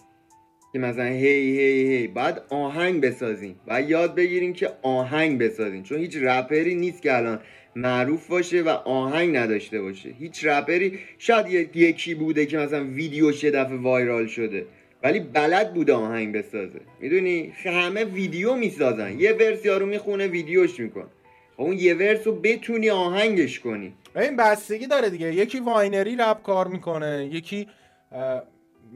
که 0.73 0.79
مثلا 0.79 1.05
هی 1.05 1.59
هی 1.59 1.97
هی 1.97 2.07
بعد 2.07 2.43
آهنگ 2.49 3.01
بسازین. 3.05 3.55
و 3.69 3.83
یاد 3.83 4.15
بگیرین 4.15 4.53
که 4.53 4.71
آهنگ 4.83 5.39
بسازین. 5.39 5.83
چون 5.83 5.99
هیچ 5.99 6.17
رپری 6.17 6.75
نیست 6.75 7.03
که 7.03 7.17
الان 7.17 7.41
معروف 7.77 8.27
باشه 8.27 8.63
و 8.63 8.69
آهنگ 8.69 9.37
نداشته 9.37 9.83
باشه. 9.83 10.09
هیچ 10.09 10.45
رپری 10.45 10.99
شاید 11.19 11.77
یکی 11.77 12.15
بوده 12.15 12.47
که 12.47 12.59
مثلا 12.59 12.85
ویدیوش 12.85 13.45
یه 13.45 13.51
دفعه 13.51 13.77
viral 13.77 14.27
شده. 14.27 14.67
ولی 15.03 15.21
بلد 15.21 15.75
بوده 15.75 15.93
آهنگ 15.93 16.37
بسازه. 16.37 16.81
می‌دونی؟ 17.01 17.53
همه 17.65 18.05
ویدیو 18.05 18.55
می‌سازن. 18.55 19.21
یه 19.21 19.33
verse 19.33 19.65
یارو 19.65 19.87
می‌خونه 19.87 20.27
ویدیوش 20.27 20.81
میکنن. 20.81 21.07
اون 21.57 21.79
یه 21.79 21.95
verse 21.95 22.27
رو 22.27 22.33
بتونی 22.33 22.91
آهنگش 22.91 23.61
کنی. 23.61 23.93
این 24.17 24.37
بستگی 24.37 24.87
داره 24.87 25.11
دیگه. 25.11 25.35
یکی 25.35 25.61
viner 25.61 26.07
ی 26.07 26.17
رپ 26.17 26.43
کار 26.43 26.69
می‌کنه 26.69 27.29
یکی 27.33 27.69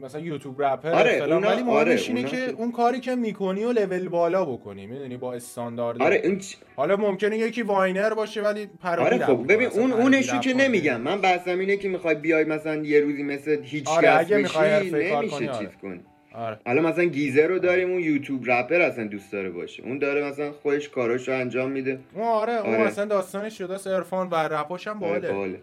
مثلا 0.01 0.21
یوتیوب 0.21 0.61
رپر 0.61 0.89
آره، 0.91 1.19
فلان 1.19 1.43
اونا- 1.43 1.47
ولی 1.47 1.63
مهمش 1.63 1.77
آره، 1.77 1.91
اینه 2.07 2.19
اونا 2.19 2.29
که 2.31 2.51
اون 2.51 2.71
کاری 2.71 2.99
که 2.99 3.15
می‌کنی 3.15 3.63
و 3.63 3.71
لول 3.71 4.09
بالا 4.09 4.45
بکنی 4.45 4.85
می‌دونی 4.87 5.17
با 5.17 5.33
استاندارد 5.33 6.01
آره 6.01 6.21
این 6.23 6.39
چ- 6.39 6.55
حالا 6.75 6.95
ممکنه 6.97 7.37
یکی 7.37 7.61
viner 7.61 8.13
باشه 8.13 8.41
ولی 8.41 8.69
parody 8.81 9.05
آره 9.15 9.25
خب. 9.25 9.45
ببین 9.53 9.67
اون 9.67 9.91
اونشو 9.91 10.39
که. 10.39 10.53
نمیگم 10.53 11.01
من 11.01 11.21
بحثم 11.21 11.59
اینه 11.59 11.77
که 11.77 11.89
می‌خوای 11.89 12.15
بیای 12.15 12.43
مثلا 12.43 12.75
یه 12.75 12.99
روزی 13.01 13.23
مثل 13.23 13.57
هیچ 13.63 13.87
آره، 13.87 14.07
کس 14.07 14.19
اگه 14.19 14.37
می‌خوای 14.37 14.69
نمیشه 14.89 15.11
کنی، 15.29 15.47
آره. 15.49 15.59
چیز 15.59 15.69
کنی 15.81 15.99
آره 16.35 16.59
حالا 16.65 16.81
مثلا 16.81 17.03
گیزه 17.03 17.47
رو 17.47 17.59
داریم 17.59 17.91
اون 17.91 17.99
یوتیوب 18.01 18.51
رپر 18.51 18.81
اصلا 18.81 19.07
دوست 19.07 19.31
داره 19.31 19.49
باشه 19.49 19.83
اون 19.83 19.97
داره 19.97 20.29
مثلا 20.29 20.51
خودش 20.51 20.89
کاراشو 20.89 21.31
انجام 21.31 21.71
میده 21.71 21.99
اون 22.13 22.23
آره 22.23 22.53
اون 22.53 22.75
آره. 22.75 22.83
اصلا 22.83 23.05
داستانش 23.05 23.57
شده 23.57 23.95
عرفان 23.95 24.29
و 24.29 24.35
رپاش 24.35 24.87
هم 24.87 25.03
آره. 25.03 25.59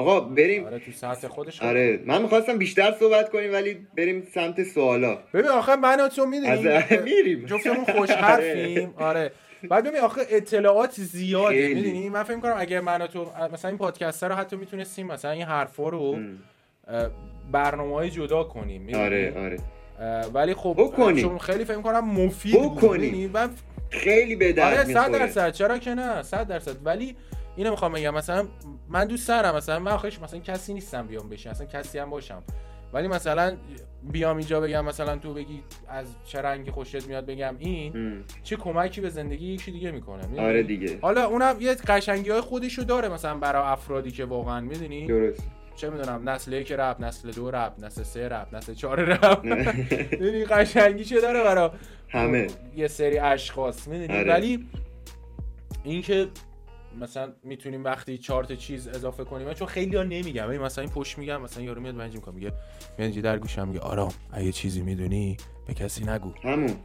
آقا 0.00 0.20
بریم. 0.20 0.64
آره 0.64 0.78
تو 0.78 0.92
سطح 0.92 1.28
خودش 1.28 1.62
آره 1.62 2.00
من 2.06 2.22
می‌خواستم 2.22 2.58
بیشتر 2.58 2.94
صحبت 3.00 3.30
کنیم 3.30 3.52
ولی 3.52 3.86
بریم 3.96 4.26
سمت 4.34 4.62
سوالا. 4.62 5.18
ببین 5.34 5.50
آخه 5.50 5.76
من 5.76 6.00
و 6.00 6.08
تو 6.08 6.22
از 6.22 6.28
می‌دونیم 6.28 7.02
میریم. 7.04 7.46
جفتمون 7.46 7.84
خوش 7.98 8.10
حرفیم. 8.10 8.94
آره. 8.96 9.32
بعد 9.68 9.84
ببین 9.88 10.00
آخه 10.00 10.20
اطلاعات 10.30 10.92
زیاده. 11.00 11.68
می‌دونی؟ 11.74 12.08
من 12.08 12.22
فکر 12.22 12.38
کنم 12.40 12.54
اگه 12.58 12.80
من 12.80 13.02
و 13.02 13.06
تو 13.06 13.26
مثلا 13.52 13.68
این 13.68 13.78
پادکست 13.78 14.24
رو 14.24 14.34
حتی 14.34 14.56
می‌تونستیم 14.56 15.06
مثلا 15.06 15.30
این 15.30 15.42
حرفا 15.42 15.88
رو 15.88 16.02
ام. 16.02 16.38
برنامه 17.52 17.94
های 17.94 18.10
جدا 18.10 18.42
کنیم 18.44 18.82
می‌دونی؟ 18.82 19.04
آره 19.04 19.34
آره. 19.36 19.56
ولی 20.34 20.54
خب 20.54 20.74
بکنیم. 20.78 21.24
چون 21.28 21.38
خیلی 21.38 21.64
فکر 21.64 21.80
کنم 21.80 22.04
مفید 22.10 22.54
بود، 22.54 22.76
بکنیم. 22.76 23.00
می‌دونی؟ 23.00 23.26
من 23.26 23.50
خیلی 23.90 24.36
به 24.36 24.44
آره 24.44 24.52
درد 24.52 24.84
100 24.86 24.96
می‌خوره. 24.96 25.18
درصد. 25.18 25.52
چرا 25.52 25.78
که 25.78 25.94
نه؟ 25.94 26.22
100 26.22 26.48
درصد. 26.48 26.76
ولی 26.84 27.16
اینو 27.60 27.70
می‌خوام 27.70 27.92
بگم 27.92 28.14
مثلا 28.14 28.48
من 28.88 29.04
دوست 29.04 29.28
دارم 29.28 29.56
مثلا 29.56 29.78
من 29.78 29.92
آخرش 29.92 30.20
مثلا 30.20 30.40
کسی 30.40 30.74
نیستم 30.74 31.06
بیام 31.06 31.28
بشین 31.28 31.50
اصلا 31.52 31.66
کسی 31.66 31.98
هم 31.98 32.10
باشم. 32.10 32.42
ولی 32.92 33.08
مثلا 33.08 33.56
بیام 34.02 34.36
اینجا 34.36 34.60
بگم 34.60 34.84
مثلا 34.84 35.16
تو 35.16 35.34
بگی 35.34 35.62
از 35.88 36.06
چه 36.24 36.42
رنگی 36.42 36.70
خوشت 36.70 37.06
میاد 37.06 37.26
بگم 37.26 37.54
این 37.58 37.96
ام. 37.96 38.24
چه 38.42 38.56
کمکی 38.56 39.00
به 39.00 39.08
زندگی 39.08 39.46
یکی 39.46 39.70
دیگه 39.70 39.90
می‌کنه 39.90 40.26
می‌دونی؟ 40.26 40.46
آره 40.46 40.62
دیگه. 40.62 40.98
حالا 41.02 41.24
اونم 41.24 41.56
یه 41.60 41.74
قشنگی 41.74 42.30
های 42.30 42.40
خودشو 42.40 42.82
داره 42.82 43.08
مثلا 43.08 43.38
برای 43.38 43.62
افرادی 43.62 44.10
که 44.10 44.24
واقعا 44.24 44.60
می‌دونی؟ 44.60 45.06
درست. 45.06 45.42
چه 45.76 45.90
می‌دونم 45.90 46.28
نسل 46.28 46.52
یک 46.52 46.72
رپ 46.72 46.96
نسل 47.00 47.30
دو 47.30 47.50
رپ 47.50 47.72
نسل 47.78 48.02
سه 48.02 48.28
رپ 48.28 48.54
نسل 48.54 48.74
چهار 48.74 49.00
رپ. 49.00 49.44
می‌دونی؟ 50.20 50.44
قشنگیشو 50.44 51.20
داره 51.20 51.44
برای 51.44 51.70
همه. 52.08 52.46
یه 52.76 52.88
سری 52.88 53.18
اشخاص 53.18 53.88
می‌دونی؟ 53.88 54.18
آره. 54.18 54.32
ولی 54.32 54.68
اینکه 55.84 56.28
مثلا 57.00 57.32
می‌تونیم 57.42 57.84
وقتی 57.84 58.18
چهار 58.18 58.44
تا 58.44 58.54
چیز 58.54 58.88
اضافه 58.88 59.24
کنیم. 59.24 59.46
من 59.46 59.54
چون 59.54 59.68
خیلی 59.68 59.96
ها 59.96 60.02
نمیگم. 60.02 60.46
ببین 60.46 60.60
مثلا 60.60 60.84
این 60.84 60.92
پشت 60.92 61.18
میگم 61.18 61.42
مثلا 61.42 61.62
یارو 61.62 61.80
میاد 61.80 61.94
منجی 61.94 62.20
میگه 62.34 62.52
میاد 62.98 63.12
در 63.12 63.38
گوشم 63.38 63.68
میگه 63.68 63.80
آرام 63.80 64.12
اگه 64.32 64.52
چیزی 64.52 64.82
می‌دونی 64.82 65.36
به 65.66 65.74
کسی 65.74 66.04
نگو. 66.04 66.32
همون. 66.42 66.76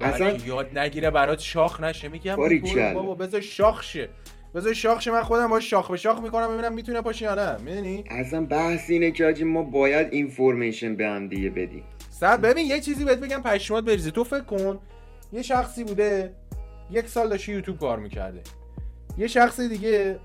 اصلا 0.00 0.30
یاد 0.30 0.78
نگیره 0.78 1.10
برات 1.10 1.38
شاخ 1.38 1.80
نشه. 1.80 2.08
میگم. 2.08 2.36
بابا 2.94 3.14
بذار 3.14 3.40
شاخ 3.40 3.82
شه 3.82 4.08
بذار 4.54 4.72
شاخش 4.72 5.08
من 5.08 5.22
خودم 5.22 5.48
باش 5.48 5.70
شاخ 5.70 5.90
به 5.90 5.96
شاخ 5.96 6.20
می‌کنم 6.20 6.48
ببینم 6.48 6.74
می‌تونه 6.74 7.00
پاشه 7.00 7.24
یا 7.24 7.34
نه. 7.34 7.56
می‌دونی؟ 7.62 8.04
اصلا 8.10 8.46
بحث 8.46 8.90
اینه 8.90 9.10
که 9.10 9.26
آجی 9.26 9.44
ما 9.44 9.62
باید 9.62 10.12
اینفورمیشن 10.12 10.96
به 10.96 11.06
هم 11.06 11.28
دیگه 11.28 11.50
بدیم. 11.50 11.84
صد 12.10 12.40
ببین 12.40 12.66
یه 12.66 12.80
چیزی 12.80 13.04
بهت 13.04 13.18
بگم 13.18 13.42
پشمات 13.42 13.84
بریزی 13.84 14.10
تو 14.10 14.24
فکر 14.24 14.44
کن 14.44 14.78
یه 15.32 15.42
شخصی 15.42 15.84
بوده 15.84 16.34
یک 16.90 17.06
سال 17.08 17.28
داشته 17.28 17.52
یوتیوب 17.52 17.78
کار 17.78 17.98
می‌کرده. 17.98 18.42
یه 19.18 19.26
شخص 19.26 19.60
دیگه 19.60 20.18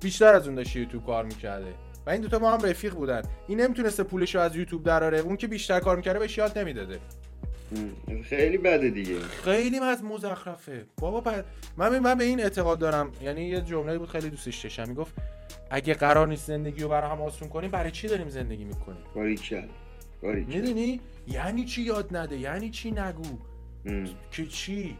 بیشتر 0.00 0.34
از 0.34 0.46
اون 0.46 0.54
داشته 0.54 0.80
یوتیوب 0.80 1.06
کار 1.06 1.24
می‌کرده. 1.24 1.74
و 2.06 2.10
این 2.10 2.20
دوتا 2.20 2.38
با 2.38 2.50
هم 2.50 2.66
رفیق 2.66 2.94
بودن. 2.94 3.22
این 3.48 3.60
نمی‌تونسته 3.60 4.02
پولش 4.02 4.34
رو 4.34 4.40
از 4.40 4.56
یوتیوب 4.56 4.82
دراره 4.82 5.18
اون 5.18 5.36
که 5.36 5.46
بیشتر 5.46 5.80
کار 5.80 5.96
می‌کرده 5.96 6.18
بهش 6.18 6.38
یاد 6.38 6.58
نمی‌داده. 6.58 6.98
خیلی 8.24 8.58
بده 8.58 8.90
دیگه. 8.90 9.20
خیلی 9.20 9.78
از 9.78 10.04
مزخرفه. 10.04 10.86
بابا 10.96 11.20
پ... 11.20 11.44
من 11.76 11.98
من 11.98 12.14
به 12.14 12.24
این 12.24 12.40
اعتقاد 12.40 12.78
دارم. 12.78 13.12
یعنی 13.22 13.44
یه 13.44 13.60
جمله 13.60 13.98
بود 13.98 14.08
خیلی 14.08 14.30
دوستش 14.30 14.58
داشتم. 14.58 14.88
می‌گفت 14.88 15.14
اگه 15.70 15.94
قرار 15.94 16.28
نیست 16.28 16.46
زندگی 16.46 16.82
رو 16.82 16.88
برای 16.88 17.10
هم 17.10 17.22
آسون 17.22 17.48
کنیم 17.48 17.70
برای 17.70 17.90
چی 17.90 18.08
داریم 18.08 18.28
زندگی 18.28 18.64
می‌کنیم؟ 18.64 19.02
باریکل 19.14 19.68
می‌دونی؟ 20.22 21.00
یعنی 21.26 21.64
چی 21.64 21.82
یاد 21.82 22.16
نده؟ 22.16 22.38
یعنی 22.38 22.70
چی 22.70 22.90
نگو؟ 22.90 23.38
ام. 23.86 24.08
که 24.30 24.46
چی؟ 24.46 24.96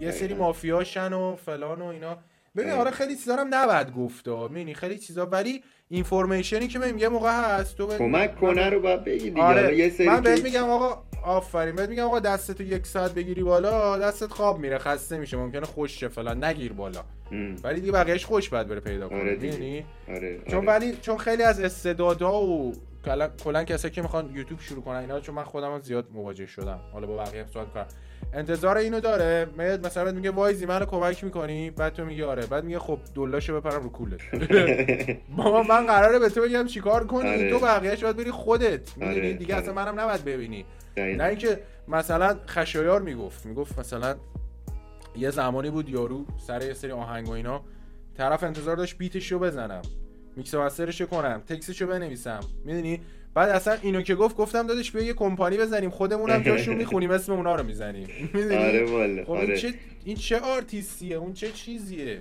یه 0.00 0.10
سری. 0.10 0.34
مافیاشن 0.34 1.12
و 1.12 1.36
فلان 1.36 1.82
و 1.82 1.84
اینا. 1.84 2.18
ببین. 2.56 2.72
آره 2.72 2.90
خیلی 2.90 3.16
چیزا 3.16 3.36
هم 3.36 3.46
نباید 3.54 3.92
گفت. 3.92 4.28
می‌بینی 4.28 4.74
خیلی 4.74 4.98
چیزا 4.98 5.26
ولی 5.26 5.62
اینفورمیشنی 5.88 6.68
که 6.68 6.78
بهم 6.78 6.98
یه 6.98 7.08
موقع 7.08 7.30
هست 7.58 7.76
تو 7.76 7.86
کمک 7.86 8.36
کنه 8.40 8.70
رو 8.70 8.80
باید 8.80 9.04
بگی 9.04 9.18
دیگه 9.30 9.42
آره 9.42 9.60
حالا 9.60 9.72
یه 9.72 9.90
سری 9.90 10.06
من 10.06 10.20
بهت 10.20 10.42
میگم 10.44 10.68
آقا 10.70 11.02
آفرین 11.24 11.74
بهت 11.76 11.88
میگم 11.88 12.02
آقا 12.04 12.20
دستتو 12.20 12.62
یک 12.62 12.86
ساعت 12.86 13.14
بگیری 13.14 13.42
بالا 13.42 13.98
دستت 13.98 14.30
خواب 14.32 14.58
میره 14.58 14.78
خسته 14.78 15.18
میشه 15.18 15.36
ممکنه 15.36 15.66
خوش 15.66 16.00
شه 16.00 16.08
فلان 16.08 16.44
نگیر 16.44 16.72
بالا 16.72 17.04
ام. 17.32 17.56
ولی 17.64 17.80
دیگه 17.80 17.92
بقیهش 17.92 18.24
خوش 18.24 18.48
باید 18.48 18.68
بره 18.68 18.80
پیدا 18.80 19.08
کنی 19.08 19.20
آره 19.20 19.36
دیگه. 19.36 19.84
آره 20.08 20.40
چون 20.50 20.58
آره. 20.58 20.66
ولی 20.68 20.96
چون 21.02 21.16
خیلی 21.18 21.42
از 21.42 21.60
استعدادها 21.60 22.42
و 22.42 22.72
کلا 23.04 23.28
کلا 23.44 23.64
کسایی 23.64 23.94
که 23.94 24.02
می‌خوان 24.02 24.30
یوتیوب 24.34 24.60
شروع 24.60 24.82
کنن 24.82 24.96
اینا 24.96 25.20
چون 25.20 25.34
من 25.34 25.44
خودم 25.44 25.80
زیاد 25.80 26.08
مواجه 26.12 26.46
شدم 26.46 26.80
حالا 26.92 27.06
با 27.06 27.16
بقیه 27.16 27.46
صحبت 27.54 27.72
کنم 27.72 27.86
انتظار 28.34 28.76
اینو 28.76 29.00
داره. 29.00 29.46
میاد 29.58 29.86
مثلا 29.86 30.04
بهت 30.04 30.14
میگه 30.14 30.30
وایزی 30.30 30.66
منو 30.66 30.84
کمک 30.84 31.24
می‌کنی؟ 31.24 31.70
بعد 31.70 31.92
تو 31.92 32.04
میگه 32.04 32.26
آره. 32.26 32.46
بعد 32.46 32.64
میگه 32.64 32.78
خب 32.78 32.98
دلاشو 33.14 33.60
بپرم 33.60 33.82
رو 33.82 33.88
کولت. 33.90 34.20
بابا 35.36 35.62
من 35.62 35.86
قراره 35.86 36.18
به 36.18 36.28
تو 36.28 36.40
بگم 36.42 36.66
چیکار 36.66 37.06
کنی؟ 37.06 37.28
آره. 37.28 37.50
تو 37.50 37.58
بقیه‌اش 37.58 38.02
باید 38.02 38.16
بری 38.16 38.30
خودت. 38.30 38.96
می‌دونی؟ 38.96 39.18
آره، 39.18 39.32
دیگه 39.32 39.54
آره. 39.54 39.62
اصلا 39.62 39.74
منم 39.74 40.00
نباید 40.00 40.24
ببینی. 40.24 40.64
نه 40.96 41.24
اینکه 41.24 41.60
مثلا 41.88 42.36
خشایار 42.48 43.02
می‌گفت. 43.02 43.46
می‌گفت 43.46 43.78
مثلا 43.78 44.16
یه 45.16 45.30
زمانی 45.30 45.70
بود 45.70 45.88
یارو 45.88 46.24
سر 46.46 46.62
یه 46.62 46.74
سری 46.74 46.92
آهنگ 46.92 47.28
و 47.28 47.32
اینا 47.32 47.64
طرف 48.16 48.44
انتظار 48.44 48.76
داشت 48.76 48.98
beat 48.98 49.21
ش 49.21 49.32
رو 49.32 49.38
بزنم 49.38 49.82
میکس 50.36 50.54
و 50.54 50.60
master 50.62 50.92
ش 50.92 51.02
کنم 51.02 51.42
تکسش 51.48 51.82
رو 51.82 51.88
بنویسم. 51.88 52.40
می‌دونی؟ 52.64 53.00
بعد 53.34 53.50
اصلا 53.50 53.76
اینو 53.82 54.02
که 54.02 54.14
گفت 54.14 54.36
گفتم 54.36 54.66
داداش 54.66 54.92
بیا 54.92 55.02
یه 55.02 55.12
کمپانی 55.12 55.56
بزنیم. 55.56 55.90
خودمونم 55.90 56.42
جاشون 56.42 56.76
می‌خونیم 56.82 57.10
اسم 57.10 57.32
اونا 57.32 57.54
رو 57.54 57.66
می‌زنیم. 57.66 58.06
آره 58.34 58.84
والا 58.84 59.24
خب 59.24 59.30
این 59.30 59.40
آره. 59.42 59.56
چه 59.56 59.74
این 60.04 60.16
چه 60.16 60.38
آرتیستیه؟ 60.38 61.16
اون 61.16 61.32
چه 61.32 61.50
چیزیه؟ 61.50 62.20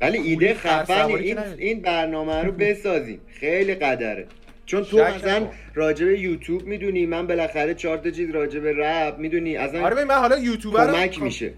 ولی 0.00 0.18
ایده 0.18 0.54
خفنیه 0.54 1.14
این. 1.14 1.38
این 1.38 1.80
برنامه 1.80 2.42
رو 2.42 2.52
بسازیم. 2.52 3.20
خیلی 3.26 3.74
قدره. 3.74 4.26
چون 4.66 4.84
تو 4.84 5.04
مثلا 5.04 5.38
نکن. 5.38 5.50
راجب 5.74 6.10
یوتیوب 6.10 6.66
می‌دونی 6.66 7.06
من 7.06 7.26
بالاخره 7.26 7.74
چهار 7.74 7.96
تا 7.96 8.10
چیز 8.10 8.30
راجب 8.30 8.66
رپ 8.66 9.18
می‌دونی 9.18 9.56
اصلا 9.56 9.84
آره 9.84 10.04
من 10.04 10.14
حالا 10.14 10.38
یوتیوبر 10.38 10.92
کمک 10.92 11.22
میشه. 11.22 11.52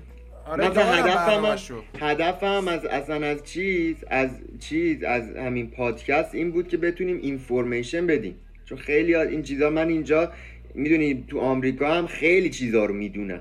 آره 0.46 0.68
مثلا 0.68 1.02
دارم 1.02 1.44
هدفم. 1.44 1.82
هدفم 2.00 2.68
از 2.68 2.84
اصلا 2.84 3.26
از 3.26 3.44
چیز 3.44 3.96
از 4.10 4.30
چیز 4.60 5.02
از 5.02 5.36
همین 5.36 5.70
پادکست 5.70 6.34
این 6.34 6.50
بود 6.50 6.68
که 6.68 6.76
بتونیم 6.76 7.18
اینفورمیشن 7.22 8.06
بدیم. 8.06 8.34
چون 8.68 8.78
خیلی 8.78 9.14
این 9.14 9.42
چیزا 9.42 9.70
من 9.70 9.88
اینجا 9.88 10.32
می‌دونی 10.74 11.24
تو 11.28 11.38
آمریکا 11.38 11.94
هم 11.94 12.06
خیلی 12.06 12.50
چیزا 12.50 12.84
رو 12.84 12.94
می‌دونم. 12.94 13.40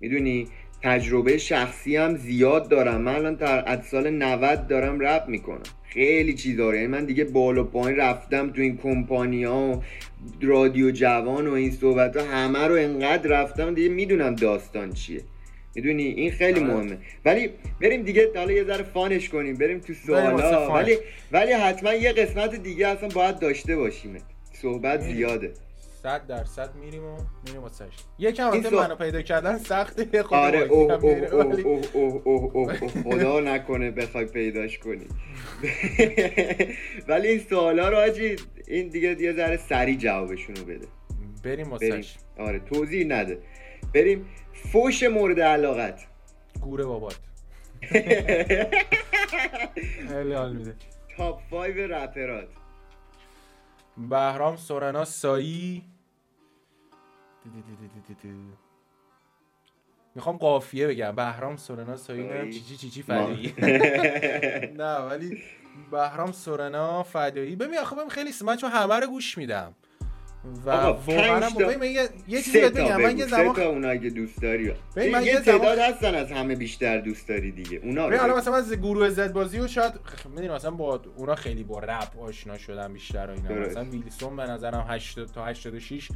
می‌دونی؟ 0.00 0.48
تجربه 0.82 1.38
شخصی 1.38 1.96
هم 1.96 2.16
زیاد 2.16 2.68
دارم. 2.68 3.00
من 3.00 3.14
الان 3.14 3.34
در 3.34 3.64
از 3.66 3.86
سال 3.86 4.10
90 4.10 4.66
دارم 4.66 5.00
رپ 5.00 5.28
می‌کنم. 5.28 5.62
خیلی 5.84 6.34
چیزا 6.34 6.70
رو. 6.70 6.76
یعنی 6.76 6.86
من 6.86 7.04
دیگه 7.04 7.24
بالا 7.24 7.64
پایین 7.64 7.98
رفتم 7.98 8.50
تو 8.50 8.62
این 8.62 8.76
کمپانی 8.76 9.44
ها 9.44 9.72
و 9.72 9.82
رادیو 10.42 10.90
جوان 10.90 11.46
و 11.46 11.52
این 11.52 11.70
صحبت 11.70 12.16
ها 12.16 12.24
همه 12.24 12.66
رو 12.66 12.74
انقدر 12.74 13.30
رفتم 13.30 13.74
دیگه 13.74 13.88
می‌دونم 13.88 14.34
داستان 14.34 14.92
چیه. 14.92 15.20
می‌دونی؟ 15.74 16.02
این 16.04 16.30
خیلی 16.30 16.60
آره. 16.60 16.74
مهمه. 16.74 16.98
ولی 17.24 17.50
بریم 17.80 18.02
دیگه 18.02 18.28
حالا 18.36 18.52
یه 18.52 18.64
ذره 18.64 18.82
فانش 18.82 19.28
کنیم. 19.28 19.54
بریم 19.56 19.78
تو 19.78 19.94
سوالا. 19.94 20.74
ولی 20.74 20.96
ولی 21.32 21.52
حتما 21.52 21.94
یه 21.94 22.12
قسمت 22.12 22.54
دیگه 22.54 22.88
اصلا 22.88 23.08
باید 23.08 23.38
داشته 23.38 23.76
باشیم. 23.76 24.16
صحبت. 24.62 25.00
زیاده. 25.00 25.52
صد 26.02 26.26
درصد 26.26 26.74
میریم 26.74 27.04
و 27.04 27.16
میریم 27.46 27.62
واسش 27.62 27.84
یکم 28.18 28.46
البته 28.50 28.70
سو- 28.70 28.76
منو 28.76 28.96
پیدا 28.96 29.22
کردن 29.22 29.58
سخته 29.58 30.22
خود 30.22 30.38
آره 30.38 30.58
اوه 30.58 30.92
اوه 30.92 31.12
اوه 31.14 31.32
اوه 31.32 31.82
اوه 31.94 32.20
اوه 32.24 32.50
اوه 32.54 32.82
اوه. 32.82 33.02
خدا 33.02 33.40
نکنه 33.40 33.90
بخوای 33.90 34.24
پیداش 34.24 34.78
کنی. 34.78 35.06
ولی 37.08 37.28
این 37.28 37.38
سوالا 37.38 37.88
رو 37.88 37.96
آجی 37.96 38.36
این 38.66 38.88
دیگه 38.88 39.20
یه 39.22 39.32
ذره 39.32 39.56
سریع 39.56 39.96
جوابشون 39.96 40.56
رو 40.56 40.64
بده. 40.64 40.86
بریم 41.44 41.70
بریم. 41.70 41.70
واسش 41.70 42.14
آره 42.38 42.58
توضیح 42.58 43.06
نده. 43.06 43.38
بریم. 43.94 44.26
فوش 44.72 45.02
مورد 45.02 45.40
علاقت. 45.40 46.00
گوره 46.60 46.84
بابات. 46.84 47.18
خیلی 50.08 50.32
حال 50.34 50.56
میده. 50.56 50.74
تاپ 51.16 51.40
5 51.50 51.76
رپرات 51.78 52.48
بهرام 53.96 54.56
سورنا 54.56 55.04
سایی. 55.04 55.84
می‌خوام 60.14 60.36
قافیه 60.36 60.86
بگم 60.86 61.12
بهرام 61.16 61.56
سورنا 61.56 61.96
سایی 61.96 62.24
نه. 62.24 62.50
چی 62.52 62.60
چی 62.60 62.76
چی 62.76 62.90
چی. 62.90 63.02
فدایی 63.02 63.54
نه 64.82 64.96
ولی 64.96 65.42
بهرام 65.90 66.32
سورنا 66.32 67.02
فدایی 67.02 67.56
ببین 67.56 67.78
آخه 67.78 68.08
خیلی 68.08 68.30
من 68.44 68.56
چون 68.56 68.70
همه 68.70 68.94
رو 68.94 69.06
گوش 69.06 69.38
میدم 69.38 69.74
و 70.66 70.70
واقعا 70.70 71.48
من 71.78 71.90
یه, 71.90 72.08
یه 72.28 72.42
چیزی 72.42 72.60
بگم 72.60 73.02
من 73.02 73.18
یه 73.18 73.26
زمان 73.26 73.54
تا 73.54 73.68
اونایی 73.68 74.00
که 74.00 74.10
دوست 74.10 74.42
داری. 74.42 74.72
ببین، 74.96 75.12
من 75.12 75.24
یه 75.24 75.40
تعداد 75.40 75.78
هستن 75.78 76.14
از 76.14 76.32
همه 76.32 76.54
بیشتر 76.54 77.00
دوست 77.00 77.28
داری 77.28 77.52
دیگه. 77.52 77.78
اونا 77.78 78.06
ببین 78.06 78.18
رو 78.18 78.20
حالا. 78.20 78.36
مثلا 78.36 78.56
از 78.56 78.72
گروه 78.72 79.10
زد 79.10 79.32
بازی 79.32 79.60
و 79.60 79.68
شاید 79.68 79.92
می‌دونی 80.28 80.48
مثلا 80.48 80.70
با 80.70 81.02
اونا 81.16 81.34
خیلی 81.34 81.64
با 81.64 81.78
رپ 81.78 82.18
آشنا 82.18 82.58
شدم 82.58 82.92
بیشتر 82.92 83.26
و 83.26 83.30
اینا. 83.30 83.48
درست. 83.48 83.70
مثلا 83.70 83.84
ویلسون 83.84 84.36
به 84.36 84.42
نظرم 84.42 84.86
80 84.88 85.32
تا 85.32 85.44
86 85.44 86.08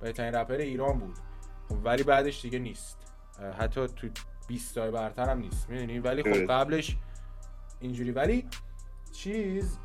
بهترین 0.00 0.34
رپر 0.34 0.54
ایران 0.54 0.98
بود. 0.98 1.14
ولی 1.84 2.02
بعدش 2.02 2.42
دیگه 2.42 2.58
نیست. 2.58 2.98
حتی 3.58 3.86
تو 3.86 4.08
20 4.48 4.74
تا 4.74 4.90
برتر 4.90 5.30
هم 5.30 5.38
نیست. 5.38 5.70
می‌دونی؟ 5.70 5.98
ولی 5.98 6.22
خب. 6.22 6.52
قبلش 6.52 6.96
اینجوری. 7.80 8.10
ولی 8.10 8.46
چیز 9.12 9.78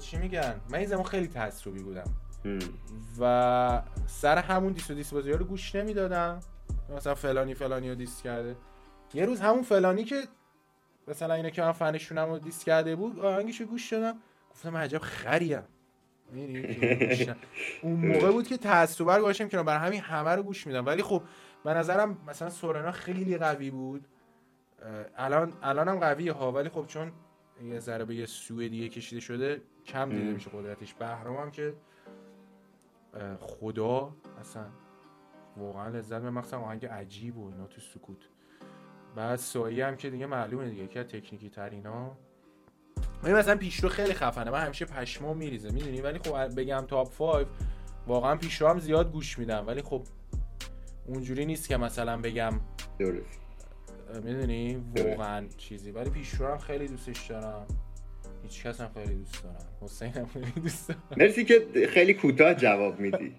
چی 0.00 0.16
میگن؟ 0.16 0.60
من 0.70 0.78
این 0.78 0.88
زمان 0.88 1.04
خیلی 1.04 1.26
تعصبی 1.26 1.82
بودم. 1.82 2.10
و 3.20 3.82
سر 4.06 4.38
همون 4.38 4.72
دیس 4.72 4.90
و 4.90 4.94
دیس 4.94 5.14
بازی 5.14 5.32
رو 5.32 5.44
گوش 5.44 5.74
نمی‌دادم. 5.74 6.40
مثلا 6.96 7.14
فلانی 7.14 7.54
فلانی 7.54 7.88
رو 7.88 7.94
دیس 7.94 8.22
کرده. 8.22 8.56
یه 9.14 9.26
روز 9.26 9.40
همون 9.40 9.62
فلانی 9.62 10.04
که 10.04 10.22
مثلا 11.08 11.34
اینه 11.34 11.50
که 11.50 11.62
من 11.62 11.72
فنشونم 11.72 12.28
رو 12.28 12.38
دیس 12.38 12.64
کرده 12.64 12.96
بود 12.96 13.18
آهنگش 13.20 13.60
رو 13.60 13.66
گوش 13.66 13.92
دادم. 13.92 14.18
گفتم 14.50 14.76
عجب 14.76 14.98
خریم؟ 14.98 15.62
که. 17.16 17.36
اون 17.82 18.06
موقع 18.06 18.30
بود 18.30 18.46
که 18.46 18.56
تعصب 18.56 19.04
گذاشتم 19.04 19.48
کنار 19.48 19.64
برای 19.64 19.86
همین 19.86 20.00
همه 20.00 20.30
رو 20.30 20.42
گوش 20.42 20.66
میدم 20.66 20.86
ولی 20.86 21.02
خب 21.02 21.22
به 21.64 21.74
نظرم 21.74 22.18
مثلا 22.26 22.50
سورنا 22.50 22.92
خیلی 22.92 23.38
قوی 23.38 23.70
بود. 23.70 24.06
الان 25.16 25.52
الانم 25.62 25.98
قویه 25.98 26.32
ها. 26.32 26.52
ولی 26.52 26.68
خب 26.68 26.86
چون 26.86 27.12
یه 27.62 27.78
ذره 27.78 28.04
به 28.04 28.14
یه 28.14 28.26
سوی 28.26 28.68
دیگه 28.68 28.88
کشیده 28.88 29.20
شده 29.20 29.62
کم 29.86 30.10
دیده. 30.10 30.32
میشه 30.32 30.50
قدرتش. 30.50 30.94
بهرام 30.94 31.36
هم 31.36 31.50
که 31.50 31.74
خدا 33.40 34.14
اصلا 34.40 34.66
واقعا 35.56 35.88
لذت 35.88 36.22
به 36.22 36.30
مخصوصا 36.30 36.58
آهنگ 36.58 36.86
عجیب 36.86 37.38
و 37.38 37.50
اینا 37.50 37.66
تو 37.66 37.80
سکوت. 37.80 38.28
بعد 39.16 39.36
سایی 39.36 39.80
هم 39.80 39.96
که 39.96 40.10
دیگه 40.10 40.26
معلومه 40.26 40.68
دیگه 40.68 40.86
که 40.86 41.04
تکنیکی 41.04 41.50
ترینا 41.50 42.16
من 43.22 43.32
مثلا 43.32 43.56
پیشرو 43.56 43.88
خیلی 43.88 44.14
خفنه. 44.14 44.50
من 44.50 44.64
همیشه 44.64 44.84
پشمام 44.84 45.36
میریزه 45.36 45.70
می‌دونی؟ 45.70 46.00
ولی 46.00 46.18
خب 46.18 46.54
بگم 46.54 46.84
تاپ 46.88 47.16
5 47.18 47.46
واقعا 48.06 48.36
پیشرو 48.36 48.68
هم 48.68 48.78
زیاد 48.78 49.12
گوش 49.12 49.38
میدم. 49.38 49.66
ولی 49.66 49.82
خب 49.82 50.02
اونجوری 51.06 51.46
نیست 51.46 51.68
که 51.68 51.76
مثلا 51.76 52.16
بگم 52.16 52.52
درست. 52.98 53.40
می‌دونی. 54.24 54.76
واقعا 54.96 55.46
چیزی. 55.56 55.90
ولی 55.90 56.10
پیشرو 56.10 56.46
هم 56.46 56.58
خیلی 56.58 56.88
دوستش 56.88 57.26
دارم. 57.26 57.66
هیچ 58.48 58.66
کس 58.66 58.80
هم 58.80 58.90
خیلی 58.94 59.14
دوست 59.14 59.42
دارم 59.42 59.56
حسین 59.82 60.08
هم 60.12 60.26
خیلی 60.26 60.50
دوست 60.50 60.88
دارم 60.88 61.02
مرسی 61.16 61.44
که 61.44 61.66
خیلی 61.88 62.14
کوتاه 62.14 62.54
جواب 62.54 63.00
میدی 63.00 63.34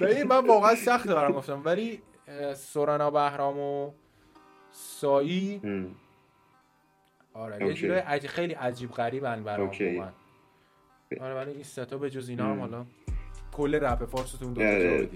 ببین 0.00 0.22
من 0.22 0.46
واقعا 0.46 0.74
سخت 0.74 1.06
دارم 1.06 1.32
گفتم 1.32 1.62
ولی 1.64 2.02
اه، 2.28 2.54
سورانا 2.54 3.10
بهرام 3.10 3.58
و 3.58 3.92
سایی. 4.70 5.60
آره 7.34 7.78
یه 7.82 7.92
عج... 7.92 8.26
خیلی 8.26 8.54
عجیب 8.54 8.90
غریبن 8.90 9.44
برام. 9.44 9.66
واقعا. 9.68 10.10
آره 11.20 11.34
ولی 11.34 11.50
این 11.50 11.62
ستا 11.62 11.98
به 11.98 12.10
جز 12.10 12.28
اینا 12.28 12.44
هم. 12.52 12.60
حالا 12.60 12.86
کل 13.52 13.74
رپ 13.74 14.04
فارستون 14.04 14.52
دو 14.52 14.60
تا 14.60 14.66
آره. 14.68 15.08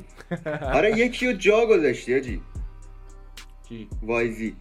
آره 0.77 0.99
یکی 0.99 1.27
رو 1.27 1.33
جا 1.33 1.66
گذاشتی 1.66 2.16
حاجی 2.16 2.43
کی 3.69 3.89
وایزی 4.03 4.57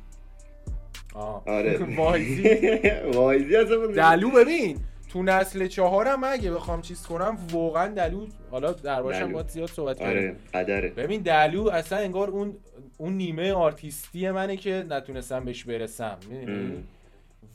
آه. 1.13 1.43
آره 1.47 1.79
وایزی 1.97 2.59
وایزی 3.17 3.55
اصلا 3.55 3.87
دلو 3.87 4.31
ببین 4.31 4.77
تو 5.09 5.23
نسل 5.23 5.67
چهارم 5.67 6.19
من 6.19 6.27
اگه 6.31 6.51
بخوام 6.51 6.81
چیز 6.81 7.05
کنم 7.07 7.37
واقعا 7.51 7.87
دلو 7.87 8.27
حالا 8.51 8.71
دربارش 8.71 9.15
هم 9.15 9.25
دلو. 9.25 9.33
باید 9.33 9.47
زیاد 9.47 9.69
صحبت 9.69 9.99
کردیم 9.99 10.17
آره 10.17 10.35
قدره 10.53 10.89
ببین 10.89 11.21
دلو 11.21 11.69
اصلا 11.69 11.97
انگار 11.97 12.29
اون 12.29 12.57
اون 12.97 13.13
نیمه 13.13 13.53
آرتیستی 13.53 14.31
منه 14.31 14.57
که 14.57 14.85
نتونستم 14.89 15.45
بهش 15.45 15.63
برسم 15.63 16.17
می‌دونی؟ 16.29 16.83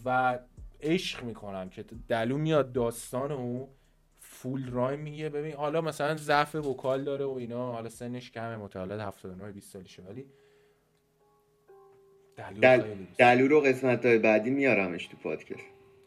و 0.05 0.39
عشق 0.83 1.23
می‌کنم 1.25 1.69
که 1.69 1.85
دلو 2.09 2.39
میاد 2.39 2.73
داستان 2.73 3.33
او 3.33 3.69
full 4.21 4.71
rhyme 4.71 5.01
میگه 5.01 5.29
ببین 5.29 5.55
حالا 5.55 5.81
مثلا 5.81 6.17
ضعف 6.17 6.55
vocal 6.55 7.05
داره 7.05 7.25
و 7.25 7.31
اینا 7.31 7.73
حالا 7.73 7.89
سنش 7.89 8.31
کمه 8.31 8.57
متولد 8.57 9.01
79 9.01 9.53
20 9.53 9.73
سالشه 9.73 10.03
ولی 10.03 10.27
دل... 12.63 12.83
دلو 13.19 13.49
رو 13.49 13.61
قسمت 13.61 14.07
های 14.07 14.19
بعدی 14.19 14.51
میارمش 14.51 15.07
تو 15.07 15.17
پادکست. 15.17 15.61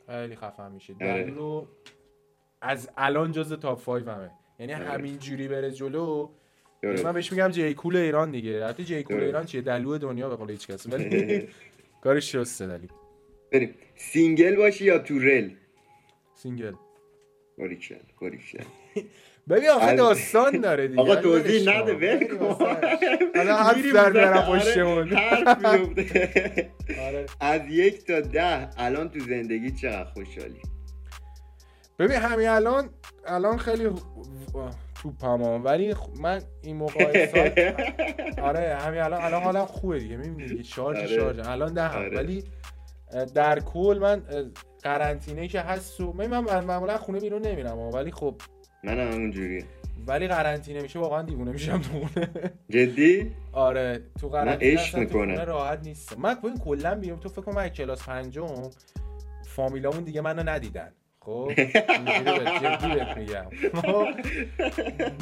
خیلی 0.08 0.36
خفن 0.36 0.72
میشه. 0.72 0.94
آره. 1.02 1.24
دلو 1.24 1.36
رو 1.36 1.68
از 2.62 2.90
الان 2.98 3.32
جز 3.32 3.54
top 3.54 3.86
5 3.86 4.08
همه. 4.08 4.32
یعنی 4.60 4.74
آره. 4.74 4.86
همین 4.86 5.18
جوری 5.18 5.48
بره 5.48 5.72
جلو. 5.72 6.30
من 6.84 7.12
بهش 7.14 7.32
میگم 7.32 7.50
J. 7.50 7.74
Cole 7.74 7.96
ایران 7.96 8.32
دیگه. 8.32 8.66
حتی 8.66 8.84
J. 8.84 9.04
Cole 9.04 9.16
درست. 9.16 9.26
ایران 9.26 9.46
چیه؟ 9.46 9.62
دلو 9.62 9.98
دنیا 9.98 10.30
به 10.30 10.36
قول 10.36 10.50
هیچ 10.52 10.68
کس. 10.68 10.94
ولی 10.94 11.48
کارش 12.04 12.36
شسته 12.36 12.68
دلو 12.68 12.88
بریم. 13.52 13.76
single 13.96 14.56
باشی 14.56 14.86
یا 14.86 15.00
تو 15.00 15.20
رل؟ 15.20 15.50
single. 16.36 16.74
باریکشن 17.58 18.00
باریکشن 18.22 18.64
ببین 19.50 19.70
آخه 19.70 19.96
داستان 19.96 20.62
داره 20.62 20.88
دیگه 20.88 21.02
آقا 21.02 21.12
ولی 21.14 21.22
توضیح 21.22 21.62
نده 21.62 21.94
کن. 21.94 21.98
ول 21.98 22.00
بریم 22.00 22.38
کن 22.38 22.46
واسش. 22.46 22.64
الان 23.36 23.64
حرف 23.64 23.94
در. 23.94 24.12
میارم 24.12 24.38
آره، 24.38 24.60
پشتمون. 24.60 25.14
آره. 27.08 27.26
از 27.40 27.62
یک 27.70 28.06
تا 28.06 28.20
ده 28.22 28.70
الان 28.78 29.10
تو 29.10 29.20
زندگی 29.20 29.72
چقدر 29.72 30.04
خوشحالی 30.14 30.62
ببین 32.00 32.18
همین 32.18 32.48
الان 32.50 32.90
الان 33.28 33.58
خیلی 33.58 33.90
توپم 35.02 35.64
ولی 35.66 35.94
خ- 35.94 36.20
من 36.20 36.42
این 36.64 36.78
مقایسات 36.78 37.60
آره 38.50 38.76
همین 38.76 39.02
الان 39.02 39.22
الان 39.22 39.44
حالم 39.44 39.66
خوبه 39.66 40.00
دیگه 40.00 40.18
می‌بینی 40.18 40.48
دیگه 40.50 40.64
شارژ 40.64 40.98
آره. 40.98 41.08
شارژ 41.08 41.40
الان 41.40 41.74
ده. 41.74 41.90
ولی 42.18 42.44
در 43.36 43.60
کل 43.60 44.00
من 44.02 44.22
قرنطینه 44.84 45.48
که 45.48 45.62
هست 45.62 46.02
و 46.02 46.14
من 46.14 46.40
معمولا 46.64 46.98
خونه 46.98 47.20
بیرون 47.20 47.42
نمیرم 47.42 47.78
ولی 47.80 48.12
خب 48.12 48.36
من 48.84 49.00
هم 49.00 49.08
اونجوریه 49.08 49.64
ولی 50.08 50.28
قرنطینه 50.28 50.82
میشه 50.82 51.00
واقعا 51.00 51.22
دیوونه 51.22 51.52
میشم 51.52 51.82
تو 51.82 51.90
خونه. 52.00 52.30
جدی؟ 52.70 53.32
آره 53.52 54.02
تو 54.22 54.30
قرنطینه 54.30 54.82
اصلا 54.82 55.06
تو. 55.06 55.12
خونه 55.12 55.44
راحت 55.44 55.80
نیستم 55.84 56.22
من 56.22 56.34
ببین 56.36 56.58
کلا 56.58 56.96
بیام 56.96 57.20
تو 57.20 57.30
فکر 57.30 57.42
کنم 57.42 57.68
کلاس 57.68 58.04
پنجم 58.04 58.70
فامیلامون 59.46 60.04
دیگه 60.04 60.22
منو 60.22 60.50
ندیدن. 60.50 60.92
خب؟ 61.20 61.52
میگم. 63.18 63.46
خب؟ 63.82 64.06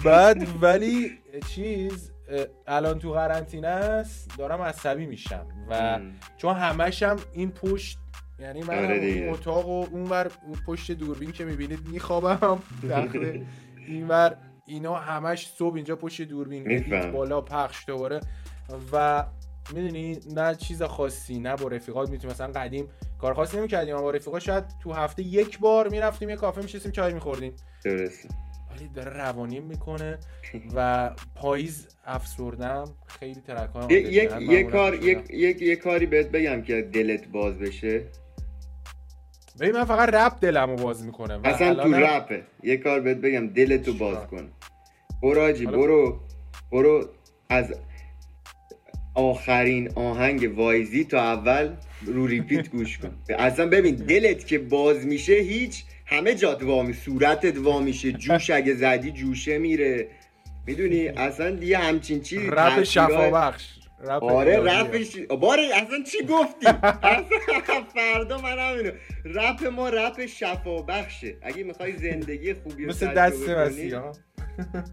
بعد 0.05 0.47
ولی 0.61 1.17
چیز 1.49 2.11
الان 2.67 2.99
تو 2.99 3.11
قرنطینه 3.11 3.67
است 3.67 4.37
دارم 4.37 4.61
عصبی 4.61 5.05
میشم. 5.05 5.47
و. 5.69 5.99
چون 6.37 6.55
همشم 6.55 7.15
این 7.33 7.51
پشت 7.51 7.97
یعنی 8.39 8.61
من 8.61 8.85
آره 8.85 9.29
اتاق 9.33 9.69
و 9.69 9.85
اونور 9.91 10.31
اون 10.45 10.55
پشت 10.67 10.91
دوربین 10.91 11.31
که 11.31 11.45
می‌بینید 11.45 11.87
میخوابم. 11.87 12.59
داخل 12.89 13.43
اینور 13.87 14.37
اینا 14.65 14.95
همش 14.95 15.47
صبح 15.47 15.75
اینجا 15.75 15.95
پشت 15.95 16.21
دوربین. 16.21 16.71
ادیت 16.71 17.05
بالا 17.05 17.41
پخش 17.41 17.85
دوباره. 17.87 18.19
و 18.93 19.25
می‌دونی 19.73 20.19
نه 20.35 20.55
چیز 20.55 20.83
خاصی 20.83 21.39
نه 21.39 21.55
با 21.55 21.67
رفیقات 21.67 22.09
می‌تونی 22.09 22.33
مثلا 22.33 22.51
قدیم 22.51 22.87
کار 23.19 23.33
خاصی 23.33 23.57
نمی‌کردیم 23.57 23.95
اما 23.95 24.03
با 24.03 24.11
رفیقات 24.11 24.41
شاید 24.41 24.63
تو 24.83 24.93
هفته 24.93 25.23
یک 25.23 25.59
بار 25.59 25.89
می‌رفتیم 25.89 26.29
یه 26.29 26.35
کافه 26.35 26.61
میشستیم 26.61 26.91
چای 26.91 27.13
میخوردیم. 27.13 27.53
درسته 27.83 28.29
ولی 28.71 28.87
داره 28.87 29.11
روانیم 29.11 29.63
می‌کنه 29.63 30.17
و 30.75 31.09
پاییز 31.35 31.87
افسردم. 32.05 32.83
خیلی 33.07 33.41
ترکام 33.41 33.89
یه, 33.89 33.97
یک 34.01 34.31
یه 34.41 34.63
کار 34.63 35.03
یک 35.03 35.31
یک 35.61 35.79
کاری 35.79 36.05
بهت 36.05 36.27
بگم 36.27 36.61
که 36.61 36.81
دلت 36.81 37.27
باز 37.27 37.59
بشه. 37.59 38.03
ببین 39.59 39.71
من 39.75 39.85
فقط 39.85 40.13
رپ 40.13 40.33
دلمو 40.41 40.75
باز 40.75 41.05
می‌کنه 41.05 41.35
و 41.37 41.47
اصلا 41.47 41.75
تو 41.75 41.93
رپه 41.93 42.43
یه 42.63 42.77
کار 42.77 42.99
بهت 42.99 43.17
بگم 43.17 43.47
دلتو؟ 43.47 43.93
باز 43.93 44.17
کن. 44.27 44.51
برو 45.23 45.41
آجی 45.41 45.65
برو 45.65 46.19
برو 46.71 47.09
از 47.49 47.73
آخرین 49.15 49.91
آهنگ 49.95 50.57
وایزی 50.57 51.03
تا 51.03 51.19
اول 51.19 51.69
رو 52.05 52.27
ریپیت 52.27 52.69
گوش 52.75 52.97
کن. 52.97 53.11
اصلا 53.39 53.67
ببین 53.67 53.95
دلت 53.95 54.47
که 54.47 54.59
باز 54.59 55.05
میشه 55.05 55.33
هیچ 55.33 55.83
همه 56.05 56.35
جات 56.35 56.63
وا 56.63 56.83
می 56.83 56.93
صورتت 56.93 57.57
وا 57.57 57.79
میشه. 57.79 58.11
جوش 58.11 58.49
اگه 58.49 58.73
زدی 58.73 59.11
جوشه 59.11 59.57
میره. 59.57 60.07
می‌دونی؟ 60.67 61.07
اصلا 61.07 61.51
دیگه 61.51 61.77
همچین 61.77 62.21
چیزی 62.21 62.47
رپ 62.47 62.83
شفا 62.83 63.29
بخش 63.31 63.76
رپ 63.99 64.23
آره. 64.23 64.59
رپش 64.59 65.17
باره 65.17 65.63
اصلا 65.73 66.03
چی 66.11 66.17
گفتی؟ 66.25 66.67
اصلا 66.67 67.83
فردا 67.95 68.37
من 68.37 68.59
همینو 68.59 68.91
رپ 69.25 69.63
ما 69.63 69.89
رپ 69.89 70.25
شفا 70.25 70.81
بخشه 70.81 71.37
اگه 71.41 71.63
می‌خوای 71.63 71.97
زندگی 71.97 72.53
خوبی 72.53 72.83
رو 72.83 72.89
مثل 72.89 73.13
دست 73.13 73.49
مسیحا. 73.49 74.11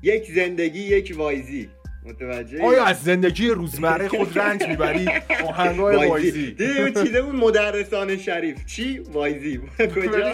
یک 0.03 0.25
زندگی 0.33 0.81
یک 0.81 1.15
وایزی. 1.17 1.69
متوجه 2.05 2.63
آیا 2.63 2.85
از 2.85 3.03
زندگی 3.03 3.49
روزمره 3.49 4.09
خود 4.09 4.39
رنج 4.39 4.63
می‌بری؟ 4.63 5.09
آهنگای 5.49 6.09
وایزی. 6.09 6.53
دیدی 6.53 6.79
اون 6.79 7.05
چیزه 7.05 7.23
بود؟ 7.23 7.35
مدرسان 7.35 8.17
شریف. 8.17 8.67
چی؟ 8.67 8.99
وایزی. 8.99 9.61
کجا؟ 9.95 10.33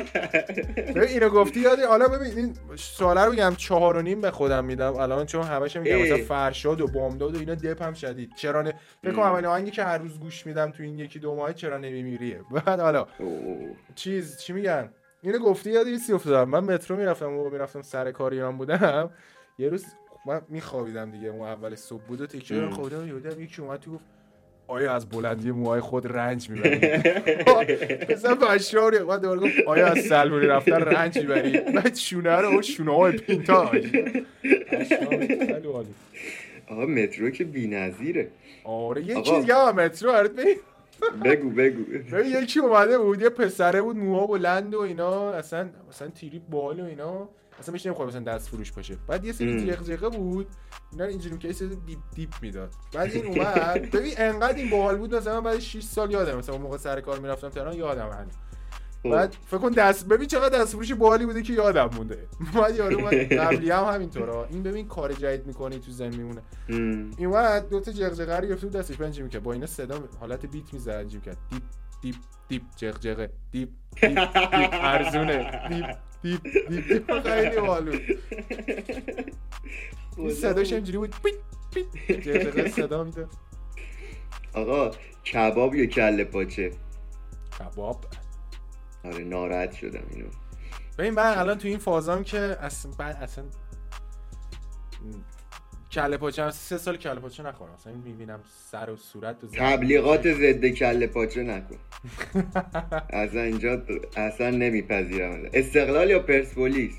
اینو 1.02 1.28
گفتی 1.28 1.60
یادی؟ 1.60 1.82
حالا 1.82 2.08
ببین 2.08 2.32
این 2.36 2.54
سواله 2.76 3.24
رو 3.24 3.32
بگم 3.32 3.54
چهار 3.56 3.96
و 3.96 4.02
نیم 4.02 4.20
به 4.20 4.30
خودم 4.30 4.64
میدم. 4.64 4.96
الان 4.96 5.26
چون 5.26 5.42
همش 5.42 5.76
میگم. 5.76 5.96
مثلا 5.96 6.16
فرشاد 6.16 6.80
و 6.80 6.86
بامداد 6.86 7.36
و 7.36 7.38
اینا 7.38 7.54
دپ 7.54 7.82
هم 7.82 7.94
شدید. 7.94 8.30
چرا 8.36 8.62
نه؟ 8.62 8.74
فکر 9.02 9.12
کنم. 9.12 9.22
اولین 9.22 9.46
آهنگی 9.46 9.70
که 9.70 9.84
هر 9.84 9.98
روز 9.98 10.20
گوش 10.20 10.46
میدم 10.46 10.70
تو 10.70 10.82
این 10.82 10.98
یکی 10.98 11.18
دو 11.18 11.34
ماه 11.34 11.52
چرا 11.52 11.78
نمیمیریه. 11.78 12.40
بعد 12.66 12.80
حالا. 12.80 13.06
چیز 13.94 14.38
چی 14.38 14.52
میگن؟ 14.52 14.90
اینو 15.22 15.38
گفتی 15.38 15.70
یاد 15.70 15.86
یه 15.86 15.98
چیزی 15.98 16.12
افتادم. 16.12 16.50
من 16.50 16.60
مترو 16.60 16.96
می‌رفتم 16.96 17.32
و 17.32 17.50
می‌رفتم 17.50 17.82
سر 17.82 18.10
کار 18.10 18.32
ایران 18.32 18.56
بودم. 18.56 19.10
یه 19.58 19.68
روز 19.68 19.84
من 20.26 20.40
میخوابیدم 20.48 21.10
دیگه 21.10 21.28
اون 21.28 21.48
اول 21.48 21.74
صبح 21.74 22.02
بود. 22.02 22.20
و 22.20 22.26
تکیه. 22.26 22.70
خوابیدم 22.70 23.08
یهو 23.08 23.40
یکی 23.40 23.62
اومد 23.62 23.80
تو 23.80 23.92
گفت 23.92 24.04
آیا 24.66 24.94
از 24.94 25.08
بلندی 25.08 25.50
موهای 25.50 25.80
خود 25.80 26.06
رنج 26.06 26.50
می‌بری؟ 26.50 26.76
مثلا 28.14 28.34
بشاری 28.34 28.96
اومد 28.96 29.20
دوباره 29.20 29.40
گفت 29.40 29.54
آیا 29.66 29.86
از 29.86 29.98
سلمونی 29.98 30.46
رفتن 30.46 30.80
رنج 30.80 31.18
می‌بری؟ 31.18 31.60
بعد 31.60 31.94
شونه 31.94 32.36
رو 32.36 32.48
اون 32.48 32.62
شونه 32.62 32.96
های 32.96 33.18
عالی. 33.48 34.24
آقا 36.68 36.86
مترو 36.86 37.30
که 37.30 37.44
بی‌نظیره. 37.44 38.28
آره 38.64 39.02
یه. 39.02 39.22
چیز 39.22 39.40
دیگه 39.40 39.72
مترو 39.72 40.28
بگو 41.24 41.50
بگو. 41.50 41.82
ببین 42.12 42.42
یکی 42.42 42.60
اومده 42.60 42.98
بود 42.98 43.22
یه 43.22 43.28
پسره 43.28 43.82
بود 43.82 43.96
موها 43.96 44.26
بلند 44.26 44.74
و 44.74 44.80
اینا 44.80 45.30
اصلا 45.30 45.68
مثلا 45.88 46.08
تیری 46.08 46.42
بال 46.50 46.80
و 46.80 46.84
اینا. 46.84 47.28
اصلا 47.60 47.72
میشه 47.72 47.88
نمی‌خواد 47.88 48.08
مثلا 48.08 48.20
دست 48.20 48.48
فروش 48.48 48.72
باشه. 48.72 48.96
بعد 49.08 49.24
یه 49.24 49.32
سری. 49.32 49.60
جیغ 49.60 49.82
جیغه 49.82 50.08
بود. 50.08 50.46
اینا 50.92 51.04
رو 51.04 51.10
اینجوری 51.10 51.52
سری 51.52 51.76
دیپ 51.86 51.98
دیپ 52.14 52.30
می‌داد. 52.42 52.72
بعد 52.94 53.10
این 53.12 53.26
اومد. 53.38 53.90
ببین 53.90 54.12
انقدر 54.16 54.56
این 54.56 54.70
باحال 54.70 54.96
بود 54.96 55.14
مثلا 55.14 55.40
من 55.40 55.50
بعد 55.50 55.58
6 55.58 55.82
سال 55.82 56.10
یادم 56.10 56.38
مثلا 56.38 56.54
اون 56.54 56.64
موقع 56.64 56.76
سر 56.76 57.00
کار 57.00 57.18
می‌رفتم 57.18 57.48
تهران 57.48 57.74
یادم 57.74 58.08
هنوز. 58.08 58.32
بعد 59.04 59.36
فکر 59.46 59.58
کن 59.58 59.70
دست 59.70 60.08
ببین 60.08 60.28
چقدر 60.28 60.58
دست 60.58 60.72
فروش 60.72 60.92
باحالی 60.92 61.26
بوده 61.26 61.42
که 61.42 61.52
یادم 61.52 61.90
مونده. 61.96 62.28
بعد 62.54 62.76
یارو 62.76 62.98
اومد 62.98 63.14
قبلی 63.14 63.70
هم 63.70 63.84
همینطورا 63.84 64.44
این 64.44 64.62
ببین 64.62 64.88
کار 64.88 65.12
جدید 65.12 65.46
می‌کنی 65.46 65.78
تو 65.78 65.90
زن 65.90 66.16
میمونه. 66.16 66.42
این 66.68 67.26
اومد 67.26 67.68
دو 67.68 67.80
تا 67.80 67.92
جغجغه 67.92 68.36
رو 68.36 68.46
گرفته 68.46 68.66
بود 68.66 68.76
دستش. 68.76 68.96
بنجی 68.96 69.22
می‌کرد. 69.22 69.42
با 69.42 69.52
اینا 69.52 69.66
صدا 69.66 69.98
حالت 70.20 70.46
beat 70.46 70.72
می‌زد 70.74 70.90
انجام 70.90 71.22
کرد 71.22 71.36
دیپ 71.50 71.62
دیپ. 72.02 72.14
دیپ 72.50 72.62
جغجغه. 72.76 73.30
دیپ 73.52 73.68
دیپ 74.02 74.18
دیپ. 74.18 74.74
ارزونه. 74.92 75.68
دیپ 75.68 75.86
دیپ 76.22 76.42
دیپ 76.68 76.88
دیپ. 76.88 77.20
خیلی 77.22 77.60
بالو 77.60 77.92
این 80.16 80.30
صداش 80.34 80.72
اینجوری 80.72 80.98
بود. 80.98 81.14
پیت 81.22 81.34
پیت. 81.74 82.20
جغجغه 82.20 82.68
صدا 82.80 83.04
میده. 83.04 83.26
آقا 84.54 84.90
کباب 85.26 85.74
یا 85.74 85.86
کله 85.86 86.24
پاچه؟ 86.24 86.72
کباب. 87.58 88.04
آره 89.04 89.24
ناراحت 89.24 89.72
شدم 89.72 90.02
اینو. 90.10 90.28
ببین 90.98 91.14
من 91.14 91.38
الان 91.38 91.58
تو 91.58 91.68
این 91.68 91.78
فازام 91.78 92.24
که 92.24 92.38
اصلا 92.38 92.92
اصلا 93.04 93.44
کله 95.92 96.16
پاچه 96.16 96.50
سه 96.50 96.78
سال 96.78 96.96
کله 96.96 97.20
پاچه 97.20 97.42
نخورم. 97.42 97.72
مثلا 97.74 97.92
می‌بینم 97.92 98.40
سر 98.72 98.90
و 98.90 98.96
صورت 98.96 99.44
و 99.44 99.46
تبلیغات 99.46 100.32
ضد 100.32 100.66
کله 100.66 101.06
پاچه 101.06 101.42
نکن. 101.42 101.76
اصلا 103.24 103.42
اینجا 103.42 103.82
اصلا 104.16 104.50
نمیپذیرم. 104.50 105.42
استقلال 105.52 106.10
یا 106.10 106.18
پرسپولیس؟ 106.18 106.94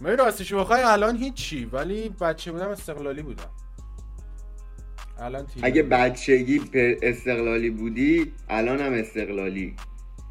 من 0.00 0.18
راستش 0.18 0.54
بخوای 0.54 0.82
الان 0.82 1.16
هیچی 1.16 1.64
ولی 1.64 2.08
بچه 2.08 2.52
بودم 2.52 2.68
استقلالی 2.68 3.22
بودم. 3.22 3.50
الان 5.20 5.46
تیم 5.46 5.64
اگه 5.64 5.82
بچگی 5.82 6.60
استقلالی 7.02 7.70
بودی 7.70 8.32
الان 8.48 8.80
هم 8.80 8.92
استقلالی. 8.92 9.76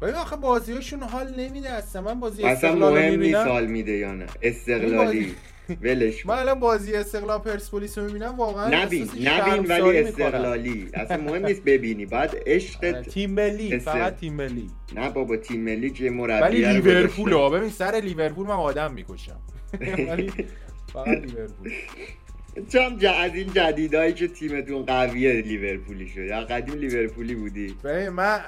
ببین 0.02 0.14
آخه 0.14 0.36
بازیاشون 0.36 1.02
حال 1.02 1.34
نمیده 1.40 1.70
اصلا. 1.70 2.02
من 2.02 2.20
بازی 2.20 2.42
اصلا 2.42 2.74
مهم 2.74 3.20
نیست 3.20 3.36
حال 3.36 3.66
میده 3.66 3.92
یا 3.92 4.14
نه. 4.14 4.26
استقلالی. 4.42 5.34
ولش 5.82 6.26
من 6.26 6.34
الان 6.34 6.60
بازی 6.60 6.94
استقلال 6.94 7.38
پرسپولیس 7.38 7.98
رو 7.98 8.04
می‌بینم 8.04 8.34
واقعا 8.36 8.84
نبین 8.84 9.08
نبین 9.24 9.66
ولی 9.66 9.98
استقلالی. 9.98 10.88
اصلا 10.94 11.16
مهم 11.16 11.46
نیست 11.46 11.62
ببینی. 11.64 12.06
بعد 12.06 12.36
عشق 12.46 12.84
آره، 12.84 13.02
تیم 13.02 13.30
ملی 13.30 13.78
فقط 13.78 14.16
تیم 14.16 14.34
ملی. 14.34 14.70
نه 14.96 15.10
بابا 15.10 15.36
تیم 15.36 15.60
ملی 15.60 15.90
که 15.90 16.10
مربی 16.10 16.42
ولی 16.42 16.72
لیورپول 16.72 17.32
ها 17.32 17.50
ببین 17.50 17.70
سر 17.70 18.00
لیورپول 18.04 18.46
من 18.46 18.54
آدم 18.54 18.94
می‌کشم. 18.94 19.40
ولی 20.08 20.32
فقط 20.92 21.08
لیورپول. 21.08 21.72
چم 22.68 22.98
از 23.20 23.34
این 23.34 23.52
جدیدایی 23.52 24.12
که 24.12 24.28
تیمتون 24.28 24.82
قویه 24.82 25.32
لیورپولی 25.32 26.08
شد. 26.08 26.18
یا 26.18 26.40
قدیم 26.40 26.74
لیورپولی 26.74 27.34
بودی. 27.34 27.74
ببین 27.84 28.08
من 28.08 28.40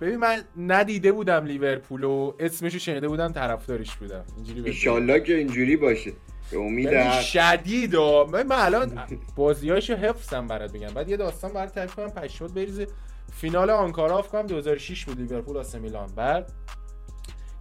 ببین 0.00 0.16
من 0.16 0.42
ندیده 0.56 1.12
بودم 1.12 1.44
لیورپول 1.44 2.04
و 2.04 2.32
اسمشو 2.40 2.78
شنیده 2.78 3.08
بودم 3.08 3.32
طرفدارش 3.32 3.96
بودم. 3.96 4.24
اینجوری 4.36 4.88
ان 5.12 5.24
که 5.24 5.36
اینجوری 5.36 5.76
باشه. 5.76 6.12
به 6.50 6.58
امید 6.58 7.20
شدید 7.20 7.96
من 7.96 8.46
الان 8.50 9.00
بازیاشو 9.36 9.94
حفظم 9.94 10.46
برات 10.46 10.72
بگم 10.72 10.94
بعد 10.94 11.08
یه 11.08 11.16
داستان 11.16 11.52
برات 11.52 11.74
تعریف 11.74 11.94
کنم 11.94 12.10
پشمات 12.10 12.52
بریزه. 12.52 12.86
فینال 13.32 13.70
آنکارا 13.70 14.22
کنم 14.22 14.46
2006 14.46 15.04
بود 15.04 15.20
لیورپول 15.20 15.56
آسه 15.56 15.78
میلان. 15.78 16.06
بعد 16.16 16.52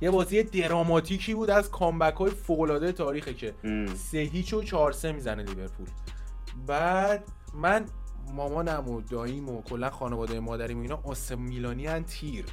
یه 0.02 0.12
بازی 0.12 0.44
دراماتیکی 0.44 1.34
بود 1.34 1.50
از 1.50 1.72
کامبک 1.72 2.14
های 2.14 2.32
فوق 2.32 2.94
تاریخه 2.98 3.34
که 3.34 3.54
سه 3.96 4.18
هیچ 4.18 4.54
و 4.54 4.64
چهار 4.64 4.92
سه 4.92 5.12
می‌زنه 5.12 5.44
لیورپول. 5.44 5.88
بعد 6.68 7.24
من 7.54 7.86
مامانم 8.34 8.90
و 8.90 9.02
داییم 9.02 9.50
و 9.50 9.62
کلا 9.62 9.90
خانواده 9.90 10.40
مادریم 10.40 10.78
و 10.78 10.82
اینا 10.82 11.00
آسه 11.04 11.36
میلانی 11.36 12.00
تیر. 12.00 12.46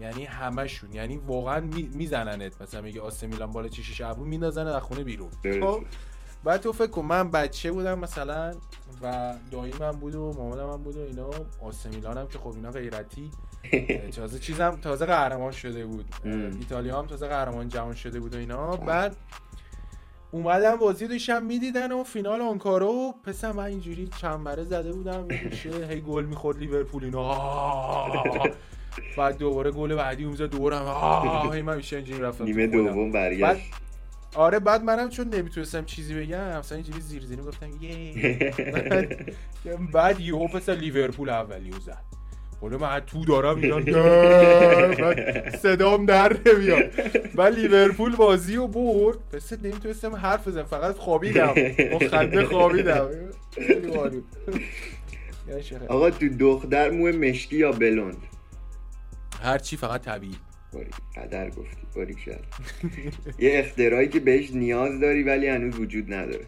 یعنی 0.00 0.24
همشون 0.24 0.92
یعنی 0.92 1.16
واقعا 1.16 1.60
میزننت. 1.94 2.62
مثلا 2.62 2.80
میگه 2.80 3.00
آسه 3.00 3.26
میلان 3.26 3.50
بالا 3.50 3.68
چشش 3.68 4.00
ابرو 4.00 4.24
میندازن 4.24 4.66
از 4.66 4.82
خونه 4.82 5.04
بیرون. 5.04 5.30
خب؟ 5.60 5.80
بعد 6.44 6.60
تو 6.60 6.72
فکر 6.72 6.86
کن 6.86 7.02
من 7.02 7.30
بچه 7.30 7.72
بودم 7.72 7.98
مثلا 7.98 8.54
و 9.02 9.34
داییمم 9.50 9.90
بود 9.90 10.14
و 10.14 10.32
مامانم 10.32 10.70
هم 10.70 10.82
بود 10.82 10.96
و 10.96 11.00
اینا. 11.00 11.30
آسه 11.62 11.88
میلانم 11.88 12.28
که 12.28 12.38
خب 12.38 12.52
اینا 12.54 12.70
غیرتی. 12.70 13.30
تازه 14.16 14.38
چیزم 14.38 14.78
تازه 14.82 15.06
قهرمان 15.06 15.52
شده 15.52 15.86
بود. 15.86 16.14
ایتالیا 16.24 16.98
هم 16.98 17.06
تازه 17.06 17.28
قهرمان 17.28 17.68
جهان 17.68 17.94
شده 17.94 18.20
بود 18.20 18.34
و 18.34 18.38
اینا. 18.38 18.76
بعد 18.76 19.16
اومدم 20.30 20.76
بازی 20.76 21.06
داشتم 21.08 21.42
می‌دیدن 21.42 21.92
و 21.92 22.04
فینال 22.04 22.40
آنکارو. 22.40 23.14
پسر 23.24 23.52
من 23.52 23.64
اینجوری 23.64 24.08
چنبره 24.08 24.64
زده 24.64 24.92
بودم 24.92 25.28
هی 25.90 26.00
گل 26.00 26.24
می‌خورد 26.24 26.58
لیورپول 26.58 27.04
اینا. 27.04 27.34
بعد 29.16 29.38
دوباره 29.38 29.70
گل 29.70 29.94
بعدی 29.94 30.24
اونجا 30.24 30.46
دورم 30.46 30.82
آه 30.82 31.54
هی 31.54 31.62
من 31.62 31.76
میشه 31.76 31.96
اینجوری 31.96 32.20
رفتم 32.20 32.44
نیمه 32.44 32.66
دوم 32.66 33.12
برگشت. 33.12 33.62
آره 34.34 34.58
بعد 34.58 34.84
منم 34.84 35.08
چون 35.08 35.28
نمی‌تونستم 35.28 35.84
چیزی 35.84 36.14
بگم 36.14 36.58
مثلا 36.58 36.76
اینجوری 36.76 37.00
زیر 37.00 37.24
زیر 37.24 37.38
گفتم 37.38 37.68
یه. 37.80 38.52
بعد 39.92 40.20
یهو 40.28 40.48
پس 40.48 40.68
لیورپول 40.68 41.30
اولی 41.30 41.72
زد. 41.86 42.10
حالا 42.60 42.78
من 42.78 43.00
تو 43.00 43.24
دارم 43.24 43.56
اینا 43.56 43.80
صدام 45.56 46.06
در 46.06 46.36
نمیاد. 46.46 46.90
بعد 47.34 47.58
لیورپول 47.58 48.16
بازی 48.16 48.56
رو 48.56 48.68
برد. 48.68 49.18
پس 49.32 49.52
نمی‌تونستم 49.52 50.16
حرف 50.16 50.48
بزنم 50.48 50.64
فقط 50.64 50.96
خوابیدم. 50.96 51.54
خنده 52.10 52.44
خوابیدم. 52.44 53.08
آقا 55.88 56.10
تو 56.10 56.28
دختر 56.38 56.90
مو 56.90 57.08
مشکی 57.08 57.56
یا 57.56 57.72
بلوند؟ 57.72 58.16
هر 59.40 59.58
چی 59.58 59.76
فقط 59.76 60.02
طبیعی. 60.02 60.36
باری 60.72 60.90
قدر 61.16 61.50
گفتی. 61.50 61.82
باری 61.96 62.18
شد 62.18 62.40
یه 63.44 63.50
اختراعی 63.58 64.08
که 64.08 64.20
بهش 64.20 64.50
نیاز 64.50 65.00
داری 65.00 65.22
ولی 65.22 65.48
هنوز 65.48 65.80
وجود 65.80 66.14
نداره. 66.14 66.46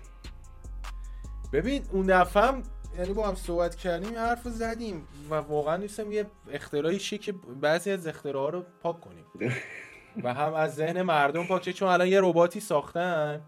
ببین 1.53 1.83
اون 1.93 2.07
دفعه 2.07 2.53
یعنی 2.99 3.13
با 3.13 3.29
هم 3.29 3.35
صحبت 3.35 3.75
کردیم 3.75 4.15
حرف 4.15 4.49
زدیم 4.49 5.07
و 5.31 5.35
واقعا 5.35 5.77
نیستم 5.77 6.13
یه 6.13 6.27
اختراعی 6.53 6.99
شه 6.99 7.19
که 7.19 7.33
بعضی 7.61 7.91
از 7.91 8.07
اختراعا 8.07 8.49
رو 8.49 8.65
پاک 8.83 9.01
کنیم. 9.01 9.25
و 10.25 10.35
هم 10.35 10.55
از 10.55 10.75
ذهن 10.75 11.03
مردم 11.03 11.45
پاک 11.47 11.71
چون 11.71 11.89
الان 11.89 12.09
یه 12.09 12.21
رباتی 12.23 12.61
ساختن. 12.61 13.41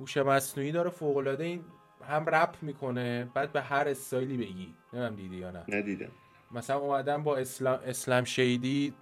هوش 0.00 0.16
مصنوعی 0.16 0.72
داره 0.72 0.90
فوق 0.90 1.16
العاده 1.16 1.44
این 1.44 1.64
هم 2.08 2.24
رپ 2.28 2.54
می‌کنه 2.62 3.30
بعد 3.34 3.52
به 3.52 3.60
هر 3.62 3.88
استایلی 3.88 4.36
بگی. 4.36 4.74
نمی‌دونم 4.92 5.16
دیدی 5.16 5.36
یا 5.36 5.50
نه. 5.50 5.64
ندیدم. 5.68 6.10
مثلا 6.50 6.76
اومدن 6.78 7.22
با 7.22 7.36
Slim 7.36 7.78
Slim 7.86 8.24
Shady 8.24 8.94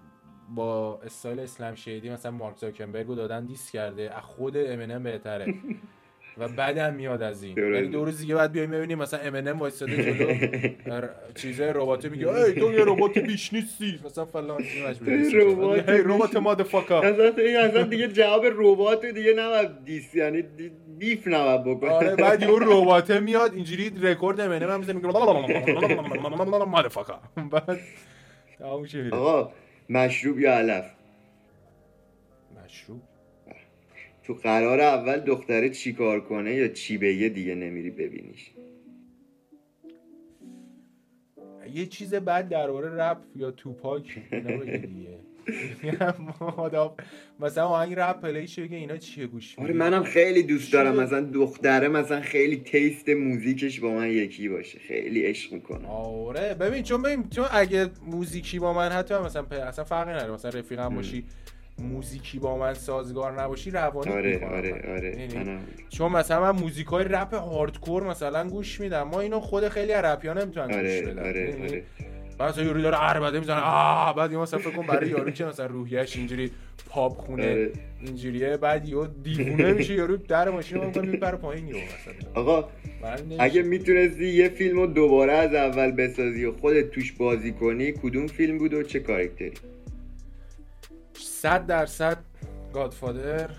با 0.54 1.00
style 1.02 1.40
Slim 1.40 1.74
Shady 1.74 2.10
مثلا 2.10 2.30
مارک 2.30 2.56
زاکربرگ 2.56 3.06
رو 3.06 3.14
دادن 3.14 3.44
diss 3.44 3.70
کرده. 3.70 4.14
از 4.16 4.22
خود 4.22 4.56
امنم 4.56 5.02
بهتره. 5.02 5.54
و 6.38 6.48
بعدم 6.48 6.94
میاد 6.94 7.22
از 7.22 7.42
این. 7.42 7.58
یعنی 7.58 7.88
دو 7.88 8.04
روز 8.04 8.18
دیگه 8.18 8.34
بعد 8.34 8.52
بیایم 8.52 8.70
ببینیم 8.70 8.98
مثلا 8.98 9.20
ام 9.20 9.34
ان 9.34 9.48
ام 9.48 9.58
وایساده 9.58 10.02
جلو 10.14 11.06
چیزای 11.40 11.70
ربات 11.74 12.06
میگه 12.06 12.28
ای 12.28 12.52
تو 12.52 12.72
یه 12.72 12.84
ربات 12.84 13.18
بیش 13.18 13.52
نیستی. 13.52 14.00
مثلا 14.04 14.24
فلان 14.24 14.62
ربات 15.32 15.88
ربات 15.88 16.36
motherfucker 16.36 17.00
اصلا 17.00 17.82
دیگه 17.82 18.08
جواب 18.08 18.44
ربات 18.46 19.06
دیگه 19.06 19.32
نباید 19.38 19.84
diss 19.84 20.14
یعنی 20.14 20.44
beef 20.98 21.26
نباید 21.28 21.64
بکن 21.64 21.88
آره 21.88 22.16
بعد 22.16 22.42
یه 22.42 22.48
ربات 22.72 23.10
میاد 23.10 23.54
اینجوری 23.54 23.92
رکورد 24.02 24.40
ام 24.40 24.50
ان 24.50 24.62
ام 24.62 24.80
می‌زنه 24.80 24.96
میگه 24.96 25.08
motherfucker 26.64 27.20
بعد 27.52 27.80
آقا 29.12 29.52
مشروب 29.88 30.40
یا 30.40 30.52
علف؟ 30.54 30.84
تو 34.26 34.34
قرار 34.34 34.80
اول 34.80 35.20
دختره 35.20 35.70
چی 35.70 35.92
کار 35.92 36.20
کنه 36.20 36.54
یا 36.54 36.68
چی 36.68 36.98
بگه 36.98 37.28
دیگه 37.28 37.54
نمیری 37.54 37.90
ببینیش؟ 37.90 38.50
یه 41.74 41.86
چیز 41.86 42.14
بعد 42.14 42.48
درباره 42.48 42.88
رپ 42.90 43.18
یا 43.36 43.50
Tupac 43.50 44.18
اینا 44.32 44.64
دیگه. 44.64 45.18
مثلا 47.40 47.64
آهنگ 47.66 47.94
رپ 47.96 48.20
play 48.20 48.42
شه 48.42 48.58
بگه 48.58 48.76
اینا 48.76 48.96
چیه 48.96 49.26
گوش 49.26 49.58
آره 49.58 49.74
منم 49.74 50.02
خیلی 50.02 50.42
دوست 50.42 50.72
دارم. 50.72 50.96
مثلا 51.00 51.20
دختره 51.20 51.88
مثلا 51.88 52.20
خیلی 52.20 52.56
taste 52.56 53.08
موزیکش 53.08 53.80
با 53.80 53.90
من 53.94 54.10
یکی 54.10 54.48
باشه. 54.48 54.78
خیلی 54.78 55.22
عشق 55.26 55.52
می‌کنه. 55.52 55.88
آره 55.88 56.54
ببین 56.54 56.82
چون 56.82 57.02
ببین 57.02 57.28
چون 57.28 57.44
اگه 57.52 57.90
موزیکی 58.06 58.58
با 58.58 58.72
من 58.72 58.88
حتی 58.88 59.14
مثلا 59.14 59.42
اصلا 59.42 59.84
فرقی 59.84 60.10
نداره. 60.12 60.32
مثلا 60.32 60.50
رفیقم 60.60 60.94
باشی 60.94 61.24
موزیکی 61.78 62.38
با 62.38 62.58
من 62.58 62.74
سازگار 62.74 63.42
نباشی 63.42 63.70
روانی 63.70 64.12
آره 64.12 64.46
آره 64.46 64.82
آره 64.96 65.28
یعنی 65.32 65.58
چون 65.88 66.12
مثلا 66.12 66.52
من 66.52 66.60
موزیکای 66.60 67.04
رپ 67.04 67.34
hardcore 67.34 68.02
مثلا 68.02 68.48
گوش 68.48 68.80
میدم. 68.80 69.02
ما 69.02 69.20
اینو 69.20 69.40
خود 69.40 69.68
خیلی 69.68 69.92
عربی 69.92 70.28
نمی‌تونن 70.28 70.74
آره 70.74 71.00
گوش 71.00 71.10
بدن. 71.10 71.26
آره 71.26 71.50
یعنی 71.50 71.62
آره. 71.68 71.82
بعد 72.38 72.58
یارو 72.58 72.82
داره 72.82 72.96
عربده 72.96 73.38
می‌زنه. 73.38 73.60
آه 73.60 74.16
بعد 74.16 74.32
یه 74.32 74.38
مثلا 74.38 74.60
فکر 74.60 74.70
کن 74.70 74.86
برای 74.86 75.08
یارو 75.08 75.30
که 75.30 75.44
مثلا 75.44 75.66
روحیش 75.66 76.16
اینجوری 76.16 76.50
پاپ 76.88 77.12
خونه 77.12 77.50
آره. 77.50 77.70
اینجوریه 78.00 78.56
بعد 78.56 78.88
یهو 78.88 79.06
دیوونه 79.22 79.72
میشه 79.72 79.94
یارو 79.94 80.16
در 80.16 80.50
ماشین 80.50 80.78
رو 80.78 80.86
می‌کنه 80.86 81.08
میپره 81.08 81.36
پایین 81.36 81.68
یهو 81.68 81.78
مثلا. 81.78 82.42
آقا 82.42 82.68
اگه 83.38 83.62
می‌تونستی 83.62 84.26
یه 84.26 84.48
فیلم 84.48 84.78
رو 84.78 84.86
دوباره 84.86 85.32
از 85.32 85.54
اول 85.54 85.90
بسازی 85.90 86.44
و 86.44 86.52
خودت 86.52 86.90
توش 86.90 87.12
بازی 87.12 87.52
کنی 87.52 87.92
کدوم 87.92 88.26
فیلم 88.26 88.58
بود 88.58 88.74
و 88.74 88.82
چه 88.82 89.00
کاراکتری؟ 89.00 89.52
صد 91.18 91.66
درصد 91.66 92.18
گادفادر 92.74 93.50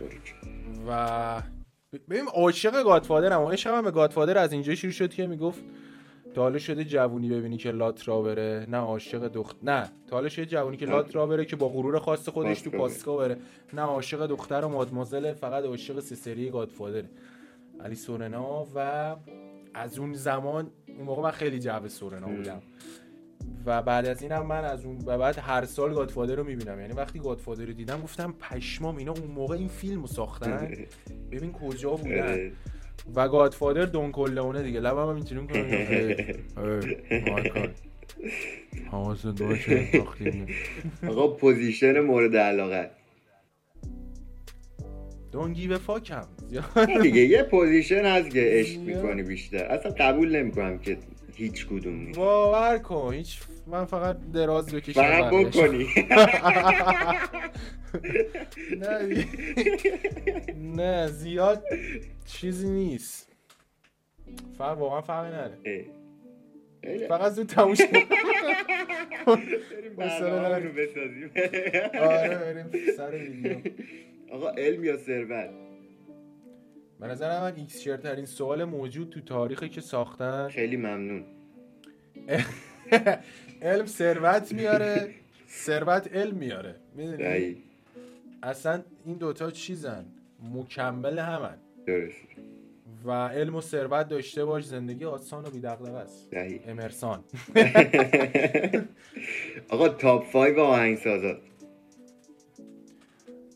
و 0.88 1.42
ببین 2.10 2.28
عاشق 2.28 2.84
گادفادر 2.84 3.34
هم 3.34 3.42
عشقم 3.42 3.82
به 3.82 3.92
گادفادر 3.92 4.38
از 4.38 4.54
اینجا 4.54 4.76
شروع 4.76 4.94
شد 4.94 5.14
که 5.14 5.28
می‌گفت 5.28 5.64
تا 6.36 6.58
شده 6.58 6.84
جوونی 6.84 7.30
ببینی 7.30 7.58
که 7.58 7.72
لات 7.72 8.08
را 8.08 8.22
بره 8.22 8.66
نه 8.70 8.78
عاشق 8.78 9.28
دختر 9.28 9.58
نه. 9.64 9.92
تا 10.08 10.30
شده 10.30 10.46
جوونی 10.46 10.78
که 10.78 10.86
لات 10.86 11.16
را 11.16 11.28
بره 11.28 11.46
که 11.46 11.56
با 11.56 11.70
غرور 11.70 12.00
خاص 12.00 12.30
خودش 12.30 12.62
تو 12.62 12.70
پاسکا 12.70 13.18
بره 13.18 13.38
نه 13.74 13.82
عاشق 13.82 14.26
دختر 14.28 14.62
و 14.66 14.68
مادمازل 14.68 15.34
فقط 15.34 15.64
عاشق 15.64 16.00
سری 16.00 16.50
گادفادر 16.50 17.04
علی 17.84 17.96
سورنا 17.96 18.68
و 18.76 19.16
از 19.74 20.00
اون 20.00 20.14
زمان 20.14 20.72
اون 20.88 21.06
موقع 21.06 21.22
من 21.22 21.32
خیلی 21.32 21.60
جو 21.60 21.88
سورنا 21.88 22.28
بودم. 22.28 22.62
و 23.66 23.82
بعد 23.82 24.06
از 24.06 24.22
اینم 24.22 24.46
من 24.46 24.66
از 24.66 24.86
اون 24.86 24.98
و 25.06 25.18
بعد 25.18 25.38
هر 25.38 25.66
سال 25.66 25.94
گادفادر 25.94 26.36
رو 26.36 26.44
می‌بینم. 26.44 26.80
یعنی 26.80 26.94
وقتی 26.94 27.20
گادفادر 27.20 27.66
رو 27.66 27.74
دیدم 27.74 28.02
گفتم 28.02 28.34
پشمام 28.40 28.98
اینا 28.98 29.12
اون 29.12 29.32
موقع 29.32 29.56
این 29.56 29.68
فیلم 29.68 30.02
رو 30.02 30.08
ساختن. 30.08 30.72
ببین 31.32 31.52
کجا 31.52 31.92
بودن. 31.92 32.52
و 33.16 33.28
گادفادر 33.28 33.86
دون 33.86 34.12
کلونه 34.12 34.64
دیگه. 34.64 34.80
لبم 34.80 35.10
هم 35.10 35.16
اینجوری 35.16 35.42
می‌کنم 35.42 35.66
حواست 38.92 39.28
باشه. 39.28 39.88
آقا 41.08 41.28
position 41.28 42.00
مورد 42.00 42.36
علاقه. 42.36 42.90
don't 45.32 45.54
give 45.54 45.78
a 45.78 45.86
fuck 45.86 46.19
م 46.19 46.28
دیگه 47.02 47.22
یه 47.22 47.44
position 47.44 48.06
هست 48.06 48.30
که 48.30 48.42
عشق 48.44 48.80
می‌کنی 48.80 49.24
بیشتر. 49.24 49.66
اصلا 49.66 49.92
قبول 49.92 50.36
نمی‌کنم 50.36 50.80
که 50.80 50.98
هیچ 51.36 51.68
کدوم 51.68 51.96
نیست 51.96 52.20
باور 52.20 52.78
کن 52.78 53.14
هیچ 53.14 53.40
من 53.68 53.86
فقط 53.86 54.18
دراز 54.34 54.76
بکشم 54.76 55.02
فقط 55.02 55.34
بکنی. 55.34 55.88
نه 58.82 59.26
نه 60.64 61.08
زیاد 61.08 61.64
چیزی 62.26 62.70
نیست. 62.70 63.32
فقط 64.58 64.78
واقعا 64.78 65.02
فرقی 65.02 65.28
نداره. 65.28 65.86
اه. 66.84 67.08
فقط 67.08 67.32
زود 67.32 67.48
تموم 67.48 67.74
شد. 67.76 67.92
بریم 67.92 68.08
برنامه. 69.98 70.58
رو 70.58 70.72
بسازیم. 70.72 71.32
آره 72.02 72.38
بریم 72.38 72.72
سر 72.98 73.12
ویدیو. 73.12 73.58
آقا 74.32 74.50
علم 74.50 74.84
یا 74.84 74.98
ثروت؟ 74.98 75.50
به 77.00 77.08
نظر 77.08 77.42
من 77.42 77.56
ایکس 77.56 77.84
ترین 77.84 78.26
سوال 78.26 78.64
موجود 78.64 79.10
تو 79.10 79.22
تاریخی 79.22 79.70
که 79.70 79.82
ساختن 79.82 80.50
خیلی 80.50 80.78
ممنون. 80.78 81.24
علم 83.62 83.86
ثروت 83.86 84.54
میاره. 84.54 85.10
ثروت 85.50 86.14
علم 86.14 86.36
میاره. 86.36 86.76
می‌دونی؟ 86.96 87.58
اصلا 88.44 88.84
این 89.06 89.18
دوتا 89.18 89.52
چیزن؟ 89.52 90.06
مکمل 90.54 91.20
همن. 91.20 91.58
درست. 91.88 92.18
و 93.06 93.12
علم 93.12 93.56
و 93.56 93.62
ثروت 93.62 94.08
داشته 94.08 94.46
باش 94.46 94.66
زندگی 94.66 95.06
آسان 95.06 95.46
و 95.46 95.50
بی‌دغدغه 95.50 95.98
است. 95.98 96.30
امرسان. 96.68 97.24
آقا 99.70 99.90
تاپ 99.90 100.32
5 100.32 100.58
آهنگسازات 100.58 101.38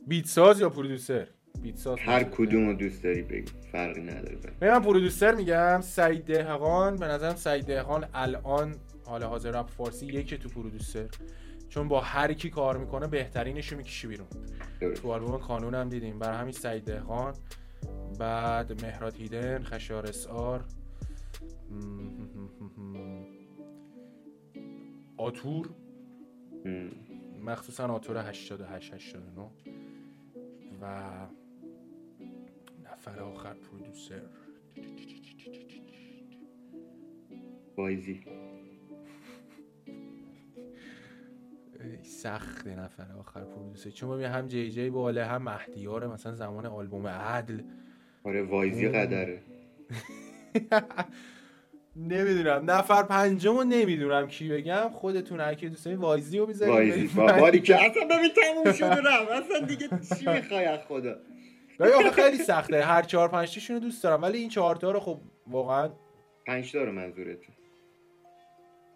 بیت 0.07 0.25
ساز 0.25 0.61
یا 0.61 0.69
پرودوسر؟ 0.69 1.27
بیت 1.61 1.77
ساز 1.77 1.99
هر 1.99 2.23
کدوم 2.23 2.67
رو 2.67 2.73
دوست 2.73 3.03
داری 3.03 3.21
بگی. 3.21 3.51
فرقی 3.71 4.01
نداره 4.01 4.37
من 4.61 4.79
پرودوسر 4.79 5.35
میگم 5.35 5.81
سعید 5.81 6.25
دهقان. 6.25 6.95
به 6.95 7.05
نظرم 7.05 7.35
سعید 7.35 7.65
دهقان 7.65 8.05
الان 8.13 8.75
حال 9.05 9.23
حاضر 9.23 9.51
رپ 9.51 9.69
فارسی 9.69 10.05
یکی 10.05 10.37
تو 10.37 10.49
پرودوسر 10.49 11.07
چون 11.69 11.87
با 11.87 12.01
هر 12.01 12.33
کی 12.33 12.49
کار 12.49 12.77
می‌کنه 12.77 13.07
بهترینشو 13.07 13.77
می‌کشی 13.77 14.07
بیرون. 14.07 14.27
درست. 14.81 15.01
تو 15.01 15.11
آلبوم 15.11 15.39
کانون 15.39 15.75
هم 15.75 15.89
دیدیم. 15.89 16.19
برای 16.19 16.37
همین 16.37 16.51
سعید 16.53 16.83
دهقان. 16.83 17.33
بعد 18.19 18.85
مهراد 18.85 19.15
هیدن 19.15 19.63
خشار 19.63 20.05
اسار. 20.05 20.63
آتور. 25.17 25.69
مخصوصا 27.45 27.87
آتور 27.87 28.17
88 28.29 28.93
89 28.93 29.49
و 30.81 30.85
نفر 32.99 33.19
آخر 33.19 33.53
پرودوسر. 33.53 34.21
وایزی 37.77 38.21
ای، 41.79 42.03
سخته 42.03 42.75
نفر 42.75 43.05
آخر 43.19 43.43
پرودوسر. 43.43 43.89
چون 43.89 44.09
ببین 44.09 44.25
هم 44.25 44.47
جی 44.47 44.69
جی 44.71 44.89
باله 44.89 45.25
هم 45.25 45.41
مهدیاره. 45.43 46.07
مثلا 46.07 46.35
زمان 46.35 46.65
آلبوم 46.65 47.07
عدل. 47.07 47.61
آره 48.23 48.43
وایزی. 48.43 48.87
قدره. 48.87 49.41
نمی‌دونم. 51.95 52.71
نفر 52.71 53.03
پنجم 53.03 53.57
رو 53.57 53.63
نمی‌دونم 53.63 54.27
کی 54.27 54.49
بگم. 54.49 54.89
خودتون 54.89 55.39
هر 55.39 55.53
کی 55.53 55.69
دوست 55.69 55.85
دارید 55.85 55.99
وایزی 55.99 56.37
رو 56.37 56.45
بذارید 56.45 56.73
وایزی 56.73 57.15
باری 57.15 57.59
که 57.59 57.75
اصلا 57.85 58.03
ببین 58.05 58.29
تموم 58.43 58.73
شد 58.73 58.83
رفت. 58.83 59.31
اصلا 59.31 59.59
دیگه 59.67 59.87
چی 60.19 60.29
می‌خوای 60.29 60.65
از 60.65 60.79
خدا؟ 60.79 61.15
ببین 61.79 61.93
آخه 61.93 62.11
خیلی 62.11 62.37
سخته. 62.37 62.85
هر 62.85 63.01
چهار 63.01 63.27
پنج 63.27 63.53
تاشون 63.53 63.75
رو 63.75 63.81
دوست 63.81 64.03
دارم. 64.03 64.21
ولی 64.21 64.37
این 64.37 64.49
چهار 64.49 64.75
تا 64.75 64.91
رو 64.91 64.99
خب 64.99 65.19
واقعا 65.47 65.89
پنج 66.47 66.71
تا 66.71 66.83
رو 66.83 66.91
منظورته 66.91 67.47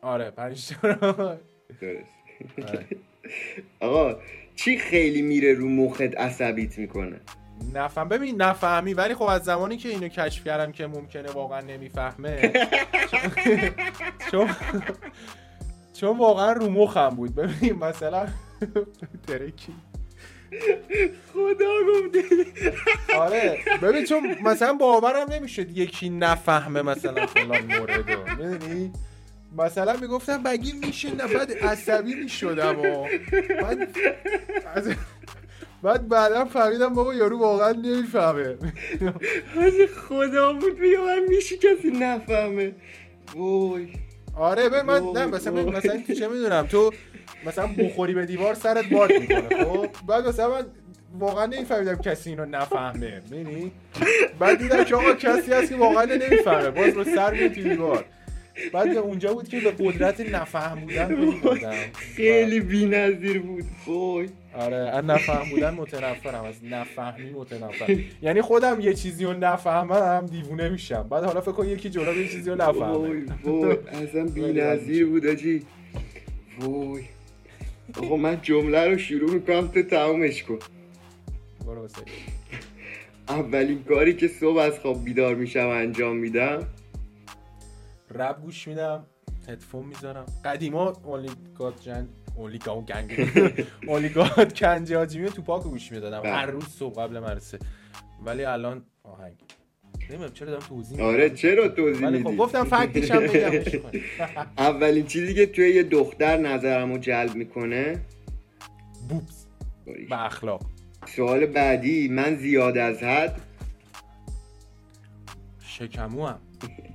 آره 0.02 0.32
پنج 0.32 0.70
تا 0.70 0.88
رو. 0.88 1.38
درست. 1.82 2.10
آره. 2.68 2.86
آقا 3.80 4.20
چی 4.56 4.78
خیلی 4.78 5.22
میره 5.22 5.54
رو 5.54 5.70
مخت 5.70 6.02
عصبیت 6.02 6.78
می‌کنه؟ 6.78 7.20
نفهم. 7.74 8.10
ببین 8.10 8.42
نفهمی. 8.42 8.94
ولی 8.94 9.16
خب 9.16 9.24
از 9.24 9.44
زمانی 9.44 9.78
که 9.78 9.90
اینو 9.90 10.08
کشف 10.08 10.44
کردم 10.44 10.72
که 10.72 10.88
ممکنه 10.88 11.32
واقعا 11.32 11.62
نمی‌فهمه 11.62 12.54
چون 14.32 14.50
چون 15.94 16.18
واقعا 16.18 16.52
رو 16.54 16.70
مخم 16.70 17.10
بود. 17.10 17.36
ببین 17.36 17.74
مثلا 17.74 18.28
ترکی. 19.28 19.74
خدا 21.34 21.66
گفته. 21.90 22.24
آره 23.18 23.58
ببین 23.82 24.04
چون 24.06 24.36
مثلا 24.44 24.74
باورم 24.74 25.32
نمی‌شد 25.32 25.78
یکی 25.78 26.10
نفهمه 26.10 26.82
مثلا 26.82 27.26
فلان 27.28 27.62
مورد 27.80 28.12
رو. 28.12 28.20
می‌دونی؟ 28.46 28.92
مثلا 29.58 29.98
می‌گفتم 30.02 30.44
بگی 30.44 30.72
میشه 30.72 31.16
نه؟ 31.16 31.28
بعد 31.28 31.52
عصبی 31.52 32.16
می‌شدم 32.16 32.80
و 32.80 33.08
بعد 33.62 33.88
از- 34.76 34.90
بعد 35.84 36.08
بعدا 36.08 36.46
فهمیدم 36.46 36.94
بابا 36.94 37.14
یارو 37.14 37.40
واقعا 37.40 37.72
نمی‌فهمه. 37.72 38.58
حاجی 39.56 39.88
خدا 39.88 40.54
بود 40.54 40.80
بیا 40.80 41.06
من 41.06 41.20
میشه 41.30 41.58
کسی 41.58 41.92
نفهمه. 41.92 42.72
وای. 43.36 43.88
آره 44.36 44.70
ببین 44.70 44.82
من 44.82 45.02
نه 45.16 45.26
مثلا. 45.26 45.64
مثلا 45.64 46.04
تو 46.08 46.14
چه 46.14 46.28
می‌دونم 46.28 46.68
تو 46.68 46.92
مثلا 47.46 47.68
بخوری 47.78 48.14
به 48.14 48.26
دیوار 48.26 48.54
سرت 48.54 48.90
باد 48.90 49.12
می‌کنه 49.12 49.64
خب؟ 49.64 49.88
بعد 50.08 50.28
مثلا 50.28 50.50
من 50.50 50.66
واقعا 51.20 51.46
نمیفهمیدم 51.46 51.96
کسی 51.96 52.30
اینو 52.30 52.46
نفهمه 52.46 53.22
می‌بینی 53.30 53.72
بعد 54.40 54.58
دیدم 54.58 54.84
که 54.84 54.96
آقا 54.96 55.14
کسی 55.14 55.54
هست 55.54 55.70
که 55.70 55.76
واقعا 55.76 56.06
نمی‌فهمه 56.06 56.70
باز 56.70 56.94
با 56.94 57.04
سر 57.04 57.38
تو 57.38 57.48
دیوار. 57.48 58.06
بعد 58.74 58.98
اونجا 58.98 59.34
بود 59.34 59.48
که 59.48 59.60
به 59.60 59.72
قدرت 59.72 60.20
نفهم 60.20 60.80
بودن 60.86 61.36
خیلی 62.16 62.60
بی‌نظیر 62.60 63.40
بود. 63.40 63.64
وای. 63.86 64.30
آره 64.54 64.76
از 64.76 65.06
نفهم 65.06 65.50
بودن 65.50 65.74
متنفرم 65.74 66.44
از 66.44 66.56
نفهمی 66.64 67.30
متنفرم. 67.30 68.00
یعنی 68.22 68.42
خودم 68.42 68.80
یه 68.80 68.94
چیزی 68.94 69.26
رو 69.26 69.34
نفهمم 69.34 70.26
دیوونه 70.26 70.70
میشم. 70.70 71.08
بعد 71.10 71.24
حالا 71.24 71.42
فکر 71.42 71.52
کن 71.52 71.68
یکی 71.68 71.90
جلو 71.90 72.22
یه 72.22 72.28
چیزی 72.28 72.50
رو 72.50 72.56
وای 72.56 72.70
نفهمه. 72.70 73.24
وای 73.44 73.78
اصلا 74.04 74.26
بی‌نظیر 74.26 75.06
بود 75.06 75.28
آجی. 75.28 75.62
وای. 76.60 77.04
آقا 78.04 78.16
من 78.16 78.38
جمله 78.42 78.88
رو 78.88 78.98
شروع 78.98 79.32
می‌کنم 79.34 79.68
تو 79.68 79.84
تمومش 79.84 80.44
کن. 80.44 80.60
برو. 81.66 81.88
اولین 83.30 83.84
کاری 83.84 84.14
که 84.14 84.28
صبح 84.28 84.58
از 84.58 84.80
خواب 84.80 85.04
بیدار 85.04 85.36
میشم 85.36 85.68
انجام 85.68 86.16
میدم 86.16 86.68
رپ 88.14 88.42
گوش 88.42 88.68
میدم 88.68 89.06
هدفون 89.48 89.86
می‌ذارم. 89.86 90.26
قدیما 90.46 90.90
اولی 91.04 91.30
گاد 91.58 91.80
جن 91.82 92.08
اولی 92.36 92.58
گاو 92.58 92.86
گنگ. 92.86 93.32
اولی 93.88 94.10
گاد 94.10 94.60
کنجی 94.60 94.94
حاجیمی 94.94 95.30
تو 95.30 95.42
پاک 95.42 95.64
گوش 95.64 95.92
می‌دادم. 95.92 96.22
بله. 96.22 96.32
هر 96.32 96.46
روز 96.46 96.68
صبح 96.68 97.02
قبل 97.04 97.20
مدرسه. 97.20 97.60
ولی 98.26 98.46
الان 98.46 98.82
آهنگ. 99.04 99.36
نمی‌دونم 100.10 100.34
چرا 100.34 100.50
دارم 100.50 100.64
توضیح 100.70 101.02
آره. 101.02 101.30
چرا 101.30 101.68
توضیح 101.68 102.08
خب 102.08 102.14
میدی؟ 102.14 102.38
گفتم 102.38 102.64
فکتش 102.64 103.12
هم 103.12 103.28
کنی. 103.28 104.02
اولین 104.58 105.06
چیزی 105.06 105.34
که 105.34 105.46
توی 105.46 105.70
یه 105.70 105.84
دختر 105.84 106.38
نظرمو 106.38 106.98
جلب 106.98 107.36
می‌کنه؟ 107.36 108.00
بوبس 109.10 109.46
به 110.10 110.26
اخلاق. 110.26 110.62
سوال 111.08 111.46
بعدی 111.46 112.08
من 112.08 112.36
زیاد 112.36 112.78
از 112.78 113.04
حد؟ 113.04 113.42
شکمو 115.60 116.26
هم 116.28 116.40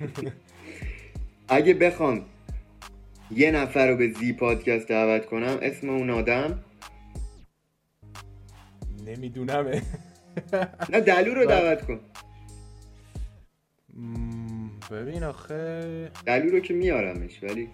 اگه 1.48 1.74
بخوام 1.74 2.24
یه 3.30 3.50
نفر 3.50 3.88
رو 3.88 3.96
به 3.96 4.10
زی 4.10 4.32
پادکست 4.32 4.88
دعوت 4.88 5.26
کنم 5.26 5.58
اسم 5.62 5.88
اون 5.90 6.10
آدم؟ 6.10 6.64
نمی‌دونم 9.06 9.66
نه 10.92 11.00
دلو 11.00 11.34
رو. 11.34 11.46
دعوت 11.46 11.86
کن. 11.86 12.00
ببین 14.90 15.22
آخه. 15.24 16.10
دلو 16.26 16.50
رو 16.50 16.60
که 16.60 16.74
میارمش 16.74 17.42
ولی 17.42 17.68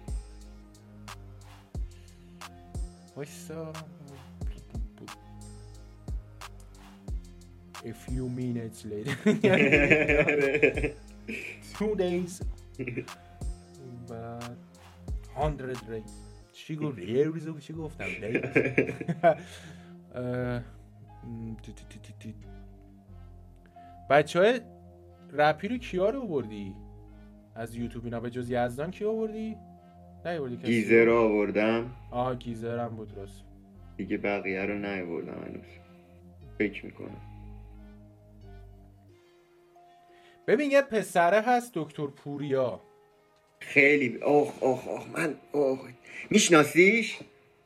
وایسا. 3.17 3.73
A 7.83 7.93
few 8.05 8.29
minutes 8.29 8.85
later. 8.85 9.17
two 11.78 11.94
days. 11.97 12.43
بعد 14.11 14.57
100 15.36 15.74
days. 15.74 16.11
چی 16.52 16.77
گفت 16.77 16.98
روزو 16.98 17.59
چی 17.59 17.73
گفتم 17.73 18.05
days 18.05 18.47
بچه 24.11 24.39
های 24.40 24.61
رپی 25.32 25.69
رو 25.69 25.77
کیا 25.78 26.11
رو 26.11 26.23
آوردی؟ 26.23 26.74
از 27.55 27.77
یوتیوب 27.77 28.05
اینا 28.05 28.20
به 28.20 28.31
جز 28.31 28.51
یزدان 28.51 28.90
کی 28.90 29.05
آوردی؟ 29.05 29.57
نه 30.24 30.39
آوردی 30.40 30.57
کسی؟ 30.57 30.66
گیزه 30.66 31.05
رو 31.05 31.16
آوردم. 31.16 31.90
آها 32.11 32.35
گیزر 32.35 32.78
هم 32.78 32.89
بود 32.97 33.12
راست. 33.16 33.44
دیگه 33.97 34.19
بقیه 34.19 34.62
رو 34.62 34.78
نیاوردم 34.78 35.43
هنوز. 35.47 35.66
فکر 36.59 36.86
می‌کنم. 36.86 37.30
ببین 40.47 40.71
یه 40.71 40.83
پسره 40.83 41.41
هست 41.41 41.73
دکتر 41.75 42.07
پوریا. 42.07 42.81
خیلی 43.61 44.17
اوه 44.17 44.53
اوه 44.61 44.89
اوه 44.89 45.03
من 45.17 45.35
اوه. 45.53 45.79
میشناسیش؟ 46.31 47.19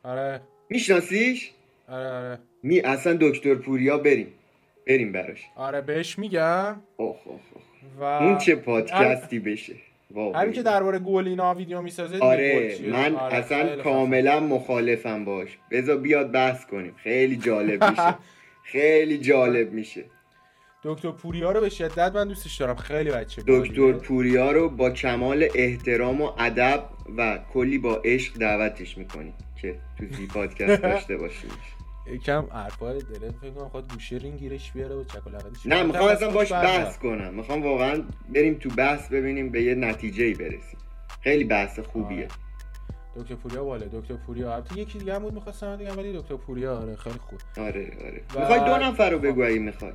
آره. 0.02 0.40
میشناسیش؟ 0.68 1.50
آره 1.88 2.08
آره. 2.08 2.38
می 2.62 2.80
اصلا 2.80 3.18
دکتر 3.20 3.54
پوریا 3.54 3.98
بریم. 3.98 4.32
بریم 4.86 5.12
براش. 5.12 5.40
آره 5.56 5.80
بهش 5.80 6.18
میگم. 6.18 6.76
اوه 6.96 7.16
اوه. 7.24 7.40
و 7.98 8.02
اون 8.04 8.38
چه 8.38 8.54
پادکستی 8.54 9.38
بشه. 9.38 9.74
همین 10.34 10.52
که 10.52 10.62
درباره 10.62 10.98
گل 10.98 11.28
اینا 11.28 11.54
ویدیو 11.54 11.82
می‌سازه 11.82 12.18
آره 12.18 12.78
من 12.90 13.16
اصلا 13.16 13.76
کاملا 13.82 14.40
مخالفم 14.40 15.24
باش. 15.24 15.58
بذار 15.70 15.96
بیاد 15.96 16.30
بحث 16.32 16.66
کنیم. 16.66 16.94
خیلی 16.96 17.36
جالب 17.36 17.84
میشه. 17.84 18.14
خیلی 18.72 19.18
جالب 19.18 19.72
میشه. 19.72 20.04
دکتر 20.84 21.10
پوریا 21.10 21.52
رو 21.52 21.60
به 21.60 21.68
شدت 21.68 22.12
من 22.16 22.28
دوستش 22.28 22.56
دارم. 22.56 22.76
خیلی 22.76 23.10
بچه 23.10 23.42
دکتر. 23.46 23.92
پوریا 23.92 24.52
رو 24.52 24.68
با 24.68 24.90
کمال 24.90 25.48
احترام 25.54 26.20
و 26.20 26.30
ادب 26.38 26.84
و 27.18 27.38
کلی 27.52 27.78
با 27.78 28.00
عشق 28.04 28.38
دعوتش 28.38 28.98
می‌کنیم 28.98 29.34
که 29.62 29.76
تو 29.98 30.04
زی 30.16 30.26
پادکست 30.26 30.82
داشته 30.82 31.16
باشیم. 31.16 31.50
یکم 32.12 32.44
حرفا 32.52 32.92
داره 32.92 33.30
فکر 33.40 33.50
کنم 33.50 33.68
خود 33.68 33.92
گوشه 33.92 34.16
رینگ 34.16 34.38
گیرش 34.38 34.72
بیاره 34.72 34.94
و 34.94 35.04
چک 35.04 35.26
و 35.26 35.30
لغتش 35.30 35.66
نه 35.66 35.82
می‌خوام 35.82 36.08
اصلا 36.08 36.30
باش 36.30 36.52
بردار. 36.52 36.78
بحث 36.84 36.98
کنم. 36.98 37.34
می‌خوام 37.34 37.62
واقعا 37.62 38.02
بریم 38.34 38.54
تو 38.54 38.68
بحث 38.68 39.08
ببینیم 39.08 39.50
به 39.50 39.62
یه 39.62 39.74
نتیجه 39.74 40.34
برسیم. 40.34 40.78
خیلی 41.22 41.44
بحث 41.44 41.78
خوبیه. 41.80 42.28
دکتر 43.16 43.34
پوریا 43.34 43.64
بالا 43.64 43.86
دکتر 43.92 44.14
پوریا 44.14 44.54
البته 44.54 44.78
یکی 44.78 44.98
دیگه 44.98 45.14
هم 45.14 45.22
بود 45.22 45.34
می‌خواستم 45.34 45.76
بگم 45.76 45.96
ولی 45.98 46.12
دکتر 46.18 46.36
پوریا 46.36 46.76
آره 46.78 46.96
خیلی 46.96 47.18
خوب. 47.18 47.38
آره 47.58 47.92
آره. 48.04 48.22
و- 48.34 48.38
می‌خوای 48.40 48.58
دو 48.60 48.76
نفر 48.86 49.10
رو 49.10 49.18
بگو 49.18 49.42
اگه 49.44 49.58
می‌خوای. 49.58 49.92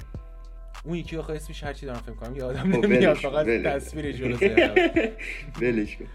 اون 0.84 0.96
یکی 0.96 1.18
آخه 1.18 1.34
اسمش 1.34 1.64
هرچی 1.64 1.86
دارم 1.86 2.00
فکر 2.00 2.14
کنم 2.16 2.36
یادم 2.36 2.72
خب، 2.72 2.86
نمیاد 2.86 3.16
فقط. 3.18 3.46
تصویر 3.46 4.12
جلو. 4.12 4.38
ولش 5.62 5.98
کن. 5.98 6.06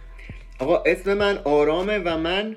آقا 0.58 0.82
اسم 0.86 1.14
من 1.14 1.38
آرامه 1.44 1.98
و 1.98 2.18
من 2.18 2.56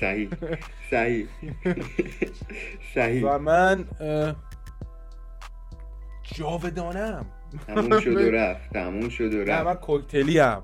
صحیح. 0.00 0.28
صحیح. 0.90 1.26
صحیح. 2.94 3.24
و 3.26 3.38
من 3.38 3.84
جاودانم 6.34 7.26
تموم 7.66 8.00
شد 8.00 8.16
و 8.16 8.30
رفت. 8.38 8.72
تموم 8.72 9.08
شد 9.08 9.34
و 9.34 9.36
نه 9.44 9.62
من 9.62 9.70
رفت. 9.70 9.80
کوکتلی 9.80 10.40
ام 10.40 10.62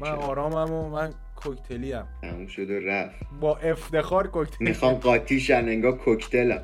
من. 0.00 0.08
آرامم 0.08 0.72
و 0.72 0.88
من 0.88 1.14
کوکتلی 1.36 1.92
ام 1.92 2.08
تموم 2.22 2.46
شد 2.46 2.70
و 2.70 2.80
رفت. 2.80 3.16
با 3.40 3.56
افتخار 3.56 4.26
کوکتلی 4.26 4.68
می‌خوام 4.68 4.94
قاطی 4.94 5.40
شن 5.40 5.68
انگار 5.68 5.96
کوکتلم. 5.96 6.62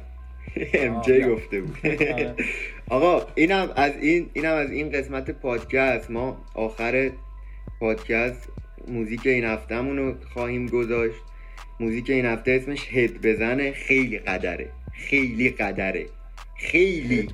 ام 0.75 1.01
جی. 1.01 1.21
گفته 1.25 1.61
بود. 1.61 1.87
آره. 1.87 2.35
آقا 2.89 3.27
اینم 3.35 3.71
از 3.77 3.93
این 4.01 4.31
اینم 4.33 4.55
از 4.55 4.71
این 4.71 4.91
قسمت 4.91 5.31
پادکست. 5.31 6.11
ما 6.11 6.45
آخر 6.55 7.11
پادکست 7.81 8.49
موزیک 8.89 9.27
این 9.27 9.45
هفتهمون 9.45 9.97
رو 9.97 10.15
خواهیم 10.33 10.67
گذاشت. 10.67 11.21
موزیک 11.81 12.11
این 12.11 12.27
هفته 12.27 12.51
اسمش 12.53 12.89
هد 12.93 13.21
بزنه. 13.23 13.73
خیلی 13.73 14.19
قدره. 14.19 14.69
خیلی 14.93 15.51
قدره. 15.51 16.07
خیلی. 16.57 17.29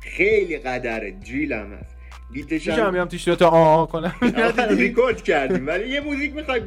خیلی 0.00 0.58
قدره. 0.58 1.12
جیل 1.12 1.52
هم 1.52 1.72
هست. 1.72 1.95
میشه 2.30 2.74
هم 2.74 2.90
بیام 2.90 3.08
تیشرت 3.08 3.42
آه 3.42 3.88
کنم. 3.88 4.14
آقا، 4.48 4.64
ریکورد 4.64 5.22
کردیم. 5.22 5.66
ولی 5.66 5.88
یه 5.88 6.00
موزیک 6.00 6.34
می‌خوای 6.34 6.60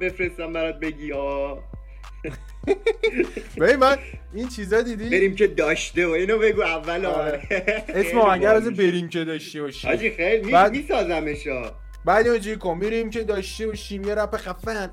بفرستم 0.00 0.52
برات 0.52 0.80
بگی. 0.80 1.12
آه 1.12 1.58
ببین 3.60 3.76
من 3.76 3.96
این 4.34 4.48
چیزا 4.48 4.82
دیدی؟ 4.82 5.08
بریم 5.10 5.34
که 5.34 5.46
داشته 5.46 6.06
و 6.06 6.10
اینو 6.10 6.38
بگو 6.38 6.62
اول 6.62 7.06
آره. 7.06 7.42
اسم 7.88 8.18
آهنگر 8.18 8.54
از 8.54 8.70
بریم 8.70 9.08
که 9.08 9.24
داشته 9.24 9.62
باشی. 9.62 9.88
حاجی 9.88 10.10
خیلی 10.10 10.46
می... 10.46 10.52
بعد- 10.52 10.72
اینجوری 12.32 12.56
کن 12.56 12.78
بریم 12.78 13.10
که 13.10 13.24
داشته 13.24 13.66
باشیم 13.66 14.04
یه 14.04 14.14
رپ 14.14 14.36
خفن. 14.36 14.90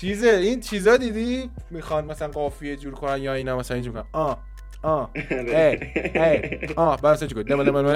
چیزه 0.00 0.28
این 0.28 0.60
چیزا 0.60 0.96
دیدی؟ 0.96 1.50
می‌خوان 1.70 2.04
مثلا 2.04 2.28
قافیه 2.28 2.76
جور 2.76 2.94
کنن 2.94 3.22
یا 3.22 3.34
اینا 3.34 3.58
مثلا 3.58 3.74
اینجوری 3.74 3.94
کنن 3.94 4.04
آه. 4.12 4.42
ah, 4.82 5.08
é, 5.14 5.70
é, 6.14 6.74
ah, 6.76 6.96
bastante 7.00 7.34
coisa. 7.34 7.48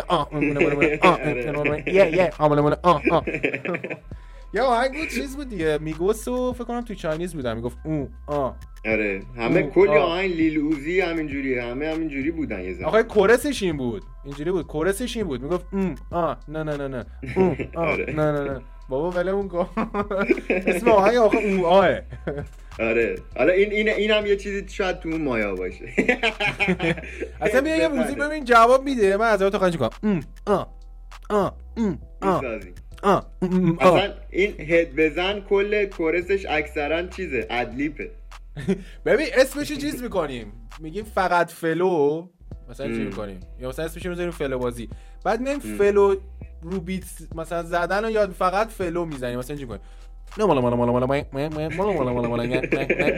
Ah, 0.09 0.27
yeah, 1.87 2.09
yeah, 2.19 2.31
ah, 2.83 3.01
ah. 3.13 3.23
یا 4.53 5.07
چیز 5.15 5.37
بود 5.37 5.49
دیگه 5.49 5.79
میگوس 5.81 6.29
و 6.29 6.53
فکر 6.53 6.65
کنم 6.65 6.81
توی 6.81 6.97
چاینیز 6.97 7.35
بودم. 7.35 7.57
می‌گفت 7.57 7.79
اون 7.85 8.09
آ 8.27 8.51
آره. 8.87 9.23
همه 9.37 9.63
کلی 9.63 9.97
آهنگ 9.97 10.31
لیلوزی 10.31 11.01
همینجوری 11.01 11.59
همه 11.59 11.89
همینجوری 11.89 12.31
بودن 12.31 12.61
یه 12.61 12.73
زمان. 12.75 12.89
آخه 12.89 13.03
کورسش 13.03 13.63
این 13.63 13.77
بود. 13.77 14.03
اینجوری 14.25 14.51
بود. 14.51 14.67
کورسش 14.67 15.17
این 15.17 15.27
بود. 15.27 15.43
می‌گفت 15.43 15.67
اون 15.73 15.95
آ 16.11 16.35
نه 16.49 16.63
نه 16.63 16.77
نه 16.77 16.89
نه. 16.89 17.07
اون 17.37 17.57
آ 17.75 17.81
آره. 17.93 18.15
نه 18.15 18.33
نه 18.33 18.51
نه. 18.51 18.61
بابا 18.89 19.11
ولمون 19.11 19.49
کن. 19.49 19.69
اسم 20.51 20.89
آهنگ 20.89 21.17
آخه 21.17 21.39
او 21.39 21.67
آه 21.67 22.01
آره. 22.79 23.19
حالا 23.37 23.53
این 23.53 23.73
این 23.73 23.89
اینم 23.89 24.27
یه 24.27 24.37
چیزی 24.37 24.69
شاید 24.69 25.01
تو 25.01 25.09
اون 25.09 25.23
مایا 25.23 25.55
باشه. 25.55 25.93
اصلا 27.41 27.61
بیا 27.61 27.77
یه 27.77 27.89
موزیک 27.89 28.19
ببین 28.19 28.45
جواب 28.45 28.85
میده. 28.85 29.17
من 29.17 29.27
از 29.27 29.39
تو 29.39 29.59
خواهش 29.59 29.77
کنم 29.77 30.21
آ 30.47 30.65
آ 31.31 31.51
ام 31.77 31.99
آ. 32.23 33.21
اصلا 33.81 34.15
این 34.31 34.55
هد 34.59 34.95
بزن 34.97 35.41
کل 35.41 35.87
کورسش 35.87 36.47
اکثرا 36.49 37.07
چیزه؟ 37.07 37.47
ادلیپه. 37.51 38.11
ببین 39.07 39.27
اسمش 39.35 39.73
چیز 39.73 40.03
می‌کنیم. 40.03 40.53
میگیم 40.81 41.05
فقط 41.05 41.51
flow. 41.51 42.29
مثلا 42.71 42.87
چی. 42.87 42.93
می‌کنیم؟ 42.93 43.41
یا 43.61 43.69
مثلا 43.69 43.85
اسمش 43.85 44.07
می‌ذاریم 44.07 44.31
flow 44.31 44.59
بازی. 44.59 44.89
بعد 45.25 45.41
میایم 45.41 45.61
ام. 45.65 45.77
flow 45.79 46.17
رو 46.71 46.81
beat 46.81 47.05
مثلا 47.35 47.63
زدن 47.63 48.05
و 48.05 48.11
یاد 48.11 48.31
فقط 48.31 48.69
flow 48.69 49.05
می‌زنیم 49.05 49.39
مثلا 49.39 49.57
اینجوری 49.57 49.79
کنیم 49.79 49.91
نه 50.39 50.45
مالا 50.45 50.61
مالا 50.61 50.77
مالا 50.77 50.93
مالا 50.93 51.07
مالا 51.07 51.25
مالا 51.33 51.69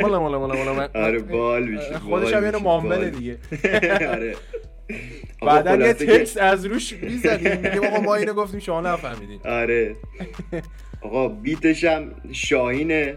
مالا 0.00 0.20
مالا 0.20 0.38
مالا 0.38 0.64
مالا 0.64 0.88
آره 0.94 1.18
بال 1.18 1.68
میشه 1.68 1.98
خودش 1.98 2.32
هم 2.32 2.56
mumble 2.56 2.96
بال. 2.96 3.10
دیگه 3.10 3.38
آره 4.14 4.34
بعدا 5.42 5.86
یه 5.86 5.92
text 5.94 6.36
از 6.36 6.66
روش 6.66 6.92
می‌زنیم 6.92 7.60
میگیم 7.60 7.84
آقا 7.84 8.00
ما 8.00 8.14
اینو 8.14 8.32
گفتیم 8.34 8.60
شما 8.60 8.80
نفهمیدین 8.80 9.40
آره 9.44 9.96
آقا 11.02 11.28
بیتش 11.28 11.84
هم 11.84 12.14
شاهینه 12.32 13.16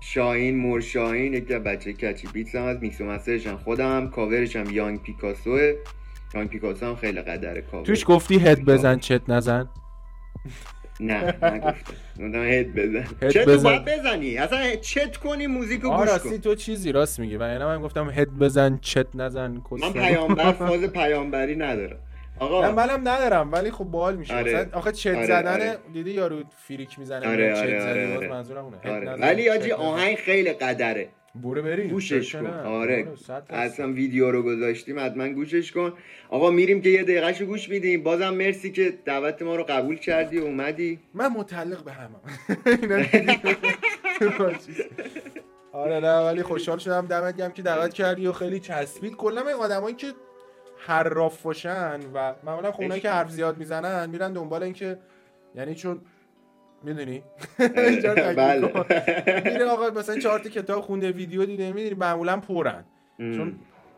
شاهین 0.00 0.56
مور 0.56 0.80
شاهین 0.80 1.34
یکی 1.34 1.58
بچه 1.58 1.92
کچی 1.92 2.28
بیتس 2.32 2.54
هم 2.54 2.62
از 2.62 2.76
میکس 2.80 3.00
و 3.00 3.04
مسترش 3.04 3.46
هم 3.46 3.56
خودم 3.56 4.10
کاورش 4.10 4.56
هم 4.56 4.70
یانگ 4.70 5.02
پیکاسوه 5.02 5.74
یانگ 6.34 6.48
پیکاسو 6.48 6.86
هم 6.86 6.96
خیلی 6.96 7.22
قدره 7.22 7.62
کاور 7.62 7.86
توش 7.86 8.04
گفتی 8.06 8.38
هد 8.38 8.64
بزن 8.64 8.98
چت 8.98 9.30
نزن. 9.30 9.68
نه 11.00 11.22
نگفتم. 11.42 11.94
گفتم 12.18 12.44
هد 12.44 12.74
بزن. 12.74 13.06
هد 13.22 13.30
چت 13.30 13.48
بزن. 13.48 13.62
باید 13.62 13.84
بزنی. 13.84 14.36
اصلا 14.36 14.76
چت 14.76 15.16
کنی 15.16 15.46
موزیک 15.46 15.80
گوش 15.80 16.08
راستی 16.08 16.30
کن. 16.30 16.38
تو 16.38 16.54
چیزی 16.54 16.92
راست 16.92 17.20
میگی. 17.20 17.36
و 17.36 17.42
اینا 17.42 17.68
من 17.68 17.82
گفتم 17.82 18.10
هد 18.10 18.38
بزن 18.38 18.78
چت 18.82 19.06
نزن 19.14 19.62
من 19.70 19.92
پیامبر 19.92 20.52
فاز 20.52 20.84
پیامبری 20.84 21.56
ندارم. 21.56 21.98
آقا. 22.38 22.72
منم 22.72 23.08
ندارم 23.08 23.52
ولی 23.52 23.70
خب 23.70 23.84
باحال 23.84 24.16
میشه. 24.16 24.34
آره. 24.34 24.54
مثلا 24.54 24.78
آخه 24.78 24.92
چت 24.92 25.14
آره، 25.14 25.26
زدن 25.26 25.52
آره. 25.52 25.78
دیدی 25.92 26.10
یارو 26.10 26.42
فریک 26.56 26.98
می‌زنه 26.98 27.28
آره، 27.28 27.60
آره، 27.60 27.90
آره، 27.90 28.16
آره. 28.16 28.28
منظورم 28.28 28.64
اونه 28.64 28.76
آره. 28.96 29.10
ولی 29.10 29.48
آجی. 29.48 29.72
آهنگ 29.72 30.16
خیلی 30.16 30.52
قدره. 30.52 31.08
برو 31.34 31.62
بریم. 31.62 31.90
گوشش 31.90 32.34
کن؟ 32.34 32.46
آره. 32.46 33.08
اصلا 33.50 33.92
ویدیو 33.92 34.30
رو 34.30 34.42
گذاشتیم 34.42 34.98
حتما 34.98 35.28
گوشش 35.28 35.72
کن. 35.72 35.92
آقا 36.28 36.50
میریم 36.50 36.82
که 36.82 36.88
یه 36.88 37.02
دقیقهشو 37.02 37.46
گوش 37.46 37.68
میدیم. 37.68 38.02
بازم 38.02 38.34
مرسی 38.34 38.72
که 38.72 38.98
دعوت 39.04 39.42
ما 39.42 39.56
رو 39.56 39.64
قبول 39.68 39.96
کردی 39.96 40.38
اومدی. 40.38 41.00
من 41.14 41.28
متعلق 41.28 41.84
به 41.84 41.92
همم؟ 41.92 42.20
آره 45.72 46.00
نه 46.00 46.18
ولی 46.18 46.42
خوشحال 46.42 46.78
شدم. 46.78 47.06
دمت 47.06 47.36
گرم 47.36 47.52
که 47.52 47.62
دعوت 47.62 47.94
کردی 47.94 48.26
و 48.26 48.32
خیلی 48.32 48.60
چسبید. 48.60 49.16
کلا 49.16 49.40
این 49.40 49.56
آدمایی 49.56 49.94
که 49.94 50.06
حراف 50.78 51.42
باشن 51.42 52.00
و 52.14 52.34
معمولا 52.44 52.72
اونایی 52.78 53.00
که 53.00 53.10
حرف 53.10 53.30
زیاد 53.30 53.58
می‌زنن 53.58 54.10
میرن 54.10 54.32
دنبال 54.32 54.62
این 54.62 54.72
که 54.72 54.98
یعنی 55.54 55.74
چون 55.74 56.00
می‌دونی؟ 56.82 57.22
بله. 58.36 58.72
میره 59.44 59.64
آقا 59.64 59.90
مثلا 59.90 60.18
چهار 60.18 60.38
تا 60.38 60.48
کتاب 60.48 60.80
خونده 60.82 61.10
ویدیو 61.12 61.44
دیده 61.44 61.72
می‌دونی 61.72 61.94
معمولا 61.94 62.36
پرن. 62.36 62.84
چون 63.18 63.54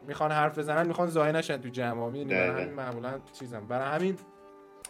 می‌خوان 0.09 0.33
حرف 0.33 0.59
بزنن 0.59 0.87
می‌خوان 0.87 1.09
ظاهر 1.11 1.33
نشن 1.33 1.57
تو 1.57 1.69
جمع 1.69 2.07
می‌دونی؟ 2.11 2.25
برای. 2.35 2.63
همین 2.63 2.75
معمولا 2.75 3.13
چیزم. 3.39 3.67
برای 3.69 3.99
همین 3.99 4.17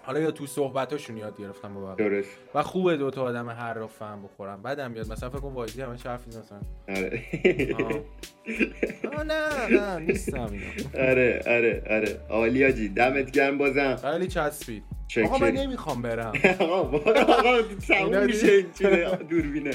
حالا 0.05 0.21
یا 0.21 0.31
تو 0.31 0.47
صحبتاشون 0.47 1.17
یاد 1.17 1.39
گرفتم 1.39 1.75
با 1.75 1.95
درست. 1.95 2.31
و 2.55 2.63
خوبه 2.63 2.97
دو 2.97 3.11
تا 3.11 3.23
آدم 3.23 3.49
هر 3.49 3.75
را 3.75 3.87
فهم 3.87 4.23
بخورم 4.23 4.63
بعدم 4.63 4.91
میاد 4.91 5.13
مثلا 5.13 5.31
فکر 5.31 5.39
کن 5.41 5.53
وایزی 5.53 5.83
همه 5.83 5.97
حرف 6.05 6.29
مثلا. 6.29 6.61
آره. 6.89 7.23
آه. 7.79 7.93
آه 9.17 9.25
نه 9.25 9.67
نه 9.71 9.99
نیستم 9.99 10.51
اینا 10.53 11.09
آره 11.11 11.41
آره 11.47 11.83
آره. 11.91 12.21
عالی 12.31 12.65
آجی 12.65 12.89
دمت 12.89 13.31
گرم 13.31 13.59
بازم. 13.59 13.97
خیلی 13.97 14.27
چسبید. 14.27 14.83
آقا 15.19 15.39
من 15.39 15.51
نمی‌خوام 15.51 16.03
برم. 16.03 16.33
آقا 16.61 17.63
تموم 17.89 18.25
میشه 18.25 18.53
این 18.53 18.67
چیه 18.79 19.19
دوربینه. 19.31 19.71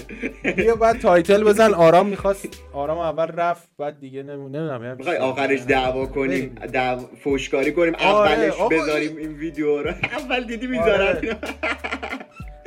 بیا 0.55 0.75
بعد 0.75 0.99
title 0.99 1.43
بزن 1.43 1.73
آرام 1.73 2.07
می‌خواست. 2.07 2.47
آرام 2.73 2.97
اول 2.97 3.25
رفت 3.25 3.69
بعد 3.79 3.99
دیگه 3.99 4.23
نمی‌دونم 4.23 4.95
می‌خوای 4.97 5.17
آخرش 5.17 5.59
دعوا 5.67 6.05
کنیم 6.05 6.55
دعوا 6.73 7.05
فوشکاری 7.23 7.71
کنیم 7.71 7.95
آره، 7.95 8.31
اولش 8.31 8.53
بذاریم 8.71 9.17
این 9.17 9.33
ویدیو 9.33 9.81
رو. 9.81 9.89
اول 9.89 10.43
دیدی 10.43 10.67
می‌ذارم. 10.67 11.15
آره. 11.17 11.37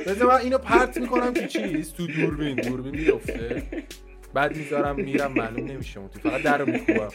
بذار 0.07 0.27
من 0.27 0.37
اینو 0.37 0.57
پرت 0.57 0.97
می‌کنم 0.97 1.33
تو 1.33 1.47
چیز 1.47 1.93
تو 1.93 2.07
دوربین. 2.07 2.55
دوربین 2.55 2.95
میفته 2.95 3.63
بعد 4.33 4.57
می‌ذارم 4.57 4.95
میرم 4.95 5.31
معلوم 5.31 5.65
نمیشه 5.65 5.99
اون 5.99 6.09
تو. 6.09 6.19
فقط 6.29 6.41
در 6.41 6.63
میکوبم 6.63 7.07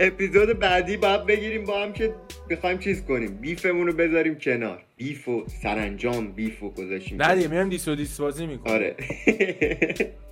اپیزود 0.00 0.58
بعدی 0.58 0.96
باید 0.96 1.26
بگیریم 1.26 1.64
با 1.64 1.82
هم 1.82 1.92
که 1.92 2.14
بخوایم 2.50 2.78
چیز 2.78 3.04
کنیم. 3.04 3.36
بیفمون 3.36 3.86
رو 3.86 3.92
بذاریم 3.92 4.34
کنار. 4.38 4.82
بیف 4.96 5.28
و 5.28 5.44
سرانجام 5.62 6.32
بیف 6.32 6.62
و 6.62 6.70
گذاشیم. 6.70 7.22
نه 7.22 7.34
دیگه 7.34 7.48
میام 7.48 7.68
دیس 7.68 7.88
و 7.88 7.94
دیس 7.94 8.20
بازی 8.20 8.46
می‌کنم 8.46 8.72
آره. 8.72 8.96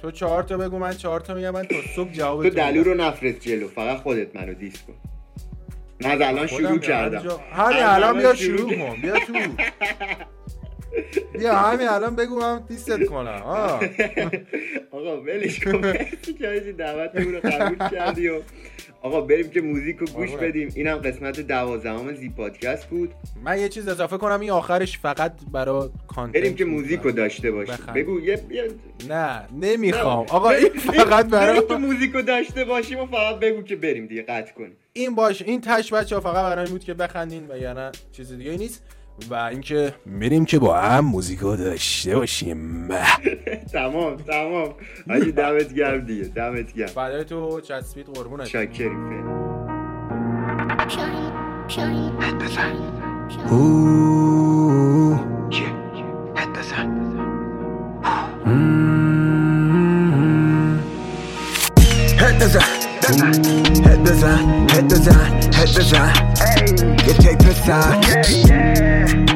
تو 0.03 0.11
چهار 0.11 0.43
تا 0.43 0.57
بگو 0.57 0.79
من 0.79 0.93
چهار 0.93 1.21
تا 1.21 1.35
میگم 1.35 1.51
من 1.51 1.65
تا 1.65 1.77
صبح 1.97 2.13
جواب 2.13 2.49
تو 2.49 2.55
دلو 2.55 2.83
رو 2.83 2.95
نفرست 2.95 3.41
جلو 3.41 3.69
فقط 3.69 3.97
خودت 3.97 4.37
منو 4.37 4.55
دیس 4.55 4.83
کن. 4.83 4.95
من 6.05 6.11
از 6.11 6.21
الان 6.21 6.47
شروع 6.47 6.79
کردم. 6.79 7.41
همین 7.53 7.83
الان 7.83 8.19
بیا 8.19 8.35
شروع 8.35 8.77
کن. 8.77 9.01
بیا 9.03 9.19
تو. 9.19 9.33
بیا 11.33 11.55
همین 11.55 11.89
الان 11.89 12.17
بگو 12.17 12.41
من 12.41 12.63
دیست 12.69 13.05
کنم. 13.05 13.43
آقا 14.91 15.21
ولش 15.21 15.61
کن 15.61 15.77
مرسی 15.77 16.33
که 16.33 16.75
دعوتمون 16.79 17.35
رو 17.35 17.41
قبول 17.41 17.89
کردی 17.89 18.29
و 18.29 18.41
آقا 19.03 19.21
بریم 19.21 19.51
که 19.51 19.61
موزیک 19.61 19.97
رو 19.97 20.07
گوش 20.07 20.31
آره. 20.31 20.49
بدیم 20.49 20.73
اینم 20.75 20.97
قسمت 20.97 21.41
دوازدهم 21.41 22.15
زی 22.15 22.29
پادکست 22.29 22.87
بود 22.87 23.15
من 23.45 23.61
یه 23.61 23.69
چیز 23.69 23.89
اضافه 23.89 24.19
کنم 24.19 24.41
این 24.41 24.51
آخرش 24.51 24.99
فقط 24.99 25.33
برای 25.53 25.89
کانتنت 26.09 26.43
بریم 26.43 26.55
که. 26.55 26.65
موزیک 26.65 27.01
رو 27.01 27.13
داشته 27.13 27.51
باشیم. 27.51 27.77
بگو 27.95 28.21
یه. 28.21 28.41
نه 29.09 29.47
نمی‌خوام 29.61 30.27
آقا 30.31 30.51
این 30.51 30.69
فقط 30.69 31.27
برای 31.27 31.61
بریم 31.61 31.69
که 31.69 31.75
موزیک 31.75 32.13
رو 32.13 32.23
داشته 32.23 32.65
باشیم 32.65 32.99
و 32.99 33.07
فقط 33.07 33.39
بگو 33.41 33.63
که 33.63 33.77
بریم 33.77 34.07
دیگه 34.07 34.23
قطع 34.23 34.53
کنیم 34.53 34.77
این 34.93 35.15
باش 35.15 35.43
این 35.43 35.61
تش 35.61 35.93
بچه 35.93 36.15
ها 36.15 36.21
فقط 36.21 36.45
برای 36.45 36.65
این 36.65 36.73
بود 36.73 36.85
که 36.85 36.95
بخندین 36.95 37.47
و 37.51 37.59
یعنی 37.59 37.91
چیز 38.13 38.33
دیگه 38.33 38.51
نیست 38.57 38.85
و 39.31 39.35
اینکه 39.35 39.95
میریم 40.07 40.45
که 40.45 40.59
با 40.59 40.81
هم 40.81 41.05
موزیکو 41.05 41.57
داشته 41.57 42.17
باشیم. 42.17 42.89
تمام 43.73 44.17
تمام. 44.17 44.75
آجی 45.11 45.33
دمت 45.33 45.75
گرم 45.75 46.01
دیگه 46.01 46.25
دمت 46.25 46.73
گرم. 46.73 46.91
بعد 46.97 47.23
تو 47.23 47.61
چسبید 47.61 48.07
قربونت. 48.07 48.47
شاکریم 48.47 49.09
فعلا 49.11 49.41
Hit 51.71 52.35
بزن 52.41 52.77
هد 62.19 62.45
بزن 62.45 62.80
هد 63.11 64.03
بزن 64.03 64.67
هد 64.71 65.79
بزن 65.79 66.13
یه 67.07 67.15
تک 67.15 67.47
بزن 67.47 68.01
هد 68.05 69.30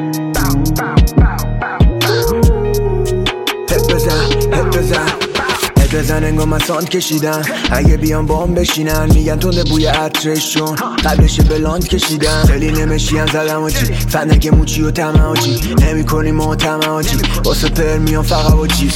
بزن 5.95 6.23
انگار 6.23 6.47
من 6.47 6.59
ساند 6.59 6.89
کشیدم 6.89 7.41
اگه 7.71 7.97
بیان 7.97 8.25
با 8.25 8.43
هم 8.43 8.53
بشینن 8.53 9.13
میگن 9.13 9.39
تنده 9.39 9.63
بوی 9.63 9.85
عطرشون. 9.85 10.75
قبلش 11.05 11.39
بلاند 11.39 11.87
کشیدم 11.87 12.43
خیلی 12.47 12.71
نمشیان 12.71 13.27
زدم 13.27 13.63
آجی 13.63 13.85
فنک 13.85 14.47
موچی 14.47 14.81
و 14.81 14.91
تمه 14.91 15.21
آجی 15.21 15.75
نمی 15.81 16.05
کنی 16.05 16.31
ما 16.31 16.55
تمه 16.55 16.87
آجی 16.87 17.17
واسه 17.43 17.69
پر 17.69 17.97
میان 17.97 18.23
فقط 18.23 18.51
با 18.51 18.67
چیز. 18.67 18.93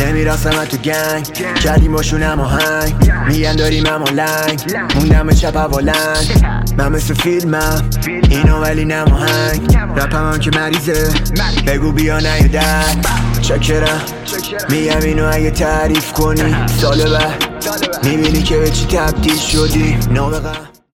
نمی‌رسم 0.00 0.64
تو 0.64 0.76
گنگ. 0.76 1.32
کردیم 1.64 1.92
باشون 1.92 2.22
اما 2.22 2.44
هنگ. 2.44 3.12
میگن 3.28 3.56
داریم 3.56 3.86
اما 3.86 4.04
لنگ. 4.04 4.62
موندم 4.94 5.30
چپ 5.30 5.56
هوالنگ 5.56 6.44
من 6.78 6.92
مثل 6.92 7.14
فیلمم. 7.14 7.90
اینو 8.30 8.58
ولی 8.58 8.84
نماهنگ 8.84 9.76
رپم 9.96 10.32
هم 10.32 10.38
که 10.38 10.50
مریضه. 10.50 11.10
بگو 11.66 11.92
بیا 11.92 12.18
نیه 12.18 12.48
در. 12.48 12.84
چکرم. 13.42 14.00
میگم 14.70 15.00
اینو 15.00 15.30
اگه 15.32 15.50
تعریف 15.50 16.12
کنی. 16.12 16.41
سال 16.66 17.10
بعد 17.10 17.44
می‌بینی 18.04 18.42
که 18.42 18.58
به 18.58 18.70
چی 18.70 18.86
تبدیل 18.86 19.36
شدی؟ 19.36 19.98
نابغم 20.10 20.71